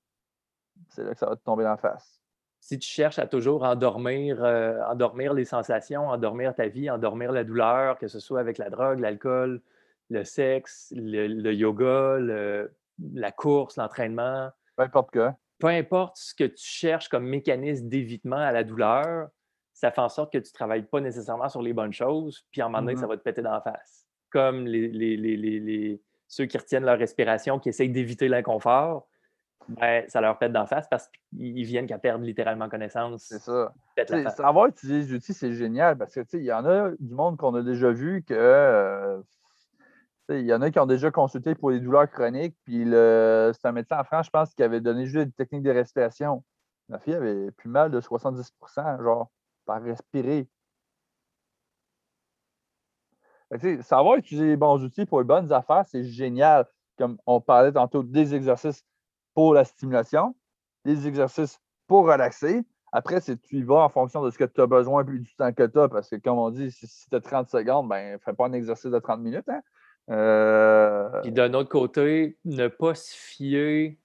c'est 0.89 1.05
là 1.05 1.13
que 1.13 1.19
ça 1.19 1.27
va 1.27 1.37
te 1.37 1.45
tomber 1.45 1.65
dans 1.65 1.71
la 1.71 1.77
face. 1.77 2.21
Si 2.61 2.79
tu 2.79 2.89
cherches 2.89 3.19
à 3.19 3.27
toujours 3.27 3.63
endormir, 3.65 4.43
euh, 4.45 4.83
endormir 4.85 5.33
les 5.33 5.45
sensations, 5.47 6.09
endormir 6.09 6.55
ta 6.55 6.69
vie, 6.69 6.91
endormir 6.91 7.33
la 7.33 7.43
douleur, 7.45 7.99
que 7.99 8.07
ce 8.09 8.21
soit 8.21 8.41
avec 8.41 8.59
la 8.59 8.69
drogue, 8.69 8.99
l'alcool, 9.01 9.63
le 10.11 10.25
sexe, 10.25 10.93
le, 10.95 11.27
le 11.27 11.55
yoga, 11.55 12.19
le- 12.19 12.75
la 13.15 13.33
course, 13.33 13.77
l'entraînement, 13.77 14.51
Peu 14.77 14.83
importe 14.83 15.11
quoi. 15.11 15.37
peu 15.59 15.69
importe 15.69 16.17
ce 16.19 16.35
que 16.35 16.45
tu 16.45 16.63
cherches 16.65 17.09
comme 17.09 17.25
mécanisme 17.27 17.89
d'évitement 17.89 18.37
à 18.37 18.53
la 18.53 18.63
douleur, 18.65 19.29
ça 19.73 19.91
fait 19.91 20.01
en 20.03 20.11
sorte 20.11 20.31
que 20.33 20.39
tu 20.39 20.51
ne 20.51 20.55
travailles 20.55 20.83
pas 20.83 21.01
nécessairement 21.01 21.49
sur 21.49 21.63
les 21.63 21.73
bonnes 21.73 21.93
choses, 21.95 22.45
puis 22.51 22.61
à 22.61 22.67
un 22.67 22.69
moment 22.69 22.83
donné, 22.83 22.97
ça 22.97 23.05
Mhm. 23.05 23.09
va 23.09 23.17
te 23.17 23.23
péter 23.23 23.41
dans 23.41 23.53
la 23.53 23.63
face. 23.63 24.07
Comme 24.31 24.67
les, 24.67 24.89
les- 24.89 25.17
les- 25.17 25.37
les- 25.39 25.61
les- 25.61 26.03
ceux 26.29 26.45
qui 26.45 26.59
retiennent 26.59 26.85
leur 26.85 26.99
respiration, 26.99 27.59
qui 27.59 27.71
essayent 27.71 27.89
d'éviter 27.91 28.29
l'inconfort, 28.29 29.09
ben, 29.69 30.05
ça 30.09 30.21
leur 30.21 30.39
pète 30.39 30.53
la 30.53 30.67
face 30.67 30.89
parce 30.89 31.09
qu'ils 31.09 31.65
viennent 31.65 31.87
qu'à 31.87 31.99
perdre 31.99 32.25
littéralement 32.25 32.69
connaissance. 32.69 33.25
C'est 33.25 33.39
ça. 33.39 33.73
savoir 34.37 34.67
utiliser 34.67 34.99
les 34.99 35.15
outils, 35.15 35.35
c'est 35.35 35.53
génial 35.53 35.97
parce 35.97 36.15
que 36.15 36.21
il 36.33 36.45
y 36.45 36.53
en 36.53 36.65
a 36.65 36.91
du 36.99 37.15
monde 37.15 37.37
qu'on 37.37 37.55
a 37.55 37.63
déjà 37.63 37.91
vu 37.91 38.23
que 38.23 38.35
euh, 38.35 39.21
il 40.29 40.47
y 40.47 40.55
en 40.55 40.63
a 40.63 40.71
qui 40.71 40.79
ont 40.79 40.87
déjà 40.87 41.11
consulté 41.11 41.55
pour 41.55 41.71
les 41.71 41.81
douleurs 41.81 42.11
chroniques, 42.11 42.57
puis 42.65 42.85
c'est 42.85 43.67
un 43.67 43.73
médecin 43.73 44.01
en 44.01 44.05
France, 44.05 44.27
je 44.27 44.31
pense, 44.31 44.55
qui 44.55 44.63
avait 44.63 44.81
donné 44.81 45.07
juste 45.07 45.27
des 45.27 45.33
techniques 45.33 45.63
de 45.63 45.71
respiration. 45.71 46.45
La 46.89 46.99
fille 46.99 47.15
avait 47.15 47.51
plus 47.53 47.69
mal 47.69 47.91
de 47.91 48.01
70% 48.01 49.03
genre, 49.03 49.31
par 49.65 49.83
respirer. 49.83 50.49
savoir 53.83 54.17
utiliser 54.17 54.47
les 54.47 54.57
bons 54.57 54.83
outils 54.83 55.07
pour 55.07 55.21
les 55.21 55.27
bonnes 55.27 55.53
affaires, 55.53 55.85
c'est 55.87 56.05
génial. 56.05 56.67
Comme 56.97 57.19
on 57.27 57.41
parlait 57.41 57.73
tantôt 57.73 58.03
des 58.03 58.35
exercices 58.35 58.85
pour 59.41 59.55
la 59.55 59.65
stimulation, 59.65 60.35
des 60.85 61.09
exercices 61.09 61.63
pour 61.87 62.05
relaxer. 62.05 62.63
Après, 62.93 63.23
tu 63.23 63.39
y 63.53 63.63
vas 63.63 63.85
en 63.85 63.89
fonction 63.89 64.23
de 64.23 64.29
ce 64.29 64.37
que 64.37 64.45
tu 64.45 64.61
as 64.61 64.67
besoin 64.67 65.03
plus 65.03 65.21
du 65.21 65.35
temps 65.35 65.51
que 65.51 65.63
tu 65.63 65.79
as, 65.79 65.89
parce 65.89 66.11
que 66.11 66.17
comme 66.17 66.39
on 66.39 66.51
dit, 66.51 66.71
si, 66.71 67.09
tu 67.09 67.17
as 67.17 67.23
30 67.23 67.49
secondes, 67.49 67.89
ben 67.89 68.19
fais 68.19 68.35
pas 68.35 68.49
un 68.49 68.53
exercice 68.53 68.91
de 68.91 68.99
30 68.99 69.21
minutes. 69.23 69.49
Hein? 69.49 69.63
Euh, 70.11 71.23
Puis 71.23 71.33
d'un 71.33 71.55
autre 71.55 71.71
côté, 71.71 72.37
ne 72.45 72.69
pas 72.69 72.95
se 72.95 73.15
fier 73.15 73.99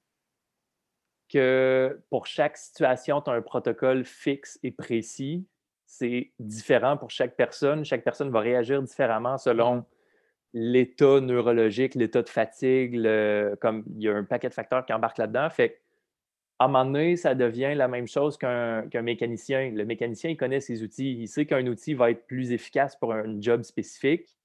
que 1.28 2.02
pour 2.10 2.28
chaque 2.28 2.56
situation, 2.56 3.20
tu 3.20 3.30
as 3.30 3.34
un 3.34 3.42
protocole 3.42 4.06
fixe 4.06 4.58
et 4.64 4.72
précis. 4.72 5.46
C'est 5.86 6.32
différent 6.40 6.96
pour 6.96 7.10
chaque 7.10 7.36
personne. 7.36 7.84
Chaque 7.84 8.06
personne 8.06 8.30
va 8.30 8.40
réagir 8.40 8.82
différemment 8.82 9.38
selon. 9.38 9.84
L'état 10.56 11.20
neurologique, 11.20 11.96
l'état 11.96 12.24
de 12.24 12.30
fatigue, 12.30 12.94
comme 13.60 13.84
il 13.98 14.04
y 14.04 14.10
a 14.10 14.16
un 14.16 14.24
paquet 14.24 14.48
de 14.48 14.54
facteurs 14.54 14.86
qui 14.86 14.94
embarquent 14.94 15.18
là-dedans. 15.18 15.50
Fait 15.50 15.82
à 16.58 16.66
un 16.66 16.68
moment 16.70 16.86
donné, 16.86 17.18
ça 17.18 17.36
devient 17.36 17.74
la 17.76 17.90
même 17.90 18.08
chose 18.08 18.38
qu'un 18.38 19.02
mécanicien. 19.02 19.72
Le 19.72 19.86
mécanicien, 19.86 20.30
il 20.30 20.38
connaît 20.38 20.62
ses 20.62 20.82
outils. 20.82 21.12
Il 21.20 21.28
sait 21.28 21.46
qu'un 21.46 21.68
outil 21.68 21.94
va 21.94 22.12
être 22.12 22.26
plus 22.26 22.54
efficace 22.54 22.96
pour 22.96 23.12
un 23.12 23.40
job 23.42 23.64
spécifique. 23.64 24.38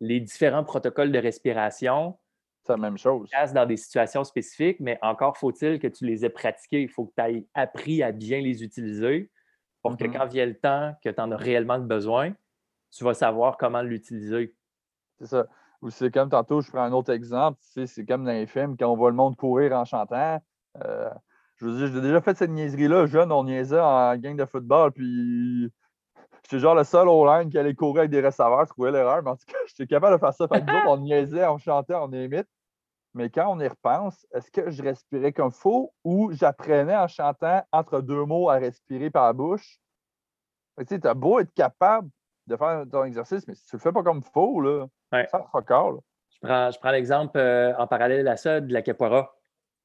Les 0.00 0.18
différents 0.18 0.64
protocoles 0.64 1.12
de 1.12 1.18
respiration, 1.18 2.18
c'est 2.62 2.72
la 2.72 2.78
même 2.78 2.96
chose. 2.96 3.28
dans 3.52 3.66
des 3.66 3.76
situations 3.76 4.24
spécifiques, 4.24 4.80
mais 4.80 4.98
encore 5.02 5.36
faut-il 5.36 5.78
que 5.78 5.88
tu 5.88 6.06
les 6.06 6.24
aies 6.24 6.30
pratiqués. 6.30 6.80
Il 6.80 6.88
faut 6.88 7.04
que 7.04 7.12
tu 7.14 7.30
aies 7.30 7.46
appris 7.52 8.02
à 8.02 8.12
bien 8.12 8.40
les 8.40 8.64
utiliser 8.64 9.30
pour 9.82 9.98
que 9.98 10.04
mm-hmm. 10.04 10.12
quand 10.16 10.26
vient 10.26 10.46
le 10.46 10.58
temps 10.58 10.94
que 11.04 11.10
tu 11.10 11.20
en 11.20 11.30
as 11.30 11.36
réellement 11.36 11.78
besoin, 11.78 12.32
tu 12.90 13.04
vas 13.04 13.12
savoir 13.12 13.58
comment 13.58 13.82
l'utiliser. 13.82 14.54
C'est. 15.24 15.44
Ou 15.84 15.90
c'est 15.90 16.10
comme 16.10 16.30
tantôt, 16.30 16.62
je 16.62 16.70
prends 16.70 16.82
un 16.82 16.92
autre 16.92 17.12
exemple, 17.12 17.58
c'est 17.60 18.06
comme 18.06 18.24
dans 18.24 18.32
les 18.32 18.46
films, 18.46 18.74
quand 18.78 18.88
on 18.90 18.96
voit 18.96 19.10
le 19.10 19.16
monde 19.16 19.36
courir 19.36 19.72
en 19.72 19.84
chantant. 19.84 20.40
Euh, 20.82 21.10
je 21.56 21.66
veux 21.66 21.76
dire, 21.76 21.94
j'ai 21.94 22.00
déjà 22.00 22.22
fait 22.22 22.34
cette 22.38 22.50
niaiserie-là. 22.50 23.04
Jeune, 23.04 23.30
on 23.30 23.44
niaisait 23.44 23.80
en 23.80 24.16
gang 24.16 24.34
de 24.34 24.46
football, 24.46 24.92
puis 24.92 25.70
j'étais 26.42 26.58
genre 26.58 26.74
le 26.74 26.84
seul 26.84 27.06
au 27.06 27.26
line 27.26 27.50
qui 27.50 27.58
allait 27.58 27.74
courir 27.74 27.98
avec 27.98 28.10
des 28.10 28.24
receveurs, 28.24 28.66
trouvais 28.66 28.92
l'erreur, 28.92 29.22
mais 29.22 29.30
en 29.30 29.36
tout 29.36 29.44
cas, 29.46 29.58
j'étais 29.66 29.86
capable 29.86 30.14
de 30.14 30.20
faire 30.20 30.32
ça. 30.32 30.48
Fait 30.48 30.64
que 30.64 30.88
on 30.88 30.96
niaisait, 30.96 31.46
on 31.46 31.58
chantait, 31.58 31.94
on 31.94 32.10
imite. 32.12 32.48
Mais 33.12 33.28
quand 33.28 33.54
on 33.54 33.60
y 33.60 33.68
repense, 33.68 34.26
est-ce 34.32 34.50
que 34.50 34.70
je 34.70 34.82
respirais 34.82 35.32
comme 35.32 35.52
faux 35.52 35.92
ou 36.02 36.32
j'apprenais 36.32 36.96
en 36.96 37.08
chantant 37.08 37.62
entre 37.72 38.00
deux 38.00 38.24
mots 38.24 38.48
à 38.48 38.54
respirer 38.54 39.10
par 39.10 39.26
la 39.26 39.34
bouche? 39.34 39.78
Tu 40.78 40.86
sais, 40.86 41.06
as 41.06 41.14
beau 41.14 41.40
être 41.40 41.52
capable 41.52 42.08
de 42.46 42.56
faire 42.56 42.84
ton 42.90 43.04
exercice, 43.04 43.46
mais 43.46 43.54
si 43.54 43.66
tu 43.66 43.76
le 43.76 43.80
fais 43.80 43.92
pas 43.92 44.02
comme 44.02 44.22
faux, 44.22 44.60
là, 44.60 44.86
ça 45.30 45.46
encore. 45.52 46.00
Je 46.30 46.38
prends, 46.46 46.70
je 46.70 46.78
prends 46.78 46.90
l'exemple 46.90 47.38
euh, 47.38 47.74
en 47.76 47.86
parallèle 47.86 48.26
à 48.28 48.36
ça 48.36 48.60
de 48.60 48.72
la 48.72 48.82
capoeira. 48.82 49.34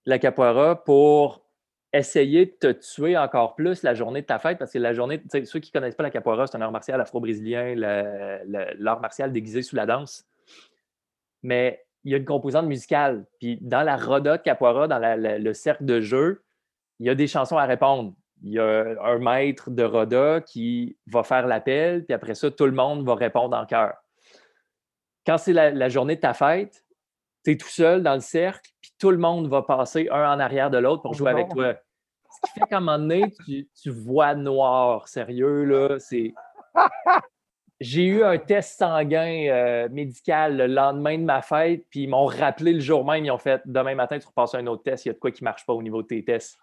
La 0.05 0.19
capoeira, 0.19 0.83
pour 0.83 1.45
essayer 1.93 2.45
de 2.45 2.51
te 2.51 2.71
tuer 2.71 3.17
encore 3.17 3.55
plus 3.55 3.83
la 3.83 3.93
journée 3.93 4.21
de 4.21 4.27
ta 4.27 4.39
fête, 4.39 4.57
parce 4.57 4.71
que 4.71 4.79
la 4.79 4.93
journée, 4.93 5.21
ceux 5.31 5.59
qui 5.59 5.71
ne 5.73 5.79
connaissent 5.79 5.95
pas 5.95 6.03
la 6.03 6.11
capoeira, 6.11 6.47
c'est 6.47 6.57
un 6.57 6.61
art 6.61 6.71
martial 6.71 6.99
afro-brésilien, 7.01 7.75
l'art 7.75 8.99
martial 8.99 9.31
déguisé 9.31 9.61
sous 9.61 9.75
la 9.75 9.85
danse. 9.85 10.25
Mais 11.41 11.83
il 12.03 12.11
y 12.11 12.13
a 12.13 12.17
une 12.17 12.25
composante 12.25 12.65
musicale. 12.65 13.25
Puis 13.39 13.57
dans 13.61 13.81
la 13.81 13.97
roda 13.97 14.37
de 14.37 14.43
capoeira, 14.43 14.87
dans 14.87 14.99
le 14.99 15.53
cercle 15.53 15.85
de 15.85 15.99
jeu, 15.99 16.43
il 16.99 17.07
y 17.07 17.09
a 17.09 17.15
des 17.15 17.27
chansons 17.27 17.57
à 17.57 17.65
répondre. 17.65 18.13
Il 18.43 18.53
y 18.53 18.59
a 18.59 18.95
un 19.03 19.17
maître 19.17 19.69
de 19.69 19.83
roda 19.83 20.41
qui 20.41 20.97
va 21.07 21.23
faire 21.23 21.47
l'appel, 21.47 22.05
puis 22.05 22.13
après 22.13 22.35
ça, 22.35 22.49
tout 22.49 22.65
le 22.65 22.71
monde 22.71 23.05
va 23.05 23.15
répondre 23.15 23.55
en 23.55 23.65
chœur. 23.65 23.93
Quand 25.25 25.37
c'est 25.37 25.53
la, 25.53 25.89
journée 25.89 26.15
de 26.15 26.21
ta 26.21 26.33
fête, 26.33 26.83
tu 27.43 27.51
es 27.51 27.57
tout 27.57 27.67
seul 27.67 28.01
dans 28.01 28.13
le 28.13 28.21
cercle, 28.21 28.71
puis 28.81 28.91
tout 28.97 29.11
le 29.11 29.17
monde 29.17 29.47
va 29.47 29.61
passer 29.61 30.07
un 30.11 30.33
en 30.33 30.39
arrière 30.39 30.69
de 30.69 30.77
l'autre 30.77 31.01
pour 31.01 31.13
jouer 31.13 31.31
avec 31.31 31.49
toi. 31.49 31.75
Ce 32.31 32.51
qui 32.51 32.59
fait 32.59 32.65
qu'à 32.67 32.77
un 32.77 32.79
moment 32.79 32.99
donné, 32.99 33.33
tu, 33.45 33.67
tu 33.81 33.89
vois 33.89 34.35
noir, 34.35 35.07
sérieux, 35.07 35.65
là. 35.65 35.99
C'est. 35.99 36.33
J'ai 37.79 38.05
eu 38.05 38.23
un 38.23 38.37
test 38.37 38.77
sanguin 38.77 39.47
euh, 39.47 39.87
médical 39.89 40.57
le 40.57 40.67
lendemain 40.67 41.17
de 41.17 41.23
ma 41.23 41.41
fête, 41.41 41.85
puis 41.89 42.03
ils 42.03 42.09
m'ont 42.09 42.25
rappelé 42.25 42.73
le 42.73 42.81
jour 42.81 43.05
même. 43.05 43.23
Ils 43.23 43.31
ont 43.31 43.37
fait 43.37 43.61
demain 43.65 43.95
matin, 43.95 44.19
tu 44.19 44.27
repasses 44.27 44.53
un 44.55 44.67
autre 44.67 44.83
test. 44.83 45.05
Il 45.05 45.09
y 45.09 45.11
a 45.11 45.13
de 45.13 45.19
quoi 45.19 45.31
qui 45.31 45.43
ne 45.43 45.45
marche 45.45 45.65
pas 45.65 45.73
au 45.73 45.81
niveau 45.81 46.01
de 46.01 46.07
tes 46.07 46.23
tests. 46.23 46.57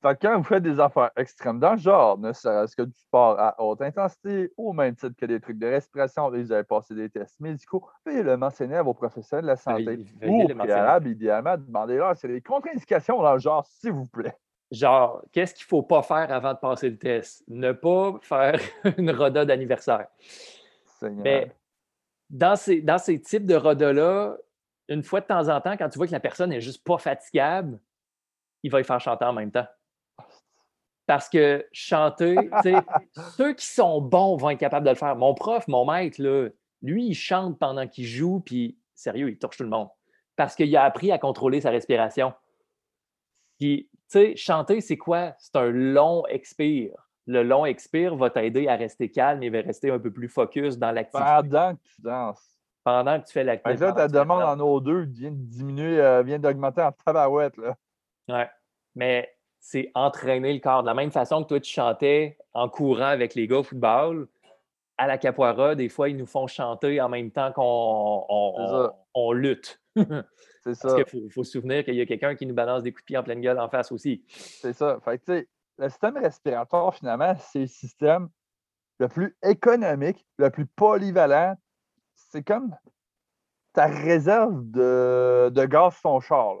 Fait 0.00 0.16
quand 0.20 0.36
vous 0.36 0.44
faites 0.44 0.62
des 0.62 0.78
affaires 0.78 1.10
extrêmes 1.16 1.58
dans 1.58 1.72
le 1.72 1.78
genre, 1.78 2.18
ne 2.18 2.32
serait-ce 2.32 2.76
que 2.76 2.82
du 2.82 2.96
sport 2.96 3.38
à 3.38 3.60
haute 3.60 3.82
intensité, 3.82 4.52
au 4.56 4.72
même 4.72 4.94
titre 4.94 5.14
que 5.18 5.26
des 5.26 5.40
trucs 5.40 5.58
de 5.58 5.66
respiration, 5.66 6.30
vous 6.30 6.52
avez 6.52 6.62
passé 6.62 6.94
des 6.94 7.10
tests 7.10 7.40
médicaux, 7.40 7.84
veuillez 8.06 8.22
le 8.22 8.36
mentionner 8.36 8.76
à 8.76 8.82
vos 8.82 8.94
professionnels 8.94 9.44
de 9.44 9.48
la 9.48 9.56
santé. 9.56 10.06
ou 10.24 10.42
au 10.42 10.54
préalable, 10.54 11.08
idéalement, 11.08 11.56
demandez-leur 11.56 12.16
c'est 12.16 12.28
des 12.28 12.40
contre-indications 12.40 13.20
dans 13.20 13.32
le 13.32 13.40
genre, 13.40 13.66
s'il 13.66 13.92
vous 13.92 14.06
plaît. 14.06 14.36
Genre, 14.70 15.22
qu'est-ce 15.32 15.54
qu'il 15.54 15.64
ne 15.64 15.68
faut 15.68 15.82
pas 15.82 16.02
faire 16.02 16.30
avant 16.30 16.52
de 16.52 16.58
passer 16.58 16.90
le 16.90 16.98
test? 16.98 17.42
Ne 17.48 17.72
pas 17.72 18.18
faire 18.22 18.60
une 18.98 19.10
roda 19.10 19.44
d'anniversaire. 19.44 20.06
Mais 21.02 21.50
dans 22.28 22.54
ces, 22.54 22.82
dans 22.82 22.98
ces 22.98 23.20
types 23.20 23.46
de 23.46 23.54
rodas-là, 23.54 24.36
une 24.88 25.02
fois 25.02 25.20
de 25.20 25.26
temps 25.26 25.48
en 25.48 25.60
temps, 25.60 25.76
quand 25.76 25.88
tu 25.88 25.98
vois 25.98 26.06
que 26.06 26.12
la 26.12 26.20
personne 26.20 26.50
n'est 26.50 26.60
juste 26.60 26.84
pas 26.84 26.98
fatigable, 26.98 27.78
il 28.62 28.70
va 28.70 28.80
y 28.80 28.84
faire 28.84 29.00
chanter 29.00 29.24
en 29.24 29.32
même 29.32 29.50
temps. 29.50 29.66
Parce 31.06 31.28
que 31.28 31.66
chanter, 31.72 32.36
ceux 33.36 33.54
qui 33.54 33.66
sont 33.66 34.00
bons 34.00 34.36
vont 34.36 34.50
être 34.50 34.60
capables 34.60 34.84
de 34.84 34.90
le 34.90 34.96
faire. 34.96 35.16
Mon 35.16 35.34
prof, 35.34 35.66
mon 35.66 35.90
maître, 35.90 36.20
là, 36.20 36.48
lui, 36.82 37.06
il 37.06 37.14
chante 37.14 37.58
pendant 37.58 37.88
qu'il 37.88 38.04
joue, 38.04 38.40
puis 38.40 38.78
sérieux, 38.94 39.30
il 39.30 39.38
touche 39.38 39.56
tout 39.56 39.62
le 39.62 39.70
monde. 39.70 39.88
Parce 40.36 40.54
qu'il 40.54 40.74
a 40.76 40.84
appris 40.84 41.10
à 41.10 41.18
contrôler 41.18 41.60
sa 41.60 41.70
respiration. 41.70 42.32
Puis 43.58 43.88
tu 43.92 43.98
sais, 44.06 44.36
chanter, 44.36 44.80
c'est 44.80 44.96
quoi? 44.96 45.34
C'est 45.38 45.56
un 45.56 45.70
long 45.70 46.24
expire. 46.28 46.92
Le 47.26 47.42
long 47.42 47.66
expire 47.66 48.16
va 48.16 48.30
t'aider 48.30 48.68
à 48.68 48.76
rester 48.76 49.10
calme 49.10 49.42
et 49.42 49.50
va 49.50 49.60
rester 49.60 49.90
un 49.90 49.98
peu 49.98 50.10
plus 50.10 50.28
focus 50.28 50.78
dans 50.78 50.92
l'activité. 50.92 51.28
Pendant 51.28 51.74
que 51.74 51.80
tu 51.82 52.02
danses. 52.02 52.58
Pendant 52.84 53.20
que 53.20 53.26
tu 53.26 53.32
fais 53.32 53.44
l'activité. 53.44 53.84
Là, 53.84 53.92
ta 53.92 54.08
demande 54.08 54.42
en 54.42 54.56
O2 54.56 55.04
vient 55.04 55.30
de 55.30 55.36
diminuer, 55.36 56.00
euh, 56.00 56.22
vient 56.22 56.38
d'augmenter 56.38 56.80
en 56.80 56.92
tabarouette. 56.92 57.56
Là. 57.58 57.76
Ouais. 58.28 58.48
Mais 58.94 59.34
c'est 59.60 59.90
entraîner 59.94 60.52
le 60.52 60.60
corps. 60.60 60.82
De 60.82 60.86
la 60.86 60.94
même 60.94 61.10
façon 61.10 61.42
que 61.42 61.48
toi, 61.48 61.60
tu 61.60 61.70
chantais 61.70 62.38
en 62.54 62.68
courant 62.68 63.04
avec 63.04 63.34
les 63.34 63.46
gars 63.46 63.58
au 63.58 63.62
football, 63.62 64.28
à 64.96 65.06
la 65.06 65.16
capoeira, 65.16 65.74
des 65.74 65.88
fois, 65.88 66.08
ils 66.08 66.16
nous 66.16 66.26
font 66.26 66.46
chanter 66.46 67.00
en 67.00 67.08
même 67.08 67.30
temps 67.30 67.52
qu'on 67.52 68.92
on 69.14 69.32
lutte. 69.32 69.80
Parce 70.64 70.94
qu'il 70.94 71.30
faut, 71.30 71.44
se 71.44 71.52
souvenir 71.52 71.84
qu'il 71.84 71.94
y 71.94 72.00
a 72.00 72.06
quelqu'un 72.06 72.34
qui 72.34 72.46
nous 72.46 72.54
balance 72.54 72.82
des 72.82 72.92
coups 72.92 73.02
de 73.02 73.06
pied 73.06 73.16
en 73.16 73.22
pleine 73.22 73.40
gueule 73.40 73.58
en 73.58 73.68
face 73.68 73.90
aussi. 73.92 74.24
C'est 74.28 74.72
ça. 74.72 74.98
Fait 75.04 75.48
le 75.78 75.88
système 75.88 76.18
respiratoire, 76.18 76.94
finalement, 76.94 77.34
c'est 77.38 77.60
le 77.60 77.66
système 77.66 78.28
le 78.98 79.08
plus 79.08 79.36
économique, 79.42 80.26
le 80.38 80.50
plus 80.50 80.66
polyvalent. 80.66 81.56
C'est 82.14 82.42
comme 82.42 82.74
ta 83.72 83.86
réserve 83.86 84.68
de, 84.70 85.66
gaz 85.66 85.94
sur 85.94 86.02
ton 86.02 86.20
char. 86.20 86.56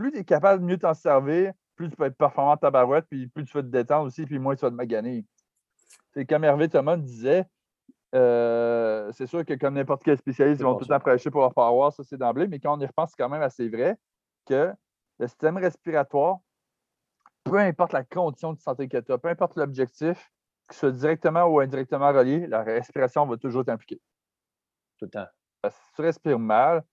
Plus 0.00 0.12
tu 0.12 0.18
es 0.18 0.24
capable 0.24 0.62
de 0.62 0.66
mieux 0.66 0.78
t'en 0.78 0.94
servir, 0.94 1.52
plus 1.76 1.90
tu 1.90 1.96
peux 1.96 2.04
être 2.04 2.16
performant 2.16 2.52
à 2.52 2.56
ta 2.56 2.70
barouette, 2.70 3.04
puis 3.10 3.26
plus 3.26 3.44
tu 3.44 3.52
vas 3.52 3.62
te 3.62 3.66
détendre 3.66 4.06
aussi, 4.06 4.24
puis 4.24 4.38
moins 4.38 4.56
tu 4.56 4.62
vas 4.62 4.70
te 4.70 4.74
maganer. 4.74 5.26
C'est 6.14 6.24
comme 6.24 6.42
Hervé 6.42 6.70
Thomas 6.70 6.96
disait, 6.96 7.44
euh, 8.14 9.12
c'est 9.12 9.26
sûr 9.26 9.44
que 9.44 9.52
comme 9.52 9.74
n'importe 9.74 10.02
quel 10.02 10.16
spécialiste, 10.16 10.58
ils 10.58 10.64
vont 10.64 10.76
tout 10.76 10.84
le 10.84 10.86
temps 10.86 11.00
prêcher 11.00 11.30
pour 11.30 11.42
leur 11.42 11.52
power, 11.52 11.90
ça 11.90 12.02
c'est 12.02 12.16
d'emblée, 12.16 12.48
mais 12.48 12.60
quand 12.60 12.74
on 12.74 12.80
y 12.80 12.86
repense, 12.86 13.10
c'est 13.10 13.22
quand 13.22 13.28
même 13.28 13.42
assez 13.42 13.68
vrai 13.68 13.98
que 14.46 14.72
le 15.18 15.26
système 15.26 15.58
respiratoire, 15.58 16.38
peu 17.44 17.58
importe 17.58 17.92
la 17.92 18.02
condition 18.02 18.54
de 18.54 18.58
santé 18.58 18.88
que 18.88 18.96
tu 18.96 19.12
as, 19.12 19.18
peu 19.18 19.28
importe 19.28 19.54
l'objectif, 19.56 20.32
que 20.66 20.72
ce 20.74 20.80
soit 20.80 20.92
directement 20.92 21.44
ou 21.44 21.60
indirectement 21.60 22.10
relié, 22.10 22.46
la 22.46 22.62
respiration 22.62 23.26
va 23.26 23.36
toujours 23.36 23.66
t'impliquer. 23.66 24.00
Tout 24.96 25.04
le 25.04 25.10
temps. 25.10 25.26
Parce 25.60 25.76
que 25.76 25.84
si 25.84 25.92
tu 25.92 26.00
respires 26.00 26.38
mal, 26.38 26.84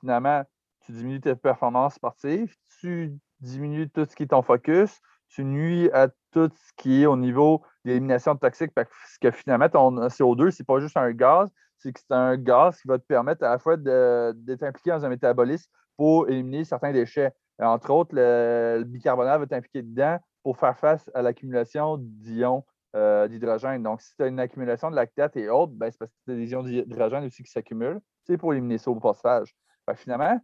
finalement, 0.00 0.42
tu 0.90 0.96
diminues 0.96 1.20
tes 1.20 1.34
performances 1.34 1.94
sportives, 1.94 2.54
tu 2.80 3.16
diminues 3.40 3.88
tout 3.88 4.06
ce 4.08 4.16
qui 4.16 4.24
est 4.24 4.28
ton 4.28 4.42
focus, 4.42 5.00
tu 5.28 5.44
nuis 5.44 5.90
à 5.92 6.08
tout 6.32 6.50
ce 6.54 6.72
qui 6.76 7.02
est 7.02 7.06
au 7.06 7.16
niveau 7.16 7.62
d'élimination 7.84 8.34
de 8.34 8.40
toxiques, 8.40 8.72
parce 8.74 8.88
que 9.20 9.30
finalement, 9.30 9.68
ton 9.68 9.92
CO2, 10.08 10.50
ce 10.50 10.62
n'est 10.62 10.66
pas 10.66 10.80
juste 10.80 10.96
un 10.96 11.12
gaz, 11.12 11.48
c'est 11.78 11.92
que 11.92 12.00
c'est 12.00 12.14
un 12.14 12.36
gaz 12.36 12.80
qui 12.80 12.88
va 12.88 12.98
te 12.98 13.04
permettre 13.04 13.44
à 13.44 13.50
la 13.50 13.58
fois 13.58 13.76
d'être 13.76 14.62
impliqué 14.62 14.90
dans 14.90 15.04
un 15.04 15.08
métabolisme 15.08 15.70
pour 15.96 16.28
éliminer 16.28 16.64
certains 16.64 16.92
déchets. 16.92 17.32
Entre 17.58 17.90
autres, 17.90 18.14
le, 18.14 18.82
bicarbonate 18.84 19.40
va 19.40 19.46
t'impliquer 19.46 19.82
dedans 19.82 20.18
pour 20.42 20.56
faire 20.58 20.76
face 20.78 21.10
à 21.14 21.22
l'accumulation 21.22 21.98
d'ions 21.98 22.64
euh, 22.96 23.28
d'hydrogène. 23.28 23.82
Donc, 23.82 24.00
si 24.00 24.16
tu 24.16 24.22
as 24.22 24.26
une 24.26 24.40
accumulation 24.40 24.90
de 24.90 24.96
lactate 24.96 25.36
et 25.36 25.48
autres, 25.48 25.72
ben, 25.74 25.90
c'est 25.90 25.98
parce 25.98 26.10
que 26.10 26.16
tu 26.26 26.32
as 26.32 26.34
des 26.34 26.50
ions 26.50 26.62
d'hydrogène 26.62 27.24
aussi 27.24 27.42
qui 27.42 27.50
s'accumulent. 27.50 28.00
C'est 28.24 28.36
pour 28.36 28.52
éliminer 28.52 28.78
ça 28.78 28.90
au 28.90 28.98
passage. 28.98 29.54
finalement, 29.94 30.40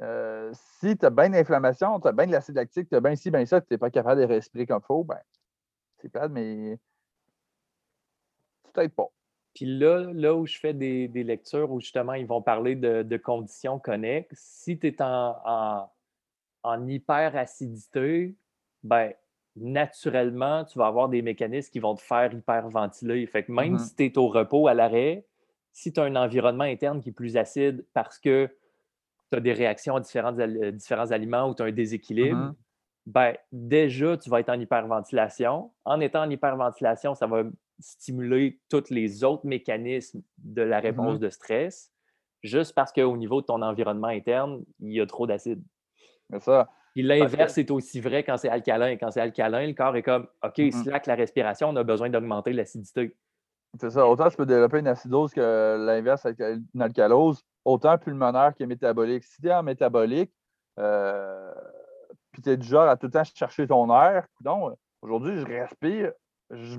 euh, 0.00 0.50
si 0.52 0.96
tu 0.96 1.04
as 1.04 1.10
bien 1.10 1.30
d'inflammation, 1.30 2.00
tu 2.00 2.08
as 2.08 2.12
bien 2.12 2.26
de 2.26 2.32
l'acide 2.32 2.54
lactique, 2.54 2.88
tu 2.88 2.94
as 2.94 3.00
bien 3.00 3.16
ci, 3.16 3.30
bien 3.30 3.44
ça, 3.44 3.60
tu 3.60 3.66
n'es 3.70 3.78
pas 3.78 3.90
capable 3.90 4.20
de 4.20 4.26
respirer 4.26 4.66
comme 4.66 4.80
il 4.82 4.86
faut, 4.86 5.04
ben, 5.04 5.18
c'est 5.98 6.08
plate, 6.08 6.30
mais 6.30 6.78
tu 8.64 8.72
t'aides 8.72 8.94
pas. 8.94 9.08
Puis 9.54 9.66
là, 9.66 10.10
là 10.12 10.34
où 10.34 10.46
je 10.46 10.58
fais 10.58 10.72
des, 10.72 11.08
lectures 11.08 11.70
où 11.72 11.80
justement 11.80 12.14
ils 12.14 12.26
vont 12.26 12.40
parler 12.40 12.76
de, 12.76 13.16
conditions 13.16 13.78
connexes, 13.78 14.38
si 14.40 14.78
tu 14.78 14.86
es 14.86 15.02
en, 15.02 15.36
en, 15.44 15.90
en 16.62 16.88
hyperacidité, 16.88 18.36
ben, 18.82 19.12
naturellement, 19.56 20.64
tu 20.64 20.78
vas 20.78 20.86
avoir 20.86 21.08
des 21.08 21.22
mécanismes 21.22 21.70
qui 21.70 21.80
vont 21.80 21.94
te 21.94 22.02
faire 22.02 22.32
hyperventiler. 22.32 23.26
Fait 23.26 23.44
que 23.44 23.52
même 23.52 23.76
mm-hmm. 23.76 23.88
si 23.88 23.96
tu 23.96 24.04
es 24.06 24.18
au 24.18 24.28
repos, 24.28 24.68
à 24.68 24.74
l'arrêt, 24.74 25.26
si 25.72 25.92
tu 25.92 26.00
as 26.00 26.04
un 26.04 26.16
environnement 26.16 26.64
interne 26.64 27.00
qui 27.00 27.10
est 27.10 27.12
plus 27.12 27.36
acide 27.36 27.84
parce 27.92 28.18
que 28.18 28.48
tu 29.30 29.36
as 29.36 29.40
des 29.40 29.52
réactions 29.52 29.96
à 29.96 30.00
différents, 30.00 30.34
différents 30.72 31.10
aliments 31.10 31.48
ou 31.48 31.54
tu 31.54 31.62
as 31.62 31.66
un 31.66 31.72
déséquilibre, 31.72 32.36
mm-hmm. 32.36 32.54
ben, 33.06 33.34
déjà, 33.52 34.16
tu 34.16 34.30
vas 34.30 34.40
être 34.40 34.50
en 34.50 34.58
hyperventilation. 34.58 35.70
En 35.84 36.00
étant 36.00 36.22
en 36.22 36.30
hyperventilation, 36.30 37.14
ça 37.14 37.26
va 37.26 37.44
stimuler 37.78 38.60
tous 38.68 38.90
les 38.90 39.24
autres 39.24 39.46
mécanismes 39.46 40.22
de 40.38 40.62
la 40.62 40.80
réponse 40.80 41.16
mm-hmm. 41.16 41.22
de 41.22 41.30
stress, 41.30 41.92
juste 42.42 42.74
parce 42.74 42.92
qu'au 42.92 43.16
niveau 43.16 43.40
de 43.40 43.46
ton 43.46 43.62
environnement 43.62 44.08
interne, 44.08 44.62
il 44.80 44.92
y 44.92 45.00
a 45.00 45.06
trop 45.06 45.26
d'acide. 45.26 45.62
Ça. 46.38 46.68
Et 46.96 47.02
l'inverse 47.02 47.56
est 47.58 47.70
aussi 47.70 48.00
vrai 48.00 48.24
quand 48.24 48.36
c'est 48.36 48.48
alcalin. 48.48 48.96
Quand 48.96 49.10
c'est 49.10 49.20
alcalin, 49.20 49.66
le 49.66 49.74
corps 49.74 49.96
est 49.96 50.02
comme 50.02 50.26
OK, 50.42 50.58
mm-hmm. 50.58 50.82
slack 50.82 51.06
la 51.06 51.14
respiration, 51.14 51.68
on 51.68 51.76
a 51.76 51.84
besoin 51.84 52.10
d'augmenter 52.10 52.52
l'acidité. 52.52 53.16
C'est 53.78 53.90
ça. 53.90 54.06
Autant 54.06 54.28
tu 54.28 54.36
peux 54.36 54.46
développer 54.46 54.80
une 54.80 54.88
acidose 54.88 55.32
que 55.32 55.76
l'inverse 55.78 56.26
avec 56.26 56.40
une 56.40 56.82
alcalose, 56.82 57.44
autant 57.64 57.98
pulmonaire 57.98 58.54
que 58.54 58.64
métabolique. 58.64 59.24
Si 59.24 59.40
tu 59.40 59.48
es 59.48 59.54
en 59.54 59.62
métabolique, 59.62 60.32
euh, 60.78 61.52
puis 62.32 62.42
tu 62.42 62.50
es 62.50 62.56
du 62.56 62.66
genre 62.66 62.88
à 62.88 62.96
tout 62.96 63.06
le 63.06 63.12
temps 63.12 63.24
chercher 63.24 63.66
ton 63.66 63.92
air, 63.94 64.26
donc 64.40 64.74
aujourd'hui, 65.02 65.38
je 65.38 65.46
respire, 65.46 66.12
je 66.50 66.78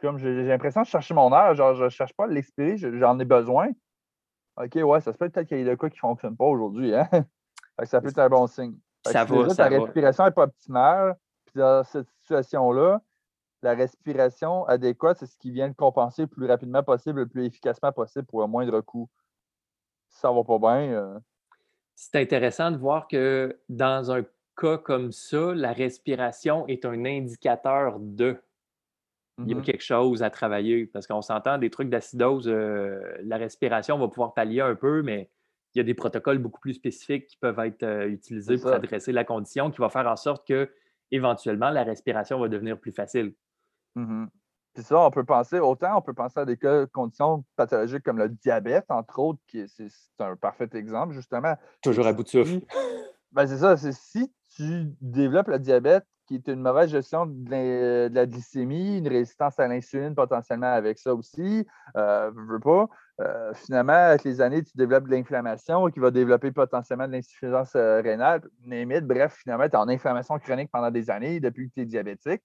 comme 0.00 0.18
j'ai 0.18 0.44
l'impression 0.44 0.82
de 0.82 0.86
chercher 0.86 1.14
mon 1.14 1.32
air, 1.32 1.54
genre 1.54 1.74
je 1.74 1.84
ne 1.84 1.88
cherche 1.88 2.14
pas 2.14 2.24
à 2.24 2.28
l'expirer, 2.28 2.76
j'en 2.76 3.18
ai 3.18 3.24
besoin. 3.24 3.68
OK, 4.56 4.74
ouais, 4.74 5.00
ça 5.00 5.12
se 5.12 5.18
peut 5.18 5.30
peut-être 5.30 5.48
qu'il 5.48 5.58
y 5.58 5.68
a 5.68 5.70
de 5.70 5.74
quoi 5.76 5.88
qui 5.88 5.96
ne 5.96 6.00
fonctionne 6.00 6.36
pas 6.36 6.44
aujourd'hui. 6.44 6.94
Hein? 6.94 7.08
ça 7.84 8.00
peut 8.00 8.08
être 8.08 8.18
un 8.18 8.28
bon 8.28 8.46
signe. 8.46 8.76
Ça 9.06 9.24
va, 9.24 9.54
ta 9.54 9.68
respiration 9.68 10.24
n'est 10.24 10.30
pas 10.30 10.44
optimale. 10.44 11.16
Puis 11.46 11.58
dans 11.58 11.82
cette 11.84 12.08
situation-là, 12.20 13.00
la 13.62 13.74
respiration 13.74 14.64
adéquate, 14.66 15.18
c'est 15.18 15.26
ce 15.26 15.36
qui 15.38 15.50
vient 15.50 15.68
de 15.68 15.74
compenser 15.74 16.22
le 16.22 16.28
plus 16.28 16.46
rapidement 16.46 16.82
possible, 16.82 17.20
le 17.20 17.28
plus 17.28 17.46
efficacement 17.46 17.92
possible 17.92 18.26
pour 18.26 18.42
un 18.42 18.46
moindre 18.46 18.80
coût. 18.80 19.08
Ça 20.12 20.30
ne 20.30 20.34
va 20.34 20.44
pas 20.44 20.58
bien. 20.58 20.92
Euh, 20.92 21.18
c'est 21.94 22.16
intéressant 22.16 22.70
de 22.70 22.76
voir 22.76 23.08
que 23.08 23.58
dans 23.68 24.12
un 24.12 24.24
cas 24.56 24.78
comme 24.78 25.12
ça, 25.12 25.54
la 25.54 25.72
respiration 25.72 26.66
est 26.68 26.84
un 26.84 27.04
indicateur 27.04 27.98
de. 27.98 28.36
Il 29.38 29.48
y 29.48 29.54
a 29.54 29.56
mm-hmm. 29.56 29.62
quelque 29.62 29.82
chose 29.82 30.22
à 30.22 30.30
travailler 30.30 30.86
parce 30.86 31.06
qu'on 31.06 31.22
s'entend 31.22 31.56
des 31.56 31.70
trucs 31.70 31.88
d'acidose, 31.88 32.46
euh, 32.46 33.00
la 33.22 33.38
respiration 33.38 33.98
va 33.98 34.06
pouvoir 34.06 34.34
pallier 34.34 34.60
un 34.60 34.74
peu, 34.74 35.02
mais 35.02 35.30
il 35.74 35.78
y 35.78 35.80
a 35.80 35.84
des 35.84 35.94
protocoles 35.94 36.38
beaucoup 36.38 36.60
plus 36.60 36.74
spécifiques 36.74 37.28
qui 37.28 37.36
peuvent 37.38 37.58
être 37.60 37.82
euh, 37.82 38.08
utilisés 38.08 38.58
pour 38.58 38.72
adresser 38.72 39.10
la 39.10 39.24
condition 39.24 39.70
qui 39.70 39.78
va 39.78 39.88
faire 39.88 40.06
en 40.06 40.16
sorte 40.16 40.46
que 40.46 40.70
éventuellement 41.10 41.70
la 41.70 41.82
respiration 41.82 42.38
va 42.38 42.48
devenir 42.48 42.78
plus 42.78 42.92
facile. 42.92 43.34
Mmh 43.94 44.26
c'est 44.74 44.82
ça, 44.82 45.00
on 45.00 45.10
peut 45.10 45.24
penser, 45.24 45.58
autant 45.58 45.98
on 45.98 46.02
peut 46.02 46.14
penser 46.14 46.40
à 46.40 46.44
des 46.44 46.58
conditions 46.92 47.44
pathologiques 47.56 48.02
comme 48.02 48.18
le 48.18 48.28
diabète, 48.28 48.86
entre 48.88 49.18
autres, 49.18 49.40
qui 49.46 49.66
c'est 49.68 49.88
un 50.18 50.36
parfait 50.36 50.68
exemple, 50.74 51.14
justement. 51.14 51.54
Toujours 51.82 52.06
à 52.06 52.12
bout 52.12 52.22
de 52.22 52.28
souffle. 52.28 52.60
Ben 53.32 53.46
c'est 53.46 53.58
ça, 53.58 53.76
c'est 53.76 53.92
si 53.92 54.30
tu 54.54 54.92
développes 55.00 55.48
le 55.48 55.58
diabète, 55.58 56.04
qui 56.26 56.36
est 56.36 56.48
une 56.48 56.60
mauvaise 56.60 56.90
gestion 56.90 57.26
de 57.26 58.08
la, 58.12 58.26
glycémie, 58.26 58.98
une 58.98 59.08
résistance 59.08 59.58
à 59.58 59.68
l'insuline 59.68 60.14
potentiellement 60.14 60.72
avec 60.72 60.98
ça 60.98 61.14
aussi, 61.14 61.66
euh, 61.96 62.30
veux 62.34 62.60
pas. 62.60 62.88
Euh, 63.20 63.52
finalement, 63.54 63.92
avec 63.92 64.24
les 64.24 64.40
années, 64.40 64.62
tu 64.62 64.76
développes 64.76 65.06
de 65.06 65.10
l'inflammation 65.10 65.88
qui 65.90 66.00
va 66.00 66.10
développer 66.10 66.50
potentiellement 66.50 67.06
de 67.06 67.12
l'insuffisance 67.12 67.74
euh, 67.76 68.00
rénale. 68.00 68.42
Limite, 68.64 69.06
bref, 69.06 69.34
finalement, 69.42 69.68
tu 69.68 69.72
es 69.72 69.76
en 69.76 69.88
inflammation 69.88 70.38
chronique 70.38 70.70
pendant 70.72 70.90
des 70.90 71.10
années 71.10 71.40
depuis 71.40 71.68
que 71.68 71.74
tu 71.74 71.80
es 71.82 71.84
diabétique. 71.86 72.42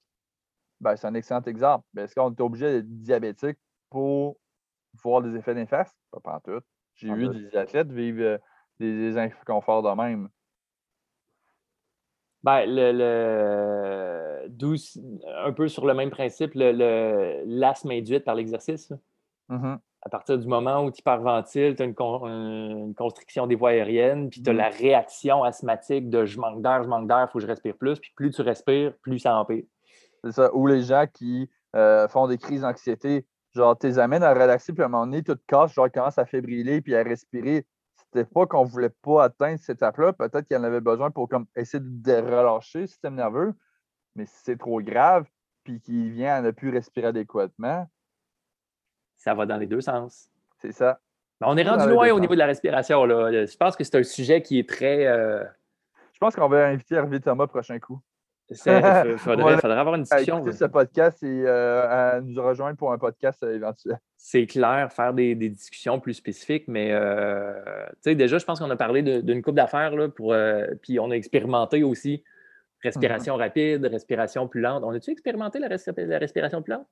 Ben, 0.80 0.96
c'est 0.96 1.08
un 1.08 1.14
excellent 1.16 1.42
exemple. 1.42 1.86
Est-ce 1.98 2.14
qu'on 2.14 2.32
est 2.32 2.42
obligé 2.42 2.72
d'être 2.72 3.00
diabétique 3.00 3.58
pour 3.90 4.38
voir 5.04 5.22
des 5.22 5.36
effets 5.36 5.56
néfastes? 5.56 5.96
Pas 6.12 6.36
en 6.36 6.40
tout. 6.40 6.62
J'ai 6.96 7.14
vu 7.14 7.30
des 7.30 7.56
athlètes 7.56 7.92
vivre 7.92 8.22
euh, 8.24 8.38
des, 8.80 9.18
inconforts 9.18 9.84
de 9.84 9.96
même. 9.96 10.30
Ben, 12.44 12.66
le, 12.66 14.48
un 15.46 15.52
peu 15.54 15.68
sur 15.68 15.86
le 15.86 15.94
même 15.94 16.10
principe, 16.10 16.52
l'asthme 16.56 17.92
induite 17.92 18.24
par 18.24 18.36
l'exercice. 18.36 18.94
Mm-hmm. 19.50 19.78
À 20.04 20.10
partir 20.10 20.38
du 20.38 20.48
moment 20.48 20.84
où 20.84 20.92
tu 20.92 21.00
hyperventiles, 21.00 21.76
tu 21.76 21.84
as 21.84 21.86
une, 21.86 22.94
constriction 22.96 23.48
des 23.48 23.56
voies 23.56 23.72
aériennes, 23.72 24.30
puis 24.30 24.42
tu 24.42 24.50
as 24.50 24.54
mm-hmm. 24.54 24.58
la 24.58 24.70
réaction 24.70 25.44
asthmatique 25.44 26.10
de 26.10 26.26
je 26.26 26.40
manque 26.40 26.62
d'air, 26.62 26.84
je 26.84 26.88
manque 26.88 27.08
d'air, 27.08 27.28
il 27.28 27.32
faut 27.32 27.40
que 27.40 27.44
je 27.44 27.48
respire 27.48 27.76
plus. 27.76 28.00
Puis 28.00 28.12
plus 28.16 28.32
tu 28.32 28.42
respires, 28.42 28.94
plus 29.02 29.20
ça 29.20 29.36
empire. 29.36 29.64
C'est 30.24 30.32
ça. 30.32 30.54
Ou 30.54 30.68
les 30.68 30.84
gens 30.84 31.06
qui 31.12 31.50
euh, 31.76 32.08
font 32.08 32.28
des 32.28 32.38
crises 32.38 32.62
d'anxiété, 32.62 33.26
genre, 33.54 33.78
tu 33.78 33.88
les 33.88 34.00
amènes 34.00 34.24
à 34.24 34.34
relaxer, 34.34 34.74
puis 34.74 34.84
à 34.84 34.86
un 34.86 34.90
moment 34.90 35.06
donné, 35.06 35.24
tout 35.24 35.38
casse, 35.48 35.74
genre, 35.74 35.92
commence 35.92 36.18
à 36.18 36.26
fibriller, 36.26 36.82
puis 36.82 36.96
à 36.96 37.04
respirer. 37.04 37.66
C'était 37.96 38.26
pas 38.26 38.46
qu'on 38.46 38.64
voulait 38.64 38.94
pas 39.02 39.26
atteindre 39.26 39.60
cette 39.60 39.78
étape-là. 39.78 40.14
Peut-être 40.14 40.48
qu'il 40.48 40.58
en 40.58 40.64
avait 40.64 40.82
besoin 40.82 41.12
pour 41.12 41.28
comme, 41.28 41.46
essayer 41.56 41.84
de 41.84 42.14
relâcher 42.14 42.82
le 42.82 42.88
système 42.88 43.16
nerveux. 43.16 43.54
Mais 44.16 44.26
si 44.26 44.36
c'est 44.44 44.58
trop 44.58 44.82
grave, 44.82 45.26
puis 45.68 45.82
qu'il 45.82 46.12
vient 46.12 46.36
à 46.36 46.42
ne 46.42 46.52
plus 46.52 46.70
respirer 46.70 47.08
adéquatement. 47.08 47.90
Ça 49.18 49.34
va 49.34 49.46
dans 49.46 49.58
les 49.58 49.68
deux 49.68 49.82
sens. 49.82 50.30
C'est 50.60 50.72
ça. 50.72 51.02
on 51.42 51.58
est 51.58 51.68
rendu 51.68 51.90
loin 51.90 52.10
au 52.12 52.22
niveau 52.22 52.36
de 52.36 52.40
la 52.40 52.46
respiration. 52.46 53.04
Là. 53.04 53.46
Je 53.46 53.58
pense 53.58 53.76
que 53.76 53.84
c'est 53.84 53.98
un 53.98 54.04
sujet 54.04 54.42
qui 54.42 54.60
est 54.60 54.70
très. 54.70 55.06
Euh, 55.06 55.44
Je 56.14 56.20
pense 56.20 56.36
qu'on 56.36 56.48
va 56.48 56.68
inviter 56.68 56.96
Hervé 56.96 57.20
Thomas 57.20 57.48
prochain 57.48 57.80
coup. 57.80 58.00
Il 58.50 59.18
faudrait, 59.18 59.56
avoir 59.66 59.96
une 59.96 60.04
discussion. 60.04 60.42
ce 60.52 60.66
podcast 60.66 61.22
et 61.22 61.44
euh, 61.46 62.22
nous 62.22 62.42
rejoindre 62.42 62.78
pour 62.78 62.94
un 62.94 62.98
podcast 62.98 63.44
euh, 63.44 63.56
éventuel. 63.56 64.00
C'est 64.16 64.46
clair, 64.46 64.92
faire 64.92 65.14
des, 65.14 65.36
discussions 65.36 66.00
plus 66.00 66.14
spécifiques, 66.14 66.66
mais 66.68 66.92
euh, 66.92 67.54
déjà, 68.06 68.38
je 68.38 68.46
pense 68.46 68.60
qu'on 68.60 68.70
a 68.70 68.76
parlé 68.78 69.22
d'une 69.22 69.42
coupe 69.42 69.56
d'affaires, 69.56 69.94
pour, 70.16 70.34
puis 70.82 71.00
on 71.00 71.12
a 71.12 71.16
expérimenté 71.16 71.84
aussi 71.84 72.24
respiration 72.84 73.36
mm-hmm. 73.36 73.42
rapide, 73.42 73.86
respiration 73.86 74.48
plus 74.48 74.62
lente. 74.62 74.84
On 74.84 74.92
a-tu 74.92 75.12
expérimenté 75.12 75.60
la, 75.60 75.68
respiration 75.68 76.62
plus 76.62 76.74
lente? 76.74 76.88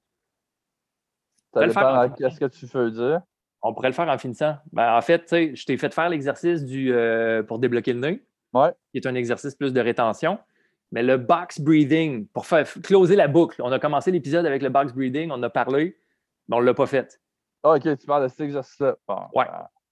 Ça 1.53 1.65
dépend 1.68 2.10
qu'est-ce 2.10 2.40
que 2.40 2.45
tu 2.45 2.65
veux 2.65 2.91
dire. 2.91 3.22
On 3.61 3.73
pourrait 3.73 3.90
le 3.90 3.94
faire 3.94 4.10
en 4.10 4.18
finissant. 4.18 4.57
Ben, 4.73 4.94
en 4.94 5.02
fait, 5.02 5.23
je 5.32 5.65
t'ai 5.65 5.77
fait 5.77 5.94
faire 5.94 6.10
l'exercice 6.10 6.65
du 6.65 6.94
pour 7.48 7.60
débloquer 7.60 7.94
le 7.94 7.99
nez, 7.99 8.26
ouais. 8.53 8.72
qui 8.91 8.98
est 8.98 9.07
un 9.07 9.15
exercice 9.15 9.56
plus 9.56 9.72
de 9.72 9.80
rétention. 9.80 10.38
Mais 10.91 11.03
le 11.03 11.18
box 11.18 11.60
breathing, 11.60 12.28
pour 12.28 12.45
faire 12.45 12.72
closer 12.84 13.16
la 13.16 13.28
boucle, 13.28 13.62
on 13.62 13.72
a 13.72 13.80
commencé 13.80 14.12
l'épisode 14.12 14.45
avec 14.45 14.62
le 14.62 14.70
box 14.70 14.94
breathing, 14.94 15.32
on 15.32 15.41
a 15.44 15.49
parlé, 15.49 15.98
mais 16.48 16.56
on 16.56 16.62
ne 16.62 16.66
l'a 16.66 16.74
pas 16.74 16.86
fait. 16.86 17.20
Ah, 17.64 17.74
OK, 17.74 17.98
tu 17.98 18.06
parles 18.06 18.24
de 18.24 18.28
cet 18.28 18.41
exercice-là. 18.41 18.98
ouais. 19.34 19.45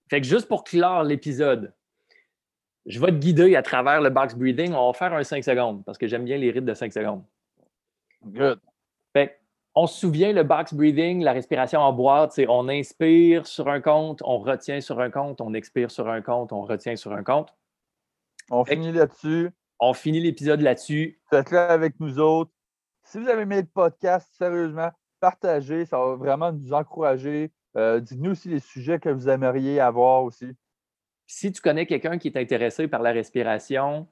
Fait 0.10 0.22
que 0.22 0.28
juste 0.28 0.48
pour 0.48 0.64
clore 0.64 1.04
l'épisode, 1.04 1.74
je 2.86 3.00
vais 3.00 3.08
te 3.08 3.18
guider 3.18 3.56
à 3.56 3.64
travers 3.64 4.02
le 4.02 4.10
box 4.10 4.36
breathing. 4.36 4.74
On 4.74 4.92
va 4.92 4.94
faire 4.94 5.14
un 5.14 5.24
5 5.24 5.44
secondes 5.44 5.84
parce 5.86 5.98
que 5.98 6.08
j'aime 6.08 6.26
bien 6.26 6.38
les 6.38 6.52
rythmes 6.52 6.66
de 6.66 6.74
5 6.74 6.94
secondes. 6.94 7.24
Good. 8.26 8.60
Fait 9.14 9.40
on 9.76 9.88
se 9.88 10.00
souvient, 10.00 10.34
le 10.34 10.44
box 10.44 10.74
breathing, 10.74 11.24
la 11.24 11.34
respiration 11.34 11.80
en 11.80 11.92
boîte, 11.94 12.34
c'est 12.34 12.46
on 12.48 12.70
inspire 12.70 13.48
sur 13.48 13.68
un 13.70 13.82
compte, 13.82 14.22
on 14.24 14.38
retient 14.38 14.82
sur 14.82 15.00
un 15.00 15.10
compte, 15.10 15.42
on 15.42 15.54
expire 15.56 15.90
sur 15.90 16.08
un 16.10 16.22
compte, 16.22 16.54
on 16.54 16.62
retient 16.62 16.96
sur 16.96 17.12
un 17.12 17.24
compte. 17.24 17.56
On 18.52 18.64
finit 18.66 18.92
là-dessus. 18.92 19.50
On 19.80 19.94
finit 19.94 20.20
l'épisode 20.20 20.62
là-dessus. 20.62 21.20
Faites-le 21.30 21.58
avec 21.58 22.00
nous 22.00 22.20
autres. 22.20 22.52
Si 23.04 23.20
vous 23.20 23.28
avez 23.28 23.42
aimé 23.42 23.62
le 23.62 23.68
podcast, 23.68 24.30
sérieusement, 24.38 24.90
partagez. 25.20 25.86
Ça 25.86 25.98
va 25.98 26.16
vraiment 26.16 26.52
nous 26.52 26.74
encourager. 26.74 27.52
Euh, 27.76 28.00
dites-nous 28.00 28.32
aussi 28.32 28.50
les 28.50 28.60
sujets 28.60 29.00
que 29.00 29.10
vous 29.10 29.30
aimeriez 29.30 29.80
avoir 29.80 30.24
aussi. 30.24 30.56
Si 31.26 31.52
tu 31.52 31.62
connais 31.62 31.86
quelqu'un 31.86 32.18
qui 32.18 32.28
est 32.28 32.38
intéressé 32.38 32.88
par 32.88 33.02
la 33.02 33.12
respiration, 33.12 34.08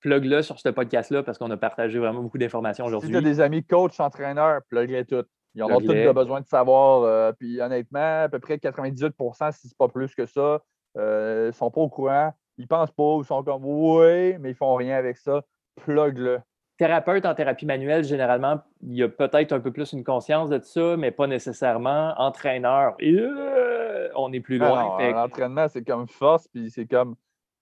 plug-le 0.00 0.42
sur 0.42 0.58
ce 0.58 0.68
podcast-là 0.68 1.22
parce 1.22 1.38
qu'on 1.38 1.50
a 1.50 1.56
partagé 1.56 1.98
vraiment 1.98 2.22
beaucoup 2.22 2.38
d'informations 2.38 2.86
aujourd'hui. 2.86 3.08
Si 3.08 3.12
tu 3.12 3.18
as 3.18 3.20
des 3.20 3.40
amis 3.40 3.64
coachs, 3.64 3.98
entraîneurs, 4.00 4.62
plug-les 4.68 5.04
toutes. 5.04 5.28
Ils 5.54 5.62
ont 5.62 5.80
tous 5.80 6.12
besoin 6.14 6.40
de 6.40 6.46
savoir. 6.46 7.02
Euh, 7.02 7.32
puis 7.32 7.60
honnêtement, 7.60 8.22
à 8.22 8.28
peu 8.28 8.38
près 8.38 8.56
98% 8.56 9.52
si 9.52 9.60
ce 9.60 9.66
n'est 9.66 9.72
pas 9.78 9.88
plus 9.88 10.14
que 10.14 10.24
ça, 10.24 10.62
euh, 10.96 11.48
ne 11.48 11.52
sont 11.52 11.70
pas 11.70 11.80
au 11.80 11.88
courant 11.88 12.32
ils 12.58 12.68
pensent 12.68 12.90
pas, 12.90 13.18
ils 13.18 13.24
sont 13.24 13.42
comme 13.42 13.64
oui, 13.64 14.36
mais 14.38 14.50
ils 14.50 14.54
font 14.54 14.74
rien 14.74 14.96
avec 14.96 15.16
ça. 15.16 15.42
Plug-le. 15.84 16.40
Thérapeute 16.78 17.26
en 17.26 17.34
thérapie 17.34 17.66
manuelle, 17.66 18.02
généralement, 18.02 18.60
il 18.82 18.94
y 18.94 19.02
a 19.02 19.08
peut-être 19.08 19.52
un 19.52 19.60
peu 19.60 19.70
plus 19.70 19.92
une 19.92 20.04
conscience 20.04 20.48
de 20.48 20.58
ça, 20.60 20.96
mais 20.96 21.10
pas 21.10 21.26
nécessairement. 21.26 22.14
Entraîneur, 22.16 22.96
euh, 23.00 24.08
on 24.16 24.32
est 24.32 24.40
plus 24.40 24.58
loin. 24.58 24.98
L'entraînement, 25.12 25.68
c'est 25.68 25.84
comme 25.84 26.08
force, 26.08 26.48
puis 26.48 26.70
c'est 26.70 26.86
comme 26.86 27.14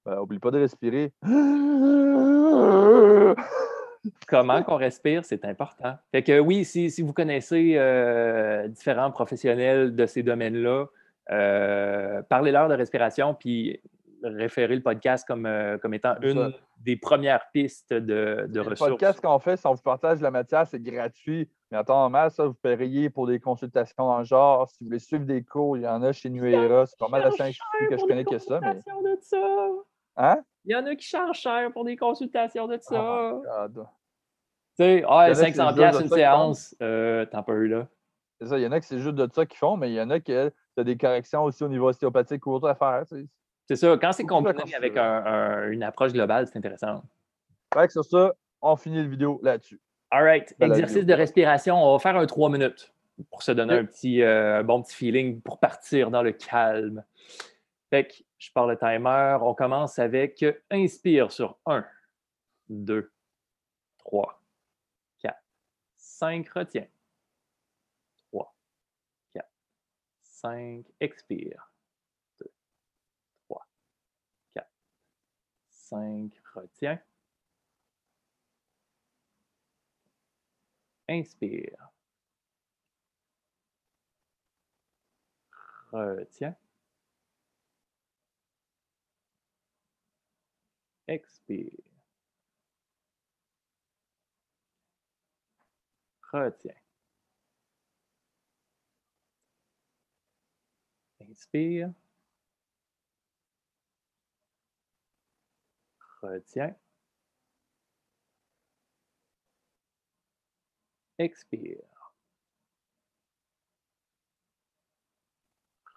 ben, 0.06 0.18
oublie 0.18 0.38
pas 0.38 0.50
de 0.50 0.58
respirer. 0.58 1.12
comment 4.26 4.62
qu'on 4.62 4.76
respire, 4.76 5.24
c'est 5.24 5.44
important. 5.44 5.96
Fait 6.12 6.22
que 6.22 6.38
oui, 6.38 6.64
si, 6.64 7.02
vous 7.02 7.12
connaissez 7.12 7.74
euh, 7.76 8.68
différents 8.68 9.10
professionnels 9.10 9.94
de 9.94 10.06
ces 10.06 10.22
domaines-là, 10.22 10.86
euh, 11.30 12.22
parlez-leur 12.28 12.68
de 12.68 12.74
respiration, 12.74 13.34
puis 13.34 13.80
référez 14.22 14.76
le 14.76 14.82
podcast 14.82 15.26
comme, 15.26 15.46
euh, 15.46 15.78
comme 15.78 15.94
étant 15.94 16.14
une 16.22 16.52
des 16.78 16.96
premières 16.96 17.50
pistes 17.52 17.92
de, 17.92 18.46
de 18.48 18.60
ressources. 18.60 18.90
Le 18.90 18.94
podcast 18.94 19.20
qu'on 19.20 19.38
fait, 19.38 19.56
si 19.56 19.66
on 19.66 19.74
vous 19.74 19.82
partage 19.82 20.20
la 20.20 20.30
matière, 20.30 20.66
c'est 20.66 20.82
gratuit. 20.82 21.48
Mais 21.70 21.78
en 21.78 21.84
temps 21.84 22.00
normal, 22.00 22.30
ça, 22.30 22.46
vous 22.46 22.54
payeriez 22.54 23.10
pour 23.10 23.26
des 23.26 23.38
consultations 23.38 24.06
dans 24.06 24.24
genre. 24.24 24.68
Si 24.68 24.78
vous 24.80 24.86
voulez 24.86 24.98
suivre 24.98 25.24
des 25.24 25.42
cours, 25.42 25.76
il 25.76 25.82
y 25.82 25.88
en 25.88 26.02
a 26.02 26.12
chez 26.12 26.30
Nuera. 26.30 26.86
C'est 26.86 26.98
pas 26.98 27.08
mal 27.08 27.30
de 27.30 27.36
chaînes 27.36 27.52
que 27.88 27.96
je 27.96 28.04
connais 28.04 28.24
que 28.24 28.38
ça. 28.38 28.60
Mais... 28.60 28.80
Hein? 30.16 30.42
Il 30.64 30.72
y 30.72 30.76
en 30.76 30.84
a 30.86 30.94
qui 30.94 31.06
chargent 31.06 31.38
cher 31.38 31.70
pour 31.72 31.84
des 31.84 31.96
consultations 31.96 32.66
de 32.66 32.78
ça. 32.80 33.32
Oh 33.34 33.42
tu 33.74 33.80
sais, 34.76 35.04
ah, 35.06 35.34
500 35.34 35.74
pièces 35.74 36.00
une 36.00 36.08
séance, 36.08 36.76
euh, 36.82 37.26
t'en 37.26 37.42
pas 37.42 37.52
eu 37.52 37.68
là. 37.68 37.88
C'est 38.40 38.48
ça, 38.48 38.58
il 38.58 38.62
y 38.62 38.66
en 38.66 38.72
a 38.72 38.80
qui 38.80 38.86
c'est 38.86 38.98
juste 38.98 39.16
de 39.16 39.28
ça 39.32 39.44
qu'ils 39.44 39.58
font, 39.58 39.76
mais 39.76 39.90
il 39.90 39.94
y 39.94 40.00
en 40.00 40.08
a 40.08 40.20
qui 40.20 40.32
ont 40.32 40.82
des 40.82 40.96
corrections 40.96 41.44
aussi 41.44 41.62
au 41.62 41.68
niveau 41.68 41.88
ostéopathique 41.88 42.46
ou 42.46 42.52
autre 42.52 42.68
à 42.68 42.74
faire. 42.74 43.04
C'est 43.70 43.76
ça, 43.76 43.96
quand 44.00 44.10
c'est 44.10 44.24
combiné 44.24 44.74
avec 44.74 44.96
une 44.96 45.84
approche 45.84 46.12
globale, 46.12 46.48
c'est 46.48 46.58
intéressant. 46.58 47.04
Fait 47.72 47.86
que 47.86 47.92
sur 47.92 48.04
ça, 48.04 48.34
on 48.60 48.74
finit 48.74 48.96
la 48.96 49.04
vidéo 49.04 49.38
là-dessus. 49.44 49.80
All 50.10 50.24
right. 50.24 50.56
Exercice 50.58 51.06
de 51.06 51.14
respiration. 51.14 51.76
On 51.76 51.92
va 51.92 52.00
faire 52.00 52.16
un 52.16 52.26
3 52.26 52.50
minutes 52.50 52.92
pour 53.30 53.44
se 53.44 53.52
donner 53.52 53.74
un 53.74 53.84
petit 53.84 54.24
euh, 54.24 54.64
bon 54.64 54.82
petit 54.82 54.96
feeling 54.96 55.40
pour 55.40 55.60
partir 55.60 56.10
dans 56.10 56.22
le 56.22 56.32
calme. 56.32 57.04
Fait 57.90 58.08
que 58.08 58.14
je 58.38 58.50
parle 58.52 58.72
le 58.72 58.76
timer. 58.76 59.38
On 59.40 59.54
commence 59.54 60.00
avec 60.00 60.44
inspire 60.68 61.30
sur 61.30 61.56
1, 61.66 61.86
2, 62.70 63.12
3, 63.98 64.42
4, 65.22 65.36
5, 65.94 66.48
retiens. 66.48 66.88
3, 68.32 68.52
4, 69.34 69.48
5, 70.22 70.86
expire. 70.98 71.70
2, 72.40 72.50
3, 73.44 73.66
4, 74.54 74.68
5, 75.90 76.30
retiens. 76.54 77.00
Inspire. 81.08 81.90
Retiens. 85.92 86.54
Expire. 91.08 91.82
Retiens. 96.32 96.80
Inspire. 101.20 101.94
Retiens. 106.22 106.74
Expire. 111.18 111.84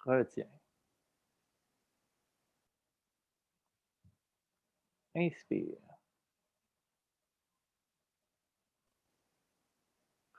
Retiens. 0.06 0.50
Inspire. 5.16 5.78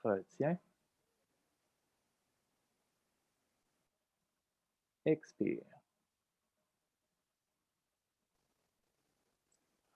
Retiens. 0.03 0.59
Expire. 5.05 5.74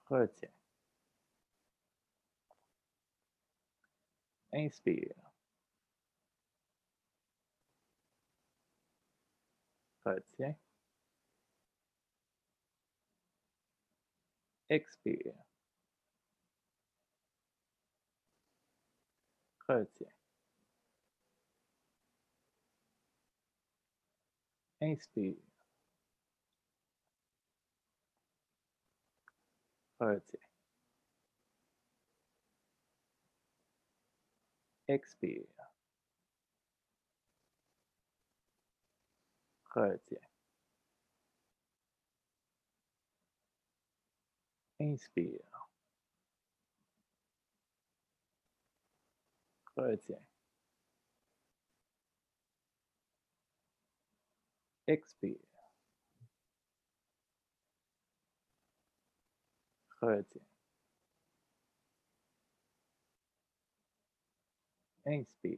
30. 0.10 0.50
inspire. 4.54 5.16
30. 10.06 10.56
Expire. 14.70 15.34
30. 19.68 20.06
Inspire. 24.82 25.49
Retiens. 30.00 30.40
Expire. 34.90 35.46
Retiens. 39.76 40.30
Inspire. 44.80 45.40
Retiens. 49.78 50.20
Expire. 54.88 55.49
thirty. 60.02 60.42
Shakespeare. 65.08 65.58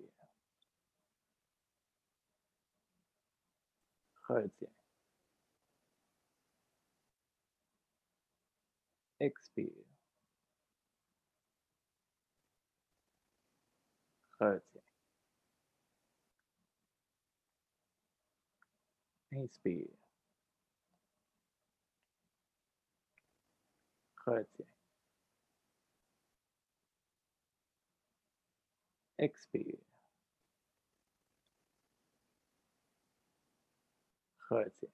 Thirty. 4.28 4.68
Experience. 9.22 9.76
Thirty. 14.40 14.82
Experience. 19.34 20.01
Retiens. 24.26 24.66
Expire. 29.18 29.78
Retiens. 34.50 34.90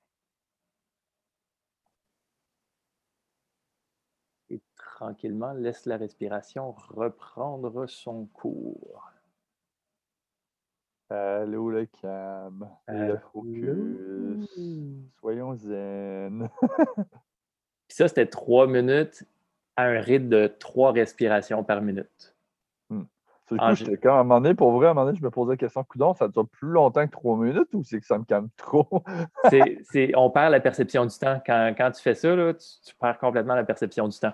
Et 4.50 4.62
tranquillement, 4.76 5.54
laisse 5.54 5.86
la 5.86 5.98
respiration 5.98 6.72
reprendre 6.72 7.88
son 7.88 8.26
cours. 8.28 9.12
Allô 11.10 11.70
le 11.70 11.86
calme, 11.86 12.70
le 12.88 13.18
focus, 13.18 14.60
soyons 15.20 15.56
zen. 15.56 16.50
Ça, 17.98 18.08
c'était 18.08 18.28
trois 18.28 18.68
minutes 18.68 19.24
à 19.76 19.86
un 19.86 20.00
rythme 20.00 20.30
de 20.30 20.46
trois 20.46 20.92
respirations 20.92 21.64
par 21.64 21.82
minute. 21.82 22.36
C'est 23.50 23.56
ah, 23.58 23.74
quand, 24.04 24.18
à 24.18 24.20
un 24.20 24.24
moment 24.24 24.40
donné, 24.40 24.54
pour 24.54 24.72
vrai, 24.72 24.86
à 24.86 24.92
un 24.92 24.94
moment 24.94 25.08
donné, 25.08 25.18
je 25.18 25.24
me 25.24 25.32
posais 25.32 25.54
la 25.54 25.58
question, 25.58 25.84
coudon, 25.84 26.14
ça 26.14 26.28
dure 26.28 26.48
plus 26.48 26.68
longtemps 26.68 27.08
que 27.08 27.12
trois 27.12 27.36
minutes 27.36 27.74
ou 27.74 27.84
c'est 27.84 28.00
que 28.00 28.06
ça 28.06 28.20
me 28.20 28.24
calme 28.24 28.50
trop? 28.56 28.88
on 30.16 30.30
perd 30.30 30.52
la 30.52 30.60
perception 30.60 31.08
du 31.08 31.18
temps. 31.18 31.42
Quand, 31.44 31.92
tu 31.96 32.02
fais 32.04 32.14
ça, 32.14 32.36
tu, 32.54 32.96
perds 33.00 33.18
complètement 33.18 33.56
la 33.56 33.64
perception 33.64 34.08
du 34.08 34.20
temps. 34.20 34.34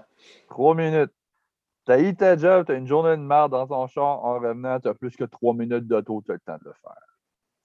Trois 0.50 0.76
minutes. 0.76 1.14
T'as 1.86 2.02
eu 2.02 2.14
ta 2.14 2.36
job, 2.36 2.66
t'as 2.68 2.76
une 2.76 2.88
journée 2.88 3.16
de 3.16 3.22
merde 3.22 3.52
dans 3.52 3.66
ton 3.66 3.88
char, 3.88 4.26
en 4.26 4.34
revenant, 4.34 4.78
t'as 4.82 4.94
plus 4.94 5.16
que 5.16 5.24
trois 5.24 5.54
minutes 5.54 5.88
d'auto, 5.88 6.22
t'as 6.28 6.34
le 6.34 6.40
temps 6.40 6.58
de 6.58 6.66
le 6.66 6.74
faire. 6.82 7.18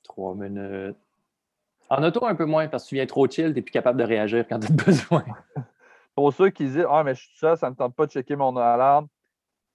Trois 0.05 0.37
minutes. 0.37 0.97
En 1.91 2.05
auto, 2.05 2.25
un 2.25 2.37
peu 2.37 2.45
moins, 2.45 2.69
parce 2.69 2.85
que 2.85 2.91
tu 2.91 2.95
viens 2.95 3.07
trop 3.07 3.29
chill, 3.29 3.53
t'es 3.53 3.63
plus 3.63 3.73
capable 3.73 3.99
de 3.99 4.05
réagir 4.05 4.47
quand 4.47 4.61
t'as 4.61 4.73
besoin. 4.73 5.25
pour 6.19 6.33
ceux 6.33 6.51
qui 6.51 6.65
disent 6.65 6.85
Ah, 6.91 7.05
mais 7.05 7.15
je 7.15 7.21
suis 7.21 7.39
ça, 7.39 7.55
ça 7.55 7.67
ne 7.69 7.71
me 7.71 7.77
tente 7.77 7.95
pas 7.95 8.07
de 8.07 8.11
checker 8.11 8.35
mon 8.35 8.57
alarme 8.57 9.07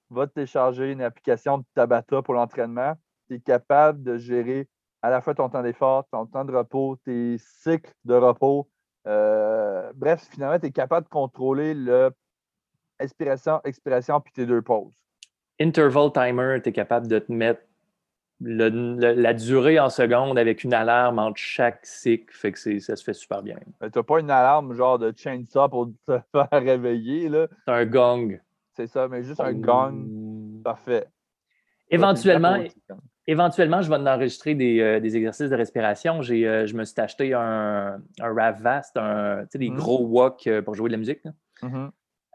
va 0.10 0.28
télécharger 0.28 0.92
une 0.92 1.02
application 1.02 1.60
de 1.60 1.64
Tabata 1.74 2.22
pour 2.22 2.34
l'entraînement. 2.34 2.96
Tu 3.30 3.36
es 3.36 3.40
capable 3.40 4.04
de 4.04 4.18
gérer 4.18 4.68
à 5.02 5.10
la 5.10 5.22
fois 5.22 5.36
ton 5.36 5.48
temps 5.48 5.64
d'effort, 5.64 6.06
ton 6.12 6.26
temps 6.26 6.44
de 6.44 6.54
repos, 6.54 6.98
tes 7.06 7.38
cycles 7.38 7.94
de 8.04 8.16
repos. 8.16 8.70
Euh, 9.08 9.90
bref, 9.96 10.28
finalement, 10.32 10.60
tu 10.60 10.66
es 10.66 10.72
capable 10.72 11.06
de 11.06 11.10
contrôler 11.10 11.74
le 11.74 12.12
inspiration, 13.00 13.62
expiration 13.64 14.20
puis 14.20 14.34
tes 14.34 14.46
deux 14.46 14.62
pauses. 14.62 14.94
interval 15.62 16.12
timer, 16.12 16.60
tu 16.62 16.70
es 16.70 16.74
capable 16.74 17.08
de 17.08 17.20
te 17.20 17.32
mettre 17.32 17.62
la 18.42 19.34
durée 19.34 19.80
en 19.80 19.90
secondes 19.90 20.38
avec 20.38 20.64
une 20.64 20.74
alarme 20.74 21.20
entre 21.20 21.38
chaque 21.38 21.86
cycle. 21.86 22.34
Fait 22.34 22.52
que 22.52 22.80
ça 22.80 22.96
se 22.96 23.04
fait 23.04 23.14
super 23.14 23.42
bien. 23.42 23.58
Tu 23.82 23.90
n'as 23.96 24.04
pas 24.04 24.20
une 24.20 24.32
alarme 24.32 24.74
genre 24.74 25.00
de 25.00 25.14
chainsaw 25.16 25.70
pour 25.70 25.92
te 26.08 26.20
faire 26.32 26.48
réveiller. 26.52 27.30
C'est 27.66 27.72
un 27.72 27.86
gong. 27.86 28.40
C'est 28.76 28.88
ça, 28.88 29.08
mais 29.08 29.24
juste 29.24 29.40
un 29.40 29.54
gong. 29.54 30.62
Parfait. 30.64 31.08
Éventuellement, 31.90 32.58
éventuellement, 33.28 33.82
je 33.82 33.90
vais 33.90 33.96
enregistrer 33.96 34.56
des, 34.56 34.80
euh, 34.80 35.00
des 35.00 35.16
exercices 35.16 35.50
de 35.50 35.56
respiration. 35.56 36.22
Euh, 36.30 36.66
je 36.66 36.76
me 36.76 36.84
suis 36.84 37.00
acheté 37.00 37.34
un, 37.34 38.02
un 38.20 38.34
RAV 38.34 38.62
Vast, 38.62 38.98
un, 38.98 39.46
des 39.54 39.70
mm-hmm. 39.70 39.76
gros 39.76 40.06
wok 40.06 40.48
euh, 40.48 40.62
pour 40.62 40.76
jouer 40.76 40.90
de 40.90 40.94
la 40.94 40.98
musique. 40.98 41.22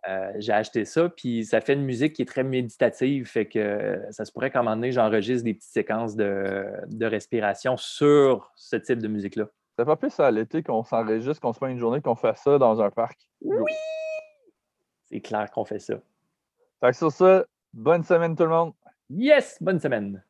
Mm-hmm. 0.07 0.41
j'ai 0.41 0.53
acheté 0.53 0.85
ça, 0.85 1.09
puis 1.09 1.45
ça 1.45 1.61
fait 1.61 1.75
une 1.75 1.85
musique 1.85 2.15
qui 2.15 2.23
est 2.23 2.27
très 2.27 2.45
méditative, 2.45 3.27
fait 3.27 3.47
que 3.47 4.01
ça 4.11 4.25
se 4.25 4.33
pourrait 4.33 4.51
qu'à 4.51 4.61
un 4.61 4.63
moment 4.63 4.77
donné, 4.77 4.93
j'enregistre 4.93 5.45
des 5.45 5.55
petites 5.55 5.73
séquences 5.73 6.17
de, 6.17 6.65
de, 6.87 7.07
respiration 7.07 7.77
sur 7.77 8.53
ce 8.55 8.77
type 8.77 9.01
de 9.01 9.09
musique-là. 9.09 9.47
C'est 9.77 9.85
pas 9.85 9.97
plus 9.97 10.19
à 10.21 10.31
l'été 10.31 10.63
qu'on 10.63 10.83
s'enregistre, 10.83 11.41
qu'on 11.41 11.53
se 11.53 11.59
fait 11.59 11.71
une 11.71 11.79
journée, 11.79 12.01
qu'on 12.01 12.17
fait 12.17 12.37
ça 12.37 12.59
dans 12.59 12.81
un 12.81 12.91
parc. 12.91 13.19
Oui! 13.43 13.73
C'est 15.05 15.21
clair 15.21 15.51
qu'on 15.51 15.65
fait 15.65 15.79
ça. 15.79 15.95
Fait 16.81 16.91
que 16.91 16.97
sur 16.97 17.13
ça, 17.13 17.45
bonne 17.73 18.05
semaine 18.05 18.37
tout 18.37 18.45
le 18.45 18.51
monde. 18.51 18.73
Yes! 19.11 19.57
Bonne 19.61 19.81
semaine! 19.81 20.23